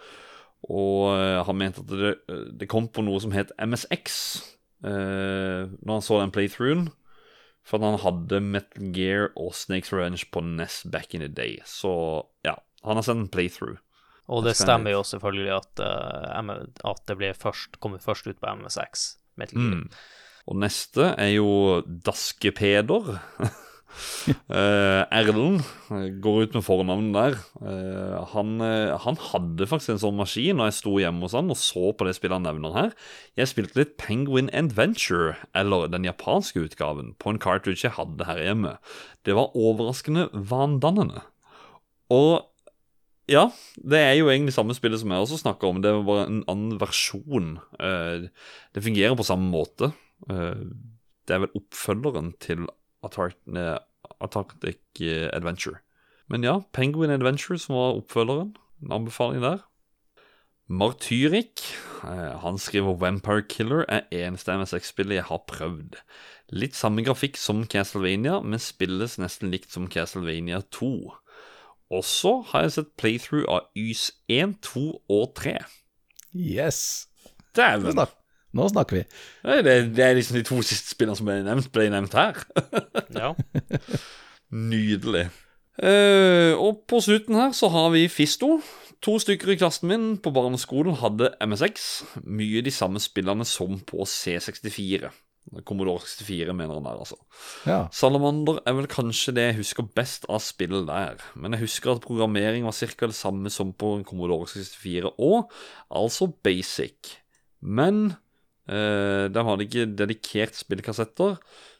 Og 0.66 1.14
uh, 1.14 1.40
han 1.46 1.58
mente 1.58 1.84
at 1.84 1.90
det, 1.92 2.14
det, 2.58 2.68
kom 2.70 2.88
på 2.90 3.04
noe 3.06 3.20
som 3.22 3.34
het 3.34 3.52
MSX 3.62 4.16
uh, 4.86 5.70
når 5.70 5.92
han 5.92 6.04
så 6.04 6.18
den 6.22 6.34
playthroughen. 6.34 6.88
For 7.68 7.84
han 7.84 8.00
hadde 8.00 8.40
Metal 8.40 8.90
Gear 8.96 9.28
og 9.36 9.52
Snakes 9.56 9.92
Revenge 9.92 10.24
på 10.32 10.40
NES 10.42 10.82
back 10.90 11.14
in 11.14 11.22
the 11.22 11.28
day. 11.28 11.58
Så 11.68 11.90
ja, 12.46 12.56
han 12.82 12.98
har 12.98 13.06
sett 13.06 13.20
en 13.20 13.30
playthrough. 13.32 13.78
Og 14.28 14.44
det 14.44 14.58
stemmer 14.58 14.92
jo 14.92 15.04
selvfølgelig 15.08 15.54
at, 15.54 15.82
uh, 15.84 16.48
at 16.90 17.04
det 17.08 17.16
ble 17.20 17.32
først, 17.36 17.78
kommer 17.80 18.02
først 18.02 18.28
ut 18.28 18.40
på 18.40 18.56
MSX. 18.60 19.10
Metal 19.40 19.60
Gear. 19.60 19.84
Mm. 19.84 20.00
Og 20.48 20.56
neste 20.64 21.12
er 21.20 21.32
jo 21.36 21.48
Daskepeder. 21.86 23.18
Uh, 24.28 25.04
Erlend 25.18 25.62
går 26.22 26.42
ut 26.44 26.56
med 26.56 26.64
fornavnet 26.64 27.14
der. 27.16 27.36
Uh, 27.62 28.18
han, 28.32 28.58
uh, 28.60 28.96
han, 29.00 29.18
hadde 29.30 29.68
faktisk 29.68 29.94
en 29.94 30.02
sånn 30.02 30.18
maskin, 30.18 30.60
og 30.60 30.68
jeg 30.68 30.76
sto 30.78 30.94
hjemme 31.00 31.24
hos 31.24 31.36
han 31.36 31.50
og 31.52 31.58
så 31.60 31.90
på 31.96 32.06
det 32.06 32.14
spillet 32.18 32.38
han 32.38 32.46
nevner 32.46 32.76
her. 32.76 32.92
Jeg 33.38 33.52
spilte 33.52 33.80
litt 33.80 33.96
Penguin 34.00 34.52
Adventure, 34.56 35.36
eller 35.56 35.88
den 35.92 36.06
japanske 36.08 36.66
utgaven, 36.68 37.14
på 37.18 37.32
en 37.32 37.42
cartridge 37.42 37.86
jeg 37.86 37.96
hadde 37.98 38.28
her 38.28 38.42
hjemme. 38.44 38.76
Det 39.26 39.36
var 39.38 39.56
overraskende 39.58 40.28
vandannende. 40.32 41.24
Og 42.14 42.46
ja, 43.28 43.50
det 43.76 44.00
er 44.00 44.14
jo 44.16 44.30
egentlig 44.32 44.54
samme 44.56 44.76
spillet 44.76 45.02
som 45.02 45.12
jeg 45.12 45.24
også 45.24 45.42
snakker 45.42 45.68
om. 45.68 45.82
Det 45.84 45.90
er 45.90 46.04
bare 46.06 46.28
en 46.30 46.44
annen 46.48 46.78
versjon. 46.80 47.58
det 47.76 48.84
fungerer 48.84 49.18
på 49.18 49.26
samme 49.28 49.50
måte. 49.52 49.90
det 50.24 51.34
er 51.36 51.42
vel 51.44 51.58
oppfølgeren 51.60 52.32
til 52.40 52.64
Antarctic 53.04 54.80
Adventure. 55.32 55.78
Men 56.28 56.44
ja, 56.44 56.58
Penguin 56.72 57.10
Adventure, 57.10 57.58
som 57.58 57.74
var 57.74 57.96
oppfølgeren. 57.96 58.56
en 58.82 58.92
anbefaling 58.92 59.42
der. 59.42 59.58
Martyrik 60.68 61.60
eh, 62.04 62.40
han 62.40 62.58
skriver 62.58 62.96
Vampire 63.00 63.42
Killer 63.48 63.84
er 63.88 64.04
eneste 64.12 64.52
MSX-spillet 64.52 65.14
jeg 65.14 65.24
har 65.24 65.40
prøvd. 65.48 65.96
Litt 66.52 66.76
samme 66.76 67.04
grafikk 67.04 67.40
som 67.40 67.64
Castlevania, 67.64 68.40
men 68.44 68.60
spilles 68.60 69.16
nesten 69.18 69.48
likt 69.50 69.72
som 69.72 69.88
Castlevania 69.88 70.60
2. 70.76 70.92
Også 71.90 72.34
har 72.50 72.66
jeg 72.66 72.74
sett 72.76 72.92
playthrough 73.00 73.48
av 73.48 73.72
Ys 73.76 74.10
1, 74.28 74.58
2 74.60 74.84
og 75.08 75.32
3. 75.40 75.56
Yes. 76.36 77.08
Dæven! 77.56 78.04
Nå, 78.56 78.68
snakker 78.72 79.00
vi. 79.00 79.04
Det, 79.44 79.74
det, 79.96 80.04
er 80.04 80.16
liksom 80.16 80.38
de 80.38 80.46
to 80.46 80.62
siste 80.64 80.94
spillene 80.94 81.18
som 81.18 81.28
ble 81.28 81.42
nevnt, 81.44 81.68
ble 81.74 81.88
nevnt 81.92 82.16
her. 82.16 82.40
ja. 83.22 83.34
Nydelig. 84.48 85.28
Uh, 85.78 86.56
og 86.58 86.82
på 86.90 86.98
slutten 87.04 87.36
her 87.38 87.52
så 87.54 87.70
har 87.70 87.92
vi 87.94 88.08
Fisto. 88.10 88.56
To 89.04 89.14
stykker 89.22 89.52
i 89.52 89.58
klassen 89.60 89.92
min 89.92 90.06
på 90.18 90.32
barneskolen 90.34 90.96
hadde 90.98 91.30
MSX. 91.44 91.86
Mye 92.26 92.64
de 92.66 92.72
samme 92.74 93.02
spillene 93.02 93.46
som 93.46 93.78
på 93.86 94.02
C64. 94.08 95.12
Commodore 95.64 96.02
64, 96.04 96.52
mener 96.52 96.74
han 96.76 96.84
der, 96.84 96.98
altså. 96.98 97.16
Ja. 97.64 97.78
Salamander 97.94 98.58
er 98.66 98.74
vel 98.76 98.88
kanskje 98.90 99.32
det 99.36 99.46
jeg 99.46 99.58
husker 99.62 99.86
best 99.96 100.26
av 100.28 100.42
spillet 100.44 100.88
der. 100.88 101.22
Men 101.38 101.54
jeg 101.54 101.64
husker 101.64 101.94
at 101.94 102.04
programmering 102.04 102.66
var 102.66 102.76
ca. 102.76 103.06
det 103.06 103.16
samme 103.16 103.52
som 103.52 103.72
på 103.72 103.94
Commodore 104.08 104.48
64 104.50 105.14
og 105.16 105.52
altså 105.88 106.28
basic. 106.44 107.16
Men 107.60 108.18
eh, 108.68 109.24
de 109.32 109.44
hadde 109.48 109.66
ikke 109.66 109.88
dedikert 109.98 110.58
spillkassetter, 110.58 111.36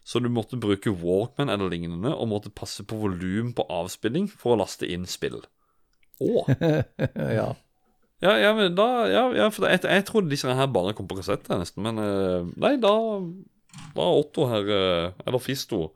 så 0.09 0.23
du 0.25 0.31
måtte 0.33 0.59
bruke 0.61 0.93
Walkman 1.03 1.53
eller 1.53 1.71
lignende 1.73 2.15
og 2.15 2.31
måtte 2.31 2.53
passe 2.55 2.85
på 2.89 2.97
volum 2.97 3.53
på 3.57 3.67
avspilling 3.69 4.29
for 4.33 4.55
å 4.55 4.61
laste 4.63 4.89
inn 4.89 5.05
spill. 5.09 5.43
Å! 6.25 6.45
ja. 7.39 7.51
Ja, 8.19 8.33
ja, 8.35 8.51
men 8.57 8.75
da, 8.75 8.89
ja, 9.07 9.27
ja 9.37 9.47
for 9.55 9.69
jeg, 9.71 9.85
jeg 9.87 10.07
trodde 10.09 10.33
disse 10.33 10.51
her 10.51 10.71
bare 10.75 10.95
kom 10.97 11.07
på 11.11 11.21
kassett, 11.21 11.47
nesten. 11.53 11.85
Men 11.87 12.01
eh, 12.03 12.49
nei, 12.59 12.75
da 12.83 12.95
var 13.95 14.17
Otto 14.19 14.49
her, 14.51 14.73
eh, 14.75 15.13
eller 15.27 15.43
Fisto, 15.43 15.93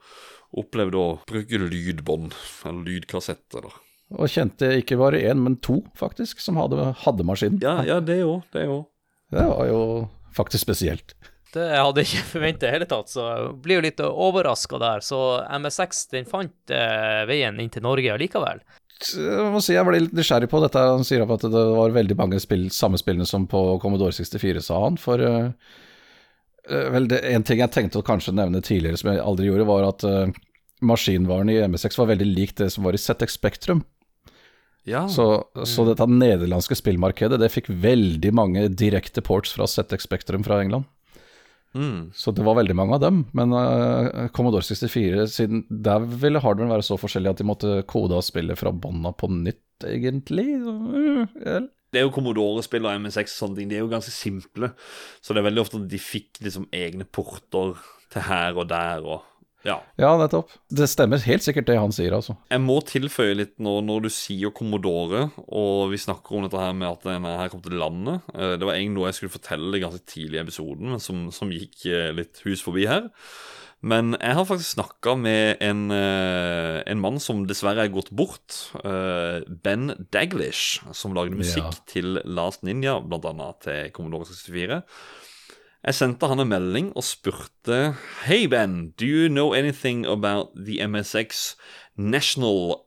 opplevde 0.52 1.01
å 1.01 1.16
bruke 1.27 1.59
lydbånd, 1.59 2.36
eller 2.69 2.86
lydkassett, 2.86 3.47
eller 3.59 3.74
Og 4.12 4.28
kjente 4.31 4.69
ikke 4.78 5.01
bare 5.01 5.23
én, 5.24 5.40
men 5.43 5.56
to, 5.64 5.81
faktisk, 5.98 6.43
som 6.44 6.60
hadde, 6.60 6.93
hadde 7.02 7.27
maskinen. 7.27 7.59
Ja, 7.64 7.81
ja, 7.89 7.98
det 8.05 8.20
òg. 8.27 8.44
Det 8.55 8.69
òg. 8.69 8.85
Det 9.32 9.47
var 9.48 9.64
jo 9.70 9.82
faktisk 10.37 10.67
spesielt. 10.67 11.17
Det 11.53 11.67
hadde 11.77 12.01
jeg 12.01 12.09
ikke 12.09 12.31
forventa 12.31 12.69
i 12.69 12.73
hele 12.73 12.87
tatt, 12.89 13.11
så 13.13 13.27
jeg 13.29 13.49
blir 13.65 13.79
jo 13.79 13.85
litt 13.85 14.01
overraska 14.07 14.79
der. 14.81 15.03
Så 15.05 15.19
MSX 15.61 16.07
den 16.15 16.29
fant 16.29 16.73
eh, 16.73 17.25
veien 17.29 17.61
inn 17.61 17.73
til 17.73 17.85
Norge 17.85 18.15
allikevel 18.15 18.63
jeg 19.11 19.53
må 19.53 19.61
si 19.63 19.75
jeg 19.75 19.87
ble 19.87 20.01
litt 20.05 20.15
nysgjerrig 20.17 20.49
på 20.51 20.61
dette. 20.63 20.83
Han 20.95 21.07
sier 21.07 21.25
at 21.25 21.47
det 21.47 21.65
var 21.77 21.95
veldig 21.95 22.17
mange 22.19 22.41
spill, 22.43 22.69
samme 22.75 23.01
spillene 23.01 23.27
som 23.29 23.47
på 23.51 23.61
Commodore 23.83 24.15
64, 24.15 24.63
sa 24.65 24.81
han. 24.85 24.99
For 25.01 25.23
uh, 25.23 25.51
vel, 26.69 27.09
det, 27.11 27.23
en 27.33 27.47
ting 27.47 27.63
jeg 27.63 27.75
tenkte 27.75 28.03
å 28.03 28.07
kanskje 28.07 28.35
nevne 28.37 28.63
tidligere 28.65 29.01
som 29.01 29.13
jeg 29.13 29.25
aldri 29.25 29.49
gjorde, 29.49 29.69
var 29.69 29.89
at 29.89 30.07
uh, 30.07 30.43
maskinvaren 30.83 31.53
i 31.53 31.61
MSX 31.73 31.99
var 32.01 32.13
veldig 32.13 32.31
lik 32.31 32.57
det 32.61 32.71
som 32.75 32.87
var 32.87 32.97
i 32.97 33.03
ZX 33.03 33.39
Spektrum. 33.39 33.85
Ja. 34.89 35.05
Så, 35.09 35.27
så, 35.69 35.85
dette 35.87 36.09
nederlandske 36.11 36.77
spillmarkedet 36.79 37.39
det 37.39 37.53
fikk 37.55 37.71
veldig 37.71 38.33
mange 38.35 38.67
direkte 38.69 39.23
ports 39.23 39.55
fra 39.55 39.69
ZX 39.71 40.09
Spektrum 40.09 40.47
fra 40.47 40.59
England. 40.63 40.89
Mm. 41.75 42.11
Så 42.15 42.35
det 42.37 42.45
var 42.45 42.59
veldig 42.59 42.75
mange 42.77 42.97
av 42.99 43.05
dem. 43.05 43.23
Men 43.33 43.55
uh, 43.55 44.29
Commodore 44.35 44.67
64, 44.67 45.27
siden 45.33 45.63
der 45.71 46.05
ville 46.05 46.43
hardwaren 46.43 46.73
være 46.75 46.87
så 46.87 46.99
forskjellig 47.01 47.33
at 47.33 47.41
de 47.41 47.49
måtte 47.49 47.79
kode 47.89 48.19
av 48.19 48.27
spillet 48.27 48.59
fra 48.61 48.75
bånda 48.75 49.15
på 49.17 49.31
nytt, 49.33 49.87
egentlig. 49.89 50.49
Uh, 50.59 51.71
det 51.93 52.01
er 52.01 52.07
jo 52.07 52.15
Commodore-spill 52.15 52.89
og 52.89 53.07
MSX 53.07 53.35
og 53.37 53.39
sånne 53.39 53.61
ting, 53.61 53.71
de 53.71 53.79
er 53.79 53.85
jo 53.85 53.91
ganske 53.93 54.13
simple. 54.15 54.73
Så 55.21 55.33
det 55.33 55.43
er 55.43 55.49
veldig 55.51 55.65
ofte 55.65 55.81
at 55.81 55.91
de 55.93 56.01
fikk 56.01 56.43
liksom 56.45 56.69
egne 56.75 57.05
porter 57.05 57.77
til 58.13 58.27
her 58.29 58.57
og 58.57 58.69
der 58.73 59.05
og 59.05 59.29
ja. 59.67 59.77
ja, 60.01 60.11
nettopp. 60.19 60.51
Det 60.75 60.89
stemmer 60.91 61.23
helt 61.23 61.45
sikkert 61.45 61.69
det 61.71 61.79
han 61.79 61.95
sier, 61.95 62.15
altså. 62.17 62.35
Jeg 62.51 62.63
må 62.65 62.81
tilføye 62.87 63.37
litt 63.39 63.55
nå 63.63 63.77
når 63.87 64.07
du 64.07 64.11
sier 64.13 64.53
Commodore, 64.55 65.29
og 65.47 65.93
vi 65.93 66.01
snakker 66.03 66.37
om 66.37 66.47
dette 66.47 66.61
her 66.61 66.75
med 66.77 66.91
at 66.91 67.07
denne 67.07 67.37
her 67.39 67.53
kom 67.53 67.63
til 67.63 67.79
landet. 67.79 68.27
Eh, 68.35 68.57
det 68.59 68.67
var 68.67 68.75
egentlig 68.75 68.99
noe 68.99 69.11
jeg 69.11 69.21
skulle 69.21 69.37
fortelle 69.37 69.83
ganske 69.83 70.03
tidlig 70.11 70.41
i 70.41 70.43
episoden, 70.43 70.95
men 70.95 71.03
som, 71.03 71.27
som 71.35 71.53
gikk 71.55 71.87
eh, 71.91 72.11
litt 72.17 72.43
hus 72.47 72.65
forbi 72.65 72.89
her. 72.91 73.09
Men 73.83 74.13
jeg 74.15 74.37
har 74.39 74.47
faktisk 74.47 74.77
snakka 74.77 75.17
med 75.19 75.63
en, 75.63 75.89
eh, 75.95 76.83
en, 76.87 77.01
mann 77.03 77.19
som 77.23 77.41
dessverre 77.51 77.83
er 77.87 77.95
gått 77.95 78.13
bort. 78.15 78.61
Ben 78.83 79.91
Daglish, 80.15 80.85
som 80.95 81.17
lagde 81.19 81.39
musikk 81.39 81.67
ja. 81.67 81.83
til 81.91 82.21
Last 82.23 82.63
Ninja, 82.67 83.01
blant 83.03 83.27
annet 83.31 83.59
til 83.67 83.91
Commodore 83.95 84.31
64. 84.31 84.83
Jeg 85.83 85.99
sendte 85.99 86.29
han 86.31 86.39
en 86.39 86.51
melding 86.51 86.93
og 86.95 87.03
spurte 87.03 87.97
Hey 88.23 88.47
Ben, 88.47 88.93
do 88.95 89.07
you 89.07 89.29
know 89.29 89.51
anything 89.51 90.05
about 90.07 90.55
the 90.55 90.79
MSX 90.79 91.57
National 91.97 92.85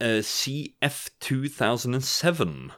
uh, 0.00 0.22
CF 0.24 1.10
2007? 1.20 2.72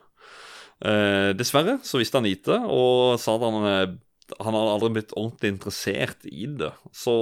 Uh, 0.80 1.30
dessverre 1.38 1.78
så 1.86 2.00
visste 2.00 2.18
han 2.18 2.26
lite, 2.26 2.56
og 2.66 3.20
sa 3.22 3.36
at 3.36 3.44
han, 3.46 3.60
uh, 3.62 4.34
han 4.40 4.58
hadde 4.58 4.74
aldri 4.74 4.90
blitt 4.96 5.14
ordentlig 5.14 5.54
interessert 5.54 6.26
i 6.26 6.48
det. 6.50 6.72
Så 6.90 7.14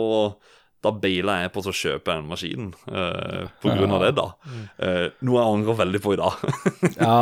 da 0.80 0.92
baila 0.94 1.40
jeg 1.42 1.50
på 1.52 1.62
å 1.66 1.74
kjøpe 1.74 2.14
den 2.14 2.28
maskinen 2.30 2.68
uh, 2.86 3.48
på 3.60 3.74
grunn 3.74 3.92
av 3.96 4.04
det, 4.06 4.12
da. 4.16 4.28
Uh, 4.78 5.06
noe 5.26 5.40
jeg 5.40 5.56
angrer 5.56 5.80
veldig 5.82 6.00
på 6.04 6.14
i 6.14 6.20
dag. 6.20 6.44
ja. 7.02 7.18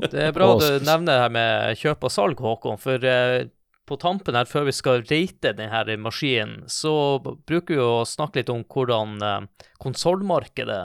Det 0.00 0.22
er 0.26 0.34
bra 0.34 0.54
du 0.58 0.66
nevner 0.80 1.12
det 1.12 1.20
her 1.20 1.34
med 1.36 1.82
kjøp 1.84 2.08
og 2.08 2.14
salg, 2.14 2.40
Håkon. 2.42 2.80
For 2.80 3.04
uh, 3.04 3.44
på 3.86 3.98
tampen 4.02 4.36
her, 4.36 4.48
før 4.48 4.66
vi 4.68 4.74
skal 4.74 5.04
rate 5.06 5.54
denne 5.56 5.98
maskinen, 6.02 6.64
så 6.70 7.18
bruker 7.22 7.74
vi 7.74 7.82
å 7.82 8.06
snakke 8.08 8.42
litt 8.42 8.52
om 8.52 8.64
hvordan 8.66 9.18
eh, 9.22 9.68
konsollmarkedet 9.82 10.82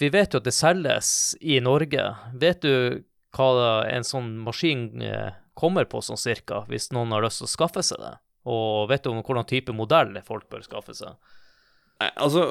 Vi 0.00 0.10
vet 0.12 0.34
jo 0.34 0.40
at 0.42 0.44
det 0.44 0.52
selges 0.52 1.10
i 1.40 1.56
Norge. 1.64 2.02
Vet 2.36 2.64
du 2.64 3.04
hva 3.36 3.84
en 3.88 4.04
sånn 4.04 4.34
maskin 4.44 5.00
eh, 5.00 5.32
kommer 5.56 5.88
på 5.88 6.02
sånn 6.04 6.20
cirka, 6.20 6.64
hvis 6.68 6.90
noen 6.92 7.14
har 7.16 7.24
lyst 7.24 7.40
til 7.40 7.48
å 7.48 7.54
skaffe 7.54 7.84
seg 7.84 8.02
det? 8.02 8.14
Og 8.46 8.90
vet 8.90 9.02
du 9.02 9.10
om 9.10 9.22
hvilken 9.22 9.48
type 9.48 9.74
modell 9.74 10.12
folk 10.26 10.50
bør 10.52 10.66
skaffe 10.66 10.94
seg? 10.94 11.16
Altså, 11.96 12.42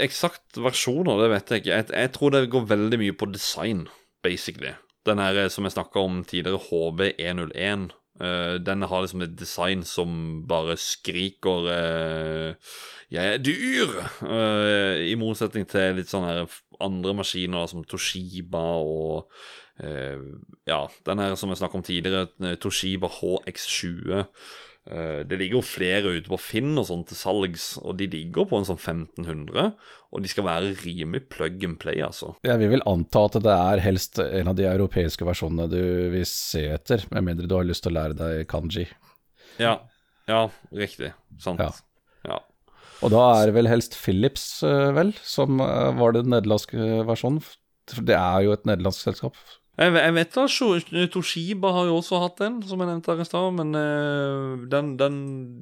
eksakt 0.00 0.56
versjoner, 0.56 1.20
det 1.20 1.28
vet 1.34 1.52
jeg 1.52 1.62
ikke. 1.62 1.76
Jeg, 1.76 1.88
jeg, 1.92 2.12
tror 2.14 2.32
det 2.32 2.46
går 2.54 2.70
veldig 2.70 3.00
mye 3.02 3.16
på 3.20 3.28
design, 3.34 3.84
basically. 4.24 4.72
Den 5.04 5.20
her 5.20 5.36
eh, 5.44 5.50
som 5.52 5.68
jeg 5.68 5.76
snakka 5.76 6.00
om 6.00 6.22
tidligere, 6.24 6.62
HB101 6.70 7.92
Uh, 8.20 8.60
den 8.62 8.82
har 8.86 9.02
liksom 9.02 9.24
et 9.24 9.34
design 9.34 9.82
som 9.82 10.44
bare 10.46 10.76
skriker 10.78 11.66
uh, 11.66 12.54
'Jeg 13.10 13.34
er 13.34 13.38
dyr!' 13.38 13.96
Uh, 14.22 15.02
I 15.02 15.14
motsetning 15.18 15.66
til 15.66 15.98
litt 15.98 16.12
sånne 16.12 16.46
andre 16.80 17.14
maskiner 17.14 17.66
som 17.66 17.84
Toshiba 17.84 18.64
og 18.82 19.30
Ja, 19.74 20.86
den 21.06 21.18
her 21.18 21.34
som 21.34 21.50
jeg 21.50 21.58
snakket 21.58 21.74
om 21.74 21.82
tidligere, 21.82 22.56
Toshiba 22.62 23.08
HX20. 23.10 24.22
Eh, 24.84 25.22
det 25.24 25.38
ligger 25.40 25.58
jo 25.58 25.64
flere 25.64 26.12
ute 26.12 26.28
på 26.28 26.38
Finn 26.40 26.76
og 26.76 26.84
sånn 26.90 27.06
til 27.08 27.16
salgs, 27.16 27.68
og 27.80 27.96
de 28.00 28.08
ligger 28.12 28.48
på 28.50 28.58
en 28.60 28.66
sånn 28.68 28.80
1500. 28.80 29.72
Og 30.12 30.22
de 30.22 30.30
skal 30.30 30.46
være 30.46 30.74
rimelig 30.82 31.24
plug 31.32 31.64
and 31.66 31.78
play, 31.80 32.02
altså. 32.04 32.34
Jeg 32.44 32.60
vil 32.60 32.74
vel 32.76 32.84
anta 32.90 33.24
at 33.30 33.40
det 33.46 33.54
er 33.54 33.84
helst 33.84 34.20
en 34.20 34.52
av 34.52 34.58
de 34.58 34.68
europeiske 34.68 35.26
versjonene 35.26 35.70
du 35.72 35.80
vil 36.12 36.28
se 36.28 36.66
etter, 36.76 37.06
med 37.14 37.30
mindre 37.30 37.48
du 37.48 37.56
har 37.56 37.66
lyst 37.66 37.86
til 37.86 37.94
å 37.94 37.98
lære 37.98 38.18
deg 38.20 38.44
kanji. 38.50 38.86
Ja, 39.62 39.78
ja 40.28 40.46
riktig. 40.74 41.14
Sant. 41.40 41.64
Ja. 41.64 41.72
ja. 42.28 42.40
Og 43.04 43.12
da 43.14 43.24
er 43.38 43.48
det 43.48 43.56
vel 43.56 43.72
helst 43.72 43.96
Philips, 43.98 44.46
eh, 44.66 44.92
vel, 44.96 45.16
som 45.24 45.64
eh, 45.64 45.90
var 45.96 46.16
den 46.16 46.30
nederlandske 46.34 47.04
versjonen. 47.08 47.40
For 47.90 48.04
det 48.04 48.16
er 48.16 48.44
jo 48.46 48.54
et 48.54 48.68
nederlandsk 48.68 49.08
selskap. 49.08 49.40
Jeg, 49.74 49.90
jeg 49.98 50.14
vet 50.14 50.36
da, 50.36 50.44
Toshiba 51.10 51.70
har 51.74 51.88
jo 51.88 51.96
også 51.98 52.20
hatt 52.22 52.42
en, 52.46 52.60
som 52.62 52.82
jeg 52.82 52.90
nevnte 52.92 53.10
her 53.10 53.22
i 53.24 53.26
stad. 53.26 53.48
Men 53.58 53.74
uh, 53.74 54.66
den, 54.70 54.94
den, 55.00 55.16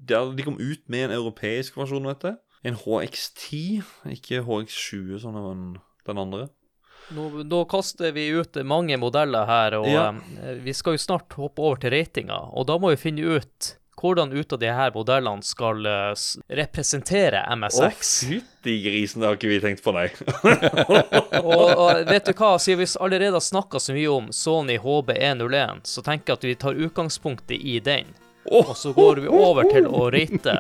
de 0.04 0.46
kom 0.46 0.58
ut 0.60 0.82
med 0.92 1.08
en 1.08 1.16
europeisk 1.16 1.78
versjon, 1.80 2.08
vet 2.10 2.26
jeg. 2.28 2.36
En 2.68 2.76
HX10, 2.78 3.62
ikke 4.12 4.42
HX20 4.46 5.22
som 5.22 5.38
var 5.38 5.56
den 5.56 6.20
andre. 6.20 6.50
Nå, 7.12 7.28
nå, 7.48 7.64
kaster 7.68 8.12
vi 8.14 8.28
ut 8.36 8.56
mange 8.68 8.96
modeller 9.00 9.48
her, 9.48 9.74
og 9.80 9.88
ja. 9.90 10.04
um, 10.14 10.20
vi 10.62 10.74
skal 10.76 10.94
jo 10.94 11.02
snart 11.02 11.34
hoppe 11.36 11.64
over 11.64 11.80
til 11.82 11.92
ratinga. 11.96 12.38
Og 12.52 12.68
da 12.68 12.76
må 12.80 12.92
vi 12.92 13.00
finne 13.00 13.40
ut 13.40 13.72
hvordan 14.00 14.32
ut 14.32 14.52
av 14.52 14.58
de 14.58 14.70
her 14.72 14.92
modellene 14.94 15.42
skal 15.42 15.86
uh, 15.86 16.14
representere 16.48 17.42
MSX. 17.56 18.12
Å, 18.24 18.28
fytti 18.28 18.76
grisen, 18.82 19.22
det 19.22 19.28
har 19.28 19.38
ikke 19.38 19.52
vi 19.52 19.60
tenkt 19.62 19.84
på, 19.84 19.94
nei. 19.96 20.08
og, 21.42 21.66
og, 21.70 22.02
vet 22.08 22.26
du 22.26 22.32
hva, 22.32 22.56
siden 22.58 22.82
vi 22.82 22.88
allerede 23.00 23.36
har 23.36 23.44
snakka 23.44 23.80
så 23.82 23.96
mye 23.96 24.10
om 24.10 24.32
Sony 24.32 24.78
HB101, 24.82 25.84
så 25.94 26.04
tenker 26.06 26.32
jeg 26.32 26.40
at 26.40 26.50
vi 26.50 26.58
tar 26.66 26.84
utgangspunktet 26.88 27.56
i 27.58 27.78
den. 27.84 28.12
Og 28.50 28.74
så 28.76 28.92
går 28.96 29.22
vi 29.22 29.30
over 29.30 29.68
til 29.70 29.86
å 29.86 30.08
rate 30.10 30.56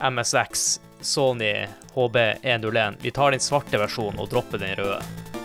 MSX 0.00 0.80
Sony 1.04 1.66
HB101. 1.94 3.00
Vi 3.04 3.10
tar 3.10 3.36
den 3.36 3.44
svarte 3.44 3.78
versjonen 3.78 4.22
og 4.24 4.32
dropper 4.32 4.62
den 4.62 4.78
røde. 4.80 5.43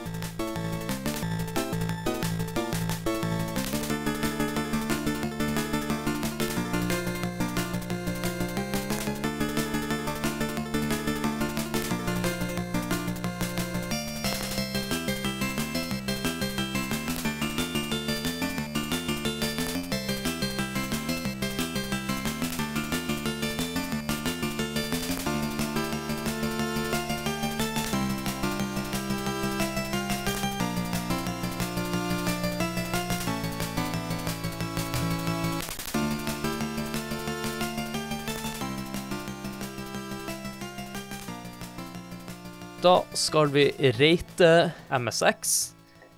Da 42.90 43.04
skal 43.14 43.48
vi 43.48 43.92
rate 44.00 44.72
MSX. 45.00 45.74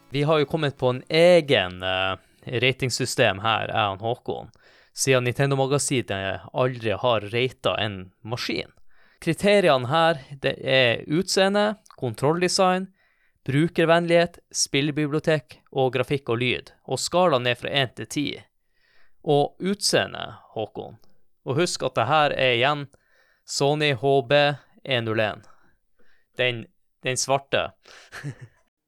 Vi 0.10 0.24
har 0.24 0.40
jo 0.40 0.46
kommet 0.46 0.78
på 0.78 0.88
en 0.88 1.02
egen 1.10 1.84
uh, 1.84 2.16
ratingsystem 2.46 3.42
her, 3.44 3.68
jeg 3.68 3.98
og 3.98 4.06
Håkon, 4.06 4.48
siden 4.96 5.28
Nintendo-magasinet 5.28 6.46
aldri 6.54 6.96
har 7.04 7.28
rata 7.34 7.76
en 7.76 7.98
maskin. 8.24 8.72
Kriteriene 9.20 9.92
her 9.92 10.24
det 10.46 10.56
er 10.64 11.04
utseende, 11.12 11.66
kontrolldesign, 12.00 12.88
brukervennlighet, 13.44 14.40
spillebibliotek 14.56 15.60
og 15.76 15.92
grafikk 16.00 16.32
og 16.32 16.40
lyd, 16.40 16.72
og 16.88 17.04
skala 17.04 17.44
ned 17.44 17.60
fra 17.66 17.76
1 17.84 17.96
til 18.00 18.12
10. 18.16 18.28
Og 19.28 19.60
utseende, 19.60 20.28
Håkon. 20.56 21.02
Og 21.44 21.66
husk 21.66 21.84
at 21.84 22.00
det 22.00 22.12
her 22.16 22.42
er 22.48 22.60
igjen 22.62 22.88
Sony 23.60 23.92
HB 23.92 24.38
101 24.88 25.51
den, 26.38 26.66
den 27.04 27.20
svarte. 27.20 27.72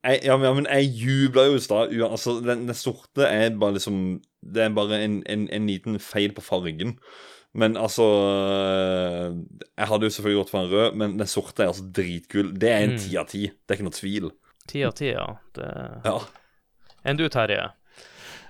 jeg, 0.03 0.21
ja, 0.25 0.37
men, 0.37 0.67
jeg 0.69 0.91
jubla 0.99 1.47
jo 1.49 1.59
i 1.59 1.63
stad. 1.63 1.93
Altså, 2.07 2.37
den, 2.43 2.65
den, 2.69 2.77
sorte 2.77 3.27
er 3.27 3.53
bare 3.59 3.77
liksom 3.77 4.21
Det 4.41 4.63
er 4.63 4.75
bare 4.75 4.99
en, 5.03 5.21
en, 5.29 5.47
en, 5.49 5.67
liten 5.67 5.99
feil 5.99 6.33
på 6.35 6.43
fargen. 6.43 6.97
Men 7.53 7.77
altså 7.77 8.05
Jeg 9.77 9.87
hadde 9.87 10.07
jo 10.07 10.13
selvfølgelig 10.15 10.39
gått 10.41 10.53
for 10.53 10.63
en 10.63 10.71
rød, 10.71 10.95
men 10.97 11.19
den 11.19 11.29
sorte 11.29 11.63
er 11.63 11.73
altså 11.73 11.85
dritkul. 11.85 12.55
Det 12.59 12.71
er 12.71 12.87
en 12.87 12.95
mm. 12.95 13.03
ti 13.05 13.17
av 13.17 13.29
ti. 13.29 13.45
Det 13.51 13.71
er 13.71 13.79
ikke 13.79 13.89
noe 13.89 13.99
tvil. 13.99 14.33
Ti 14.67 14.83
av 14.87 14.97
ti, 14.97 15.11
ja. 15.11 15.29
Det... 15.55 15.69
ja. 16.07 16.17
Enn 17.03 17.19
du, 17.19 17.27
Terje? 17.29 17.71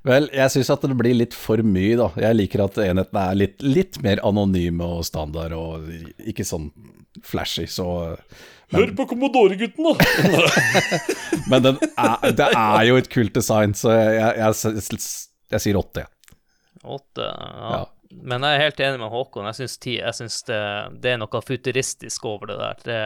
Vel, 0.03 0.27
jeg 0.35 0.51
syns 0.51 0.69
at 0.73 0.83
det 0.83 0.97
blir 0.99 1.15
litt 1.15 1.35
for 1.37 1.61
mye, 1.63 1.95
da. 1.95 2.09
Jeg 2.19 2.35
liker 2.35 2.65
at 2.65 2.79
enhetene 2.83 3.21
er 3.23 3.37
litt, 3.39 3.61
litt 3.63 3.99
mer 4.03 4.19
anonyme 4.27 4.83
og 4.97 5.05
standard, 5.07 5.55
og 5.55 5.87
ikke 6.19 6.43
sånn 6.47 6.67
flashy, 7.23 7.69
så 7.71 7.87
Hør 8.73 8.93
på 8.97 9.05
Commodore-gutten, 9.13 9.85
da! 9.85 9.93
men 11.51 11.67
er, 11.73 12.31
det 12.35 12.47
er 12.49 12.83
jo 12.89 12.99
et 12.99 13.09
kult 13.13 13.33
design, 13.35 13.75
så 13.77 13.93
jeg, 13.95 14.37
jeg, 14.39 14.77
jeg, 14.79 15.01
jeg 15.55 15.65
sier 15.65 15.79
åtte. 15.79 16.05
Åtte, 16.83 17.27
ja. 17.27 17.73
ja. 17.75 17.83
Men 18.21 18.45
jeg 18.45 18.57
er 18.57 18.63
helt 18.67 18.81
enig 18.85 19.01
med 19.01 19.09
Håkon. 19.09 19.47
Jeg 19.49 19.57
syns. 19.63 19.77
Jeg 19.89 20.17
syns 20.17 20.41
det, 20.45 20.61
det, 21.01 21.13
er 21.15 21.21
noe 21.21 21.41
futuristisk 21.41 22.25
over 22.29 22.51
det 22.51 22.57
der. 22.59 22.81
Det 22.85 22.99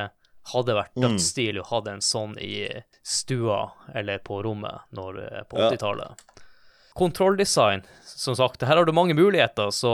hadde 0.51 0.75
vært 0.77 0.95
mm. 0.95 1.03
dødsstilig 1.05 1.61
å 1.63 1.67
ha 1.71 1.81
en 1.91 2.03
sånn 2.03 2.35
i 2.43 2.67
stua 3.07 3.61
eller 3.95 4.19
på 4.23 4.41
rommet 4.43 4.87
når, 4.95 5.21
på 5.51 5.59
80-tallet. 5.59 6.11
Ja. 6.11 6.43
Kontrolldesign, 6.97 7.83
som 8.03 8.35
sagt, 8.35 8.63
her 8.65 8.79
har 8.79 8.87
du 8.87 8.93
mange 8.95 9.13
muligheter, 9.13 9.69
så 9.75 9.93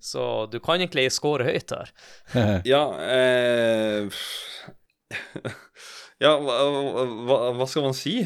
så 0.00 0.46
du 0.50 0.58
kan 0.62 0.80
egentlig 0.80 1.08
score 1.14 1.46
høyt 1.48 1.74
her. 1.74 1.92
ja 2.72 2.82
eh, 3.04 4.20
Ja, 6.18 6.32
hva, 6.42 6.54
hva, 7.28 7.36
hva, 7.54 7.66
skal 7.70 7.84
man 7.86 7.94
si? 7.94 8.16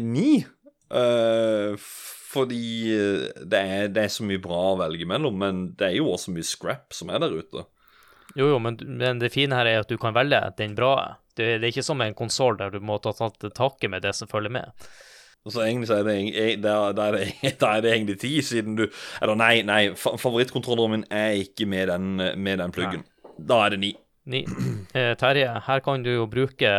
Ni? 0.00 0.38
Eh, 0.88 1.74
fordi 2.36 2.68
det 3.44 3.60
er, 3.60 3.90
det 3.92 4.06
er, 4.06 4.12
så 4.12 4.24
mye 4.24 4.40
bra 4.40 4.60
å 4.70 4.78
velge 4.80 5.08
mellom, 5.08 5.36
men 5.40 5.60
det 5.76 5.90
er 5.90 5.98
jo 5.98 6.08
også 6.14 6.32
mye 6.32 6.46
scrap 6.46 6.96
som 6.96 7.12
er 7.12 7.20
der 7.20 7.36
ute. 7.36 7.66
Jo, 8.36 8.48
jo, 8.52 8.56
men, 8.60 8.78
men 8.98 9.20
det 9.20 9.32
fine 9.34 9.56
her 9.56 9.68
er 9.68 9.82
at 9.84 9.92
du 9.92 9.96
kan 10.00 10.16
velge 10.16 10.40
den 10.58 10.74
bra. 10.76 11.16
Det, 11.36 11.58
det 11.60 11.66
er 11.66 11.72
ikke 11.72 11.84
som 11.86 12.00
en 12.04 12.16
konsoll 12.16 12.56
der 12.60 12.72
du 12.72 12.80
må 12.84 12.98
ta 13.04 13.12
tak 13.16 13.38
taket 13.44 13.92
med 13.92 14.04
det 14.04 14.14
som 14.16 14.28
følger 14.28 14.52
med. 14.56 14.88
Så 15.46 15.62
egentlig 15.62 15.90
så 15.90 16.00
er 16.00 16.08
det, 16.08 16.16
det, 16.62 16.72
er 16.72 16.96
det, 16.96 17.26
er 17.62 17.84
det 17.84 17.92
egentlig 17.92 18.18
ti, 18.22 18.32
siden 18.42 18.78
du 18.78 18.86
Eller 19.22 19.38
nei, 19.38 19.52
nei, 19.66 19.82
favorittkontrolleren 19.94 20.98
min 20.98 21.06
er 21.10 21.38
ikke 21.44 21.68
med 21.70 21.92
den, 21.92 22.16
med 22.42 22.62
den 22.62 22.74
pluggen. 22.74 23.06
Da 23.36 23.66
er 23.66 23.76
det 23.76 23.82
ni. 23.84 23.94
Ni. 24.26 24.42
Eh, 24.92 25.14
Terje, 25.14 25.62
her 25.66 25.80
kan 25.80 26.02
du 26.02 26.08
jo 26.10 26.24
bruke 26.26 26.70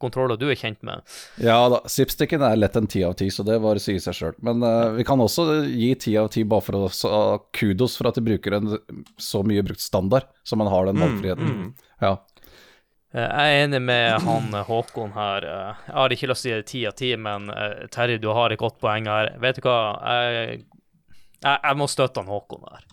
kontroller 0.00 0.38
du 0.40 0.46
er 0.48 0.56
kjent 0.56 0.80
med. 0.86 1.02
Ja 1.44 1.58
da, 1.68 1.82
zipsticken 1.92 2.40
er 2.46 2.56
lett 2.56 2.76
en 2.78 2.88
ti 2.88 3.02
av 3.04 3.12
ti, 3.20 3.28
så 3.32 3.44
det 3.44 3.58
bare 3.60 3.82
sier 3.82 4.00
seg 4.00 4.16
sjøl. 4.16 4.38
Men 4.46 4.64
eh, 4.64 4.94
vi 4.96 5.04
kan 5.04 5.20
også 5.20 5.44
gi 5.66 5.90
ti 6.06 6.14
av 6.16 6.30
ti 6.32 6.46
bare 6.48 6.64
for 6.64 6.78
å 6.78 6.86
ha 7.12 7.20
kudos 7.56 7.98
for 8.00 8.08
at 8.08 8.16
de 8.16 8.24
bruker 8.24 8.56
en 8.56 8.78
så 9.20 9.42
mye 9.44 9.64
brukt 9.66 9.84
standard, 9.84 10.24
så 10.40 10.56
man 10.56 10.72
har 10.72 10.88
den 10.88 10.96
mm, 10.96 11.04
valgfriheten. 11.04 11.52
Mm, 11.52 11.66
mm. 11.66 11.92
Ja. 12.06 12.14
Eh, 13.16 13.24
jeg 13.24 13.52
er 13.52 13.62
enig 13.64 13.80
med 13.80 14.18
han 14.26 14.52
eh, 14.52 14.66
Håkon 14.68 15.14
her. 15.16 15.46
Eh, 15.48 15.84
jeg 15.86 15.96
har 15.96 16.14
ikke 16.14 16.30
lyst 16.32 16.46
til 16.46 16.56
å 16.56 16.60
si 16.60 16.68
ti 16.72 16.82
av 16.88 16.96
ti, 16.98 17.12
men 17.16 17.48
Terje, 17.92 18.20
du 18.20 18.28
har 18.36 18.52
et 18.52 18.60
godt 18.60 18.78
poeng 18.82 19.08
her. 19.10 19.32
Vet 19.42 19.60
du 19.60 19.68
hva, 19.68 19.78
jeg, 20.04 20.60
jeg, 21.40 21.56
jeg 21.56 21.80
må 21.80 21.88
støtte 21.90 22.22
han 22.22 22.32
Håkon 22.32 22.68
her. 22.68 22.86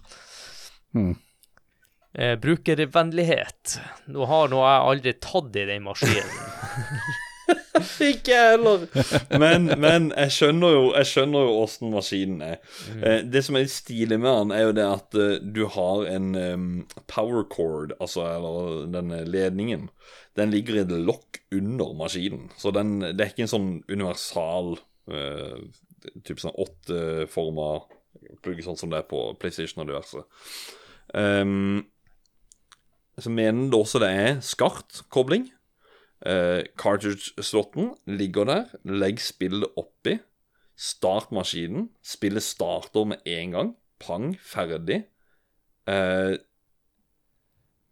Hmm. 0.94 1.14
brukervennlighet. 2.38 3.80
Nå 4.14 4.28
har 4.30 4.52
nå 4.52 4.60
jeg 4.62 4.90
aldri 4.92 5.14
tatt 5.18 5.56
i 5.58 5.68
den 5.72 5.88
maskinen. 5.88 6.36
ikke 8.14 8.38
heller. 8.38 8.86
Men, 9.40 9.68
men, 9.82 10.10
jeg 10.16 10.32
skjønner 10.36 10.76
jo 10.76 10.84
Jeg 10.94 11.10
skjønner 11.10 11.48
jo 11.48 11.56
åssen 11.64 11.94
maskinen 11.94 12.44
er. 12.46 12.60
Mm. 12.94 13.32
det 13.34 13.44
som 13.46 13.58
er 13.58 13.66
litt 13.66 13.74
stilig 13.74 14.20
med 14.20 14.30
den, 14.30 14.54
er 14.56 14.68
jo 14.68 14.76
det 14.78 14.88
at 14.88 15.20
du 15.44 15.64
har 15.76 16.08
en 16.12 16.34
um, 16.36 16.68
power 17.12 17.44
cord, 17.52 17.96
altså 18.00 18.26
eller 18.36 18.86
denne 18.94 19.24
ledningen 19.28 19.90
den 20.38 20.50
ligger 20.50 20.80
i 20.80 20.82
et 20.82 20.94
lokk 21.06 21.42
under 21.54 21.94
maskinen. 21.98 22.48
Så 22.58 22.72
den, 22.74 23.00
det 23.04 23.22
er 23.22 23.34
ikke 23.34 23.46
en 23.46 23.52
sånn 23.52 23.72
universal 23.92 24.76
uh, 25.14 25.60
type 26.26 26.42
sånn 26.42 26.56
åtteforma 26.60 27.68
plugg, 28.44 28.62
sånn 28.66 28.80
som 28.80 28.92
det 28.92 29.02
er 29.02 29.10
på 29.10 29.22
PlayStation 29.40 29.84
og 29.84 29.92
diverse. 29.92 30.24
Um, 31.14 31.84
så 33.22 33.30
mener 33.30 33.70
det 33.70 33.78
også 33.78 34.02
det 34.02 34.10
er 34.10 34.40
SCART-kobling. 34.42 35.52
Uh, 36.24 36.64
Cartridge-slotten 36.80 37.92
ligger 38.08 38.48
der. 38.48 38.70
Legg 38.88 39.20
spillet 39.20 39.76
oppi. 39.76 40.18
Start 40.80 41.32
maskinen. 41.36 41.90
Spillet 42.04 42.44
starter 42.44 43.06
med 43.06 43.28
en 43.28 43.52
gang. 43.52 43.76
Pang, 44.00 44.32
ferdig. 44.40 45.04
Uh, 45.88 46.40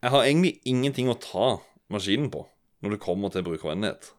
jeg 0.02 0.14
har 0.14 0.24
egentlig 0.26 0.56
ingenting 0.66 1.12
å 1.12 1.20
ta 1.20 1.60
maskinen 1.92 2.32
på 2.34 2.48
når 2.82 2.96
det 2.96 3.04
kommer 3.04 3.30
til 3.30 3.44
brukervennlighet. 3.46 4.14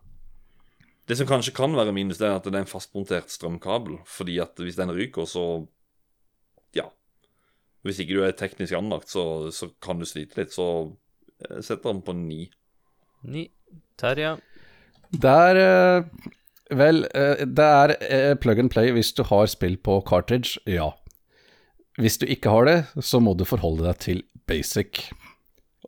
Det 1.09 1.17
som 1.19 1.27
kanskje 1.27 1.55
kan 1.57 1.75
være 1.75 1.95
minus, 1.97 2.21
det 2.21 2.29
er 2.29 2.37
at 2.37 2.45
det 2.47 2.55
er 2.55 2.63
en 2.63 2.71
fastmontert 2.71 3.33
strømkabel. 3.33 3.99
Fordi 4.07 4.39
at 4.45 4.61
hvis 4.61 4.79
den 4.79 4.93
ryker, 4.95 5.27
så 5.27 5.67
Ja. 6.77 6.89
Hvis 7.83 7.99
ikke 7.99 8.15
du 8.15 8.23
er 8.23 8.31
teknisk 8.31 8.73
anlagt, 8.73 9.11
så, 9.11 9.51
så 9.51 9.73
kan 9.83 9.99
du 9.99 10.07
slite 10.07 10.39
litt. 10.39 10.53
Så 10.55 10.95
jeg 11.43 11.65
setter 11.65 11.91
den 11.93 12.03
på 12.07 12.13
ni. 12.13 12.53
Ni. 13.25 13.49
Terje? 14.01 14.37
Der 15.13 15.59
eh, 15.61 16.29
Vel, 16.73 17.05
eh, 17.13 17.45
det 17.45 17.69
er 17.69 17.95
eh, 18.01 18.35
plug 18.41 18.63
and 18.63 18.73
play 18.73 18.95
hvis 18.97 19.13
du 19.13 19.25
har 19.29 19.51
spill 19.53 19.77
på 19.77 20.01
cartridge, 20.09 20.57
ja. 20.65 20.93
Hvis 22.01 22.17
du 22.19 22.25
ikke 22.25 22.49
har 22.49 22.65
det, 22.65 22.79
så 23.05 23.21
må 23.21 23.35
du 23.37 23.45
forholde 23.45 23.85
deg 23.85 23.99
til 24.01 24.23
basic 24.49 25.11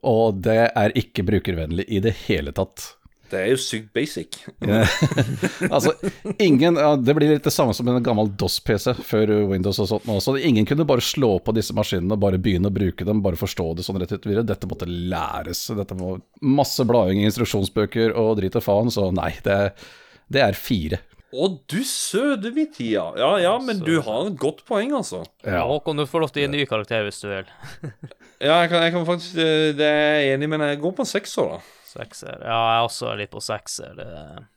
og 0.04 0.42
det 0.44 0.60
er 0.68 0.94
ikke 0.98 1.24
brukervennlig 1.26 1.86
i 1.88 2.00
det 2.04 2.14
hele 2.26 2.52
tatt. 2.56 2.94
Det 3.34 3.40
er 3.40 3.50
jo 3.50 3.60
sykt 3.60 3.90
basic. 3.96 4.38
altså, 5.74 5.94
ingen 6.38 6.78
Det 7.02 7.14
blir 7.16 7.32
litt 7.34 7.46
det 7.46 7.52
samme 7.54 7.74
som 7.76 7.88
en 7.90 8.02
gammel 8.04 8.30
DOS-PC 8.38 8.94
før 9.02 9.32
Windows 9.50 9.80
og 9.82 9.90
sånt 9.90 10.06
også. 10.10 10.36
Ingen 10.38 10.68
kunne 10.68 10.86
bare 10.88 11.04
slå 11.04 11.36
på 11.42 11.54
disse 11.56 11.74
maskinene 11.76 12.14
og 12.14 12.22
bare 12.22 12.40
begynne 12.42 12.70
å 12.70 12.74
bruke 12.74 13.06
dem, 13.06 13.22
bare 13.24 13.40
forstå 13.40 13.70
det 13.78 13.86
sånn 13.86 13.98
rett 14.02 14.14
ut 14.14 14.28
videre. 14.28 14.46
Dette 14.46 14.70
måtte 14.70 14.88
læres. 14.88 15.66
Dette 15.74 15.98
må 15.98 16.16
Masse 16.44 16.84
blading 16.86 17.22
i 17.22 17.26
instruksjonsbøker 17.28 18.14
og 18.20 18.36
drit 18.38 18.56
og 18.58 18.62
faen, 18.64 18.90
så 18.92 19.08
nei, 19.14 19.32
det, 19.46 19.58
det 20.32 20.42
er 20.44 20.58
fire. 20.58 21.00
Å, 21.34 21.48
du 21.66 21.80
søde 21.86 22.52
tida. 22.70 23.08
Ja 23.18 23.30
ja, 23.42 23.54
men 23.58 23.80
så. 23.80 23.86
du 23.88 23.96
har 24.06 24.28
et 24.28 24.36
godt 24.38 24.62
poeng, 24.68 24.92
altså. 24.94 25.24
Ja. 25.42 25.64
Håkon, 25.66 25.98
du 25.98 26.06
får 26.06 26.22
lov 26.22 26.34
til 26.34 26.42
å 26.42 26.44
gi 26.44 26.50
en 26.50 26.54
ny 26.54 26.66
karakter 26.70 27.06
hvis 27.06 27.22
du 27.24 27.28
vil. 27.30 27.48
ja, 28.46 28.60
jeg 28.62 28.70
kan, 28.70 28.84
jeg 28.84 28.94
kan, 28.94 29.06
faktisk 29.08 29.40
eh, 29.42 29.70
Det 29.74 29.88
er 29.88 30.20
jeg 30.20 30.36
enig, 30.36 30.50
men 30.52 30.66
jeg 30.68 30.82
går 30.84 30.94
på 30.94 31.04
en 31.04 31.10
sekser, 31.10 31.56
da. 31.56 31.83
Sekser. 31.94 32.42
Ja, 32.42 32.58
jeg 32.58 32.76
er 32.80 32.88
også 32.88 33.14
litt 33.18 33.32
på 33.32 33.42
sekser. 33.44 34.04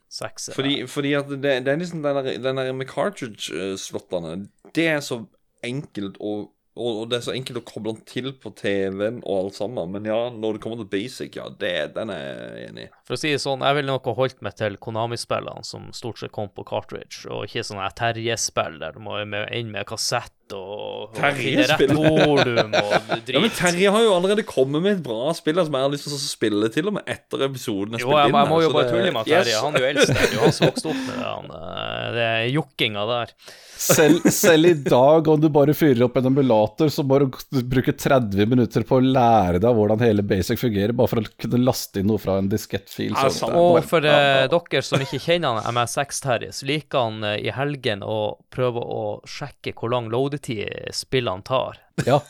Sekser. 0.09 0.55
Fordi, 0.55 0.75
fordi 0.89 1.15
at 1.19 1.29
det, 1.29 1.41
det, 1.65 1.71
er 1.71 1.81
liksom 1.81 2.03
den 2.05 2.19
der, 2.19 2.37
den 2.41 2.61
der 2.61 2.69
med 2.73 2.87
cartridge-slottene 2.87 4.47
Det 4.75 4.85
er 4.87 5.01
så 5.03 5.25
enkelt 5.65 6.15
og, 6.23 6.53
og, 6.77 7.01
det 7.11 7.17
er 7.17 7.25
så 7.25 7.33
enkelt 7.35 7.59
å 7.59 7.65
koble 7.67 7.95
den 7.97 8.05
til 8.07 8.31
på 8.39 8.51
TV-en 8.57 9.19
og 9.23 9.39
alt 9.39 9.57
sammen. 9.57 9.91
Men 9.95 10.07
ja, 10.07 10.17
når 10.33 10.57
det 10.57 10.63
kommer 10.63 10.79
til 10.79 10.89
basic, 10.91 11.35
ja, 11.37 11.47
det, 11.59 11.73
den 11.97 12.13
er 12.13 12.23
jeg 12.23 12.69
enig 12.69 12.85
i. 12.85 12.91
For 13.09 13.17
å 13.17 13.21
si 13.21 13.33
det 13.33 13.41
sånn, 13.43 13.65
jeg 13.65 13.79
ville 13.79 13.91
nok 13.91 14.09
ha 14.11 14.15
holdt 14.21 14.43
meg 14.45 14.57
til 14.59 14.77
Konami-spillene 14.81 15.65
som 15.67 15.89
stort 15.97 16.21
sett 16.21 16.35
kom 16.37 16.51
på 16.53 16.65
cartridge, 16.69 17.25
og 17.27 17.49
ikke 17.49 17.65
sånne 17.67 17.89
Terje-spill 17.97 18.79
der 18.83 18.95
du 18.95 19.03
må 19.03 19.19
inn 19.25 19.73
med 19.73 19.89
kassett 19.89 20.36
og, 20.55 21.09
og 21.09 21.17
Terje 21.17 21.65
spiller. 21.69 21.95
volum 21.97 22.75
og 22.79 22.95
drit. 23.27 23.33
Ja, 23.35 23.43
men 23.43 23.53
Terje 23.57 23.93
har 23.95 24.05
jo 24.05 24.15
allerede 24.15 24.45
kommet 24.47 24.83
med 24.85 24.97
et 24.97 25.03
bra 25.05 25.33
spill 25.37 25.59
som 25.63 25.77
jeg 25.79 25.87
har 25.87 25.93
lyst 25.93 26.07
til 26.07 26.17
å 26.17 26.21
spille 26.23 26.71
til 26.73 26.91
og 26.91 26.97
med 26.99 27.07
etter 27.17 27.47
episoden 27.49 27.97
er 27.97 28.03
spilt 28.03 28.17
jeg, 28.17 28.31
Jo, 28.31 28.41
jeg 28.41 28.51
må 28.53 28.61
jo 28.63 28.73
bare 28.75 28.91
tulle 28.91 29.13
med. 29.15 29.27
Terje. 29.27 29.61
Han 29.63 29.75
er 29.77 29.85
jo 29.85 29.91
eldst 29.93 30.13
der. 30.13 30.25
Er 30.27 30.35
jo 30.37 30.43
han 30.45 30.57
som 30.57 30.69
vokste 30.71 30.91
opp 30.93 31.01
med 31.07 31.15
det, 31.15 31.23
han, 31.27 31.55
eh, 31.61 32.03
det 32.17 32.27
er 32.33 32.45
jokkinga 32.55 33.07
der. 33.13 33.33
Selv, 33.77 34.23
selv 34.33 34.65
i 34.65 34.73
dag, 34.73 35.27
om 35.29 35.41
du 35.41 35.51
bare 35.53 35.73
fyrer 35.77 36.01
opp 36.07 36.15
en 36.17 36.31
ambulator, 36.31 36.89
så 36.89 37.03
må 37.05 37.19
du 37.21 37.27
bruke 37.69 37.93
30 37.93 38.49
minutter 38.49 38.81
på 38.87 38.97
å 38.97 39.03
lære 39.05 39.59
deg 39.61 39.75
hvordan 39.77 40.01
hele 40.01 40.25
Basic 40.25 40.57
fungerer, 40.57 40.95
bare 40.97 41.11
for 41.11 41.21
å 41.21 41.29
kunne 41.43 41.59
laste 41.61 42.01
inn 42.01 42.09
noe 42.09 42.17
fra 42.21 42.39
en 42.41 42.49
diskettfil. 42.49 43.11
Ja, 43.13 43.27
Så 43.29 43.43
sant. 43.45 43.53
det 43.53 43.61
er 43.61 43.77
Og 43.77 43.85
for 43.91 44.07
eh, 44.09 44.47
dere 44.49 44.81
som 44.81 45.03
ikke 45.05 45.21
kjenner 45.21 45.59
han 45.61 45.77
MSX-Terje, 45.77 46.49
så 46.57 46.65
liker 46.71 47.05
han 47.05 47.27
eh, 47.29 47.37
i 47.45 47.53
helgen 47.53 48.01
å 48.01 48.17
prøve 48.53 48.81
å 48.81 49.03
sjekke 49.29 49.75
hvor 49.77 49.93
lang 49.93 50.09
loadetid 50.37 50.93
spillene 50.93 51.43
tar. 51.43 51.77
Ja. 52.05 52.21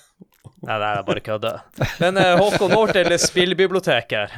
Nei, 0.61 0.79
det 0.79 0.87
er 0.87 1.03
bare 1.05 1.21
kødde. 1.21 1.51
Men 1.99 2.17
eh, 2.17 2.37
Håkon, 2.37 2.73
over 2.73 2.97
eller 2.97 3.17
spillbibliotek 3.17 4.11
her. 4.11 4.31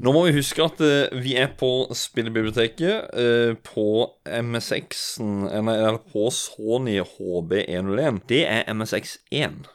Nå 0.00 0.12
må 0.12 0.24
vi 0.26 0.32
huske 0.32 0.62
at 0.64 0.80
uh, 0.80 1.12
vi 1.20 1.34
er 1.36 1.50
på 1.60 1.90
spillebiblioteket 1.92 3.10
uh, 3.12 3.52
på 3.60 4.08
MSX-en, 4.24 5.68
eller, 5.68 5.98
på 6.12 6.30
Sony 6.32 7.00
HB101. 7.00 8.20
Det 8.28 8.46
er 8.48 8.64
MSX1. 8.72 9.66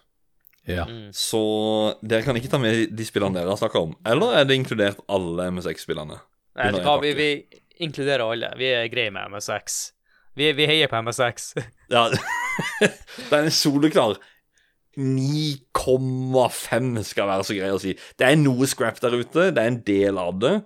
ja. 0.65 0.87
Så 1.13 1.43
dere 2.01 2.25
kan 2.25 2.37
ikke 2.37 2.49
ta 2.49 2.57
med 2.57 2.89
de 2.89 3.05
spillene 3.05 3.37
dere 3.37 3.53
har 3.53 3.61
snakka 3.61 3.83
om. 3.85 3.93
Eller 4.05 4.39
er 4.39 4.49
det 4.49 4.57
inkludert 4.57 5.03
alle 5.05 5.51
MSX-spillene? 5.51 6.17
Nei, 6.55 6.71
en 6.71 7.01
vi, 7.03 7.13
vi 7.13 7.29
inkluderer 7.85 8.25
alle. 8.25 8.53
Vi 8.57 8.71
er 8.73 8.89
greie 8.89 9.13
med 9.13 9.29
MSX. 9.29 9.91
Vi, 10.35 10.51
vi 10.57 10.65
heier 10.65 10.89
på 10.89 11.01
MSX. 11.05 11.53
Ja, 11.89 12.09
det 13.30 13.34
er 13.34 13.44
en 13.44 13.53
soleklar 13.53 14.18
9,5 14.95 17.03
skal 17.03 17.27
være 17.27 17.44
så 17.44 17.53
grei 17.57 17.72
å 17.73 17.80
si. 17.82 17.95
Det 18.15 18.26
er 18.27 18.36
noe 18.40 18.68
scrap 18.69 19.02
der 19.03 19.14
ute, 19.18 19.52
det 19.52 19.61
er 19.61 19.68
en 19.72 19.84
del 19.88 20.18
av 20.22 20.40
det, 20.40 20.61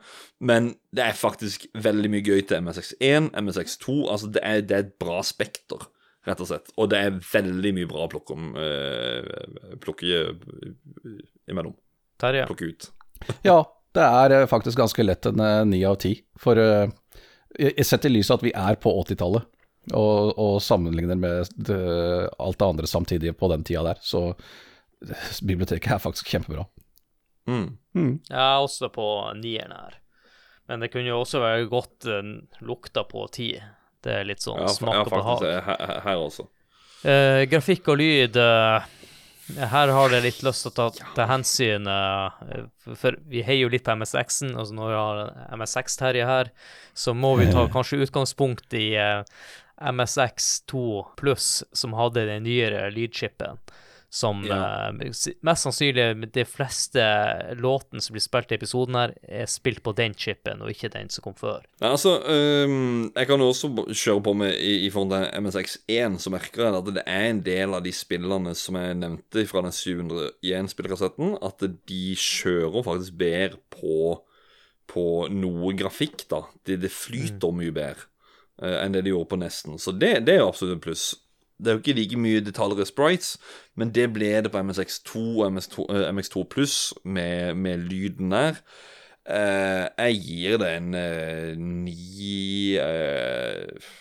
men 0.46 0.76
det 0.96 1.04
er 1.08 1.16
faktisk 1.18 1.66
veldig 1.74 2.10
mye 2.14 2.26
gøy 2.26 2.42
til 2.48 2.58
MSX1, 2.62 3.30
MSX2. 3.34 3.86
Altså, 4.06 4.28
det 4.36 4.42
er, 4.46 4.62
det 4.62 4.76
er 4.76 4.80
et 4.86 5.00
bra 5.02 5.24
spekter, 5.26 5.80
rett 6.30 6.42
og 6.46 6.50
slett. 6.52 6.68
Og 6.78 6.86
det 6.94 7.00
er 7.02 7.20
veldig 7.32 7.72
mye 7.80 7.90
bra 7.90 8.02
å 8.06 8.12
plukke 8.12 8.32
om 8.38 8.44
øh, 8.54 9.24
Plukke 9.82 10.06
eh, 10.14 10.30
imellom. 11.50 11.76
Terje. 12.22 12.46
Plukke 12.50 12.66
ut. 12.70 12.82
ja, 13.50 13.60
det 13.98 14.06
er 14.06 14.28
eh, 14.38 14.50
faktisk 14.52 14.78
ganske 14.80 15.04
lett 15.06 15.26
en 15.32 15.40
ni 15.72 15.80
av 15.88 15.96
ti. 16.04 16.14
For 16.40 16.56
øh, 16.60 16.86
jeg 17.58 17.74
jeg 17.80 17.86
setter 17.90 18.10
i 18.12 18.14
lys 18.20 18.30
av 18.30 18.38
at 18.40 18.46
vi 18.46 18.54
er 18.54 18.76
på 18.78 18.90
80-tallet, 19.02 19.44
og, 19.94 20.34
og 20.40 20.58
sammenligner 20.62 21.18
med 21.20 21.50
det, 21.56 21.80
alt 22.40 22.60
det 22.60 22.68
andre 22.68 22.88
samtidig 22.90 23.34
på 23.40 23.50
den 23.52 23.64
tida 23.68 23.84
der, 23.88 24.02
så 24.06 24.24
eh, 24.36 25.32
biblioteket 25.42 25.96
er 25.96 26.04
faktisk 26.04 26.30
kjempebra. 26.34 26.68
Mm. 27.50 27.80
Jeg 28.30 28.38
er 28.38 28.60
også 28.62 28.92
på 28.94 29.06
nieren 29.40 29.74
her. 29.74 29.96
Men 30.70 30.84
det 30.84 30.92
kunne 30.94 31.10
jo 31.10 31.22
også 31.24 31.40
være 31.42 31.66
godt 31.72 32.06
uh, 32.06 32.22
lukta 32.62 33.02
på 33.10 33.24
ti. 33.34 33.48
Det 34.06 34.20
er 34.20 34.28
litt 34.30 34.44
sånn 34.46 34.60
Ja, 34.62 34.70
smak 34.70 34.94
ja, 35.00 35.02
og 35.02 35.10
behag. 35.16 35.40
faktisk. 35.42 35.66
Her, 35.66 36.02
her- 36.06 36.22
også. 36.28 36.46
Uh, 37.02 37.42
grafikk 37.50 37.88
og 37.90 37.98
lyd 38.04 38.38
uh, 38.38 38.84
Her 39.72 39.90
har 39.96 40.14
jeg 40.14 40.26
litt 40.28 40.44
lyst 40.46 40.68
til 40.68 40.70
å 40.70 40.76
ta, 40.78 41.08
til 41.16 41.26
hensyn 41.26 41.88
eh, 41.90 42.66
for, 43.00 43.16
vi 43.32 43.42
heier 43.48 43.64
jo 43.64 43.72
litt 43.74 43.88
på 43.88 43.96
MSX-en. 43.98 44.52
Altså 44.54 44.76
når 44.78 44.92
vi 44.92 44.98
har 45.00 45.58
MSX-Terje 45.58 46.28
her, 46.30 46.52
så 46.94 47.16
må 47.18 47.32
vi 47.40 47.48
ta 47.50 47.64
kanskje 47.74 48.04
utgangspunkt 48.06 48.76
i 48.78 48.92
eh, 48.94 49.24
MSX2 49.82 51.06
pluss, 51.20 51.64
som 51.72 51.96
hadde 51.98 52.28
den 52.30 52.44
nyere 52.48 52.90
lydchipen. 52.94 53.62
Som 54.12 54.42
Ja. 54.42 54.90
uh, 54.90 54.94
mest 55.46 55.62
sannsynlig 55.62 56.32
de 56.34 56.42
fleste 56.50 57.04
låtene 57.62 58.02
som 58.02 58.16
blir 58.16 58.24
spilt 58.24 58.50
i 58.50 58.58
episoden 58.58 58.98
her, 58.98 59.14
er 59.22 59.46
spilt 59.46 59.84
på 59.86 59.94
den 59.94 60.16
chipen, 60.18 60.64
og 60.66 60.72
ikke 60.74 60.90
den 60.90 61.12
som 61.14 61.28
kom 61.28 61.36
før. 61.38 61.62
Nei, 61.78 61.92
altså, 61.92 62.16
um, 62.26 63.12
Jeg 63.14 63.30
kan 63.30 63.40
jo 63.40 63.52
også 63.52 63.70
kjøre 63.94 64.24
på 64.26 64.34
med 64.34 64.58
i, 64.58 64.88
i 64.88 64.90
forhold 64.90 65.14
til 65.14 65.30
MSX1, 65.46 66.18
så 66.26 66.34
merker 66.34 66.66
jeg 66.66 66.80
at 66.80 66.90
det 66.96 67.06
er 67.06 67.30
en 67.30 67.44
del 67.46 67.78
av 67.78 67.86
de 67.86 67.94
spillene 67.94 68.56
som 68.58 68.82
jeg 68.82 68.98
nevnte 68.98 69.46
fra 69.46 69.62
den 69.62 69.78
701-spillkassetten, 69.78 71.38
at 71.46 71.70
de 71.70 72.04
kjører 72.18 72.90
faktisk 72.90 73.14
bedre 73.22 73.62
på, 73.70 74.24
på 74.90 75.06
noe 75.30 75.76
grafikk, 75.78 76.26
da. 76.34 76.48
Det, 76.66 76.82
det 76.82 76.90
flyter 76.90 77.54
mye 77.54 77.78
bedre 77.78 78.09
enn 78.62 78.96
det 78.96 79.06
de 79.06 79.14
gjorde 79.14 79.32
på 79.32 79.40
Nesten. 79.40 79.80
Så 79.80 79.94
det, 79.96 80.26
det 80.28 80.36
er 80.36 80.42
jo 80.44 80.52
absolutt 80.52 80.78
et 80.78 80.84
pluss. 80.84 81.10
Det 81.60 81.72
er 81.72 81.76
jo 81.76 81.82
ikke 81.84 81.98
like 81.98 82.20
mye 82.20 82.44
detaljer 82.44 82.86
i 82.86 82.88
sprites, 82.88 83.34
men 83.76 83.92
det 83.96 84.08
ble 84.16 84.32
det 84.46 84.52
på 84.54 84.62
MSX2 84.64 85.24
og 85.42 85.50
MS2, 85.50 85.88
eh, 85.92 86.06
MX2 86.16 86.46
pluss 86.54 86.78
med, 87.04 87.58
med 87.60 87.84
lyden 87.90 88.32
der. 88.32 88.62
Eh, 89.30 89.88
jeg 90.08 90.22
gir 90.24 90.62
det 90.62 90.70
en 90.78 90.96
eh, 90.98 91.52
ni 91.60 92.78
eh, 92.80 93.92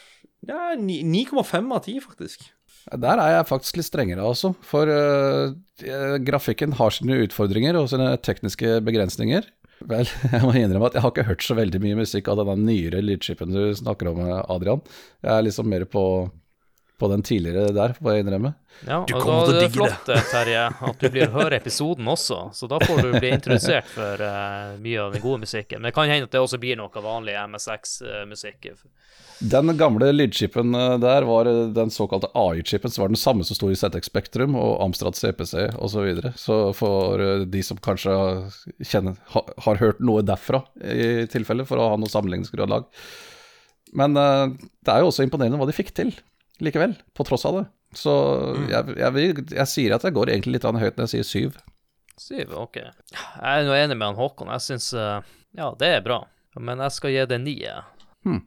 Ja, 0.49 0.71
9,5 0.79 1.75
av 1.75 1.83
10, 1.83 1.99
faktisk. 2.07 2.47
Der 2.89 3.21
er 3.21 3.35
jeg 3.35 3.49
faktisk 3.51 3.77
litt 3.77 3.89
strengere, 3.89 4.25
altså. 4.25 4.55
For 4.65 4.89
eh, 4.89 6.21
grafikken 6.25 6.79
har 6.79 6.95
sine 6.95 7.19
utfordringer 7.27 7.77
og 7.77 7.91
sine 7.91 8.15
tekniske 8.23 8.79
begrensninger. 8.87 9.51
Vel, 9.87 10.09
jeg 10.35 10.43
må 10.43 10.55
innrømme 10.59 10.91
at 10.91 10.99
jeg 10.99 11.05
har 11.05 11.13
ikke 11.15 11.29
hørt 11.29 11.47
så 11.47 11.57
veldig 11.59 11.81
mye 11.85 12.01
musikk 12.01 12.31
av 12.33 12.41
denne 12.43 12.59
nyere 12.67 13.03
lydskipen 13.05 13.55
du 13.55 13.63
snakker 13.79 14.11
om, 14.11 14.21
Adrian. 14.51 14.83
Jeg 15.23 15.33
er 15.35 15.47
liksom 15.47 15.71
mer 15.71 15.87
på, 15.91 16.05
på 16.99 17.09
den 17.09 17.23
tidligere 17.23 17.71
der, 17.75 17.95
får 17.95 18.15
jeg 18.15 18.25
innrømme. 18.25 18.53
Ja, 18.87 19.01
Du 19.07 19.15
og 19.17 19.27
da 19.27 19.57
er 19.57 19.61
det 19.65 19.71
flott, 19.75 20.09
eh, 20.11 20.25
Terje, 20.31 20.65
at 20.89 21.01
du 21.03 21.09
blir 21.11 21.31
høre 21.35 21.59
episoden 21.59 22.07
også. 22.11 22.39
Så 22.55 22.69
da 22.71 22.79
får 22.83 23.01
du 23.03 23.11
bli 23.19 23.31
introdusert 23.35 23.89
for 23.91 24.23
uh, 24.23 24.77
mye 24.83 25.01
av 25.03 25.15
den 25.15 25.23
gode 25.23 25.43
musikken. 25.43 25.81
Men 25.81 25.91
det 25.91 25.97
kan 25.97 26.11
hende 26.11 26.29
at 26.29 26.35
det 26.35 26.43
også 26.43 26.61
blir 26.63 26.79
noe 26.79 27.03
vanlig 27.03 27.35
MSX-musikk. 27.55 28.71
Den 29.39 29.71
gamle 29.79 30.11
lydskipen 30.11 30.75
øh, 30.75 30.97
der 30.99 31.27
var 31.27 31.47
den 31.75 31.93
såkalte 31.95 32.31
AI-chipen, 32.35 32.91
som 32.91 33.05
var 33.05 33.13
den 33.13 33.21
samme 33.21 33.47
som 33.47 33.55
sto 33.55 33.71
i 33.71 33.79
ZX 33.79 34.11
Spektrum 34.11 34.57
og 34.59 34.81
Amstrad 34.83 35.15
CPC 35.15 35.69
osv. 35.79 35.93
Så, 35.95 36.03
videre. 36.07 36.33
så 36.39 36.57
for 36.75 37.23
de 37.47 37.63
som 37.63 37.79
kanskje 37.83 38.15
kjenner, 38.83 39.19
har, 39.35 39.53
har 39.67 39.83
hørt 39.83 40.03
noe 40.03 40.27
derfra, 40.27 40.65
i 40.83 41.27
tilfelle, 41.31 41.67
for 41.67 41.79
å 41.79 41.93
ha 41.93 42.01
noe 42.01 42.11
sammenligningsgrunnlag. 42.11 42.91
Men 43.99 44.19
uh, 44.19 44.51
det 44.85 44.95
er 44.95 45.03
jo 45.03 45.13
også 45.13 45.27
imponerende 45.27 45.61
hva 45.61 45.71
de 45.71 45.77
fikk 45.77 45.95
til 45.95 46.13
likevel, 46.65 46.97
på 47.15 47.27
tross 47.29 47.47
av 47.49 47.61
det. 47.61 47.67
Så 47.97 48.13
jeg, 48.69 48.97
jeg, 48.99 49.13
vil- 49.17 49.55
jeg 49.57 49.71
sier 49.71 49.95
at 49.97 50.05
jeg 50.05 50.17
går 50.17 50.33
egentlig 50.35 50.59
litt 50.59 50.67
høyt 50.69 50.99
når 50.99 51.07
jeg 51.07 51.15
sier 51.15 51.29
syv. 51.29 51.59
Syv, 52.19 52.53
ok. 52.67 52.81
Jeg 52.83 53.47
er 53.47 53.65
nå 53.65 53.77
enig 53.79 53.97
med 53.97 54.11
han 54.11 54.19
Håkon. 54.19 54.51
Jeg 54.57 54.65
syns 54.67 54.91
Ja, 54.93 55.71
det 55.79 55.89
er 55.89 56.03
bra. 56.05 56.23
Men 56.59 56.83
jeg 56.83 56.93
skal 56.97 57.15
gi 57.15 57.25
det 57.31 57.39
ni. 57.41 57.57
Hmm. 58.27 58.43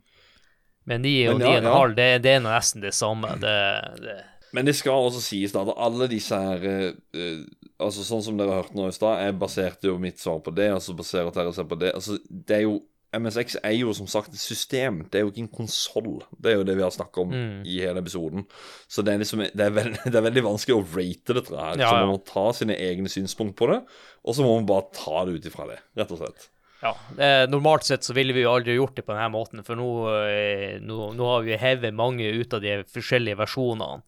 Men 0.89 1.03
ni 1.05 1.15
og 1.29 1.39
ni 1.39 1.47
og 1.47 1.57
en 1.61 1.69
halv, 1.71 1.95
det, 1.97 2.09
det 2.25 2.35
er 2.35 2.43
nå 2.43 2.51
nesten 2.51 2.83
det 2.83 2.93
samme. 2.97 3.35
Det, 3.41 3.55
det. 4.01 4.17
Men 4.51 4.67
det 4.67 4.75
skal 4.75 5.07
også 5.07 5.21
sies 5.23 5.53
da 5.55 5.63
at 5.63 5.77
alle 5.79 6.07
disse 6.11 6.35
her 6.35 6.65
eh, 6.67 6.87
eh, 7.15 7.43
Altså 7.81 8.03
Sånn 8.05 8.21
som 8.21 8.35
dere 8.37 8.51
har 8.51 8.65
hørt 8.65 8.75
nå 8.77 8.89
i 8.89 8.93
stad, 8.93 9.21
jeg 9.23 9.37
baserte 9.41 9.87
jo 9.89 9.95
mitt 10.01 10.19
svar 10.21 10.41
på 10.45 10.51
det, 10.53 10.67
og 10.75 10.83
så 10.85 10.93
baserer 10.93 11.31
dere 11.33 11.53
seg 11.55 11.69
på 11.71 11.77
det. 11.81 11.93
Altså 11.97 12.17
Det 12.29 12.59
er 12.59 12.65
jo 12.67 12.75
MSX 13.13 13.57
er 13.63 13.73
jo 13.75 13.91
som 13.93 14.07
sagt 14.07 14.29
et 14.31 14.39
system, 14.39 15.01
det 15.11 15.19
er 15.19 15.25
jo 15.25 15.31
ikke 15.33 15.43
en 15.43 15.49
konsoll. 15.57 16.21
Det 16.39 16.53
er 16.53 16.55
jo 16.61 16.63
det 16.63 16.77
vi 16.77 16.83
har 16.85 16.93
snakka 16.95 17.21
om 17.25 17.31
Mm. 17.33 17.65
i 17.67 17.79
hele 17.83 17.99
episoden. 17.99 18.45
Så 18.87 19.03
det 19.03 19.13
er 19.13 19.19
liksom 19.19 19.39
Det 19.51 19.59
er, 19.65 19.69
veldig, 19.75 19.99
det 20.11 20.15
er 20.15 20.25
veldig 20.29 20.43
vanskelig 20.45 20.77
å 20.77 20.85
rate 20.95 21.33
dette 21.35 21.51
her. 21.57 21.75
Ja, 21.77 21.89
Så 21.91 21.99
man 21.99 22.13
må 22.13 22.23
ta 22.23 22.45
sine 22.53 22.75
egne 22.77 23.09
synspunkt 23.11 23.57
på 23.59 23.67
det, 23.73 23.81
og 24.23 24.35
så 24.35 24.43
må 24.47 24.55
man 24.55 24.65
bare 24.69 24.87
ta 24.95 25.25
det 25.25 25.35
ut 25.41 25.45
ifra 25.51 25.67
det, 25.67 25.79
rett 25.97 26.11
og 26.11 26.19
slett. 26.23 26.47
Ja, 26.81 26.95
eh, 27.19 27.45
Normalt 27.51 27.83
sett 27.85 28.01
så 28.07 28.13
ville 28.15 28.33
vi 28.33 28.41
jo 28.41 28.55
aldri 28.55 28.73
gjort 28.79 28.95
det 28.95 29.03
på 29.05 29.13
denne 29.13 29.29
måten, 29.29 29.61
for 29.63 29.75
nå, 29.75 29.89
eh, 30.25 30.79
nå, 30.81 31.11
nå 31.13 31.27
har 31.35 31.43
vi 31.45 31.57
hevet 31.61 31.93
mange 31.93 32.25
ut 32.39 32.53
av 32.57 32.61
de 32.63 32.79
forskjellige 32.89 33.37
versjonene 33.37 34.01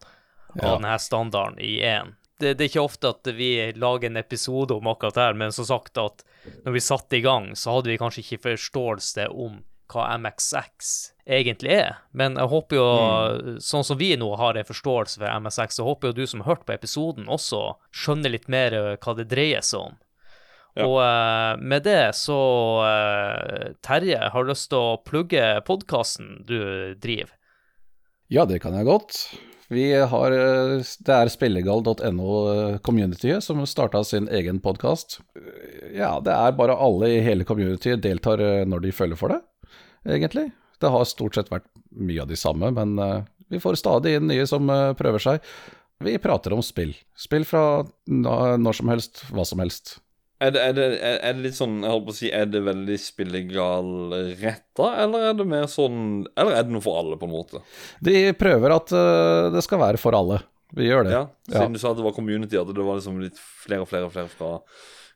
Ja. 0.56 0.72
av 0.72 0.80
denne 0.80 0.96
standarden 0.98 1.58
i 1.60 1.76
én. 1.82 2.14
Det, 2.40 2.56
det 2.58 2.64
er 2.64 2.70
ikke 2.72 2.82
ofte 2.86 3.12
at 3.14 3.28
vi 3.36 3.50
lager 3.78 4.10
en 4.10 4.18
episode 4.18 4.74
om 4.74 4.88
akkurat 4.90 5.14
det 5.14 5.26
her, 5.28 5.36
men 5.38 5.54
som 5.54 5.68
sagt 5.68 6.00
at 6.02 6.24
når 6.64 6.74
vi 6.74 6.82
satte 6.82 7.18
i 7.18 7.22
gang, 7.24 7.52
så 7.56 7.76
hadde 7.76 7.92
vi 7.92 8.00
kanskje 8.00 8.24
ikke 8.24 8.42
forståelse 8.48 9.28
om 9.30 9.62
hva 9.92 10.06
MXX 10.18 10.90
egentlig 11.28 11.74
er. 11.76 11.98
Men 12.16 12.38
jeg 12.40 12.50
håper 12.50 12.78
jo, 12.78 12.86
sånn 13.62 13.84
som 13.86 14.00
vi 14.00 14.14
nå 14.20 14.30
har 14.40 14.56
en 14.56 14.68
forståelse 14.68 15.20
for 15.20 15.44
MSX, 15.44 15.78
så 15.78 15.86
håper 15.86 16.10
jo 16.10 16.18
du 16.18 16.24
som 16.26 16.42
har 16.42 16.54
hørt 16.54 16.66
på 16.66 16.74
episoden 16.76 17.28
også 17.30 17.76
skjønner 17.94 18.32
litt 18.34 18.48
mer 18.52 18.76
eh, 18.76 18.96
hva 18.98 19.16
det 19.18 19.28
dreier 19.30 19.64
seg 19.64 19.90
om. 19.90 20.00
Ja. 20.74 20.88
Og 20.88 20.96
uh, 20.98 21.62
med 21.62 21.84
det 21.86 22.16
så 22.18 22.36
uh, 22.82 23.74
Terje, 23.86 24.18
har 24.34 24.48
lyst 24.48 24.72
til 24.72 24.80
å 24.80 24.96
plugge 25.06 25.44
podkasten 25.68 26.40
du 26.48 26.58
driver? 26.98 27.30
Ja, 28.32 28.42
det 28.48 28.58
kan 28.64 28.74
jeg 28.74 28.88
godt. 28.88 29.20
Vi 29.74 29.88
har, 29.92 30.30
eh, 30.30 30.82
Det 31.04 31.14
er 31.14 31.28
spillegal.no 31.28 31.98
Community 31.98 32.78
communityet 32.82 33.42
som 33.42 33.66
starta 33.66 34.04
sin 34.04 34.28
egen 34.28 34.60
podkast. 34.60 35.20
Ja, 35.94 36.20
det 36.20 36.32
er 36.32 36.54
bare 36.56 36.76
alle 36.78 37.10
i 37.10 37.22
hele 37.22 37.44
communityet 37.44 38.02
deltar 38.02 38.40
eh, 38.40 38.64
når 38.66 38.84
de 38.84 38.92
føler 38.92 39.18
for 39.18 39.34
det, 39.34 39.40
egentlig. 40.06 40.52
Det 40.80 40.90
har 40.90 41.06
stort 41.08 41.34
sett 41.34 41.50
vært 41.50 41.66
mye 41.94 42.22
av 42.22 42.30
de 42.30 42.38
samme, 42.38 42.70
men 42.74 42.98
eh, 42.98 43.24
vi 43.50 43.60
får 43.62 43.78
stadig 43.80 44.16
inn 44.18 44.28
nye 44.30 44.46
som 44.46 44.70
eh, 44.70 44.92
prøver 44.98 45.22
seg. 45.22 45.50
Vi 46.04 46.16
prater 46.18 46.54
om 46.54 46.62
spill. 46.62 46.94
Spill 47.16 47.46
fra 47.46 47.84
når 48.10 48.78
som 48.78 48.90
helst, 48.90 49.24
hva 49.30 49.46
som 49.46 49.62
helst. 49.62 49.98
Er 50.44 50.52
det, 50.52 50.62
er, 50.62 50.74
det, 50.76 50.86
er 51.00 51.36
det, 51.36 51.42
litt 51.46 51.56
sånn, 51.56 51.78
jeg 51.80 51.92
holdt 51.94 52.08
på 52.08 52.12
å 52.12 52.16
si, 52.18 52.30
er 52.34 52.48
det 52.50 52.60
veldig 52.66 52.96
spillegal-retta, 53.00 54.88
eller 55.04 55.28
er 55.30 55.38
det 55.38 55.46
mer 55.48 55.68
sånn 55.70 56.00
Eller 56.34 56.58
er 56.58 56.66
det 56.66 56.74
noe 56.74 56.84
for 56.84 57.00
alle, 57.00 57.16
på 57.20 57.28
en 57.28 57.32
måte? 57.32 57.62
De 58.04 58.16
prøver 58.36 58.74
at 58.74 58.92
uh, 58.92 59.52
det 59.54 59.62
skal 59.64 59.80
være 59.80 60.00
for 60.02 60.16
alle. 60.18 60.42
Vi 60.74 60.88
gjør 60.88 61.06
det. 61.06 61.14
Ja, 61.14 61.24
Siden 61.46 61.70
ja. 61.70 61.78
du 61.78 61.80
sa 61.80 61.92
at 61.94 62.00
det 62.00 62.06
var 62.06 62.16
community, 62.16 62.58
at 62.58 62.70
det 62.74 62.84
var 62.84 62.98
liksom 62.98 63.22
litt 63.22 63.38
flere 63.38 63.84
og 63.86 63.90
flere 63.90 64.10
flere 64.12 64.32
fra 64.32 64.52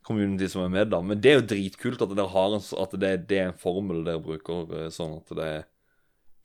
community 0.09 0.48
som 0.48 0.64
er 0.64 0.72
med, 0.72 0.90
da. 0.92 1.00
Men 1.05 1.20
det 1.20 1.32
er 1.32 1.40
jo 1.40 1.48
dritkult 1.50 2.02
at, 2.05 2.14
dere 2.14 2.32
har 2.32 2.55
en, 2.56 2.64
at 2.84 2.94
det, 2.96 3.12
det, 3.28 3.40
er 3.42 3.50
en 3.50 3.60
formel 3.60 4.05
dere 4.06 4.22
bruker, 4.24 4.70
eh, 4.78 4.90
sånn 4.94 5.18
at 5.18 5.34
det 5.36 5.48
er 5.59 5.66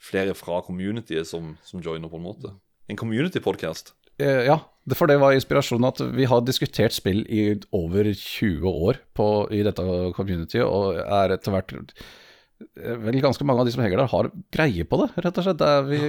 flere 0.03 0.35
fra 0.35 0.59
communityet 0.65 1.29
som, 1.29 1.53
som 1.63 1.83
joiner, 1.83 2.11
på 2.11 2.19
en 2.19 2.25
måte. 2.25 2.51
En 2.91 2.99
community-podkast. 2.99 3.93
Eh, 4.21 4.45
ja, 4.47 4.57
for 4.93 5.09
det 5.09 5.17
var 5.21 5.33
inspirasjonen 5.35 5.87
at 5.89 6.01
vi 6.13 6.27
har 6.29 6.43
diskutert 6.45 6.95
spill 6.95 7.23
i 7.31 7.53
over 7.73 8.11
20 8.11 8.67
år 8.69 8.99
på, 9.17 9.29
i 9.55 9.63
dette 9.65 9.85
communityet, 10.17 10.65
og 10.65 10.99
er 11.01 11.37
etter 11.37 11.55
hvert 11.55 11.73
eh, 11.79 12.95
Vel, 13.03 13.19
ganske 13.23 13.43
mange 13.47 13.63
av 13.63 13.67
de 13.67 13.73
som 13.75 13.83
henger 13.83 13.99
der, 13.99 14.11
har 14.11 14.31
greie 14.55 14.85
på 14.87 15.01
det, 15.01 15.09
rett 15.25 15.39
og 15.39 15.47
slett. 15.47 15.59
Det 15.59 15.71
er, 15.71 15.87
vi, 15.89 16.01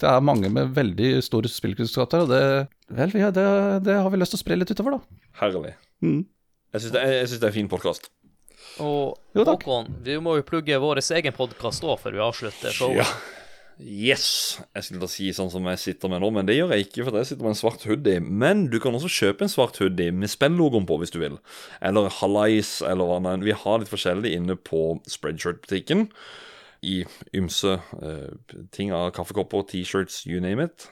det 0.00 0.12
er 0.12 0.22
mange 0.24 0.48
med 0.52 0.70
veldig 0.76 1.10
stor 1.26 1.48
spillkunnskap 1.50 2.12
der, 2.14 2.24
og 2.24 2.30
det, 2.30 2.94
vel, 2.96 3.16
ja, 3.20 3.32
det, 3.34 3.48
det, 3.88 3.98
har 3.98 4.08
vi 4.12 4.22
lyst 4.22 4.36
til 4.36 4.40
å 4.40 4.44
spre 4.44 4.60
litt 4.60 4.72
utover, 4.72 4.96
da. 4.96 5.20
Herlig. 5.42 5.74
Mm. 6.04 6.22
Jeg 6.70 6.84
syns 6.84 6.94
det, 6.94 7.02
det, 7.02 7.42
er 7.42 7.50
en 7.50 7.58
fin 7.58 7.68
podkast. 7.72 8.08
Og 8.80 9.18
Håkon, 9.36 9.90
vi 10.06 10.14
må 10.22 10.38
jo 10.38 10.46
plugge 10.46 10.78
vår 10.80 11.02
egen 11.18 11.34
podkast 11.36 11.84
òg 11.84 11.98
før 12.00 12.16
vi 12.16 12.24
avslutter 12.24 12.72
showet. 12.76 13.02
Ja. 13.02 13.39
Yes! 13.80 14.60
Jeg 14.76 14.84
skulle 14.84 15.00
da 15.02 15.08
si 15.08 15.30
sånn 15.32 15.50
som 15.52 15.64
jeg 15.70 15.80
sitter 15.80 16.10
med 16.12 16.20
nå, 16.20 16.28
men 16.36 16.48
det 16.48 16.58
gjør 16.58 16.74
jeg 16.74 16.86
ikke, 16.86 17.06
for 17.06 17.16
jeg 17.16 17.30
sitter 17.30 17.46
med 17.46 17.54
en 17.54 17.60
svart 17.60 17.86
hoodie. 17.88 18.20
Men 18.20 18.66
du 18.72 18.76
kan 18.82 18.96
også 18.96 19.10
kjøpe 19.12 19.46
en 19.46 19.52
svart 19.52 19.80
hoodie 19.80 20.12
med 20.12 20.32
spellogoen 20.32 20.88
på, 20.88 20.98
hvis 21.00 21.14
du 21.14 21.20
vil. 21.22 21.38
Eller 21.80 22.12
Hallais, 22.20 22.76
eller 22.84 23.08
hva 23.08 23.18
annet. 23.20 23.46
Vi 23.46 23.56
har 23.56 23.80
litt 23.80 23.92
forskjellig 23.92 24.34
inne 24.36 24.58
på 24.60 24.84
Spreadshirt-butikken. 25.08 26.10
I 26.84 27.02
ymse 27.36 27.76
uh, 27.80 28.30
ting 28.76 28.92
av 28.96 29.10
kaffekopper, 29.16 29.64
T-shirts, 29.68 30.22
you 30.28 30.40
name 30.44 30.68
it. 30.68 30.90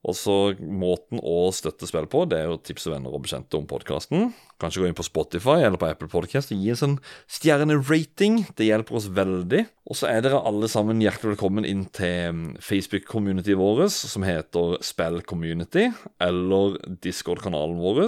Og 0.00 0.16
så 0.16 0.34
Måten 0.60 1.20
å 1.20 1.50
støtte 1.52 1.88
spill 1.88 2.06
på, 2.10 2.22
det 2.30 2.38
er 2.40 2.52
å 2.52 2.60
tipse 2.64 2.88
venner 2.88 3.12
og 3.12 3.26
bekjente 3.26 3.58
om 3.58 3.66
podkasten. 3.68 4.30
Kanskje 4.60 4.82
gå 4.82 4.88
inn 4.88 4.96
på 4.96 5.04
Spotify 5.04 5.58
eller 5.60 5.80
på 5.80 5.90
Apple 5.90 6.08
Podcast 6.12 6.54
og 6.54 6.60
gi 6.60 6.72
en 6.72 6.80
sånn 6.80 6.96
stjernerating. 7.28 8.40
Det 8.56 8.68
hjelper 8.70 8.96
oss 8.96 9.10
veldig. 9.12 9.66
Og 9.90 9.98
så 10.00 10.08
er 10.08 10.24
dere 10.24 10.40
alle 10.48 10.70
sammen 10.72 11.02
hjertelig 11.04 11.34
velkommen 11.34 11.68
inn 11.68 11.84
til 11.96 12.32
mm, 12.32 12.46
Facebook-communityet 12.64 13.60
vårt, 13.60 13.92
som 13.92 14.24
heter 14.24 14.78
Spill 14.84 15.20
Community, 15.28 15.90
eller 16.22 16.80
Discord-kanalen 17.04 17.80
vår. 17.82 18.06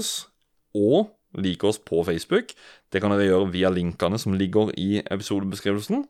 Og 0.78 1.12
like 1.36 1.68
oss 1.68 1.80
på 1.80 2.00
Facebook. 2.08 2.56
Det 2.92 3.00
kan 3.04 3.12
dere 3.12 3.28
gjøre 3.28 3.52
via 3.52 3.72
linkene 3.72 4.20
som 4.20 4.36
ligger 4.36 4.72
i 4.80 5.02
episodebeskrivelsen 5.04 6.06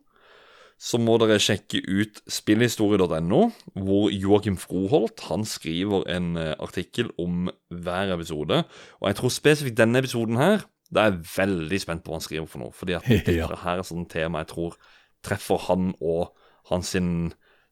så 0.79 0.99
må 0.99 1.15
dere 1.21 1.39
sjekke 1.41 1.79
ut 1.87 2.19
spillhistorie.no, 2.29 3.41
hvor 3.79 4.09
Joakim 4.11 4.57
Froholt 4.59 5.25
han 5.29 5.45
skriver 5.47 6.07
en 6.11 6.33
eh, 6.39 6.53
artikkel 6.59 7.11
om 7.21 7.47
hver 7.71 8.13
episode. 8.15 8.63
Og 8.99 9.07
jeg 9.09 9.19
tror 9.19 9.33
spesifikt 9.33 9.79
denne 9.79 10.03
episoden 10.03 10.39
her 10.41 10.65
Da 10.93 11.07
er 11.07 11.13
jeg 11.13 11.23
veldig 11.37 11.79
spent 11.81 12.03
på 12.03 12.11
hva 12.11 12.19
han 12.19 12.25
skriver 12.25 12.49
for 12.51 12.61
noe. 12.61 12.75
Fordi 12.75 12.97
at 12.99 13.07
dette 13.09 13.37
ja. 13.37 13.47
her 13.63 13.81
er 13.81 13.87
sånn 13.87 14.09
tema 14.11 14.43
jeg 14.43 14.51
tror 14.51 14.77
treffer 15.23 15.61
han 15.69 15.93
og 16.03 16.35
hans 16.69 16.93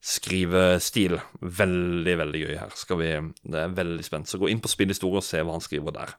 skrivestil 0.02 1.20
veldig, 1.42 2.16
veldig 2.24 2.42
gøy 2.42 2.56
her. 2.58 2.72
Skal 2.80 3.00
vi, 3.02 3.12
det 3.44 3.60
er 3.60 3.76
veldig 3.78 4.06
spent. 4.06 4.30
Så 4.32 4.40
gå 4.42 4.50
inn 4.50 4.64
på 4.64 4.72
spillhistorie 4.72 5.22
og 5.22 5.26
se 5.26 5.44
hva 5.44 5.54
han 5.54 5.64
skriver 5.64 5.94
der. 6.00 6.16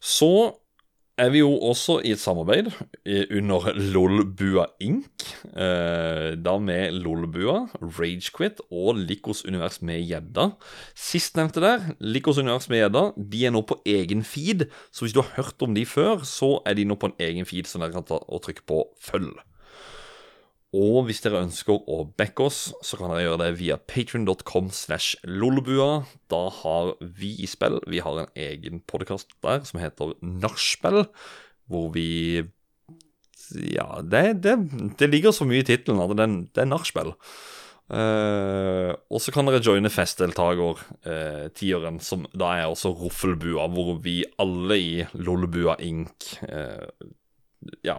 Så 0.00 0.30
er 1.18 1.32
vi 1.34 1.40
jo 1.42 1.50
også 1.70 1.98
i 2.06 2.12
et 2.14 2.20
samarbeid 2.22 2.70
under 3.34 3.72
Lolbua 3.94 4.66
Inc. 4.84 5.24
Eh, 5.50 6.36
da 6.38 6.54
med 6.62 6.94
Lolbua, 7.02 7.64
Ragequit 7.82 8.62
og 8.70 9.00
Likos 9.00 9.44
univers 9.48 9.80
med 9.82 10.04
gjedda. 10.06 10.50
Sistnevnte 10.94 11.62
der, 11.64 11.90
Likos 12.00 12.38
univers 12.38 12.68
med 12.70 12.84
gjedda, 12.84 13.04
de 13.18 13.44
er 13.46 13.54
nå 13.54 13.64
på 13.66 13.80
egen 13.88 14.24
feed. 14.26 14.68
Så 14.92 15.06
hvis 15.06 15.16
du 15.16 15.22
har 15.22 15.34
hørt 15.40 15.66
om 15.66 15.74
de 15.74 15.86
før, 15.88 16.24
så 16.28 16.58
er 16.66 16.78
de 16.78 16.86
nå 16.88 16.98
på 16.98 17.10
en 17.10 17.20
egen 17.28 17.48
feed 17.48 17.70
som 17.70 17.82
dere 17.82 17.96
kan 17.96 18.06
ta 18.06 18.22
og 18.22 18.44
trykke 18.46 18.66
på 18.68 18.84
følg. 19.02 19.34
Og 20.76 21.06
hvis 21.08 21.22
dere 21.24 21.40
ønsker 21.46 21.78
å 21.88 22.02
backe 22.18 22.44
oss, 22.44 22.58
så 22.84 22.98
kan 23.00 23.08
dere 23.08 23.24
gjøre 23.24 23.40
det 23.40 23.52
via 23.56 23.78
patrion.com 23.80 24.68
slash 24.74 25.16
lolbua. 25.24 26.04
Da 26.28 26.42
har 26.60 26.92
vi 27.00 27.32
i 27.40 27.48
spill 27.48 27.78
Vi 27.88 28.02
har 28.04 28.20
en 28.20 28.32
egen 28.36 28.82
podkast 28.84 29.32
der 29.44 29.64
som 29.64 29.80
heter 29.80 30.12
Nachspiel, 30.20 31.06
hvor 31.72 31.88
vi 31.94 32.44
Ja, 33.72 34.02
det, 34.04 34.42
det, 34.44 34.58
det, 35.00 35.08
ligger 35.08 35.32
så 35.32 35.46
mye 35.48 35.62
i 35.62 35.64
tittelen 35.64 36.02
at 36.04 36.12
det, 36.18 36.26
det 36.52 36.60
er 36.66 36.68
nachspiel. 36.68 37.14
Uh, 37.88 38.92
og 39.08 39.22
så 39.24 39.32
kan 39.32 39.48
dere 39.48 39.62
joine 39.64 39.88
festdeltaker, 39.88 40.82
uh, 41.08 42.00
som 42.04 42.26
da 42.36 42.50
er 42.58 42.66
også 42.68 42.92
Roffelbua, 42.92 43.64
hvor 43.72 43.94
vi 44.04 44.20
alle 44.36 44.76
i 44.76 44.92
Lollbua 45.16 45.78
Inc. 45.80 46.28
Uh, 46.44 46.84
ja, 47.80 47.96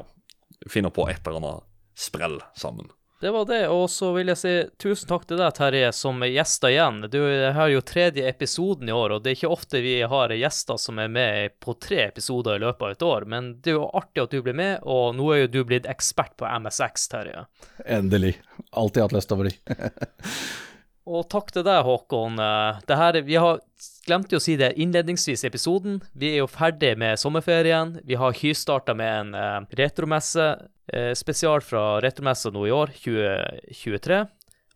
finner 0.69 0.93
på 0.93 1.09
et 1.09 1.25
eller 1.25 1.41
annet 1.41 1.68
sprell 1.99 2.39
sammen. 2.55 2.89
Det 3.21 3.31
var 3.31 3.45
det, 3.45 3.67
og 3.67 3.89
så 3.91 4.13
vil 4.15 4.31
jeg 4.31 4.39
si 4.39 4.51
tusen 4.80 5.09
takk 5.09 5.26
til 5.27 5.41
deg, 5.41 5.51
Terje, 5.57 5.89
som 5.91 6.21
gjester 6.23 6.71
igjen. 6.71 7.01
Du 7.11 7.19
har 7.51 7.67
jo 7.67 7.81
tredje 7.84 8.23
episoden 8.30 8.88
i 8.88 8.95
år, 8.95 9.17
og 9.17 9.26
det 9.26 9.34
er 9.34 9.35
ikke 9.35 9.51
ofte 9.51 9.81
vi 9.84 9.97
har 10.07 10.31
gjester 10.31 10.80
som 10.80 11.01
er 11.03 11.11
med 11.11 11.57
på 11.59 11.76
tre 11.84 12.05
episoder 12.05 12.55
i 12.55 12.63
løpet 12.63 12.85
av 12.88 12.95
et 12.95 13.03
år, 13.09 13.27
men 13.27 13.51
det 13.59 13.73
er 13.73 13.77
jo 13.81 13.89
artig 13.91 14.23
at 14.23 14.31
du 14.31 14.39
blir 14.45 14.55
med, 14.55 14.80
og 14.88 15.19
nå 15.19 15.27
er 15.34 15.41
jo 15.41 15.51
du 15.51 15.59
blitt 15.67 15.89
ekspert 15.91 16.38
på 16.39 16.47
MSX, 16.47 17.09
Terje. 17.11 17.43
Endelig. 17.84 18.38
Alltid 18.71 19.03
hatt 19.03 19.19
lyst 19.19 19.34
til 19.34 19.41
å 19.41 19.43
bli. 19.43 19.55
Og 21.10 21.26
takk 21.26 21.49
til 21.53 21.65
deg, 21.65 21.81
Håkon. 21.88 22.38
Eh, 22.38 22.81
det 22.86 22.98
her, 22.99 23.18
vi 23.26 23.38
har 23.41 23.61
glemte 24.06 24.38
å 24.38 24.44
si 24.44 24.56
det 24.60 24.76
innledningsvis 24.81 25.44
i 25.44 25.49
episoden. 25.49 25.98
Vi 26.14 26.36
er 26.36 26.44
jo 26.44 26.49
ferdig 26.52 26.94
med 27.02 27.18
sommerferien. 27.22 27.95
Vi 28.06 28.18
har 28.19 28.38
hystarta 28.38 28.94
med 28.98 29.10
en 29.10 29.31
uh, 29.38 29.69
retromesse 29.77 30.45
uh, 30.60 31.14
spesial 31.18 31.64
fra 31.65 31.98
retromessa 32.03 32.52
nå 32.53 32.68
i 32.68 32.76
år, 32.76 32.94
2023. 33.02 34.22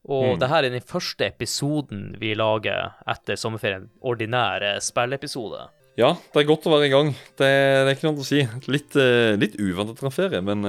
Og 0.09 0.33
mm. 0.33 0.39
det 0.41 0.49
her 0.51 0.65
er 0.65 0.73
den 0.73 0.85
første 0.85 1.29
episoden 1.29 2.09
vi 2.21 2.33
lager 2.37 2.97
etter 3.13 3.37
sommerferien. 3.39 3.87
Ordinær 4.01 4.65
spilleepisode. 4.83 5.67
Ja, 6.01 6.15
det 6.33 6.41
er 6.41 6.49
godt 6.49 6.65
å 6.65 6.73
være 6.73 6.89
i 6.89 6.93
gang. 6.93 7.13
Det, 7.37 7.45
det 7.45 7.85
er 7.85 7.93
ikke 7.93 8.09
noe 8.09 8.25
å 8.25 8.27
si. 8.27 8.41
Litt, 8.73 8.97
litt 9.37 9.61
uvant 9.61 9.93
etter 9.93 10.09
en 10.09 10.15
ferie, 10.15 10.41
men 10.41 10.65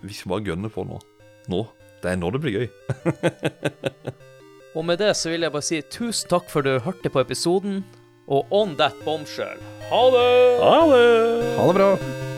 vi 0.00 0.16
skal 0.16 0.32
bare 0.32 0.48
gønne 0.48 0.72
på 0.72 0.88
nå. 0.88 0.98
Nå. 1.52 1.64
Det 2.02 2.10
er 2.10 2.18
nå 2.18 2.32
det 2.34 2.42
blir 2.42 2.62
gøy. 2.62 2.68
Og 4.74 4.84
med 4.88 5.02
det 5.02 5.12
så 5.16 5.28
vil 5.32 5.44
jeg 5.44 5.52
bare 5.52 5.66
si 5.66 5.80
tusen 5.92 6.30
takk 6.32 6.48
for 6.48 6.64
at 6.64 6.68
du 6.68 6.84
hørte 6.86 7.12
på 7.12 7.20
episoden. 7.20 7.82
Og 8.28 8.46
on 8.54 8.76
that 8.78 8.96
bombshell, 9.04 9.60
ha 9.90 10.02
det! 10.14 10.28
Ha 10.62 10.76
det! 10.94 11.56
Ha 11.58 11.66
det 11.68 11.74
bra. 11.80 12.31